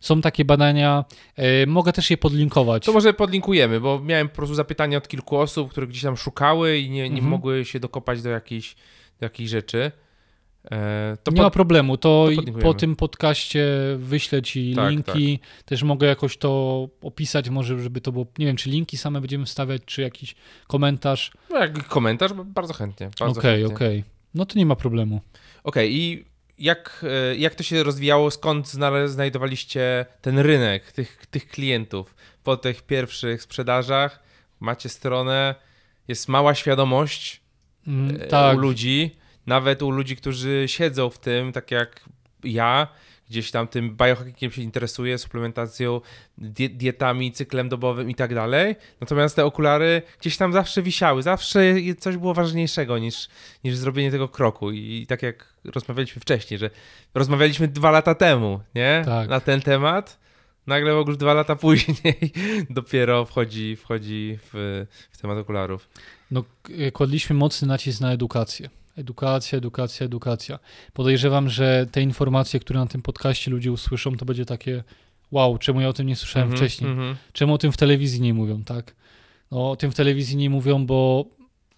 Są 0.00 0.20
takie 0.20 0.44
badania, 0.44 1.04
e, 1.36 1.66
mogę 1.66 1.92
też 1.92 2.10
je 2.10 2.16
podlinkować. 2.16 2.84
To 2.84 2.92
może 2.92 3.14
podlinkujemy, 3.14 3.80
bo 3.80 4.00
miałem 4.00 4.28
po 4.28 4.34
prostu 4.36 4.54
zapytania 4.54 4.98
od 4.98 5.08
kilku 5.08 5.36
osób, 5.38 5.70
które 5.70 5.86
gdzieś 5.86 6.02
tam 6.02 6.16
szukały 6.16 6.78
i 6.78 6.90
nie, 6.90 7.02
nie 7.02 7.06
Mhm. 7.08 7.28
mogły 7.28 7.64
się 7.64 7.80
dokopać 7.80 8.22
do 8.22 8.30
jakichś, 8.30 8.74
do 9.20 9.26
jakichś 9.26 9.50
rzeczy. 9.50 9.92
E, 10.70 11.16
to 11.22 11.30
nie 11.30 11.42
ma 11.42 11.46
pod... 11.46 11.52
problemu, 11.52 11.96
to, 11.96 12.28
to 12.46 12.52
po 12.52 12.74
tym 12.74 12.96
podcaście 12.96 13.66
wyślę 13.98 14.42
ci 14.42 14.74
Tak, 14.74 14.90
linki, 14.90 15.38
też 15.64 15.82
mogę 15.82 16.06
jakoś 16.06 16.36
to 16.36 16.88
opisać, 17.02 17.50
może 17.50 17.82
żeby 17.82 18.00
to 18.00 18.12
było, 18.12 18.26
nie 18.38 18.46
wiem, 18.46 18.56
czy 18.56 18.70
linki 18.70 18.96
same 18.96 19.20
będziemy 19.20 19.46
wstawiać, 19.46 19.82
czy 19.86 20.02
jakiś 20.02 20.34
komentarz. 20.66 21.32
no, 21.50 21.58
jak 21.58 21.88
komentarz, 21.88 22.32
bardzo 22.32 22.74
chętnie. 22.74 23.10
Bardzo 23.20 23.40
Okej, 23.40 23.60
chętnie. 23.60 23.76
okej. 23.76 24.04
No 24.34 24.46
to 24.46 24.58
nie 24.58 24.66
ma 24.66 24.76
problemu. 24.76 25.20
Okej, 25.64 25.96
i 25.96 26.24
jak, 26.58 27.04
e, 27.08 27.36
jak 27.36 27.54
to 27.54 27.62
się 27.62 27.82
rozwijało? 27.82 28.30
Skąd 28.30 28.68
znajdowaliście 29.06 30.06
ten 30.20 30.38
rynek, 30.38 30.92
tych, 30.92 31.26
tych 31.26 31.48
klientów? 31.48 32.14
Po 32.44 32.56
tych 32.56 32.82
pierwszych 32.82 33.42
sprzedażach 33.42 34.22
macie 34.60 34.88
stronę, 34.88 35.54
jest 36.08 36.28
mała 36.28 36.54
świadomość 36.54 37.46
Mm, 37.86 38.16
e, 38.16 38.26
tak, 38.26 38.56
u 38.56 38.60
ludzi, 38.60 39.16
nawet 39.46 39.82
u 39.82 39.90
ludzi, 39.90 40.16
którzy 40.16 40.64
siedzą 40.66 41.10
w 41.10 41.18
tym, 41.18 41.52
tak 41.52 41.70
jak 41.70 42.04
ja, 42.44 42.88
gdzieś 43.30 43.50
tam 43.50 43.68
tym 43.68 43.96
biohackingiem 43.96 44.50
się 44.50 44.62
interesuje, 44.62 45.18
suplementacją, 45.18 46.00
die 46.38 46.68
dietami, 46.68 47.32
cyklem 47.32 47.68
dobowym 47.68 48.10
i 48.10 48.14
tak 48.14 48.34
dalej. 48.34 48.76
Natomiast 49.00 49.36
te 49.36 49.44
okulary 49.44 50.02
gdzieś 50.20 50.36
tam 50.36 50.52
zawsze 50.52 50.82
wisiały, 50.82 51.22
zawsze 51.22 51.74
coś 51.98 52.16
było 52.16 52.34
ważniejszego 52.34 52.98
niż, 52.98 53.28
niż 53.64 53.76
zrobienie 53.76 54.10
tego 54.10 54.28
kroku. 54.28 54.70
I 54.70 55.06
tak 55.08 55.22
jak 55.22 55.54
rozmawialiśmy 55.64 56.20
wcześniej, 56.20 56.58
że 56.58 56.70
rozmawialiśmy 57.14 57.68
dwa 57.68 57.90
lata 57.90 58.14
temu, 58.14 58.60
nie? 58.74 59.02
Tak. 59.04 59.28
Na 59.28 59.40
ten 59.40 59.60
temat. 59.60 60.18
Nagle 60.66 60.92
już 60.92 61.16
dwa 61.16 61.34
lata 61.34 61.56
później 61.66 62.32
dopiero 62.70 63.24
wchodzi, 63.24 63.76
wchodzi 63.76 64.38
w, 64.42 64.86
w 65.10 65.18
temat 65.18 65.38
okularów. 65.38 65.88
no, 66.30 66.44
kładliśmy 66.92 67.36
mocny 67.36 67.68
nacisk 67.68 68.00
na 68.00 68.12
edukację. 68.12 68.70
Edukacja, 68.96 69.58
edukacja, 69.58 70.06
edukacja. 70.06 70.58
Podejrzewam, 70.92 71.48
że 71.50 71.86
te 71.92 72.02
informacje, 72.02 72.60
które 72.60 72.80
na 72.80 72.86
tym 72.86 73.02
podcaście 73.02 73.50
ludzie 73.50 73.72
usłyszą, 73.72 74.16
to 74.16 74.24
będzie 74.24 74.44
takie 74.44 74.84
wow, 75.30 75.58
czemu 75.58 75.80
ja 75.80 75.88
o 75.88 75.92
tym 75.92 76.06
nie 76.06 76.16
słyszałem 76.16 76.48
Mhm, 76.48 76.58
wcześniej? 76.68 76.90
mhm. 76.90 77.16
Czemu 77.32 77.54
o 77.54 77.58
tym 77.58 77.72
w 77.72 77.76
telewizji 77.76 78.20
nie 78.20 78.34
mówią, 78.34 78.64
tak? 78.64 78.94
No, 79.50 79.70
o 79.70 79.76
tym 79.76 79.90
w 79.90 79.94
telewizji 79.94 80.36
nie 80.36 80.50
mówią, 80.50 80.86
bo 80.86 81.24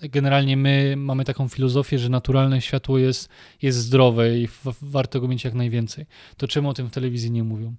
generalnie 0.01 0.57
my 0.57 0.95
mamy 0.97 1.25
taką 1.25 1.49
filozofię, 1.49 1.99
że 1.99 2.09
naturalne 2.09 2.61
światło 2.61 2.99
jest, 2.99 3.29
jest 3.63 3.79
zdrowe 3.79 4.39
i 4.39 4.47
w, 4.47 4.65
warto 4.83 5.21
go 5.21 5.29
mieć 5.29 5.45
jak 5.45 5.55
najwięcej. 5.55 6.07
To 6.37 6.49
czemu 6.49 6.69
o 6.69 6.75
tym 6.75 6.89
w 6.89 6.91
telewizji 6.93 7.31
nie 7.31 7.45
mówią? 7.45 7.75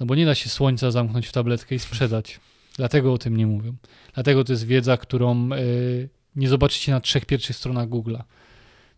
No 0.00 0.06
bo 0.06 0.14
nie 0.14 0.26
da 0.26 0.34
się 0.34 0.48
słońca 0.48 0.90
zamknąć 0.90 1.26
w 1.26 1.32
tabletkę 1.32 1.74
i 1.74 1.78
sprzedać. 1.78 2.40
Dlatego 2.76 3.12
o 3.12 3.18
tym 3.18 3.36
nie 3.36 3.46
mówią. 3.46 3.74
Dlatego 4.14 4.44
to 4.44 4.52
jest 4.52 4.66
wiedza, 4.66 4.96
którą 4.96 5.52
y, 5.52 6.08
nie 6.36 6.48
zobaczycie 6.48 6.92
na 6.92 7.00
trzech 7.00 7.24
pierwszych 7.26 7.56
stronach 7.56 7.88
Google'a. 7.88 8.22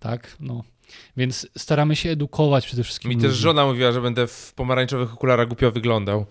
Tak? 0.00 0.36
No. 0.40 0.64
Więc 1.16 1.48
staramy 1.58 1.96
się 1.96 2.10
edukować 2.10 2.66
przede 2.66 2.84
wszystkim. 2.84 3.08
Mi 3.08 3.14
ludzi. 3.14 3.26
też 3.26 3.36
żona 3.36 3.66
mówiła, 3.66 3.92
że 3.92 4.00
będę 4.00 4.26
w 4.26 4.52
pomarańczowych 4.56 5.12
okularach 5.12 5.48
głupio 5.48 5.70
wyglądał. 5.70 6.26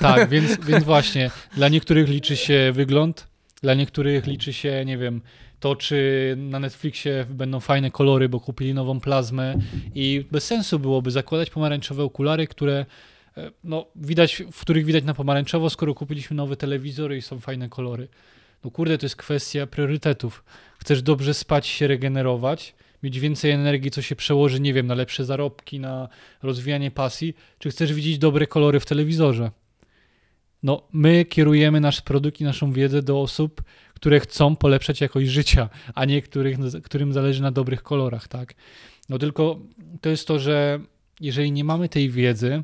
Tak, 0.00 0.28
więc, 0.32 0.64
więc 0.64 0.84
właśnie 0.84 1.30
dla 1.56 1.68
niektórych 1.68 2.08
liczy 2.08 2.36
się 2.36 2.72
wygląd, 2.72 3.26
dla 3.62 3.74
niektórych 3.74 4.26
liczy 4.26 4.52
się, 4.52 4.84
nie 4.86 4.98
wiem, 4.98 5.20
to 5.60 5.76
czy 5.76 6.34
na 6.38 6.60
Netflixie 6.60 7.26
będą 7.30 7.60
fajne 7.60 7.90
kolory, 7.90 8.28
bo 8.28 8.40
kupili 8.40 8.74
nową 8.74 9.00
plazmę 9.00 9.54
i 9.94 10.24
bez 10.30 10.44
sensu 10.44 10.78
byłoby 10.78 11.10
zakładać 11.10 11.50
pomarańczowe 11.50 12.02
okulary, 12.02 12.46
które 12.46 12.86
e, 13.36 13.50
no, 13.64 13.86
widać, 13.96 14.42
w 14.52 14.60
których 14.60 14.84
widać 14.84 15.04
na 15.04 15.14
pomarańczowo, 15.14 15.70
skoro 15.70 15.94
kupiliśmy 15.94 16.36
nowy 16.36 16.56
telewizor 16.56 17.14
i 17.14 17.22
są 17.22 17.40
fajne 17.40 17.68
kolory. 17.68 18.08
No 18.64 18.70
kurde, 18.70 18.98
to 18.98 19.06
jest 19.06 19.16
kwestia 19.16 19.66
priorytetów. 19.66 20.44
Chcesz 20.78 21.02
dobrze 21.02 21.34
spać, 21.34 21.66
się 21.66 21.86
regenerować, 21.86 22.74
mieć 23.02 23.20
więcej 23.20 23.50
energii, 23.50 23.90
co 23.90 24.02
się 24.02 24.16
przełoży, 24.16 24.60
nie 24.60 24.74
wiem, 24.74 24.86
na 24.86 24.94
lepsze 24.94 25.24
zarobki, 25.24 25.80
na 25.80 26.08
rozwijanie 26.42 26.90
pasji, 26.90 27.34
czy 27.58 27.70
chcesz 27.70 27.92
widzieć 27.92 28.18
dobre 28.18 28.46
kolory 28.46 28.80
w 28.80 28.86
telewizorze? 28.86 29.50
No, 30.62 30.82
my 30.92 31.24
kierujemy 31.24 31.80
nasz 31.80 32.00
produkt 32.00 32.40
i 32.40 32.44
naszą 32.44 32.72
wiedzę 32.72 33.02
do 33.02 33.20
osób, 33.20 33.62
które 33.94 34.20
chcą 34.20 34.56
polepszać 34.56 35.00
jakość 35.00 35.28
życia, 35.28 35.68
a 35.94 36.04
nie 36.04 36.22
których, 36.22 36.58
którym 36.84 37.12
zależy 37.12 37.42
na 37.42 37.50
dobrych 37.50 37.82
kolorach, 37.82 38.28
tak? 38.28 38.54
No 39.08 39.18
tylko 39.18 39.58
to 40.00 40.08
jest 40.08 40.26
to, 40.26 40.38
że 40.38 40.80
jeżeli 41.20 41.52
nie 41.52 41.64
mamy 41.64 41.88
tej 41.88 42.10
wiedzy, 42.10 42.62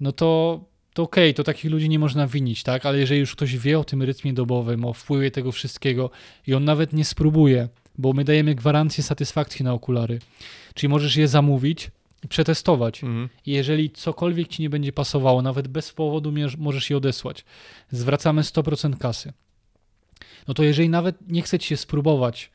no 0.00 0.12
to, 0.12 0.60
to 0.94 1.02
okej, 1.02 1.34
to 1.34 1.44
takich 1.44 1.70
ludzi 1.70 1.88
nie 1.88 1.98
można 1.98 2.26
winić, 2.26 2.62
tak? 2.62 2.86
Ale 2.86 2.98
jeżeli 2.98 3.20
już 3.20 3.32
ktoś 3.36 3.56
wie 3.56 3.78
o 3.78 3.84
tym 3.84 4.02
rytmie 4.02 4.32
dobowym, 4.32 4.84
o 4.84 4.92
wpływie 4.92 5.30
tego 5.30 5.52
wszystkiego 5.52 6.10
i 6.46 6.54
on 6.54 6.64
nawet 6.64 6.92
nie 6.92 7.04
spróbuje, 7.04 7.68
bo 7.98 8.12
my 8.12 8.24
dajemy 8.24 8.54
gwarancję 8.54 9.04
satysfakcji 9.04 9.64
na 9.64 9.72
okulary, 9.72 10.18
czyli 10.74 10.88
możesz 10.88 11.16
je 11.16 11.28
zamówić 11.28 11.90
i 12.24 12.28
przetestować. 12.28 13.04
Mhm. 13.04 13.28
I 13.46 13.50
jeżeli 13.50 13.90
cokolwiek 13.90 14.48
ci 14.48 14.62
nie 14.62 14.70
będzie 14.70 14.92
pasowało, 14.92 15.42
nawet 15.42 15.68
bez 15.68 15.92
powodu 15.92 16.32
możesz 16.58 16.90
je 16.90 16.96
odesłać. 16.96 17.44
Zwracamy 17.90 18.42
100% 18.42 18.98
kasy. 18.98 19.32
No 20.48 20.54
to 20.54 20.62
jeżeli 20.62 20.88
nawet 20.88 21.16
nie 21.28 21.42
chce 21.42 21.58
ci 21.58 21.68
się 21.68 21.76
spróbować, 21.76 22.50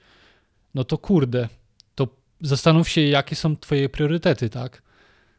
no 0.76 0.84
to 0.84 0.98
kurde, 0.98 1.48
to 1.96 2.08
zastanów 2.42 2.90
się, 2.90 3.02
jakie 3.02 3.36
są 3.36 3.58
twoje 3.58 3.90
priorytety, 3.90 4.50
tak? 4.50 4.82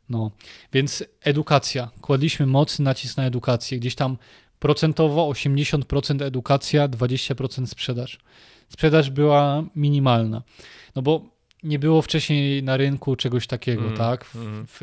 No, 0.09 0.31
więc 0.73 1.05
edukacja. 1.21 1.91
Kładliśmy 2.01 2.47
mocny 2.47 2.85
nacisk 2.85 3.17
na 3.17 3.25
edukację. 3.25 3.79
Gdzieś 3.79 3.95
tam 3.95 4.17
procentowo 4.59 5.29
80% 5.29 6.23
edukacja, 6.23 6.89
20% 6.89 7.67
sprzedaż. 7.67 8.19
Sprzedaż 8.73 9.11
była 9.11 9.63
minimalna. 9.77 10.43
No 10.97 11.03
bo 11.03 11.21
nie 11.63 11.79
było 11.79 12.03
wcześniej 12.03 12.63
na 12.63 12.77
rynku 12.77 13.17
czegoś 13.17 13.47
takiego, 13.47 13.83
Mm, 13.83 13.97
tak? 13.97 14.25
W, 14.25 14.37
mm. 14.37 14.65
w, 14.69 14.81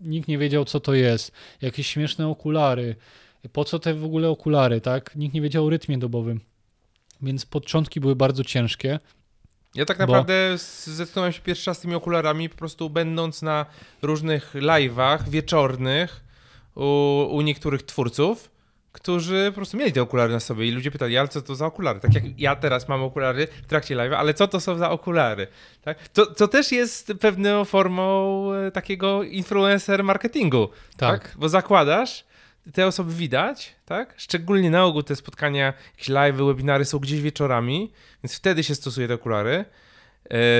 nikt 0.00 0.28
nie 0.28 0.38
wiedział, 0.38 0.64
co 0.64 0.80
to 0.80 0.94
jest. 0.94 1.32
Jakieś 1.62 1.86
śmieszne 1.86 2.28
okulary. 2.28 2.96
Po 3.52 3.64
co 3.64 3.78
te 3.78 3.94
w 3.94 4.04
ogóle 4.04 4.28
okulary, 4.28 4.80
tak? 4.80 5.16
Nikt 5.16 5.34
nie 5.34 5.40
wiedział 5.40 5.66
o 5.66 5.70
rytmie 5.70 5.98
dobowym. 5.98 6.40
Więc 7.22 7.46
początki 7.46 8.00
były 8.00 8.16
bardzo 8.16 8.44
ciężkie. 8.44 8.98
Ja 9.74 9.84
tak 9.84 9.98
Bo- 9.98 10.00
naprawdę 10.06 10.58
z- 10.58 10.86
zetknąłem 10.86 11.32
się 11.32 11.40
pierwszy 11.40 11.70
raz 11.70 11.78
z 11.78 11.80
tymi 11.80 11.94
okularami, 11.94 12.48
po 12.48 12.56
prostu 12.56 12.90
będąc 12.90 13.42
na 13.42 13.66
różnych 14.02 14.54
live'ach 14.54 15.28
wieczornych 15.28 16.24
u, 16.74 17.26
u 17.30 17.40
niektórych 17.40 17.82
twórców, 17.82 18.50
którzy 18.92 19.46
po 19.50 19.56
prostu 19.56 19.76
mieli 19.76 19.92
te 19.92 20.02
okulary 20.02 20.32
na 20.32 20.40
sobie 20.40 20.66
i 20.66 20.70
ludzie 20.70 20.90
pytali, 20.90 21.18
ale 21.18 21.28
co 21.28 21.42
to 21.42 21.54
za 21.54 21.66
okulary? 21.66 22.00
Tak 22.00 22.14
jak 22.14 22.24
ja 22.40 22.56
teraz 22.56 22.88
mam 22.88 23.02
okulary 23.02 23.48
w 23.62 23.66
trakcie 23.66 23.96
live'a, 23.96 24.14
ale 24.14 24.34
co 24.34 24.48
to 24.48 24.60
są 24.60 24.78
za 24.78 24.90
okulary? 24.90 25.46
Tak? 25.82 26.08
To, 26.08 26.26
to 26.26 26.48
też 26.48 26.72
jest 26.72 27.12
pewną 27.20 27.64
formą 27.64 28.52
e, 28.52 28.70
takiego 28.70 29.22
influencer 29.22 30.04
marketingu, 30.04 30.68
tak? 30.96 31.34
Bo 31.36 31.48
zakładasz, 31.48 32.24
te 32.72 32.86
osoby 32.86 33.12
widać, 33.12 33.74
tak? 33.84 34.14
Szczególnie 34.16 34.70
na 34.70 34.84
ogół 34.84 35.02
te 35.02 35.16
spotkania, 35.16 35.72
jakieś 35.92 36.08
live, 36.08 36.36
webinary 36.36 36.84
są 36.84 36.98
gdzieś 36.98 37.20
wieczorami, 37.20 37.92
więc 38.22 38.36
wtedy 38.36 38.64
się 38.64 38.74
stosuje 38.74 39.08
te 39.08 39.14
okulary, 39.14 39.64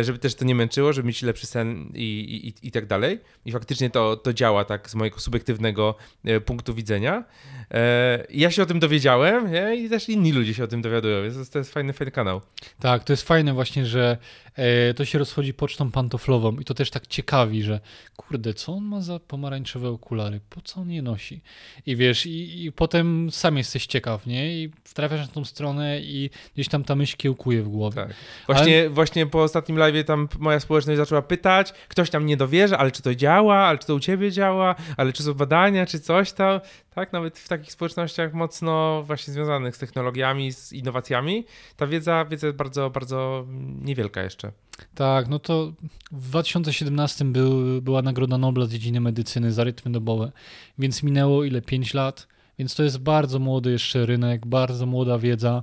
żeby 0.03 0.19
też 0.19 0.35
to 0.35 0.45
nie 0.45 0.55
męczyło, 0.55 0.93
żeby 0.93 1.09
mieć 1.09 1.23
lepszy 1.23 1.47
sen 1.47 1.93
i, 1.95 2.55
i, 2.63 2.67
i- 2.69 2.71
tak 2.71 2.87
dalej. 2.87 3.19
I 3.45 3.53
faktycznie 3.53 3.91
to, 3.91 4.17
to 4.17 4.33
działa 4.33 4.65
tak 4.65 4.91
z 4.91 4.95
mojego 4.95 5.21
subiektywnego 5.21 5.95
e, 6.25 6.41
punktu 6.41 6.75
widzenia. 6.75 7.25
E, 7.71 8.27
Ja 8.31 8.51
się 8.51 8.63
o 8.63 8.67
tym 8.67 8.81
dowiedziałem 8.81 9.53
nie? 9.53 9.77
i 9.77 9.89
też 9.91 10.09
inni 10.09 10.33
ludzie 10.33 10.55
się 10.55 10.65
o 10.65 10.67
tym 10.67 10.83
dowiadują, 10.83 11.23
więc 11.23 11.51
to 11.51 11.59
jest 11.59 11.73
fajny, 11.73 11.93
fajny 11.93 12.11
kanał. 12.11 12.41
Tak, 12.81 13.05
to 13.05 13.13
jest 13.13 13.23
fajne 13.23 13.55
właśnie, 13.55 13.87
że 13.87 14.17
e, 14.57 14.95
to 14.95 15.05
się 15.05 15.19
rozchodzi 15.19 15.55
pocztą 15.55 15.91
pantoflową 15.91 16.53
i 16.59 16.65
to 16.65 16.75
też 16.75 16.91
tak 16.91 17.07
ciekawi, 17.07 17.63
że 17.63 17.81
kurde, 18.17 18.55
co 18.55 18.73
on 18.73 18.85
ma 18.85 19.01
za 19.01 19.19
pomarańczowe 19.21 19.89
okulary? 19.89 20.41
Po 20.51 20.61
co 20.61 20.81
on 20.81 20.91
je 20.91 21.03
nosi? 21.03 21.41
I 21.87 21.97
wiesz, 21.97 22.27
i, 22.27 22.65
i 22.65 22.73
potem 22.73 23.31
sam 23.31 23.57
jesteś 23.59 23.87
ciekaw, 23.87 24.27
nie? 24.27 24.63
I 24.63 24.71
trafiasz 24.95 25.21
na 25.21 25.33
tą 25.35 25.45
stronę 25.45 26.01
i 26.01 26.31
gdzieś 26.55 26.69
tam 26.69 26.85
ta 26.85 26.95
myśl 26.97 27.17
kiełkuje 27.17 27.63
w 27.63 27.69
głowie. 27.69 27.95
Tak. 27.95 28.15
Właśnie, 28.47 28.89
właśnie 28.91 29.27
po 29.27 29.43
ostatnim 29.43 29.62
live 29.69 30.05
tam 30.05 30.29
moja 30.39 30.61
społeczność 30.61 30.97
zaczęła 30.97 31.23
pytać, 31.23 31.73
ktoś 31.89 32.11
tam 32.11 32.27
nie 32.27 32.37
dowierza, 32.37 32.79
ale 32.79 32.91
czy 32.91 33.03
to 33.03 33.15
działa, 33.15 33.57
ale 33.57 33.79
czy 33.79 33.87
to 33.87 33.95
u 33.95 34.01
ciebie 34.01 34.33
działa, 34.33 34.75
ale 34.97 35.13
czy 35.13 35.23
są 35.23 35.35
badania, 35.35 35.87
czy 35.87 36.01
coś 36.01 36.33
tam. 36.33 36.61
Tak, 36.95 37.13
nawet 37.13 37.39
w 37.39 37.49
takich 37.49 37.73
społecznościach 37.73 38.35
mocno 38.35 39.03
właśnie 39.07 39.35
związanych 39.35 39.77
z 39.77 39.79
technologiami, 39.79 40.53
z 40.53 40.73
innowacjami, 40.73 41.45
ta 41.77 41.87
wiedza, 41.87 42.25
wiedza 42.25 42.47
jest 42.47 42.57
bardzo, 42.57 42.91
bardzo 42.91 43.47
niewielka 43.83 44.23
jeszcze. 44.23 44.53
Tak, 44.95 45.29
no 45.29 45.39
to 45.39 45.73
w 46.13 46.29
2017 46.29 47.25
był, 47.25 47.83
była 47.83 48.03
Nagroda 48.03 48.39
Nobla 48.39 48.67
z 48.67 48.71
dziedziny 48.71 49.01
medycyny 49.01 49.53
za 49.53 49.65
rytmy 49.65 49.93
dobowe, 49.93 50.33
więc 50.79 51.03
minęło 51.03 51.45
ile? 51.45 51.63
5 51.63 51.95
lat, 51.95 52.29
więc 52.59 52.75
to 52.75 52.83
jest 52.83 52.99
bardzo 52.99 53.39
młody 53.39 53.71
jeszcze 53.71 54.07
rynek, 54.07 54.47
bardzo 54.47 54.87
młoda 54.87 55.19
wiedza. 55.19 55.63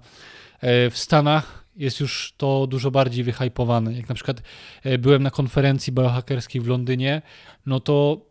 E, 0.61 0.89
W 0.89 0.97
Stanach 0.97 1.65
jest 1.80 1.99
już 1.99 2.34
to 2.38 2.68
dużo 2.68 2.91
bardziej 2.91 3.23
wyhypowane. 3.23 3.93
Jak 3.93 4.10
na 4.10 4.15
przykład 4.15 4.41
e, 4.84 4.97
byłem 4.97 5.23
na 5.23 5.31
konferencji 5.31 5.93
biohackerskiej 5.93 6.61
w 6.61 6.68
Londynie, 6.68 7.22
no 7.65 7.80
to 7.80 8.22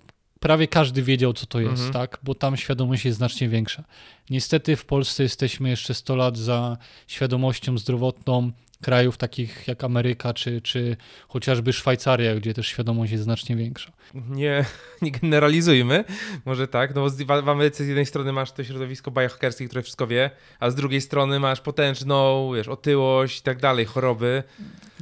prawie 0.40 0.68
każdy 0.68 1.02
wiedział, 1.02 1.32
co 1.32 1.46
to 1.46 1.60
jest, 1.60 1.72
Mhm. 1.72 1.92
tak? 1.92 2.18
Bo 2.22 2.34
tam 2.34 2.56
świadomość 2.56 3.04
jest 3.04 3.18
znacznie 3.18 3.48
większa. 3.48 3.84
Niestety 4.30 4.76
w 4.76 4.84
Polsce 4.84 5.22
jesteśmy 5.22 5.68
jeszcze 5.68 5.94
100 5.94 6.16
lat 6.16 6.36
za 6.36 6.76
świadomością 7.06 7.78
zdrowotną 7.78 8.52
krajów 8.82 9.16
takich 9.16 9.68
jak 9.68 9.84
Ameryka 9.84 10.34
czy, 10.34 10.60
czy 10.60 10.96
chociażby 11.28 11.72
Szwajcaria, 11.72 12.34
gdzie 12.34 12.54
też 12.54 12.66
świadomość 12.66 13.12
jest 13.12 13.24
znacznie 13.24 13.56
większa. 13.56 13.92
Nie, 14.14 14.64
nie 15.02 15.10
generalizujmy, 15.10 16.04
może 16.44 16.68
tak, 16.68 16.94
no 16.94 17.00
bo 17.00 17.10
z- 17.10 17.22
w 17.22 17.48
Ameryce 17.48 17.84
z 17.84 17.88
jednej 17.88 18.06
strony 18.06 18.32
masz 18.32 18.52
to 18.52 18.64
środowisko 18.64 19.10
biohackerskie, 19.10 19.66
które 19.66 19.82
wszystko 19.82 20.06
wie, 20.06 20.30
a 20.60 20.70
z 20.70 20.74
drugiej 20.74 21.00
strony 21.00 21.40
masz 21.40 21.60
potężną, 21.60 22.50
wiesz, 22.54 22.68
otyłość 22.68 23.38
i 23.38 23.42
tak 23.42 23.60
dalej, 23.60 23.84
choroby. 23.86 24.42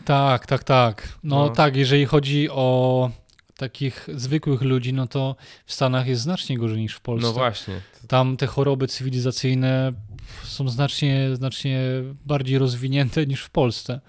Tak, 0.05 0.47
tak, 0.47 0.65
tak. 0.65 1.09
No, 1.25 1.37
No. 1.37 1.49
tak, 1.49 1.77
jeżeli 1.77 2.05
chodzi 2.07 2.51
o 2.51 3.11
takich 3.57 4.09
zwykłych 4.15 4.63
ludzi, 4.63 4.93
no 4.93 5.07
to 5.07 5.37
w 5.67 5.73
Stanach 5.73 6.07
jest 6.07 6.23
znacznie 6.23 6.59
gorzej 6.59 6.79
niż 6.79 6.95
w 6.95 7.01
Polsce. 7.01 7.27
No 7.27 7.33
właśnie. 7.33 7.81
Tam 8.09 8.37
te 8.37 8.47
choroby 8.47 8.87
cywilizacyjne 8.89 9.93
są 10.45 10.69
znacznie, 10.69 11.29
znacznie 11.37 11.81
bardziej 12.27 12.59
rozwinięte 12.59 13.27
niż 13.27 13.43
w 13.43 13.51
Polsce. 13.51 14.01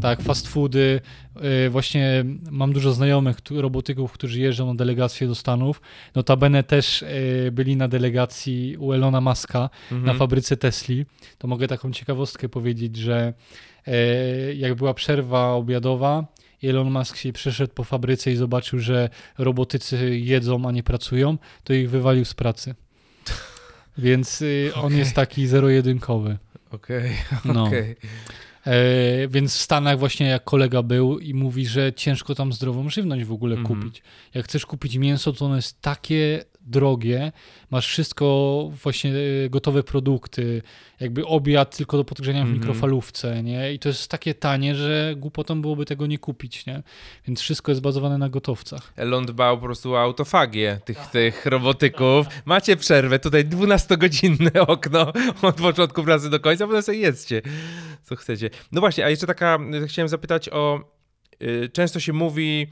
Tak, 0.00 0.22
fast 0.22 0.48
foody. 0.48 1.00
yy, 1.42 1.70
Właśnie 1.70 2.24
mam 2.50 2.72
dużo 2.72 2.92
znajomych, 2.92 3.36
robotyków, 3.50 4.12
którzy 4.12 4.40
jeżdżą 4.40 4.66
na 4.66 4.74
delegacje 4.74 5.26
do 5.26 5.34
Stanów. 5.34 5.80
Notabene 6.14 6.62
też 6.62 7.04
yy, 7.44 7.52
byli 7.52 7.76
na 7.76 7.88
delegacji 7.88 8.76
u 8.76 8.92
Elona 8.92 9.20
Muska 9.20 9.70
Mhm. 9.90 10.04
na 10.06 10.14
fabryce 10.14 10.56
Tesli. 10.56 11.06
To 11.38 11.48
mogę 11.48 11.68
taką 11.68 11.92
ciekawostkę 11.92 12.48
powiedzieć, 12.48 12.96
że 12.96 13.32
e, 13.86 13.94
jak 14.54 14.74
była 14.74 14.94
przerwa 14.94 15.52
obiadowa, 15.52 16.26
Elon 16.64 16.90
Musk 16.90 17.16
się 17.16 17.32
przeszedł 17.32 17.72
po 17.74 17.84
fabryce 17.84 18.32
i 18.32 18.36
zobaczył, 18.36 18.78
że 18.78 19.08
robotycy 19.38 20.18
jedzą, 20.18 20.68
a 20.68 20.72
nie 20.72 20.82
pracują, 20.82 21.38
to 21.64 21.72
ich 21.72 21.90
wywalił 21.90 22.24
z 22.24 22.34
pracy. 22.34 22.74
Więc 23.98 24.42
y, 24.42 24.70
on 24.74 24.96
jest 24.96 25.14
taki 25.14 25.46
zero-jedynkowy. 25.46 26.38
Okej, 26.70 27.10
No. 27.44 27.64
okej. 27.64 27.96
E, 28.66 29.28
więc 29.28 29.56
w 29.56 29.60
Stanach 29.60 29.98
właśnie 29.98 30.26
jak 30.26 30.44
kolega 30.44 30.82
był 30.82 31.18
i 31.18 31.34
mówi, 31.34 31.66
że 31.66 31.92
ciężko 31.92 32.34
tam 32.34 32.52
zdrową 32.52 32.88
żywność 32.90 33.24
w 33.24 33.32
ogóle 33.32 33.56
Mhm. 33.56 33.80
kupić. 33.80 34.02
Jak 34.34 34.44
chcesz 34.44 34.66
kupić 34.66 34.96
mięso, 34.96 35.32
to 35.32 35.44
ono 35.46 35.56
jest 35.56 35.80
takie 35.80 36.44
drogie, 36.66 37.32
masz 37.70 37.86
wszystko 37.88 38.68
właśnie 38.82 39.12
e, 39.46 39.50
gotowe 39.50 39.82
produkty, 39.82 40.62
jakby 41.00 41.26
obiad 41.26 41.76
tylko 41.76 41.96
do 41.96 42.04
podgrzania 42.04 42.38
w 42.38 42.42
Mhm. 42.42 42.58
mikrofalówce, 42.58 43.42
nie? 43.42 43.72
I 43.74 43.78
to 43.78 43.88
jest 43.88 44.08
takie 44.10 44.34
tanie, 44.34 44.74
że 44.74 45.14
głupotą 45.16 45.62
byłoby 45.62 45.84
tego 45.84 46.06
nie 46.06 46.18
kupić, 46.18 46.66
nie? 46.66 46.82
Więc 47.26 47.40
wszystko 47.40 47.72
jest 47.72 47.80
bazowane 47.82 48.18
na 48.18 48.28
gotowcach. 48.28 48.92
Elon 48.96 49.26
dbał 49.26 49.58
po 49.58 49.64
prostu 49.64 49.92
o 49.94 50.00
autofagię 50.00 50.80
tych, 50.84 50.98
tych 51.06 51.46
robotyków. 51.46 52.26
Macie 52.44 52.76
przerwę, 52.76 53.18
tutaj 53.18 53.44
12-godzinne 53.44 54.60
okno 54.66 55.12
od 55.42 55.56
początku 55.56 56.02
pracy 56.04 56.30
do 56.30 56.40
końca, 56.40 56.66
potem 56.66 56.82
sobie 56.82 56.98
jedzcie, 56.98 57.42
co 58.02 58.16
chcecie. 58.16 58.50
No 58.72 58.80
właśnie, 58.80 59.04
a 59.04 59.10
jeszcze 59.10 59.26
taka, 59.26 59.58
y, 59.84 59.88
chciałem 59.88 60.08
zapytać 60.08 60.48
o, 60.48 60.80
y, 61.42 61.68
często 61.72 62.00
się 62.00 62.12
mówi 62.12 62.66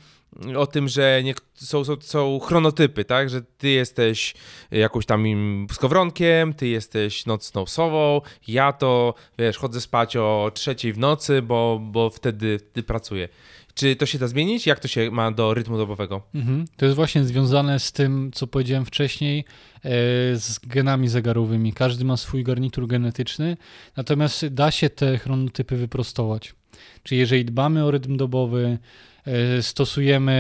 o 0.56 0.66
tym, 0.66 0.88
że 0.88 1.20
nie, 1.24 1.34
są, 1.54 1.84
są, 1.84 1.96
są 2.00 2.40
chronotypy, 2.40 3.04
tak, 3.04 3.30
że 3.30 3.42
ty 3.42 3.68
jesteś 3.68 4.34
jakąś 4.70 5.06
tam 5.06 5.24
skowronkiem, 5.72 6.54
ty 6.54 6.68
jesteś 6.68 7.26
nocną 7.26 7.66
sową, 7.66 8.20
ja 8.48 8.72
to, 8.72 9.14
wiesz, 9.38 9.58
chodzę 9.58 9.80
spać 9.80 10.16
o 10.16 10.50
trzeciej 10.54 10.92
w 10.92 10.98
nocy, 10.98 11.42
bo, 11.42 11.80
bo 11.82 12.10
wtedy, 12.10 12.58
wtedy 12.58 12.82
pracuję. 12.82 13.28
Czy 13.74 13.96
to 13.96 14.06
się 14.06 14.18
da 14.18 14.28
zmienić? 14.28 14.66
Jak 14.66 14.80
to 14.80 14.88
się 14.88 15.10
ma 15.10 15.30
do 15.30 15.54
rytmu 15.54 15.78
dobowego? 15.78 16.22
Mhm. 16.34 16.64
To 16.76 16.84
jest 16.84 16.96
właśnie 16.96 17.24
związane 17.24 17.80
z 17.80 17.92
tym, 17.92 18.30
co 18.34 18.46
powiedziałem 18.46 18.84
wcześniej, 18.84 19.44
e, 19.76 19.90
z 20.36 20.58
genami 20.66 21.08
zegarowymi. 21.08 21.72
Każdy 21.72 22.04
ma 22.04 22.16
swój 22.16 22.44
garnitur 22.44 22.86
genetyczny, 22.86 23.56
natomiast 23.96 24.46
da 24.46 24.70
się 24.70 24.90
te 24.90 25.18
chronotypy 25.18 25.76
wyprostować. 25.76 26.54
Czyli 27.02 27.18
jeżeli 27.18 27.44
dbamy 27.44 27.84
o 27.84 27.90
rytm 27.90 28.16
dobowy, 28.16 28.78
stosujemy 29.60 30.32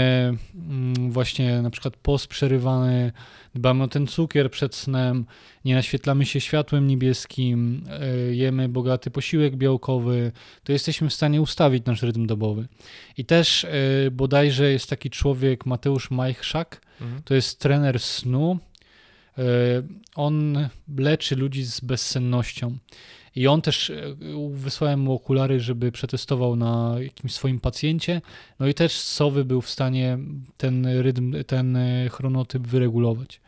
mm, 0.54 1.12
właśnie 1.12 1.62
na 1.62 1.70
przykład 1.70 1.96
post 1.96 2.26
przerywany, 2.26 3.12
dbamy 3.54 3.84
o 3.84 3.88
ten 3.88 4.06
cukier 4.06 4.50
przed 4.50 4.74
snem, 4.74 5.24
nie 5.64 5.74
naświetlamy 5.74 6.26
się 6.26 6.40
światłem 6.40 6.86
niebieskim, 6.86 7.84
e, 7.88 8.08
jemy 8.34 8.68
bogaty 8.68 9.10
posiłek 9.10 9.56
białkowy, 9.56 10.32
to 10.64 10.72
jesteśmy 10.72 11.08
w 11.08 11.14
stanie 11.14 11.40
ustawić 11.40 11.84
nasz 11.84 12.02
rytm 12.02 12.26
dobowy. 12.26 12.68
I 13.16 13.24
też 13.24 13.64
e, 13.64 13.70
bodajże 14.10 14.72
jest 14.72 14.90
taki 14.90 15.10
człowiek, 15.10 15.66
Mateusz 15.66 16.10
Majchrzak, 16.10 16.80
Mhm. 17.00 17.22
to 17.22 17.34
jest 17.34 17.60
trener 17.60 18.00
snu. 18.00 18.58
E, 19.38 19.42
On 20.14 20.68
leczy 20.98 21.36
ludzi 21.36 21.64
z 21.64 21.80
bezsennością. 21.80 22.78
I 23.36 23.46
on 23.46 23.62
też 23.62 23.90
e, 23.90 24.16
wysłałem 24.50 25.00
mu 25.00 25.12
okulary, 25.12 25.60
żeby 25.60 25.92
przetestował 25.92 26.56
na 26.56 26.96
jakimś 26.98 27.32
swoim 27.32 27.60
pacjencie. 27.60 28.22
No 28.58 28.66
i 28.66 28.74
też 28.74 28.92
sowy 28.92 29.44
był 29.44 29.60
w 29.60 29.70
stanie 29.70 30.18
ten 30.56 30.86
rytm, 30.86 31.44
ten 31.46 31.76
e, 31.76 32.08
chronotyp 32.08 32.66
wyregulować. 32.66 33.40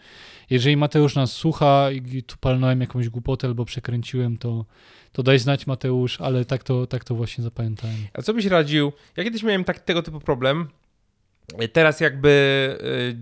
Jeżeli 0.50 0.76
Mateusz 0.76 1.14
nas 1.14 1.32
słucha 1.32 1.90
i 1.90 2.22
tu 2.22 2.36
palnąłem 2.40 2.80
jakąś 2.80 3.08
głupotę 3.08 3.46
albo 3.46 3.64
przekręciłem, 3.64 4.38
to, 4.38 4.64
to 5.12 5.22
daj 5.22 5.38
znać 5.38 5.66
Mateusz, 5.66 6.20
ale 6.20 6.44
tak 6.44 6.64
to, 6.64 6.86
tak 6.86 7.04
to 7.04 7.14
właśnie 7.14 7.44
zapamiętałem. 7.44 7.96
A 8.14 8.22
co 8.22 8.34
byś 8.34 8.46
radził? 8.46 8.92
Ja 9.16 9.24
kiedyś 9.24 9.42
miałem 9.42 9.64
tak, 9.64 9.80
tego 9.80 10.02
typu 10.02 10.20
problem. 10.20 10.68
Teraz 11.72 12.00
jakby 12.00 12.28
y, 12.82 13.16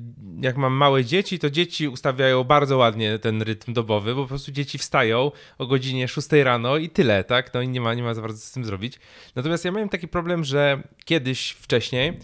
jak 0.45 0.57
mam 0.57 0.73
małe 0.73 1.05
dzieci, 1.05 1.39
to 1.39 1.51
dzieci 1.51 1.89
ustawiają 1.89 2.45
bardzo 2.45 2.77
ładnie 2.77 3.19
ten 3.19 3.43
rytm 3.43 3.73
dobowy, 3.73 4.15
bo 4.15 4.23
po 4.23 4.29
prostu 4.29 4.53
dzieci 4.53 4.79
wstają 4.79 5.33
o 5.59 5.67
godzinie 5.67 6.09
6 6.09 6.29
rano 6.33 6.77
i 6.77 6.91
tyle, 6.91 7.25
tak? 7.25 7.55
No 7.55 7.63
i 7.63 7.69
nie 7.69 7.81
ma, 7.81 7.95
nie 7.95 8.03
ma 8.03 8.15
za 8.15 8.21
bardzo 8.23 8.41
z 8.41 8.53
tym 8.53 8.65
zrobić. 8.65 8.99
Natomiast 9.35 9.65
ja 9.65 9.71
miałem 9.73 9.89
taki 9.89 10.09
problem, 10.09 10.45
że 10.45 10.83
kiedyś 11.05 11.51
wcześniej, 11.51 12.19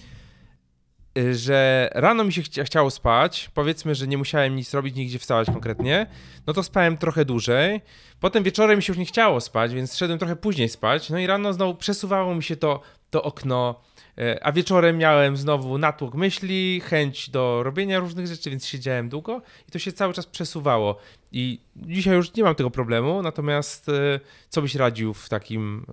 y, 1.18 1.34
że 1.34 1.88
rano 1.94 2.24
mi 2.24 2.32
się 2.32 2.42
chcia- 2.42 2.64
chciało 2.64 2.90
spać, 2.90 3.50
powiedzmy, 3.54 3.94
że 3.94 4.06
nie 4.06 4.18
musiałem 4.18 4.56
nic 4.56 4.74
robić, 4.74 4.96
nigdzie 4.96 5.18
wstawać 5.18 5.46
konkretnie, 5.46 6.06
no 6.46 6.52
to 6.52 6.62
spałem 6.62 6.96
trochę 6.96 7.24
dłużej. 7.24 7.80
Potem 8.20 8.44
wieczorem 8.44 8.76
mi 8.76 8.82
się 8.82 8.90
już 8.90 8.98
nie 8.98 9.06
chciało 9.06 9.40
spać, 9.40 9.74
więc 9.74 9.96
szedłem 9.96 10.18
trochę 10.18 10.36
później 10.36 10.68
spać. 10.68 11.10
No 11.10 11.18
i 11.18 11.26
rano 11.26 11.52
znowu 11.52 11.74
przesuwało 11.74 12.34
mi 12.34 12.42
się 12.42 12.56
to, 12.56 12.80
to 13.10 13.22
okno, 13.22 13.80
e, 13.95 13.95
a 14.42 14.52
wieczorem 14.52 14.98
miałem 14.98 15.36
znowu 15.36 15.78
natłok 15.78 16.14
myśli, 16.14 16.80
chęć 16.84 17.30
do 17.30 17.62
robienia 17.62 17.98
różnych 17.98 18.26
rzeczy, 18.26 18.50
więc 18.50 18.66
siedziałem 18.66 19.08
długo 19.08 19.42
i 19.68 19.70
to 19.70 19.78
się 19.78 19.92
cały 19.92 20.14
czas 20.14 20.26
przesuwało. 20.26 20.96
I 21.32 21.58
dzisiaj 21.76 22.16
już 22.16 22.34
nie 22.34 22.42
mam 22.42 22.54
tego 22.54 22.70
problemu, 22.70 23.22
natomiast 23.22 23.88
e, 23.88 24.20
co 24.48 24.62
byś 24.62 24.74
radził 24.74 25.14
w 25.14 25.28
takim, 25.28 25.86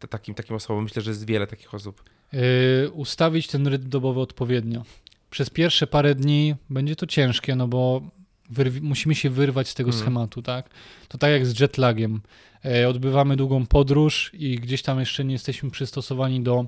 w 0.00 0.06
takim, 0.08 0.34
takim 0.34 0.56
osobom? 0.56 0.84
Myślę, 0.84 1.02
że 1.02 1.10
jest 1.10 1.26
wiele 1.26 1.46
takich 1.46 1.74
osób. 1.74 2.02
Yy, 2.32 2.90
ustawić 2.92 3.46
ten 3.48 3.66
rytm 3.66 3.88
dobowy 3.88 4.20
odpowiednio. 4.20 4.82
Przez 5.30 5.50
pierwsze 5.50 5.86
parę 5.86 6.14
dni 6.14 6.54
będzie 6.70 6.96
to 6.96 7.06
ciężkie, 7.06 7.56
no 7.56 7.68
bo 7.68 8.02
wyrwi- 8.52 8.80
musimy 8.82 9.14
się 9.14 9.30
wyrwać 9.30 9.68
z 9.68 9.74
tego 9.74 9.88
Mhm. 9.88 10.02
schematu, 10.02 10.42
tak? 10.42 10.70
To 11.08 11.18
tak 11.18 11.30
jak 11.30 11.46
z 11.46 11.60
jetlagiem. 11.60 12.20
Odbywamy 12.88 13.36
długą 13.36 13.66
podróż 13.66 14.30
i 14.34 14.56
gdzieś 14.56 14.82
tam 14.82 15.00
jeszcze 15.00 15.24
nie 15.24 15.32
jesteśmy 15.32 15.70
przystosowani 15.70 16.40
do 16.40 16.66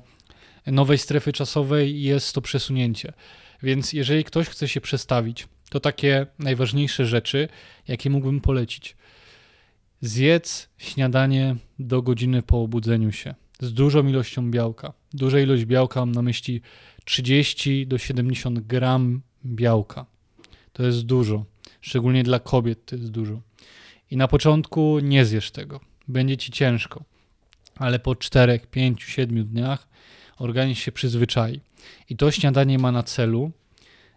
nowej 0.72 0.98
strefy 0.98 1.32
czasowej 1.32 2.02
jest 2.02 2.34
to 2.34 2.40
przesunięcie. 2.40 3.12
Więc 3.62 3.92
jeżeli 3.92 4.24
ktoś 4.24 4.48
chce 4.48 4.68
się 4.68 4.80
przestawić, 4.80 5.48
to 5.70 5.80
takie 5.80 6.26
najważniejsze 6.38 7.06
rzeczy, 7.06 7.48
jakie 7.88 8.10
mógłbym 8.10 8.40
polecić. 8.40 8.96
Zjedz 10.00 10.68
śniadanie 10.78 11.56
do 11.78 12.02
godziny 12.02 12.42
po 12.42 12.62
obudzeniu 12.62 13.12
się 13.12 13.34
z 13.60 13.72
dużą 13.72 14.06
ilością 14.06 14.50
białka. 14.50 14.92
Duża 15.12 15.40
ilość 15.40 15.64
białka 15.64 16.00
mam 16.00 16.12
na 16.12 16.22
myśli 16.22 16.60
30 17.04 17.86
do 17.86 17.98
70 17.98 18.60
gram 18.60 19.22
białka. 19.44 20.06
To 20.72 20.82
jest 20.82 21.02
dużo. 21.02 21.44
Szczególnie 21.80 22.22
dla 22.22 22.40
kobiet 22.40 22.86
to 22.86 22.96
jest 22.96 23.10
dużo. 23.10 23.40
I 24.10 24.16
na 24.16 24.28
początku 24.28 24.98
nie 24.98 25.24
zjesz 25.24 25.50
tego. 25.50 25.80
Będzie 26.08 26.36
ci 26.36 26.52
ciężko. 26.52 27.04
Ale 27.76 27.98
po 27.98 28.16
4, 28.16 28.60
5, 28.70 29.02
7 29.02 29.44
dniach 29.44 29.88
organizm 30.38 30.80
się 30.80 30.92
przyzwyczai. 30.92 31.60
I 32.10 32.16
to 32.16 32.30
śniadanie 32.30 32.78
ma 32.78 32.92
na 32.92 33.02
celu, 33.02 33.50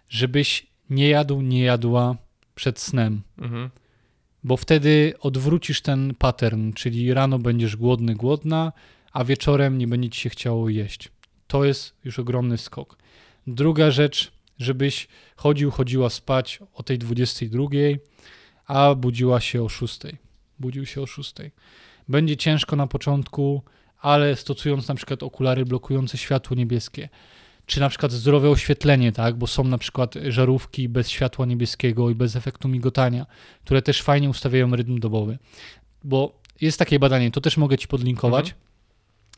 żebyś 0.09 0.67
nie 0.89 1.09
jadł, 1.09 1.41
nie 1.41 1.61
jadła 1.61 2.15
przed 2.55 2.79
snem 2.79 3.21
Mhm. 3.37 3.69
bo 4.43 4.57
wtedy 4.57 5.13
odwrócisz 5.19 5.81
ten 5.81 6.15
pattern, 6.15 6.73
czyli 6.73 7.13
rano 7.13 7.39
będziesz 7.39 7.75
głodny, 7.75 8.15
głodna, 8.15 8.73
a 9.13 9.23
wieczorem 9.23 9.77
nie 9.77 9.87
będzie 9.87 10.09
ci 10.09 10.21
się 10.21 10.29
chciało 10.29 10.69
jeść. 10.69 11.09
To 11.47 11.65
jest 11.65 11.93
już 12.03 12.19
ogromny 12.19 12.57
skok. 12.57 12.97
Druga 13.47 13.91
rzecz, 13.91 14.31
żebyś 14.59 15.07
chodził, 15.35 15.71
chodziła 15.71 16.09
spać 16.09 16.59
o 16.73 16.83
tej 16.83 16.97
22, 16.97 17.67
a 18.67 18.95
budziła 18.95 19.39
się 19.39 19.63
o 19.63 19.69
6. 19.69 19.99
Budził 20.59 20.85
się 20.85 21.01
o 21.01 21.05
6. 21.05 21.33
Będzie 22.07 22.37
ciężko 22.37 22.75
na 22.75 22.87
początku, 22.87 23.61
ale 24.01 24.35
stosując 24.35 24.87
na 24.87 24.95
przykład 24.95 25.23
okulary 25.23 25.65
blokujące 25.65 26.17
światło 26.17 26.55
niebieskie, 26.55 27.09
czy 27.65 27.79
na 27.79 27.89
przykład 27.89 28.11
zdrowe 28.11 28.49
oświetlenie, 28.49 29.11
tak, 29.11 29.35
bo 29.35 29.47
są 29.47 29.63
na 29.63 29.77
przykład 29.77 30.15
żarówki 30.27 30.89
bez 30.89 31.09
światła 31.09 31.45
niebieskiego 31.45 32.09
i 32.09 32.15
bez 32.15 32.35
efektu 32.35 32.67
migotania, 32.67 33.25
które 33.65 33.81
też 33.81 34.01
fajnie 34.01 34.29
ustawiają 34.29 34.75
rytm 34.75 34.99
dobowy. 34.99 35.37
Bo 36.03 36.41
jest 36.61 36.79
takie 36.79 36.99
badanie, 36.99 37.31
to 37.31 37.41
też 37.41 37.57
mogę 37.57 37.77
ci 37.77 37.87
podlinkować, 37.87 38.55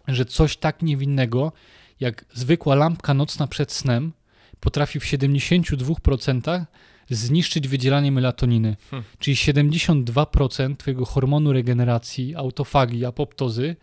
że 0.08 0.26
coś 0.26 0.58
tak 0.58 0.82
niewinnego 0.82 1.52
jak 2.00 2.26
zwykła 2.34 2.76
lampka 2.76 3.14
nocna 3.14 3.48
przed 3.48 3.72
snem 3.72 4.12
potrafi 4.60 5.00
w 5.00 5.04
72% 5.04 6.66
zniszczyć 7.10 7.68
wydzielanie 7.68 8.12
melatoniny. 8.12 8.76
Hmm. 8.92 9.10
Czyli 9.20 9.36
72% 9.36 10.78
twojego 10.78 11.06
hormonu 11.06 11.54
regeneracji, 11.54 12.36
autofagii, 12.36 13.06
apoptozy 13.06 13.76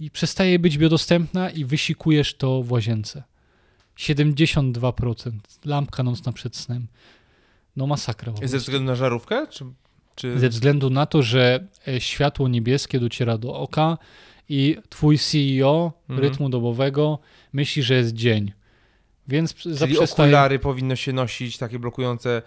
i 0.00 0.10
przestaje 0.10 0.58
być 0.58 0.78
biodostępna 0.78 1.50
i 1.50 1.64
wysikujesz 1.64 2.34
to 2.34 2.62
w 2.62 2.72
łazience. 2.72 3.22
72%. 3.98 5.30
Lampka 5.64 6.02
nocna 6.02 6.32
przed 6.32 6.56
snem. 6.56 6.86
No 7.76 7.86
masakra. 7.86 8.32
Ze 8.44 8.58
względu 8.58 8.86
na 8.86 8.94
żarówkę? 8.96 9.46
Czy, 9.46 9.64
czy... 10.14 10.38
Ze 10.38 10.48
względu 10.48 10.90
na 10.90 11.06
to, 11.06 11.22
że 11.22 11.66
e, 11.88 12.00
światło 12.00 12.48
niebieskie 12.48 13.00
dociera 13.00 13.38
do 13.38 13.54
oka 13.54 13.98
i 14.48 14.76
twój 14.88 15.18
CEO 15.18 15.92
Mhm. 16.08 16.28
rytmu 16.28 16.48
dobowego 16.48 17.18
myśli, 17.52 17.82
że 17.82 17.94
jest 17.94 18.12
dzień. 18.12 18.52
Więc 19.28 19.54
Czyli 19.54 19.74
zaprzestaje... 19.74 20.28
okulary 20.28 20.58
powinno 20.58 20.96
się 20.96 21.12
nosić, 21.12 21.58
takie 21.58 21.78
blokujące 21.78 22.42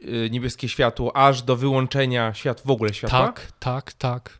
y, 0.00 0.28
niebieskie 0.30 0.68
światło, 0.68 1.16
aż 1.16 1.42
do 1.42 1.56
wyłączenia 1.56 2.34
świat, 2.34 2.62
w 2.64 2.70
ogóle 2.70 2.94
światła? 2.94 3.26
Tak, 3.26 3.52
tak, 3.58 3.92
tak. 3.92 4.38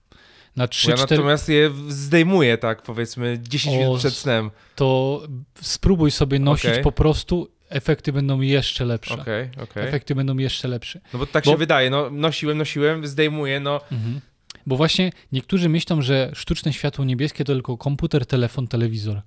Na 0.59 0.65
Bo 0.65 0.69
3 0.69 0.91
ja 0.91 0.97
4 0.97 1.17
natomiast 1.17 1.49
je 1.49 1.71
zdejmuję, 1.89 2.59
tak 2.59 2.83
powiedzmy, 2.83 3.39
10 3.43 3.77
O, 3.77 3.79
minut 3.79 3.99
przed 3.99 4.15
snem. 4.15 4.51
to 4.77 5.23
spróbuj 5.61 6.11
sobie 6.11 6.39
nosić 6.39 6.71
Okej. 6.71 6.83
po 6.83 6.93
prostu, 6.93 7.49
efekty 7.69 8.13
będą 8.13 8.41
jeszcze 8.41 8.85
lepsze. 8.85 9.15
Okej, 9.15 9.49
okej. 9.63 9.85
Efekty 9.89 10.15
będą 10.15 10.37
jeszcze 10.39 10.69
lepsze. 10.69 11.01
No 11.13 11.19
bo 11.19 11.27
tak 11.27 11.45
Bo- 11.45 11.51
się 11.51 11.57
wydaje, 11.57 11.91
no 11.91 12.11
nosiłem, 12.11 12.59
nosiłem, 12.59 13.07
zdejmuję, 13.07 13.61
no 13.61 13.81
Mhm. 13.93 14.21
Bo 14.67 14.77
właśnie 14.77 15.13
niektórzy 15.33 15.69
myślą, 15.69 16.03
że 16.03 16.31
sztuczne 16.35 16.73
światło 16.73 17.05
niebieskie 17.05 17.45
to 17.45 17.53
tylko 17.53 17.77
komputer, 17.77 18.27
telefon, 18.27 18.69
telewizor. 18.69 19.23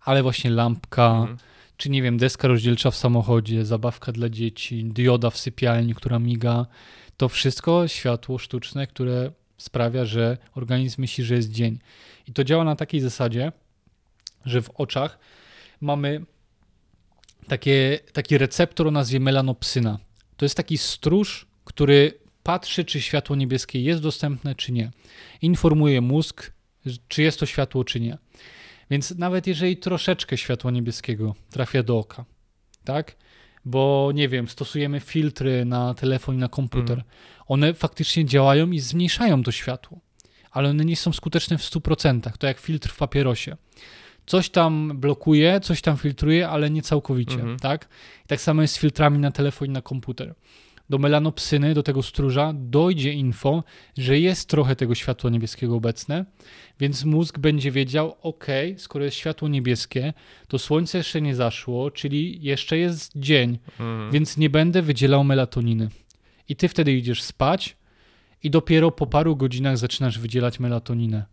Ale 0.00 0.22
właśnie 0.22 0.50
lampka, 0.50 1.06
Mhm. 1.10 1.38
czy 1.76 1.90
nie 1.90 2.02
wiem, 2.02 2.18
deska 2.18 2.48
rozdzielcza 2.48 2.90
w 2.90 2.96
samochodzie, 2.96 3.64
zabawka 3.64 4.12
dla 4.12 4.28
dzieci, 4.28 4.84
dioda 4.84 5.30
w 5.30 5.38
sypialni, 5.38 5.94
która 5.94 6.18
miga, 6.18 6.66
to 7.16 7.28
wszystko 7.28 7.88
światło 7.88 8.38
sztuczne, 8.38 8.86
które 8.86 9.30
sprawia, 9.56 10.04
że 10.04 10.38
organizm 10.54 11.00
myśli, 11.00 11.24
że 11.24 11.34
jest 11.34 11.50
dzień. 11.50 11.78
I 12.28 12.32
to 12.32 12.44
działa 12.44 12.64
na 12.64 12.76
takiej 12.76 13.00
zasadzie, 13.00 13.52
że 14.44 14.62
w 14.62 14.70
oczach 14.70 15.18
mamy 15.80 16.24
takie, 17.48 18.00
taki 18.12 18.38
receptor 18.38 18.88
o 18.88 18.90
nazwie 18.90 19.20
melanopsyna. 19.20 19.98
To 20.36 20.44
jest 20.44 20.56
taki 20.56 20.78
stróż, 20.78 21.46
który 21.64 22.18
patrzy, 22.42 22.84
czy 22.84 23.02
światło 23.02 23.36
niebieskie 23.36 23.82
jest 23.82 24.02
dostępne, 24.02 24.54
czy 24.54 24.72
nie. 24.72 24.90
Informuje 25.42 26.00
mózg, 26.00 26.52
czy 27.08 27.22
jest 27.22 27.40
to 27.40 27.46
światło, 27.46 27.84
czy 27.84 28.00
nie. 28.00 28.18
Więc 28.90 29.10
nawet 29.10 29.46
jeżeli 29.46 29.76
troszeczkę 29.76 30.36
światła 30.36 30.70
niebieskiego 30.70 31.34
trafia 31.50 31.82
do 31.82 31.98
oka, 31.98 32.24
tak? 32.84 33.16
Bo 33.64 34.10
nie 34.14 34.28
wiem, 34.28 34.48
stosujemy 34.48 35.00
filtry 35.00 35.64
na 35.64 35.94
telefon 35.94 36.34
i 36.34 36.38
na 36.38 36.48
komputer, 36.48 36.98
Mhm. 36.98 37.14
one 37.46 37.74
faktycznie 37.74 38.24
działają 38.24 38.70
i 38.70 38.78
zmniejszają 38.78 39.42
to 39.42 39.52
światło, 39.52 40.00
ale 40.50 40.70
one 40.70 40.84
nie 40.84 40.96
są 40.96 41.12
skuteczne 41.12 41.58
w 41.58 41.62
100%. 41.62 42.38
To 42.38 42.46
jak 42.46 42.58
filtr 42.58 42.90
w 42.90 42.96
papierosie. 42.96 43.56
Coś 44.26 44.50
tam 44.50 44.92
blokuje, 44.94 45.60
coś 45.60 45.80
tam 45.82 45.96
filtruje, 45.96 46.48
ale 46.48 46.70
nie 46.70 46.82
całkowicie, 46.82 47.34
Mhm. 47.34 47.58
tak? 47.58 47.88
I 48.24 48.28
tak 48.28 48.40
samo 48.40 48.62
jest 48.62 48.74
z 48.74 48.78
filtrami 48.78 49.18
na 49.18 49.30
telefon 49.30 49.68
i 49.68 49.70
na 49.70 49.82
komputer. 49.82 50.34
Do 50.90 50.98
melanopsyny, 50.98 51.74
do 51.74 51.82
tego 51.82 52.02
stróża 52.02 52.52
dojdzie 52.56 53.12
info, 53.12 53.64
że 53.98 54.18
jest 54.18 54.48
trochę 54.48 54.76
tego 54.76 54.94
światła 54.94 55.30
niebieskiego 55.30 55.76
obecne, 55.76 56.24
więc 56.80 57.04
mózg 57.04 57.38
będzie 57.38 57.70
wiedział, 57.70 58.16
ok, 58.22 58.46
skoro 58.76 59.04
jest 59.04 59.16
światło 59.16 59.48
niebieskie, 59.48 60.12
to 60.48 60.58
słońce 60.58 60.98
jeszcze 60.98 61.20
nie 61.20 61.34
zaszło, 61.34 61.90
czyli 61.90 62.38
jeszcze 62.42 62.78
jest 62.78 63.12
dzień, 63.16 63.58
Mhm. 63.78 64.10
więc 64.10 64.36
nie 64.36 64.50
będę 64.50 64.82
wydzielał 64.82 65.24
melatoniny. 65.24 65.88
I 66.48 66.56
ty 66.56 66.68
wtedy 66.68 66.92
idziesz 66.92 67.22
spać 67.22 67.76
i 68.42 68.50
dopiero 68.50 68.90
po 68.90 69.06
paru 69.06 69.36
godzinach 69.36 69.78
zaczynasz 69.78 70.18
wydzielać 70.18 70.60
melatoninę. 70.60 71.24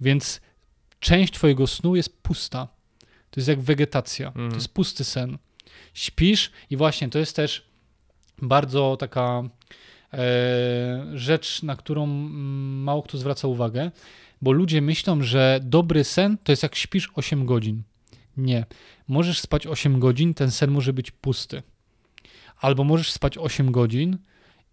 Więc 0.00 0.40
część 1.00 1.32
twojego 1.32 1.66
snu 1.66 1.96
jest 1.96 2.22
pusta. 2.22 2.68
To 3.30 3.40
jest 3.40 3.48
jak 3.48 3.60
wegetacja. 3.60 4.26
Mhm. 4.28 4.50
To 4.50 4.56
jest 4.56 4.68
pusty 4.74 5.04
sen. 5.04 5.38
Śpisz 5.94 6.50
i 6.70 6.76
właśnie 6.76 7.08
to 7.08 7.18
jest 7.18 7.36
też 7.36 7.67
bardzo 8.42 8.96
taka 8.96 9.42
e, 10.12 10.18
rzecz, 11.14 11.62
na 11.62 11.76
którą 11.76 12.04
mm, 12.04 12.82
mało 12.82 13.02
kto 13.02 13.18
zwraca 13.18 13.48
uwagę, 13.48 13.90
bo 14.42 14.52
ludzie 14.52 14.80
myślą, 14.82 15.22
że 15.22 15.60
dobry 15.62 16.04
sen 16.04 16.38
to 16.44 16.52
jest 16.52 16.62
jak 16.62 16.74
śpisz 16.74 17.10
8 17.14 17.46
godzin. 17.46 17.82
Nie. 18.36 18.66
Możesz 19.08 19.40
spać 19.40 19.66
8 19.66 20.00
godzin, 20.00 20.34
ten 20.34 20.50
sen 20.50 20.70
może 20.70 20.92
być 20.92 21.10
pusty. 21.10 21.62
Albo 22.60 22.84
możesz 22.84 23.12
spać 23.12 23.38
8 23.38 23.72
godzin 23.72 24.18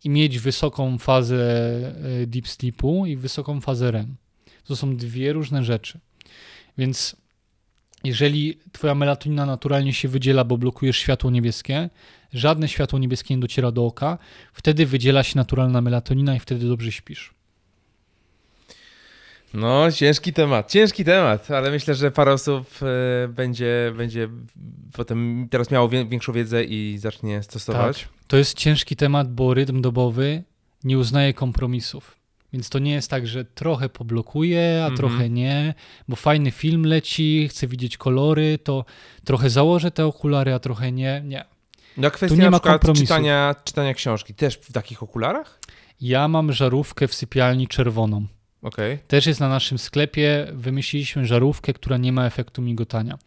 i 0.03 0.09
mieć 0.09 0.39
wysoką 0.39 0.97
fazę 0.97 1.37
e, 2.21 2.27
deep 2.27 2.47
sleepu 2.47 3.05
i 3.05 3.17
wysoką 3.17 3.61
fazę 3.61 3.91
REM. 3.91 4.15
To 4.63 4.75
są 4.75 4.95
dwie 4.95 5.33
różne 5.33 5.63
rzeczy. 5.63 5.99
Więc 6.77 7.15
jeżeli 8.05 8.59
twoja 8.71 8.95
melatonina 8.95 9.45
naturalnie 9.45 9.93
się 9.93 10.07
wydziela, 10.07 10.43
bo 10.43 10.57
blokujesz 10.57 10.97
światło 10.97 11.31
niebieskie, 11.31 11.89
żadne 12.33 12.67
światło 12.67 12.99
niebieskie 12.99 13.35
nie 13.35 13.41
dociera 13.41 13.71
do 13.71 13.85
oka, 13.85 14.17
wtedy 14.53 14.85
wydziela 14.85 15.23
się 15.23 15.37
naturalna 15.37 15.81
melatonina 15.81 16.35
i 16.35 16.39
wtedy 16.39 16.67
dobrze 16.67 16.91
śpisz. 16.91 17.33
No, 19.53 19.91
ciężki 19.91 20.33
temat, 20.33 20.71
ciężki 20.71 21.05
temat, 21.05 21.51
ale 21.51 21.71
myślę, 21.71 21.95
że 21.95 22.11
parę 22.11 22.33
osób 22.33 22.67
e, 22.81 23.27
będzie, 23.27 23.93
będzie 23.97 24.29
potem 24.93 25.47
teraz 25.49 25.71
miało 25.71 25.89
większą 25.89 26.33
wiedzę 26.33 26.63
i 26.63 26.97
zacznie 26.97 27.43
stosować. 27.43 28.07
To 28.27 28.37
jest 28.37 28.57
ciężki 28.57 28.95
temat, 28.95 29.33
bo 29.33 29.53
rytm 29.53 29.81
dobowy 29.81 30.43
nie 30.83 30.97
uznaje 30.97 31.33
kompromisów. 31.33 32.24
Więc 32.55 32.69
to 32.69 32.79
nie 32.79 32.91
jest 32.91 33.09
tak, 33.09 33.27
że 33.27 33.45
trochę 33.45 33.89
poblokuje, 33.89 34.79
a 34.83 34.87
Mhm. 34.87 34.95
trochę 34.97 35.29
nie, 35.29 35.73
bo 36.07 36.15
fajny 36.15 36.51
film 36.51 36.85
leci, 36.85 37.47
chcę 37.49 37.67
widzieć 37.67 37.97
kolory, 37.97 38.57
to 38.63 38.85
trochę 39.23 39.49
założę 39.49 39.91
te 39.91 40.05
okulary, 40.05 40.53
a 40.53 40.59
trochę 40.59 40.91
nie. 40.91 41.21
Nie. 41.25 41.45
No, 41.97 42.11
kwestia 42.11 42.37
nie 42.37 42.43
na 42.43 42.49
ma 42.49 42.79
czytania, 42.93 43.55
czytania 43.63 43.93
książki, 43.93 44.33
też 44.33 44.55
w 44.55 44.71
takich 44.71 45.03
okularach? 45.03 45.59
Ja 46.01 46.27
mam 46.27 46.51
żarówkę 46.53 47.07
w 47.07 47.13
sypialni 47.13 47.67
czerwoną. 47.67 48.25
Okej. 48.61 48.99
Też 49.07 49.25
jest 49.25 49.39
na 49.39 49.49
naszym 49.49 49.77
sklepie. 49.77 50.47
Wymyśliliśmy 50.53 51.25
żarówkę, 51.25 51.73
która 51.73 51.97
nie 51.97 52.11
ma 52.11 52.25
efektu 52.25 52.61
migotania. 52.61 53.17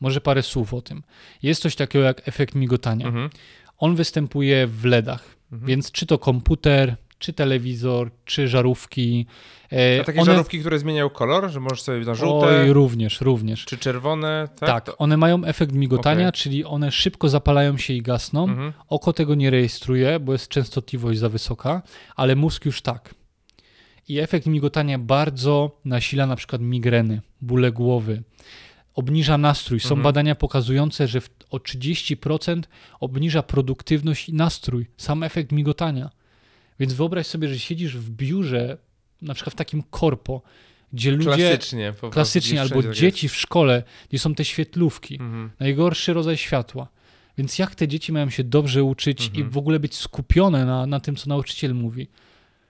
Może 0.00 0.20
parę 0.20 0.42
słów 0.42 0.74
o 0.74 0.82
tym. 0.82 1.02
Jest 1.42 1.62
coś 1.62 1.76
takiego 1.76 2.04
jak 2.04 2.28
efekt 2.28 2.54
migotania. 2.54 3.06
Mhm. 3.06 3.30
On 3.78 3.94
występuje 3.96 4.66
w 4.66 4.84
LEDach, 4.84 5.24
Mhm. 5.52 5.68
więc 5.68 5.92
czy 5.92 6.06
to 6.06 6.18
komputer, 6.18 6.96
czy 7.24 7.32
telewizor, 7.32 8.10
czy 8.24 8.48
żarówki. 8.48 9.26
e, 9.72 10.00
A 10.00 10.04
takie 10.04 10.20
one- 10.20 10.32
żarówki, 10.32 10.60
które 10.60 10.78
zmieniają 10.78 11.10
kolor, 11.10 11.50
że 11.50 11.60
możesz 11.60 11.82
sobie 11.82 12.00
na 12.00 12.14
żółte 12.14 12.46
Oj, 12.46 12.72
również, 12.72 13.20
również. 13.20 13.64
czy 13.64 13.78
czerwone, 13.78 14.48
tak? 14.60 14.84
Tak, 14.84 14.94
one 14.98 15.16
mają 15.16 15.44
efekt 15.44 15.72
migotania, 15.72 16.28
Okej. 16.28 16.40
czyli 16.40 16.64
one 16.64 16.92
szybko 16.92 17.28
zapalają 17.28 17.76
się 17.78 17.94
i 17.94 18.02
gasną. 18.02 18.44
Mhm. 18.44 18.72
Oko 18.88 19.12
tego 19.12 19.34
nie 19.34 19.50
rejestruje, 19.50 20.20
bo 20.20 20.32
jest 20.32 20.48
częstotliwość 20.48 21.18
za 21.18 21.28
wysoka, 21.28 21.82
ale 22.16 22.36
mózg 22.36 22.64
już 22.64 22.82
tak. 22.82 23.14
I 24.08 24.18
efekt 24.18 24.46
migotania 24.46 24.98
bardzo 24.98 25.80
nasila 25.84 26.26
na 26.26 26.36
przykład 26.36 26.62
migreny, 26.62 27.20
bóle 27.40 27.72
głowy, 27.72 28.22
obniża 28.94 29.38
nastrój. 29.38 29.80
Są 29.80 29.86
Mhm. 29.88 30.02
badania 30.02 30.34
pokazujące, 30.34 31.08
że 31.08 31.20
o 31.50 31.58
30% 31.58 32.68
obniża 33.00 33.42
produktywność 33.42 34.28
i 34.28 34.34
nastrój, 34.34 34.86
sam 34.96 35.22
efekt 35.22 35.52
migotania. 35.52 36.10
Więc 36.80 36.92
wyobraź 36.92 37.26
sobie, 37.26 37.48
że 37.48 37.58
siedzisz 37.58 37.96
w 37.96 38.10
biurze, 38.10 38.78
na 39.22 39.34
przykład 39.34 39.54
w 39.54 39.56
takim 39.56 39.82
korpo, 39.90 40.42
gdzie 40.92 41.10
ludzie 41.10 41.24
Klasycznie. 41.24 41.92
Po 41.92 41.98
prostu, 41.98 42.14
klasycznie 42.14 42.60
albo 42.60 42.82
tak 42.82 42.92
dzieci 42.92 43.28
w 43.28 43.36
szkole, 43.36 43.82
gdzie 44.08 44.18
są 44.18 44.34
te 44.34 44.44
świetlówki. 44.44 45.14
Mhm. 45.14 45.50
Najgorszy 45.60 46.12
rodzaj 46.12 46.36
światła. 46.36 46.88
Więc 47.38 47.58
jak 47.58 47.74
te 47.74 47.88
dzieci 47.88 48.12
mają 48.12 48.30
się 48.30 48.44
dobrze 48.44 48.84
uczyć 48.84 49.26
Mhm. 49.26 49.46
i 49.46 49.50
w 49.50 49.58
ogóle 49.58 49.80
być 49.80 49.94
skupione 49.94 50.64
na, 50.64 50.86
na 50.86 51.00
tym, 51.00 51.16
co 51.16 51.28
nauczyciel 51.28 51.74
mówi? 51.74 52.08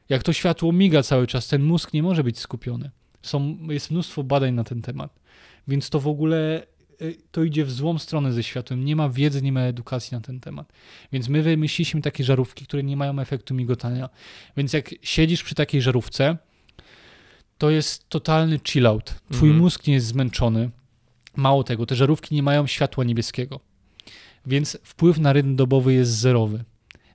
Jak 0.09 0.23
to 0.23 0.33
światło 0.33 0.73
miga 0.73 1.03
cały 1.03 1.27
czas, 1.27 1.49
ten 1.49 1.63
mózg 1.63 1.93
nie 1.93 2.03
może 2.03 2.25
być 2.25 2.39
skupiony. 2.39 2.91
Są, 3.23 3.59
jest 3.69 3.91
mnóstwo 3.91 4.23
badań 4.23 4.55
na 4.55 4.65
ten 4.65 4.83
temat. 4.83 5.21
Więc 5.69 5.91
to 5.91 6.01
w 6.01 6.09
ogóle 6.09 6.67
to 7.31 7.43
idzie 7.45 7.65
w 7.65 7.71
złą 7.73 7.99
stronę 7.99 8.33
ze 8.33 8.43
światłem. 8.43 8.85
Nie 8.85 8.97
ma 8.97 9.09
wiedzy, 9.09 9.43
nie 9.43 9.53
ma 9.53 9.61
edukacji 9.61 10.15
na 10.15 10.21
ten 10.21 10.41
temat. 10.41 10.73
Więc 11.13 11.29
my 11.29 11.43
wymyśliliśmy 11.43 12.01
takie 12.03 12.25
żarówki, 12.25 12.67
które 12.67 12.83
nie 12.83 12.97
mają 12.97 13.19
efektu 13.21 13.55
migotania. 13.55 14.09
Więc 14.57 14.73
jak 14.73 14.91
siedzisz 15.03 15.43
przy 15.43 15.55
takiej 15.55 15.83
żarówce, 15.83 16.37
to 17.59 17.71
jest 17.71 18.09
totalny 18.09 18.61
chill 18.69 18.87
out. 18.87 19.15
Twój 19.33 19.49
Mhm. 19.49 19.63
mózg 19.63 19.87
nie 19.87 19.95
jest 19.95 20.07
zmęczony. 20.07 20.71
Mało 21.37 21.65
tego, 21.65 21.87
te 21.87 21.97
żarówki 21.97 22.35
nie 22.35 22.43
mają 22.43 22.67
światła 22.67 23.05
niebieskiego. 23.05 23.61
Więc 24.47 24.79
wpływ 24.83 25.19
na 25.19 25.33
rytm 25.33 25.57
dobowy 25.57 25.95
jest 25.95 26.11
zerowy. 26.11 26.65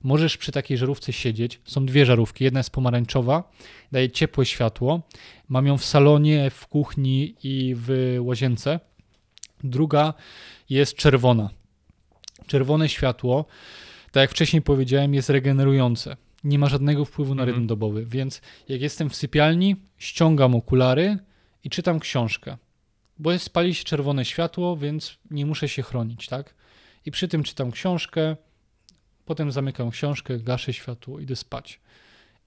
Możesz 0.02 0.36
przy 0.36 0.52
takiej 0.52 0.78
żarówce 0.78 1.12
siedzieć. 1.12 1.60
Są 1.64 1.86
dwie 1.86 2.06
żarówki. 2.06 2.44
Jedna 2.44 2.60
jest 2.60 2.70
pomarańczowa, 2.70 3.50
daje 3.92 4.10
ciepłe 4.10 4.46
światło. 4.46 5.02
Mam 5.48 5.66
ją 5.66 5.78
w 5.78 5.84
salonie, 5.84 6.50
w 6.50 6.66
kuchni 6.66 7.34
i 7.42 7.74
w 7.78 8.16
łazience. 8.20 8.80
Druga 9.64 10.14
jest 10.70 10.96
czerwona. 10.96 11.50
Czerwone 12.46 12.88
światło, 12.88 13.44
tak 14.12 14.20
jak 14.20 14.30
wcześniej 14.30 14.62
powiedziałem, 14.62 15.14
jest 15.14 15.30
regenerujące. 15.30 16.16
Nie 16.44 16.58
ma 16.58 16.68
żadnego 16.68 17.04
wpływu 17.04 17.34
na 17.34 17.42
Mhm. 17.42 17.56
rytm 17.56 17.66
dobowy, 17.66 18.06
więc 18.06 18.40
jak 18.68 18.80
jestem 18.80 19.10
w 19.10 19.16
sypialni, 19.16 19.76
ściągam 19.98 20.54
okulary 20.54 21.18
i 21.64 21.70
czytam 21.70 22.00
książkę. 22.00 22.56
Bo 23.18 23.32
jest, 23.32 23.50
pali 23.50 23.74
się 23.74 23.84
czerwone 23.84 24.24
światło, 24.24 24.76
więc 24.76 25.18
nie 25.30 25.46
muszę 25.46 25.68
się 25.68 25.82
chronić, 25.82 26.26
tak? 26.26 26.54
I 27.06 27.10
przy 27.10 27.28
tym 27.28 27.42
czytam 27.42 27.70
książkę, 27.70 28.36
potem 29.24 29.52
zamykam 29.52 29.90
książkę, 29.90 30.38
gaszę 30.38 30.72
światło, 30.72 31.20
idę 31.20 31.36
spać. 31.36 31.80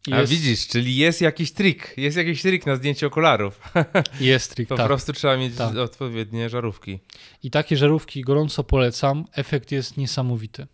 I 0.08 0.14
A 0.14 0.20
jest, 0.20 0.32
widzisz, 0.32 0.68
czyli 0.68 0.96
jest 0.96 1.22
jakiś 1.22 1.52
trik, 1.52 1.94
jest 1.98 2.18
jakiś 2.18 2.42
trik 2.42 2.66
na 2.66 2.76
zdjęcie 2.76 3.08
okularów. 3.08 3.62
Jest 4.20 4.56
trik, 4.56 4.70
Po 4.70 4.76
tak. 4.78 4.88
prostu 4.88 5.14
trzeba 5.14 5.38
mieć 5.38 5.56
Tak. 5.56 5.76
odpowiednie 5.78 6.50
żarówki. 6.50 7.00
I 7.44 7.52
takie 7.52 7.78
żarówki 7.78 8.22
gorąco 8.22 8.64
polecam. 8.64 9.26
Efekt 9.34 9.72
jest 9.72 9.98
niesamowity. 9.98 10.68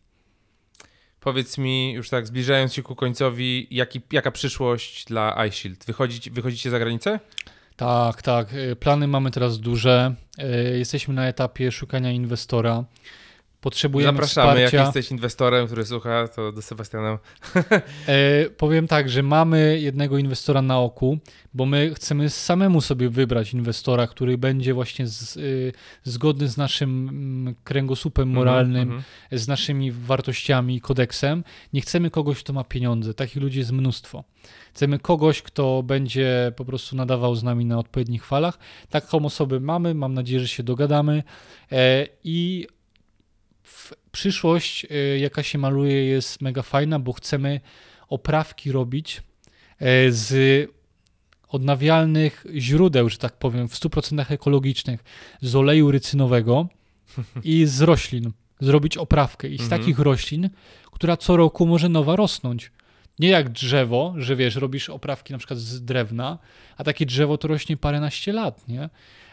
Powiedz 1.20 1.58
mi, 1.58 1.94
już 1.94 2.10
tak 2.10 2.28
zbliżając 2.28 2.74
się 2.74 2.84
ku 2.84 2.96
końcowi, 2.96 3.68
jaki, 3.72 4.02
jaka 4.12 4.32
przyszłość 4.32 5.06
dla 5.06 5.46
iShield? 5.48 5.86
Wychodzić, 5.86 6.30
wychodzicie 6.30 6.70
za 6.70 6.80
granicę? 6.80 7.20
Tak, 7.76 8.22
tak. 8.22 8.54
Y, 8.54 8.76
Plany 8.76 9.08
mamy 9.08 9.32
teraz 9.32 9.60
duże. 9.60 10.16
Y, 10.74 10.78
Jesteśmy 10.78 11.14
na 11.14 11.28
etapie 11.28 11.72
szukania 11.72 12.12
inwestora. 12.12 12.84
Potrzebujemy 13.62 14.12
Zapraszamy, 14.12 14.48
wsparcia. 14.52 14.78
jak 14.78 14.86
jesteś 14.86 15.12
inwestorem, 15.12 15.66
który 15.66 15.86
słucha, 15.86 16.28
to 16.28 16.52
do 16.52 16.62
Sebastiana. 16.62 17.18
E, 18.08 18.50
powiem 18.50 18.88
tak, 18.88 19.10
że 19.10 19.24
mamy 19.24 19.80
jednego 19.82 20.18
inwestora 20.18 20.62
na 20.62 20.80
oku, 20.80 21.18
bo 21.54 21.66
my 21.66 21.92
chcemy 21.96 22.30
samemu 22.30 22.82
sobie 22.82 23.10
wybrać 23.10 23.54
inwestora, 23.54 24.08
który 24.08 24.38
będzie 24.38 24.74
właśnie 24.74 25.08
z, 25.08 25.38
y, 25.38 25.74
zgodny 26.04 26.48
z 26.48 26.58
naszym 26.58 27.10
mm, 27.10 27.56
kręgosłupem 27.64 28.30
moralnym, 28.30 28.82
Mhm, 28.82 28.98
mhm. 28.98 29.40
z 29.40 29.48
naszymi 29.48 29.92
wartościami 29.92 30.76
i 30.76 30.82
kodeksem. 30.82 31.44
Nie 31.74 31.82
chcemy 31.82 32.10
kogoś, 32.12 32.40
kto 32.40 32.54
ma 32.54 32.64
pieniądze. 32.64 33.14
Takich 33.14 33.42
ludzi 33.44 33.60
jest 33.60 33.72
mnóstwo. 33.72 34.24
Chcemy 34.74 35.00
kogoś, 35.00 35.42
kto 35.42 35.84
będzie 35.84 36.52
po 36.56 36.66
prostu 36.66 36.96
nadawał 36.96 37.36
z 37.36 37.44
nami 37.44 37.66
na 37.66 37.80
odpowiednich 37.80 38.26
falach. 38.26 38.58
Taką 38.90 39.26
osobę 39.26 39.60
mamy, 39.60 39.94
mam 39.96 40.14
nadzieję, 40.14 40.40
że 40.40 40.48
się 40.48 40.64
dogadamy 40.64 41.24
e, 41.72 42.08
i 42.24 42.68
przyszłość, 44.12 44.86
e, 44.90 45.20
jaka 45.20 45.44
się 45.44 45.58
maluje, 45.58 46.06
jest 46.06 46.42
mega 46.42 46.62
fajna, 46.62 47.00
bo 47.00 47.14
chcemy 47.14 47.62
oprawki 48.10 48.72
robić 48.72 49.22
e, 49.80 50.12
z 50.12 50.70
odnawialnych 51.50 52.46
źródeł, 52.56 53.10
że 53.10 53.18
tak 53.18 53.34
powiem, 53.40 53.68
w 53.68 53.74
100% 53.74 54.32
ekologicznych, 54.32 55.04
z 55.42 55.56
oleju 55.56 55.92
rycynowego 55.92 56.68
i 57.44 57.66
z 57.66 57.82
roślin. 57.82 58.32
Zrobić 58.62 58.98
oprawkę 58.98 59.48
i 59.50 59.58
z 59.58 59.62
Mhm. 59.62 59.82
takich 59.82 60.00
roślin, 60.00 60.50
która 60.92 61.18
co 61.18 61.38
roku 61.38 61.66
może 61.66 61.90
nowa 61.90 62.16
rosnąć. 62.16 62.72
Nie 63.20 63.30
jak 63.30 63.50
drzewo, 63.50 64.14
że 64.18 64.36
wiesz, 64.36 64.56
robisz 64.56 64.90
oprawki 64.90 65.34
na 65.34 65.40
przykład 65.40 65.60
z 65.60 65.86
drewna, 65.86 66.38
a 66.78 66.84
takie 66.84 67.06
drzewo 67.06 67.38
to 67.38 67.48
rośnie 67.48 67.78
paręnaście 67.78 68.34
lat, 68.34 68.68
nie? 68.68 68.90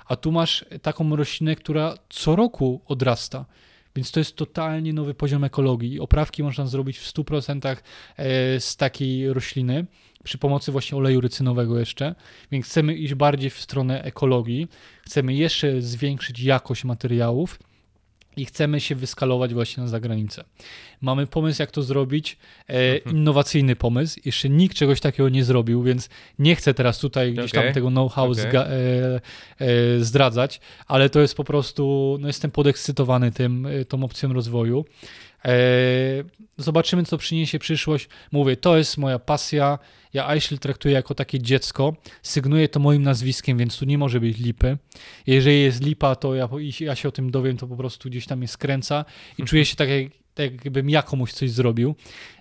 A 0.07 0.17
tu 0.17 0.33
masz 0.33 0.65
taką 0.83 1.17
roślinę, 1.17 1.57
która 1.57 1.95
co 2.09 2.37
roku 2.37 2.81
odrasta. 2.87 3.45
Więc 3.97 4.11
to 4.11 4.21
jest 4.21 4.37
totalnie 4.37 4.93
nowy 4.93 5.15
poziom 5.15 5.45
ekologii. 5.45 6.01
Oprawki 6.01 6.43
można 6.43 6.67
zrobić 6.67 6.99
w 6.99 7.13
100% 7.13 7.77
e, 8.17 8.61
z 8.61 8.77
takiej 8.77 9.33
rośliny 9.33 9.87
przy 10.25 10.39
pomocy 10.39 10.73
właśnie 10.73 10.99
oleju 10.99 11.21
rycynowego 11.21 11.79
jeszcze. 11.79 12.15
Więc 12.51 12.67
chcemy 12.67 12.95
iść 12.95 13.15
bardziej 13.15 13.51
w 13.51 13.61
stronę 13.61 14.03
ekologii. 14.03 14.69
Chcemy 15.03 15.35
jeszcze 15.35 15.83
zwiększyć 15.83 16.41
jakość 16.41 16.85
materiałów 16.85 17.59
i 18.37 18.45
chcemy 18.45 18.81
się 18.81 18.95
wyskalować 18.95 19.55
właśnie 19.55 19.83
na 19.83 19.89
zagranicę. 19.89 20.45
Mamy 21.01 21.27
pomysł, 21.27 21.63
jak 21.63 21.71
to 21.71 21.83
zrobić, 21.83 22.37
e, 22.69 22.95
Mhm. 22.97 23.17
innowacyjny 23.17 23.77
pomysł. 23.77 24.21
Jeszcze 24.25 24.49
nikt 24.49 24.77
czegoś 24.77 25.01
takiego 25.01 25.29
nie 25.29 25.45
zrobił, 25.45 25.83
więc 25.83 26.09
nie 26.39 26.57
chcę 26.57 26.75
teraz 26.75 26.99
tutaj 26.99 27.33
gdzieś 27.33 27.51
Okej. 27.51 27.65
tam 27.65 27.75
tego 27.75 27.89
know-how 27.89 28.31
Okej. 28.31 28.45
zga- 28.45 28.67
e, 28.67 29.21
e, 29.61 30.01
zdradzać, 30.05 30.61
ale 30.87 31.11
to 31.11 31.21
jest 31.21 31.35
po 31.37 31.45
prostu, 31.45 32.17
no 32.21 32.27
jestem 32.27 32.51
podekscytowany 32.51 33.33
tym, 33.33 33.67
e, 33.67 33.85
tą 33.85 34.03
opcją 34.05 34.33
rozwoju. 34.33 34.85
E, 35.47 35.53
zobaczymy, 36.57 37.05
co 37.05 37.19
przyniesie 37.19 37.59
przyszłość. 37.59 38.09
Mówię, 38.33 38.57
to 38.57 38.77
jest 38.77 38.99
moja 38.99 39.19
pasja. 39.19 39.79
Ja 40.13 40.35
iShield 40.35 40.63
traktuję 40.63 40.95
jako 40.95 41.15
takie 41.15 41.41
dziecko. 41.41 41.97
Sygnuję 42.23 42.69
to 42.69 42.81
moim 42.81 43.03
nazwiskiem, 43.03 43.59
więc 43.59 43.79
tu 43.79 43.85
nie 43.85 43.99
może 43.99 44.21
być 44.21 44.39
lipy. 44.39 44.79
Jeżeli 45.27 45.63
jest 45.63 45.83
lipa, 45.83 46.17
to 46.17 46.35
ja, 46.35 46.49
ja 46.81 46.95
się 46.95 47.09
o 47.09 47.13
tym 47.13 47.31
dowiem, 47.31 47.57
to 47.57 47.67
po 47.67 47.77
prostu 47.77 48.09
gdzieś 48.09 48.27
tam 48.27 48.39
mnie 48.39 48.49
skręca 48.49 49.05
i 49.39 49.45
czuję 49.45 49.65
się 49.65 49.77
tak, 49.77 49.89
jak, 49.89 50.13
tak 50.37 50.65
jakbym 50.65 50.91
ja 50.91 51.03
komuś 51.03 51.33
coś 51.33 51.51
zrobił. 51.51 51.95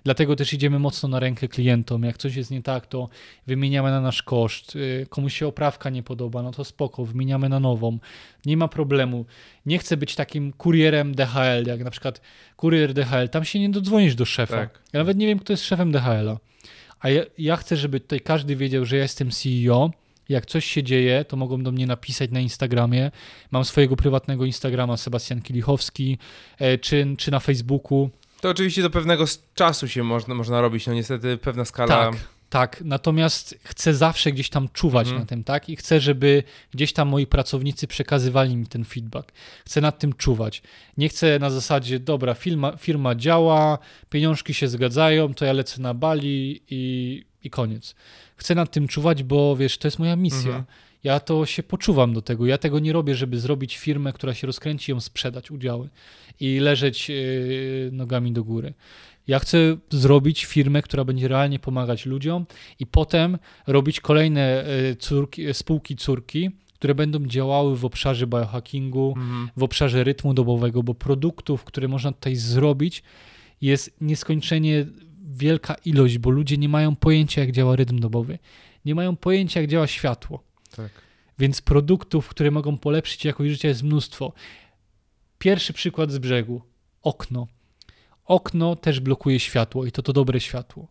Dlatego 0.04 0.36
też 0.36 0.52
idziemy 0.52 0.78
mocno 0.78 1.08
na 1.08 1.20
rękę 1.20 1.48
klientom. 1.48 2.02
Jak 2.02 2.18
coś 2.18 2.36
jest 2.36 2.50
nie 2.50 2.62
tak, 2.62 2.86
to 2.86 3.08
wymieniamy 3.46 3.90
na 3.90 4.00
nasz 4.00 4.22
koszt. 4.22 4.76
Y, 4.76 5.06
Komuś 5.10 5.38
się 5.38 5.46
oprawka 5.46 5.90
nie 5.90 6.02
podoba, 6.02 6.42
no 6.42 6.52
to 6.52 6.64
spoko, 6.64 7.04
wymieniamy 7.04 7.48
na 7.48 7.60
nową. 7.60 7.98
Nie 8.46 8.56
ma 8.56 8.68
problemu. 8.68 9.24
Nie 9.66 9.78
chcę 9.78 9.96
być 9.96 10.14
takim 10.14 10.52
kurierem 10.52 11.14
DHL, 11.14 11.66
jak 11.66 11.84
na 11.84 11.90
przykład 11.90 12.20
kurier 12.56 12.94
DHL. 12.94 13.28
Tam 13.28 13.44
się 13.44 13.60
nie 13.60 13.68
dodzwonisz 13.68 14.14
do 14.14 14.24
szefa. 14.24 14.56
Tak. 14.56 14.82
Ja 14.92 15.00
nawet 15.00 15.16
nie 15.16 15.26
wiem, 15.26 15.38
kto 15.38 15.52
jest 15.52 15.64
szefem 15.64 15.92
DHL-a. 15.92 16.38
A 17.00 17.08
ja, 17.10 17.22
ja 17.38 17.56
chcę, 17.56 17.76
żeby 17.76 18.00
tutaj 18.00 18.20
każdy 18.20 18.56
wiedział, 18.56 18.84
że 18.84 18.96
ja 18.96 19.02
jestem 19.02 19.30
CEO. 19.30 19.90
Jak 20.28 20.46
coś 20.46 20.64
się 20.64 20.82
dzieje, 20.82 21.24
to 21.24 21.36
mogą 21.36 21.62
do 21.62 21.72
mnie 21.72 21.86
napisać 21.86 22.30
na 22.30 22.40
Instagramie. 22.40 23.10
Mam 23.50 23.64
swojego 23.64 23.96
prywatnego 23.96 24.44
Instagrama 24.44 24.96
Sebastian 24.96 25.42
Kilichowski, 25.42 26.18
e, 26.58 26.78
czy, 26.78 27.06
czy 27.18 27.30
na 27.30 27.40
Facebooku. 27.40 28.10
To 28.40 28.50
oczywiście 28.50 28.82
do 28.82 28.90
pewnego 28.90 29.24
czasu 29.54 29.88
się 29.88 30.02
można, 30.02 30.34
można 30.34 30.60
robić, 30.60 30.86
no 30.86 30.94
niestety 30.94 31.36
pewna 31.36 31.64
skala... 31.64 31.88
Tak, 31.88 32.14
tak. 32.50 32.82
Natomiast 32.84 33.58
chcę 33.64 33.94
zawsze 33.94 34.32
gdzieś 34.32 34.48
tam 34.50 34.68
czuwać 34.72 35.06
Mhm. 35.06 35.22
na 35.22 35.26
tym, 35.26 35.44
tak? 35.44 35.68
I 35.68 35.76
chcę, 35.76 36.00
żeby 36.00 36.42
gdzieś 36.74 36.92
tam 36.92 37.08
moi 37.08 37.26
pracownicy 37.26 37.86
przekazywali 37.86 38.56
mi 38.56 38.66
ten 38.66 38.84
feedback. 38.84 39.32
Chcę 39.64 39.80
nad 39.80 39.98
tym 39.98 40.12
czuwać. 40.12 40.62
Nie 40.96 41.08
chcę 41.08 41.38
na 41.38 41.50
zasadzie, 41.50 41.98
dobra, 42.00 42.34
firma, 42.34 42.76
firma 42.76 43.14
działa, 43.14 43.78
pieniążki 44.10 44.54
się 44.54 44.68
zgadzają, 44.68 45.34
to 45.34 45.44
ja 45.44 45.52
lecę 45.52 45.82
na 45.82 45.94
Bali 45.94 46.62
i, 46.70 47.24
i 47.46 47.50
koniec. 47.50 47.94
Chcę 48.36 48.54
nad 48.54 48.70
tym 48.70 48.88
czuwać, 48.88 49.22
bo 49.22 49.56
wiesz, 49.56 49.78
to 49.78 49.88
jest 49.88 49.98
moja 49.98 50.16
misja. 50.16 50.46
Mhm. 50.48 50.64
Ja 51.04 51.20
to 51.20 51.46
się 51.46 51.62
poczuwam 51.62 52.12
do 52.14 52.22
tego. 52.22 52.46
Ja 52.46 52.58
tego 52.58 52.78
nie 52.78 52.92
robię, 52.92 53.14
żeby 53.14 53.40
zrobić 53.40 53.76
firmę, 53.76 54.12
która 54.12 54.34
się 54.34 54.46
rozkręci, 54.46 54.90
ją 54.92 55.00
sprzedać, 55.00 55.50
udziały 55.50 55.88
i 56.40 56.58
leżeć 56.58 57.08
yy, 57.08 57.16
nogami 57.92 58.32
do 58.32 58.44
góry. 58.44 58.74
Ja 59.26 59.38
chcę 59.38 59.76
zrobić 59.90 60.44
firmę, 60.44 60.82
która 60.82 61.04
będzie 61.04 61.28
realnie 61.28 61.58
pomagać 61.58 62.06
ludziom 62.06 62.46
i 62.78 62.86
potem 62.86 63.38
robić 63.66 64.00
kolejne 64.00 64.64
yy, 64.88 64.96
córki, 64.96 65.54
spółki 65.54 65.96
córki, 65.96 66.50
które 66.74 66.94
będą 66.94 67.26
działały 67.26 67.76
w 67.76 67.84
obszarze 67.84 68.26
biohackingu, 68.26 69.14
Mhm. 69.16 69.48
w 69.56 69.62
obszarze 69.62 70.04
rytmu 70.04 70.34
dobowego, 70.34 70.82
bo 70.82 70.94
produktów, 70.94 71.64
które 71.64 71.88
można 71.88 72.12
tutaj 72.12 72.36
zrobić, 72.36 73.02
jest 73.60 73.96
nieskończenie 74.00 74.86
wielka 75.26 75.74
ilość, 75.84 76.18
bo 76.18 76.30
ludzie 76.30 76.56
nie 76.56 76.68
mają 76.68 76.96
pojęcia, 76.96 77.40
jak 77.40 77.52
działa 77.52 77.76
rytm 77.76 77.98
dobowy. 77.98 78.38
Nie 78.84 78.94
mają 78.94 79.16
pojęcia, 79.16 79.60
jak 79.60 79.70
działa 79.70 79.86
światło. 79.86 80.42
Tak. 80.76 80.90
Więc 81.38 81.60
produktów, 81.60 82.28
które 82.28 82.50
mogą 82.50 82.78
polepszyć 82.78 83.24
jakość 83.24 83.50
życia 83.50 83.68
jest 83.68 83.82
mnóstwo. 83.82 84.32
Pierwszy 85.38 85.72
przykład 85.72 86.10
z 86.10 86.18
brzegu. 86.18 86.62
Okno. 87.02 87.46
Okno 88.24 88.76
też 88.76 89.00
blokuje 89.00 89.40
światło 89.40 89.86
i 89.86 89.92
to 89.92 90.02
to 90.02 90.12
dobre 90.12 90.40
światło. 90.40 90.88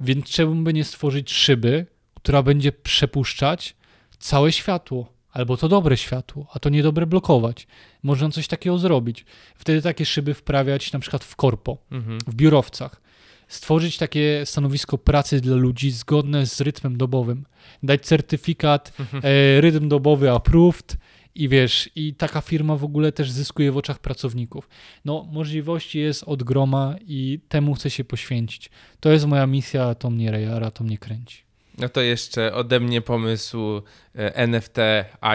Więc 0.00 0.26
czemu 0.26 0.54
by 0.54 0.72
nie 0.72 0.84
stworzyć 0.84 1.32
szyby, 1.32 1.86
która 2.14 2.42
będzie 2.42 2.72
przepuszczać 2.72 3.76
całe 4.18 4.52
światło, 4.52 5.12
albo 5.30 5.56
to 5.56 5.68
dobre 5.68 5.96
światło, 5.96 6.46
a 6.52 6.58
to 6.58 6.68
niedobre 6.68 7.06
blokować. 7.06 7.66
Można 8.02 8.30
coś 8.30 8.48
takiego 8.48 8.78
zrobić. 8.78 9.24
Wtedy 9.56 9.82
takie 9.82 10.06
szyby 10.06 10.34
wprawiać 10.34 10.92
na 10.92 10.98
przykład 10.98 11.24
w 11.24 11.36
korpo 11.36 11.78
Mhm. 11.90 12.18
w 12.26 12.34
biurowcach. 12.34 13.00
Stworzyć 13.48 13.98
takie 13.98 14.42
stanowisko 14.44 14.98
pracy 14.98 15.40
dla 15.40 15.56
ludzi 15.56 15.90
zgodne 15.90 16.46
z 16.46 16.60
rytmem 16.60 16.96
dobowym. 16.96 17.44
Dać 17.82 18.06
certyfikat, 18.06 18.92
e, 19.22 19.60
rytm 19.60 19.88
dobowy 19.88 20.30
approved 20.30 20.96
i 21.34 21.48
wiesz, 21.48 21.90
i 21.94 22.14
taka 22.14 22.40
firma 22.40 22.76
w 22.76 22.84
ogóle 22.84 23.12
też 23.12 23.30
zyskuje 23.30 23.72
w 23.72 23.76
oczach 23.76 23.98
pracowników. 23.98 24.68
No, 25.04 25.26
możliwości 25.32 25.98
jest 25.98 26.24
od 26.24 26.42
groma 26.42 26.94
i 27.06 27.40
temu 27.48 27.74
chcę 27.74 27.90
się 27.90 28.04
poświęcić. 28.04 28.70
To 29.00 29.12
jest 29.12 29.26
moja 29.26 29.46
misja, 29.46 29.94
to 29.94 30.10
mnie 30.10 30.30
rejara, 30.30 30.70
to 30.70 30.84
mnie 30.84 30.98
kręci. 30.98 31.42
No 31.78 31.88
to 31.88 32.00
jeszcze 32.00 32.54
ode 32.54 32.80
mnie 32.80 33.00
pomysł 33.00 33.82
e, 34.14 34.36
NFT, 34.36 34.76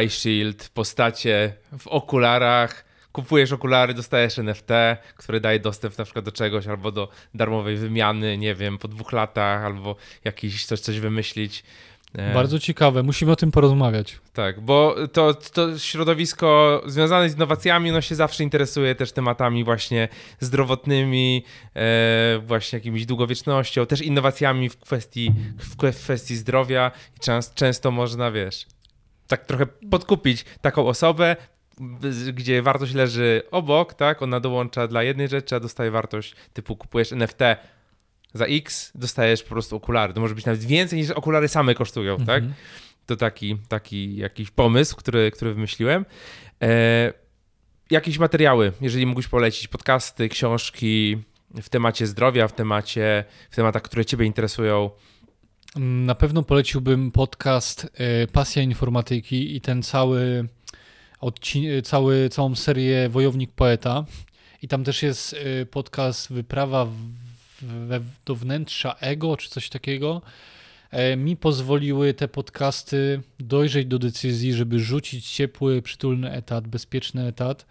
iShield, 0.06 0.70
postacie 0.74 1.54
w 1.78 1.88
okularach. 1.88 2.91
Kupujesz 3.12 3.52
okulary, 3.52 3.94
dostajesz 3.94 4.40
NFT, 4.40 4.70
który 5.16 5.40
daje 5.40 5.60
dostęp 5.60 5.98
na 5.98 6.04
przykład 6.04 6.26
do 6.26 6.32
czegoś 6.32 6.68
albo 6.68 6.92
do 6.92 7.10
darmowej 7.34 7.78
wymiany, 7.78 8.38
nie 8.38 8.56
wiem, 8.56 8.78
po 8.78 8.88
dwóch 8.88 9.12
latach, 9.12 9.64
albo 9.64 9.96
jakiś 10.24 10.66
coś, 10.66 10.80
coś 10.80 11.00
wymyślić. 11.00 11.64
E, 12.18 12.34
Bardzo 12.34 12.60
ciekawe, 12.60 13.04
musimy 13.04 13.32
o 13.32 13.36
tym 13.36 13.52
porozmawiać. 13.52 14.20
Tak, 14.34 14.62
bo 14.62 14.96
to, 15.14 15.34
to 15.34 15.80
środowisko 15.80 16.82
związane 16.86 17.30
z 17.30 17.36
innowacjami, 17.36 17.92
no 17.92 18.02
się 18.02 18.16
zawsze 18.16 18.44
interesuje 18.44 18.96
też 18.96 19.12
tematami 19.12 19.64
właśnie 19.64 20.08
zdrowotnymi, 20.40 21.44
e, 21.76 22.40
właśnie 22.46 22.78
jakimiś 22.78 23.06
długowiecznością, 23.06 23.86
też 23.86 24.02
innowacjami 24.02 24.70
w 24.70 24.78
kwestii, 24.78 25.34
w 25.60 25.78
kwe- 25.78 25.92
w 25.94 26.04
kwestii 26.04 26.36
zdrowia 26.36 26.92
i 27.18 27.20
często, 27.20 27.56
często 27.56 27.92
można, 27.92 28.32
wiesz, 28.32 28.66
tak 29.28 29.46
trochę 29.46 29.66
podkupić 29.66 30.46
taką 30.62 30.88
osobę, 30.88 31.36
gdzie 32.34 32.62
wartość 32.62 32.94
leży 32.94 33.42
obok, 33.52 33.94
tak, 33.94 34.22
ona 34.22 34.40
dołącza 34.40 34.88
dla 34.88 35.04
jednej 35.04 35.28
rzeczy, 35.28 35.56
a 35.56 35.60
dostaje 35.60 35.92
wartość 35.92 36.36
typu 36.54 36.76
kupujesz 36.76 37.12
NFT 37.12 37.40
za 38.34 38.46
X, 38.46 38.92
dostajesz 38.96 39.44
po 39.44 39.50
prostu 39.50 39.76
okulary. 39.76 40.14
To 40.14 40.22
może 40.22 40.36
być 40.36 40.46
nawet 40.46 40.64
więcej 40.64 41.00
niż 41.00 41.10
okulary 41.10 41.48
same 41.48 41.76
kosztują, 41.76 42.18
tak? 42.18 42.44
Mhm. 42.44 42.54
To 43.06 43.16
taki, 43.16 43.58
taki 43.68 44.16
jakiś 44.16 44.52
pomysł, 44.52 44.96
który, 44.96 45.32
który 45.32 45.54
wymyśliłem. 45.54 46.06
E, 46.62 47.14
jakieś 47.90 48.20
materiały, 48.20 48.72
jeżeli 48.82 49.06
mógłbyś 49.06 49.28
polecić, 49.28 49.68
podcasty, 49.68 50.30
książki 50.30 51.18
w 51.62 51.70
temacie 51.70 52.08
zdrowia, 52.08 52.48
w 52.48 52.54
temacie, 52.54 53.26
w 53.52 53.56
tematach, 53.56 53.82
które 53.82 54.06
ciebie 54.06 54.26
interesują. 54.26 54.90
Na 55.76 56.16
pewno 56.16 56.44
poleciłbym 56.44 57.12
podcast 57.12 57.92
e, 57.94 58.28
Pasja 58.28 58.64
Informatyki 58.64 59.56
i 59.56 59.62
ten 59.62 59.84
cały, 59.84 60.48
cały 61.84 62.30
całą 62.30 62.56
serię 62.56 63.10
Wojownik 63.10 63.52
Poeta. 63.52 64.06
I 64.62 64.68
tam 64.68 64.84
też 64.84 65.04
jest 65.04 65.34
y, 65.34 65.66
podcast 65.66 66.34
Wyprawa 66.34 66.86
w, 66.86 66.92
w, 67.62 68.02
do 68.26 68.36
wnętrza 68.36 68.96
ego, 69.00 69.38
czy 69.38 69.50
coś 69.50 69.70
takiego. 69.70 70.22
E, 70.92 71.16
mi 71.16 71.38
pozwoliły 71.38 72.14
te 72.14 72.28
podcasty 72.28 73.22
dojrzeć 73.40 73.88
do 73.88 74.00
decyzji, 74.00 74.54
żeby 74.54 74.80
rzucić 74.80 75.32
ciepły, 75.32 75.82
przytulny 75.82 76.32
etat, 76.32 76.68
bezpieczny 76.68 77.28
etat 77.28 77.66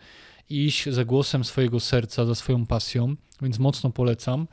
i 0.51 0.65
iść 0.65 0.89
za 0.89 1.05
głosem 1.05 1.45
swojego 1.45 1.81
serca, 1.81 2.27
za 2.27 2.35
swoją 2.35 2.67
pasją, 2.67 3.17
więc 3.43 3.59
mocno 3.59 3.91
polecam. 3.91 4.47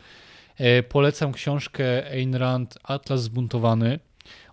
E, 0.57 0.83
polecam 0.83 1.33
książkę 1.33 2.05
Ayn 2.11 2.35
Rand 2.35 2.77
Atlas 2.83 3.23
Zbuntowany. 3.23 3.99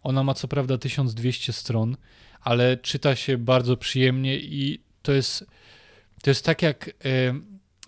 Ona 0.02 0.22
ma 0.22 0.34
co 0.34 0.48
prawda 0.48 0.78
1200 0.78 1.52
stron, 1.52 1.96
ale 2.44 2.76
czyta 2.76 3.16
się 3.16 3.38
bardzo 3.38 3.76
przyjemnie 3.76 4.36
i 4.36 4.80
to 5.02 5.12
jest, 5.12 5.46
to 6.22 6.30
jest 6.30 6.44
tak 6.44 6.62
jak 6.62 6.88
e, 6.88 6.90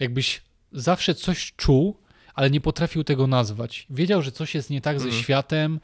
jakbyś 0.00 0.42
zawsze 0.72 1.14
coś 1.14 1.52
czuł, 1.56 1.96
ale 2.34 2.50
nie 2.50 2.60
potrafił 2.60 3.04
tego 3.04 3.26
nazwać. 3.26 3.86
Wiedział, 3.90 4.22
że 4.22 4.32
coś 4.32 4.54
jest 4.54 4.70
nie 4.70 4.80
tak 4.80 5.00
ze 5.00 5.04
Mhm. 5.04 5.22
światem, 5.22 5.80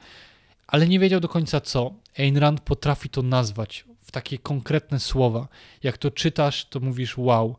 ale 0.67 0.89
nie 0.89 0.99
wiedział 0.99 1.21
do 1.21 1.29
końca 1.29 1.61
co. 1.61 1.95
Ayn 2.19 2.37
Rand 2.37 2.61
potrafi 2.61 3.09
to 3.09 3.23
nazwać 3.23 3.85
w 3.99 4.11
takie 4.11 4.39
konkretne 4.39 5.01
słowa. 5.01 5.49
Jak 5.83 5.99
to 5.99 6.11
czytasz, 6.11 6.65
to 6.65 6.81
mówisz 6.81 7.19
wow, 7.19 7.57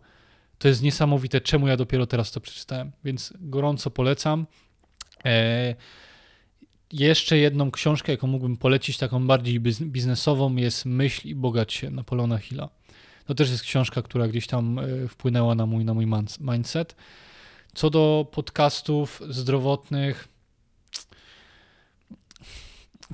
to 0.57 0.67
jest 0.67 0.81
niesamowite, 0.81 1.41
czemu 1.41 1.67
ja 1.67 1.77
dopiero 1.77 2.05
teraz 2.05 2.31
to 2.31 2.41
przeczytałem. 2.41 2.91
Więc 3.03 3.33
gorąco 3.39 3.91
polecam. 3.91 4.45
E, 5.25 5.75
jeszcze 6.93 7.37
jedną 7.37 7.71
książkę, 7.71 8.11
jaką 8.11 8.27
mógłbym 8.27 8.57
polecić, 8.57 8.97
taką 8.97 9.27
bardziej 9.27 9.59
biz- 9.59 9.83
biznesową, 9.83 10.55
jest 10.55 10.85
Myśl 10.85 11.27
i 11.27 11.35
bogać 11.35 11.73
się 11.73 11.89
Napoleona 11.89 12.37
Hilla. 12.37 12.69
To 13.25 13.35
też 13.35 13.49
jest 13.49 13.63
książka, 13.63 14.01
która 14.01 14.27
gdzieś 14.27 14.47
tam 14.47 14.79
e, 14.79 15.07
wpłynęła 15.07 15.55
na 15.55 15.65
mój, 15.65 15.85
na 15.85 15.93
mój 15.93 16.07
mindset. 16.39 16.95
Co 17.73 17.89
do 17.89 18.27
podcastów 18.31 19.21
zdrowotnych, 19.29 20.27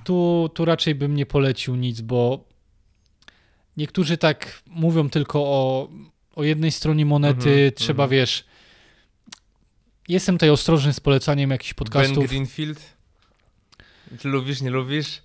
tu, 0.04 0.50
tu 0.54 0.66
raczej 0.66 0.96
bym 0.96 1.16
nie 1.16 1.26
polecił 1.26 1.76
nic, 1.76 2.02
bo 2.02 2.46
niektórzy 3.78 4.18
tak 4.18 4.62
mówią 4.68 5.10
tylko 5.10 5.40
o, 5.40 5.90
o 6.36 6.44
jednej 6.44 6.72
stronie 6.72 7.06
monety. 7.06 7.50
Mhm, 7.50 7.72
Trzeba, 7.72 8.04
mhm. 8.04 8.20
wiesz. 8.20 8.46
Jestem 10.08 10.36
tutaj 10.36 10.50
ostrożny 10.50 10.94
z 10.94 11.00
polecaniem 11.00 11.52
jakichś 11.52 11.74
Ben 11.74 11.78
podcastów. 11.78 12.28
Greenfield? 12.28 12.99
Czy 14.20 14.28
lubisz, 14.28 14.62
nie 14.62 14.70
lubisz? 14.70 15.22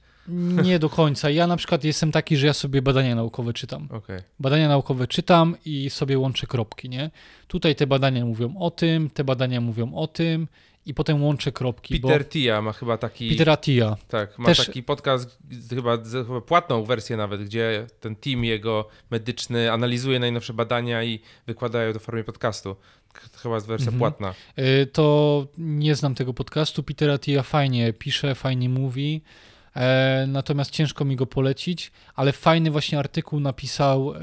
Nie 0.64 0.78
do 0.78 0.90
końca. 0.90 1.30
Ja 1.30 1.46
na 1.46 1.56
przykład 1.56 1.84
jestem 1.84 2.12
taki, 2.12 2.36
że 2.36 2.46
ja 2.46 2.52
sobie 2.52 2.82
badania 2.82 3.14
naukowe 3.14 3.52
czytam. 3.52 3.88
Okej. 3.90 4.20
Badania 4.40 4.68
naukowe 4.68 5.06
czytam 5.08 5.56
i 5.64 5.90
sobie 5.90 6.18
łączę 6.18 6.46
kropki, 6.46 6.88
nie? 6.88 7.10
Tutaj 7.48 7.74
te 7.74 7.86
badania 7.86 8.24
mówią 8.24 8.56
o 8.56 8.70
tym, 8.70 9.10
te 9.10 9.24
badania 9.24 9.60
mówią 9.60 9.94
o 9.94 10.06
tym 10.06 10.48
i 10.86 10.94
potem 10.94 11.22
łączę 11.22 11.52
kropki. 11.52 12.00
Peter 12.00 12.28
Tia 12.28 12.62
ma 12.62 12.72
chyba 12.72 12.98
taki... 12.98 13.28
bo 13.28 13.32
Peter 13.32 13.50
Attia. 13.50 13.96
Tak, 14.08 14.38
ma 14.38 14.46
Też- 14.46 14.66
taki 14.66 14.82
podcast, 14.82 15.38
chyba, 15.70 15.98
chyba 16.26 16.40
płatną 16.40 16.84
wersję 16.84 17.16
nawet, 17.16 17.44
gdzie 17.44 17.86
ten 18.00 18.16
team 18.16 18.44
jego 18.44 18.88
medyczny 19.10 19.72
analizuje 19.72 20.18
najnowsze 20.18 20.52
badania 20.52 21.02
i 21.04 21.20
wykładają 21.46 21.92
to 21.92 21.98
w 21.98 22.02
formie 22.02 22.24
podcastu. 22.24 22.76
Chyba 23.42 23.54
jest 23.54 23.66
wersja 23.66 23.92
Mhm. 23.92 23.98
płatna. 23.98 24.34
Y, 24.58 24.86
To 24.86 25.46
nie 25.58 25.94
znam 25.94 26.14
tego 26.14 26.34
podcastu. 26.34 26.82
Peter 26.82 27.10
Attia 27.10 27.42
fajnie 27.42 27.92
pisze, 27.92 28.34
fajnie 28.34 28.68
mówi, 28.68 29.22
e, 29.76 30.24
natomiast 30.28 30.70
ciężko 30.70 31.04
mi 31.04 31.16
go 31.16 31.26
polecić, 31.26 31.92
ale 32.14 32.32
fajny 32.32 32.70
właśnie 32.70 32.98
artykuł 32.98 33.40
napisał 33.40 34.14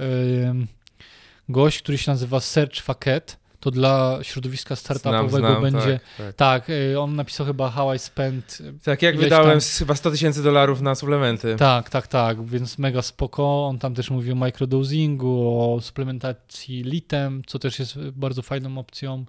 gość, 1.50 1.82
który 1.82 1.98
się 1.98 2.12
nazywa 2.12 2.40
Serge 2.40 2.82
Faket. 2.82 3.41
To 3.62 3.72
dla 3.72 4.20
środowiska 4.22 4.76
startupowego 4.76 5.30
Znam, 5.30 5.42
znam, 5.42 5.62
będzie. 5.62 6.00
Tak, 6.18 6.26
tak. 6.28 6.36
Tak, 6.36 6.70
y, 6.70 7.00
on 7.00 7.16
napisał 7.16 7.46
chyba 7.46 7.70
How 7.70 7.94
I 7.94 8.00
Spent. 8.00 8.62
tak 8.84 9.02
jak 9.02 9.18
wydałem 9.18 9.60
tam- 9.60 9.70
chyba 9.78 9.96
100 9.96 10.12
tysięcy 10.12 10.44
dolarów 10.44 10.82
na 10.82 10.96
suplementy. 10.96 11.56
Tak, 11.56 11.90
tak, 11.90 12.08
tak, 12.08 12.46
więc 12.46 12.78
mega 12.78 13.02
spoko. 13.02 13.68
On 13.68 13.80
tam 13.80 13.96
też 13.96 14.10
mówi 14.10 14.32
o 14.32 14.36
microdosingu, 14.36 15.60
o 15.60 15.82
suplementacji 15.82 16.84
litem, 16.84 17.42
co 17.48 17.60
też 17.60 17.80
jest 17.80 18.00
bardzo 18.00 18.42
fajną 18.42 18.78
opcją, 18.78 19.26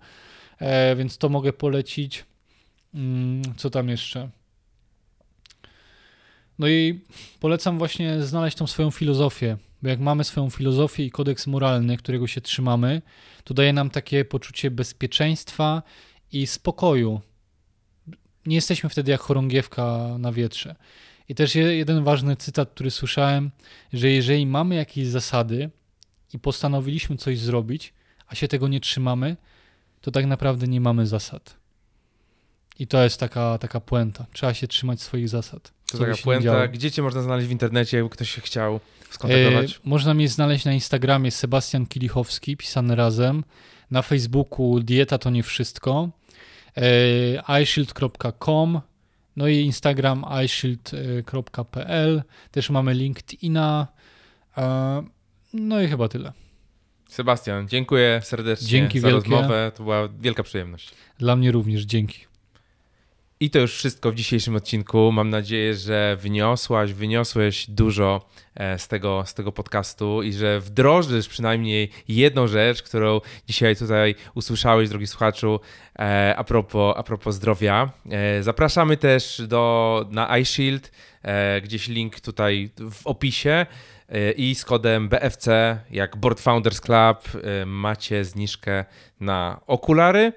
e, 0.59 0.97
więc 0.97 1.19
to 1.19 1.29
mogę 1.29 1.53
polecić. 1.53 2.25
Mm, 2.95 3.43
co 3.57 3.71
tam 3.71 3.89
jeszcze? 3.89 4.29
No 6.59 6.69
i 6.69 7.01
polecam 7.41 7.79
właśnie 7.79 8.23
znaleźć 8.23 8.57
tą 8.57 8.67
swoją 8.67 8.91
filozofię, 8.91 9.57
bo 9.83 9.89
jak 9.89 10.01
mamy 10.01 10.25
swoją 10.25 10.51
filozofię 10.51 11.05
i 11.05 11.11
kodeks 11.11 11.47
moralny, 11.47 11.97
którego 11.97 12.27
się 12.27 12.41
trzymamy, 12.41 13.03
to 13.45 13.55
daje 13.55 13.73
nam 13.73 13.91
takie 13.91 14.25
poczucie 14.25 14.71
bezpieczeństwa 14.71 15.83
i 16.33 16.47
spokoju. 16.47 17.21
Nie 18.47 18.55
jesteśmy 18.57 18.91
wtedy 18.91 19.11
jak 19.11 19.21
chorągiewka 19.21 20.17
na 20.19 20.33
wietrze. 20.33 20.77
I 21.29 21.35
też 21.35 21.55
je- 21.55 21.77
jeden 21.77 22.05
ważny 22.05 22.37
cytat, 22.37 22.71
który 22.71 22.91
słyszałem, 22.91 23.51
że 23.93 24.11
jeżeli 24.11 24.47
mamy 24.47 24.75
jakieś 24.75 25.07
zasady 25.07 25.71
i 26.35 26.39
postanowiliśmy 26.39 27.17
coś 27.17 27.39
zrobić, 27.39 27.93
a 28.27 28.35
się 28.35 28.49
tego 28.49 28.69
nie 28.69 28.81
trzymamy, 28.81 29.37
to 30.01 30.11
tak 30.11 30.27
naprawdę 30.27 30.69
nie 30.69 30.81
mamy 30.81 31.07
zasad. 31.07 31.57
I 32.79 32.87
to 32.87 33.03
jest 33.05 33.21
taka, 33.21 33.59
taka 33.59 33.81
puenta. 33.81 34.27
Trzeba 34.33 34.55
się 34.55 34.69
trzymać 34.69 35.01
swoich 35.01 35.29
zasad. 35.29 35.73
To 35.93 35.99
taka 35.99 36.23
puenta. 36.23 36.69
Gdzie 36.69 36.91
cię 36.91 37.03
można 37.03 37.23
znaleźć 37.23 37.49
w 37.49 37.51
internecie, 37.51 37.97
jakby 37.97 38.11
ktoś 38.11 38.31
się 38.31 38.41
chciał 38.41 38.81
skontaktować? 39.11 39.77
E, 39.77 39.79
można 39.85 40.15
mnie 40.15 40.29
znaleźć 40.29 40.65
na 40.65 40.73
Instagramie 40.73 41.31
Sebastian 41.31 41.87
Kilichowski, 41.87 42.57
pisany 42.57 42.97
razem. 42.97 43.45
Na 43.91 44.03
Facebooku 44.03 44.81
Dieta 44.81 45.19
to 45.19 45.31
nie 45.31 45.43
wszystko. 45.43 46.09
E, 46.77 47.63
iShield.com 47.63 48.81
no 49.37 49.49
i 49.49 49.57
Instagram 49.57 50.25
iShield.pl. 50.45 52.23
Też 52.51 52.71
mamy 52.71 52.95
LinkedIna. 52.95 53.87
E, 54.57 55.03
no 55.53 55.83
i 55.83 55.89
chyba 55.89 56.09
tyle. 56.09 56.33
Sebastian, 57.09 57.69
dziękuję 57.69 58.21
serdecznie 58.25 58.69
Dzięki 58.69 59.01
za 59.01 59.09
wielkie. 59.09 59.31
rozmowę. 59.31 59.73
To 59.77 59.83
była 59.83 60.09
wielka 60.21 60.43
przyjemność. 60.43 60.91
Dla 61.19 61.37
mnie 61.37 61.53
również 61.53 61.83
dzięki. 61.83 62.32
I 63.43 63.51
to 63.51 63.59
już 63.59 63.75
wszystko 63.75 64.13
w 64.13 64.15
dzisiejszym 64.15 64.57
odcinku. 64.57 65.13
Mam 65.13 65.31
nadzieję, 65.31 65.75
że 65.75 66.17
wyniosłaś, 66.21 66.93
wyniosłeś 66.93 67.71
dużo 67.71 68.29
e, 68.55 68.79
z 68.79 68.89
tego, 68.89 69.23
z 69.27 69.35
tego 69.35 69.53
podcastu 69.53 70.23
i 70.23 70.33
że 70.33 70.61
wdrożysz 70.61 71.29
przynajmniej 71.29 71.91
jedną 72.09 72.47
rzecz, 72.47 72.83
którą 72.83 73.21
dzisiaj 73.49 73.77
tutaj 73.77 74.15
usłyszałeś, 74.35 74.89
drogi 74.89 75.07
słuchaczu, 75.07 75.61
e, 75.99 76.35
a 76.37 76.45
propos, 76.45 76.95
a 76.97 77.03
propos 77.03 77.35
zdrowia. 77.35 77.93
E, 78.11 78.43
Zapraszamy 78.43 78.97
też 78.97 79.43
do, 79.49 80.07
na 80.11 80.39
iShield, 80.39 80.93
gdzieś 81.63 81.89
link 81.89 82.21
tutaj 82.21 82.71
w 82.91 83.07
opisie. 83.07 83.67
I 84.37 84.55
z 84.55 84.65
kodem 84.65 85.09
BFC, 85.09 85.79
jak 85.91 86.17
Board 86.17 86.41
Founders 86.41 86.81
Club, 86.81 87.43
macie 87.67 88.25
zniżkę 88.25 88.85
na 89.21 89.61
okulary. 89.67 90.33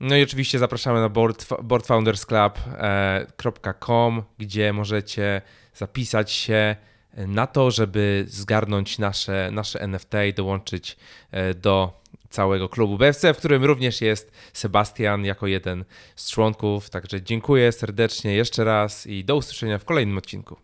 No 0.00 0.16
i 0.16 0.22
oczywiście 0.22 0.58
zapraszamy 0.58 1.00
na 1.00 1.08
board, 1.08 1.46
boardfoundersclub.com, 1.62 4.22
gdzie 4.38 4.72
możecie 4.72 5.42
zapisać 5.74 6.32
się 6.32 6.76
na 7.16 7.46
to, 7.46 7.70
żeby 7.70 8.24
zgarnąć 8.28 8.98
nasze, 8.98 9.50
nasze 9.52 9.80
NFT 9.80 10.14
i 10.28 10.34
dołączyć 10.34 10.96
e, 11.30 11.54
do 11.54 12.00
całego 12.30 12.68
klubu 12.68 12.98
BFC, 12.98 13.34
w 13.34 13.36
którym 13.36 13.64
również 13.64 14.00
jest 14.00 14.32
Sebastian 14.52 15.24
jako 15.24 15.46
jeden 15.46 15.84
z 16.16 16.30
członków. 16.30 16.90
Także 16.90 17.22
dziękuję 17.22 17.72
serdecznie 17.72 18.34
jeszcze 18.34 18.64
raz 18.64 19.06
i 19.06 19.24
do 19.24 19.36
usłyszenia 19.36 19.78
w 19.78 19.84
kolejnym 19.84 20.18
odcinku. 20.18 20.56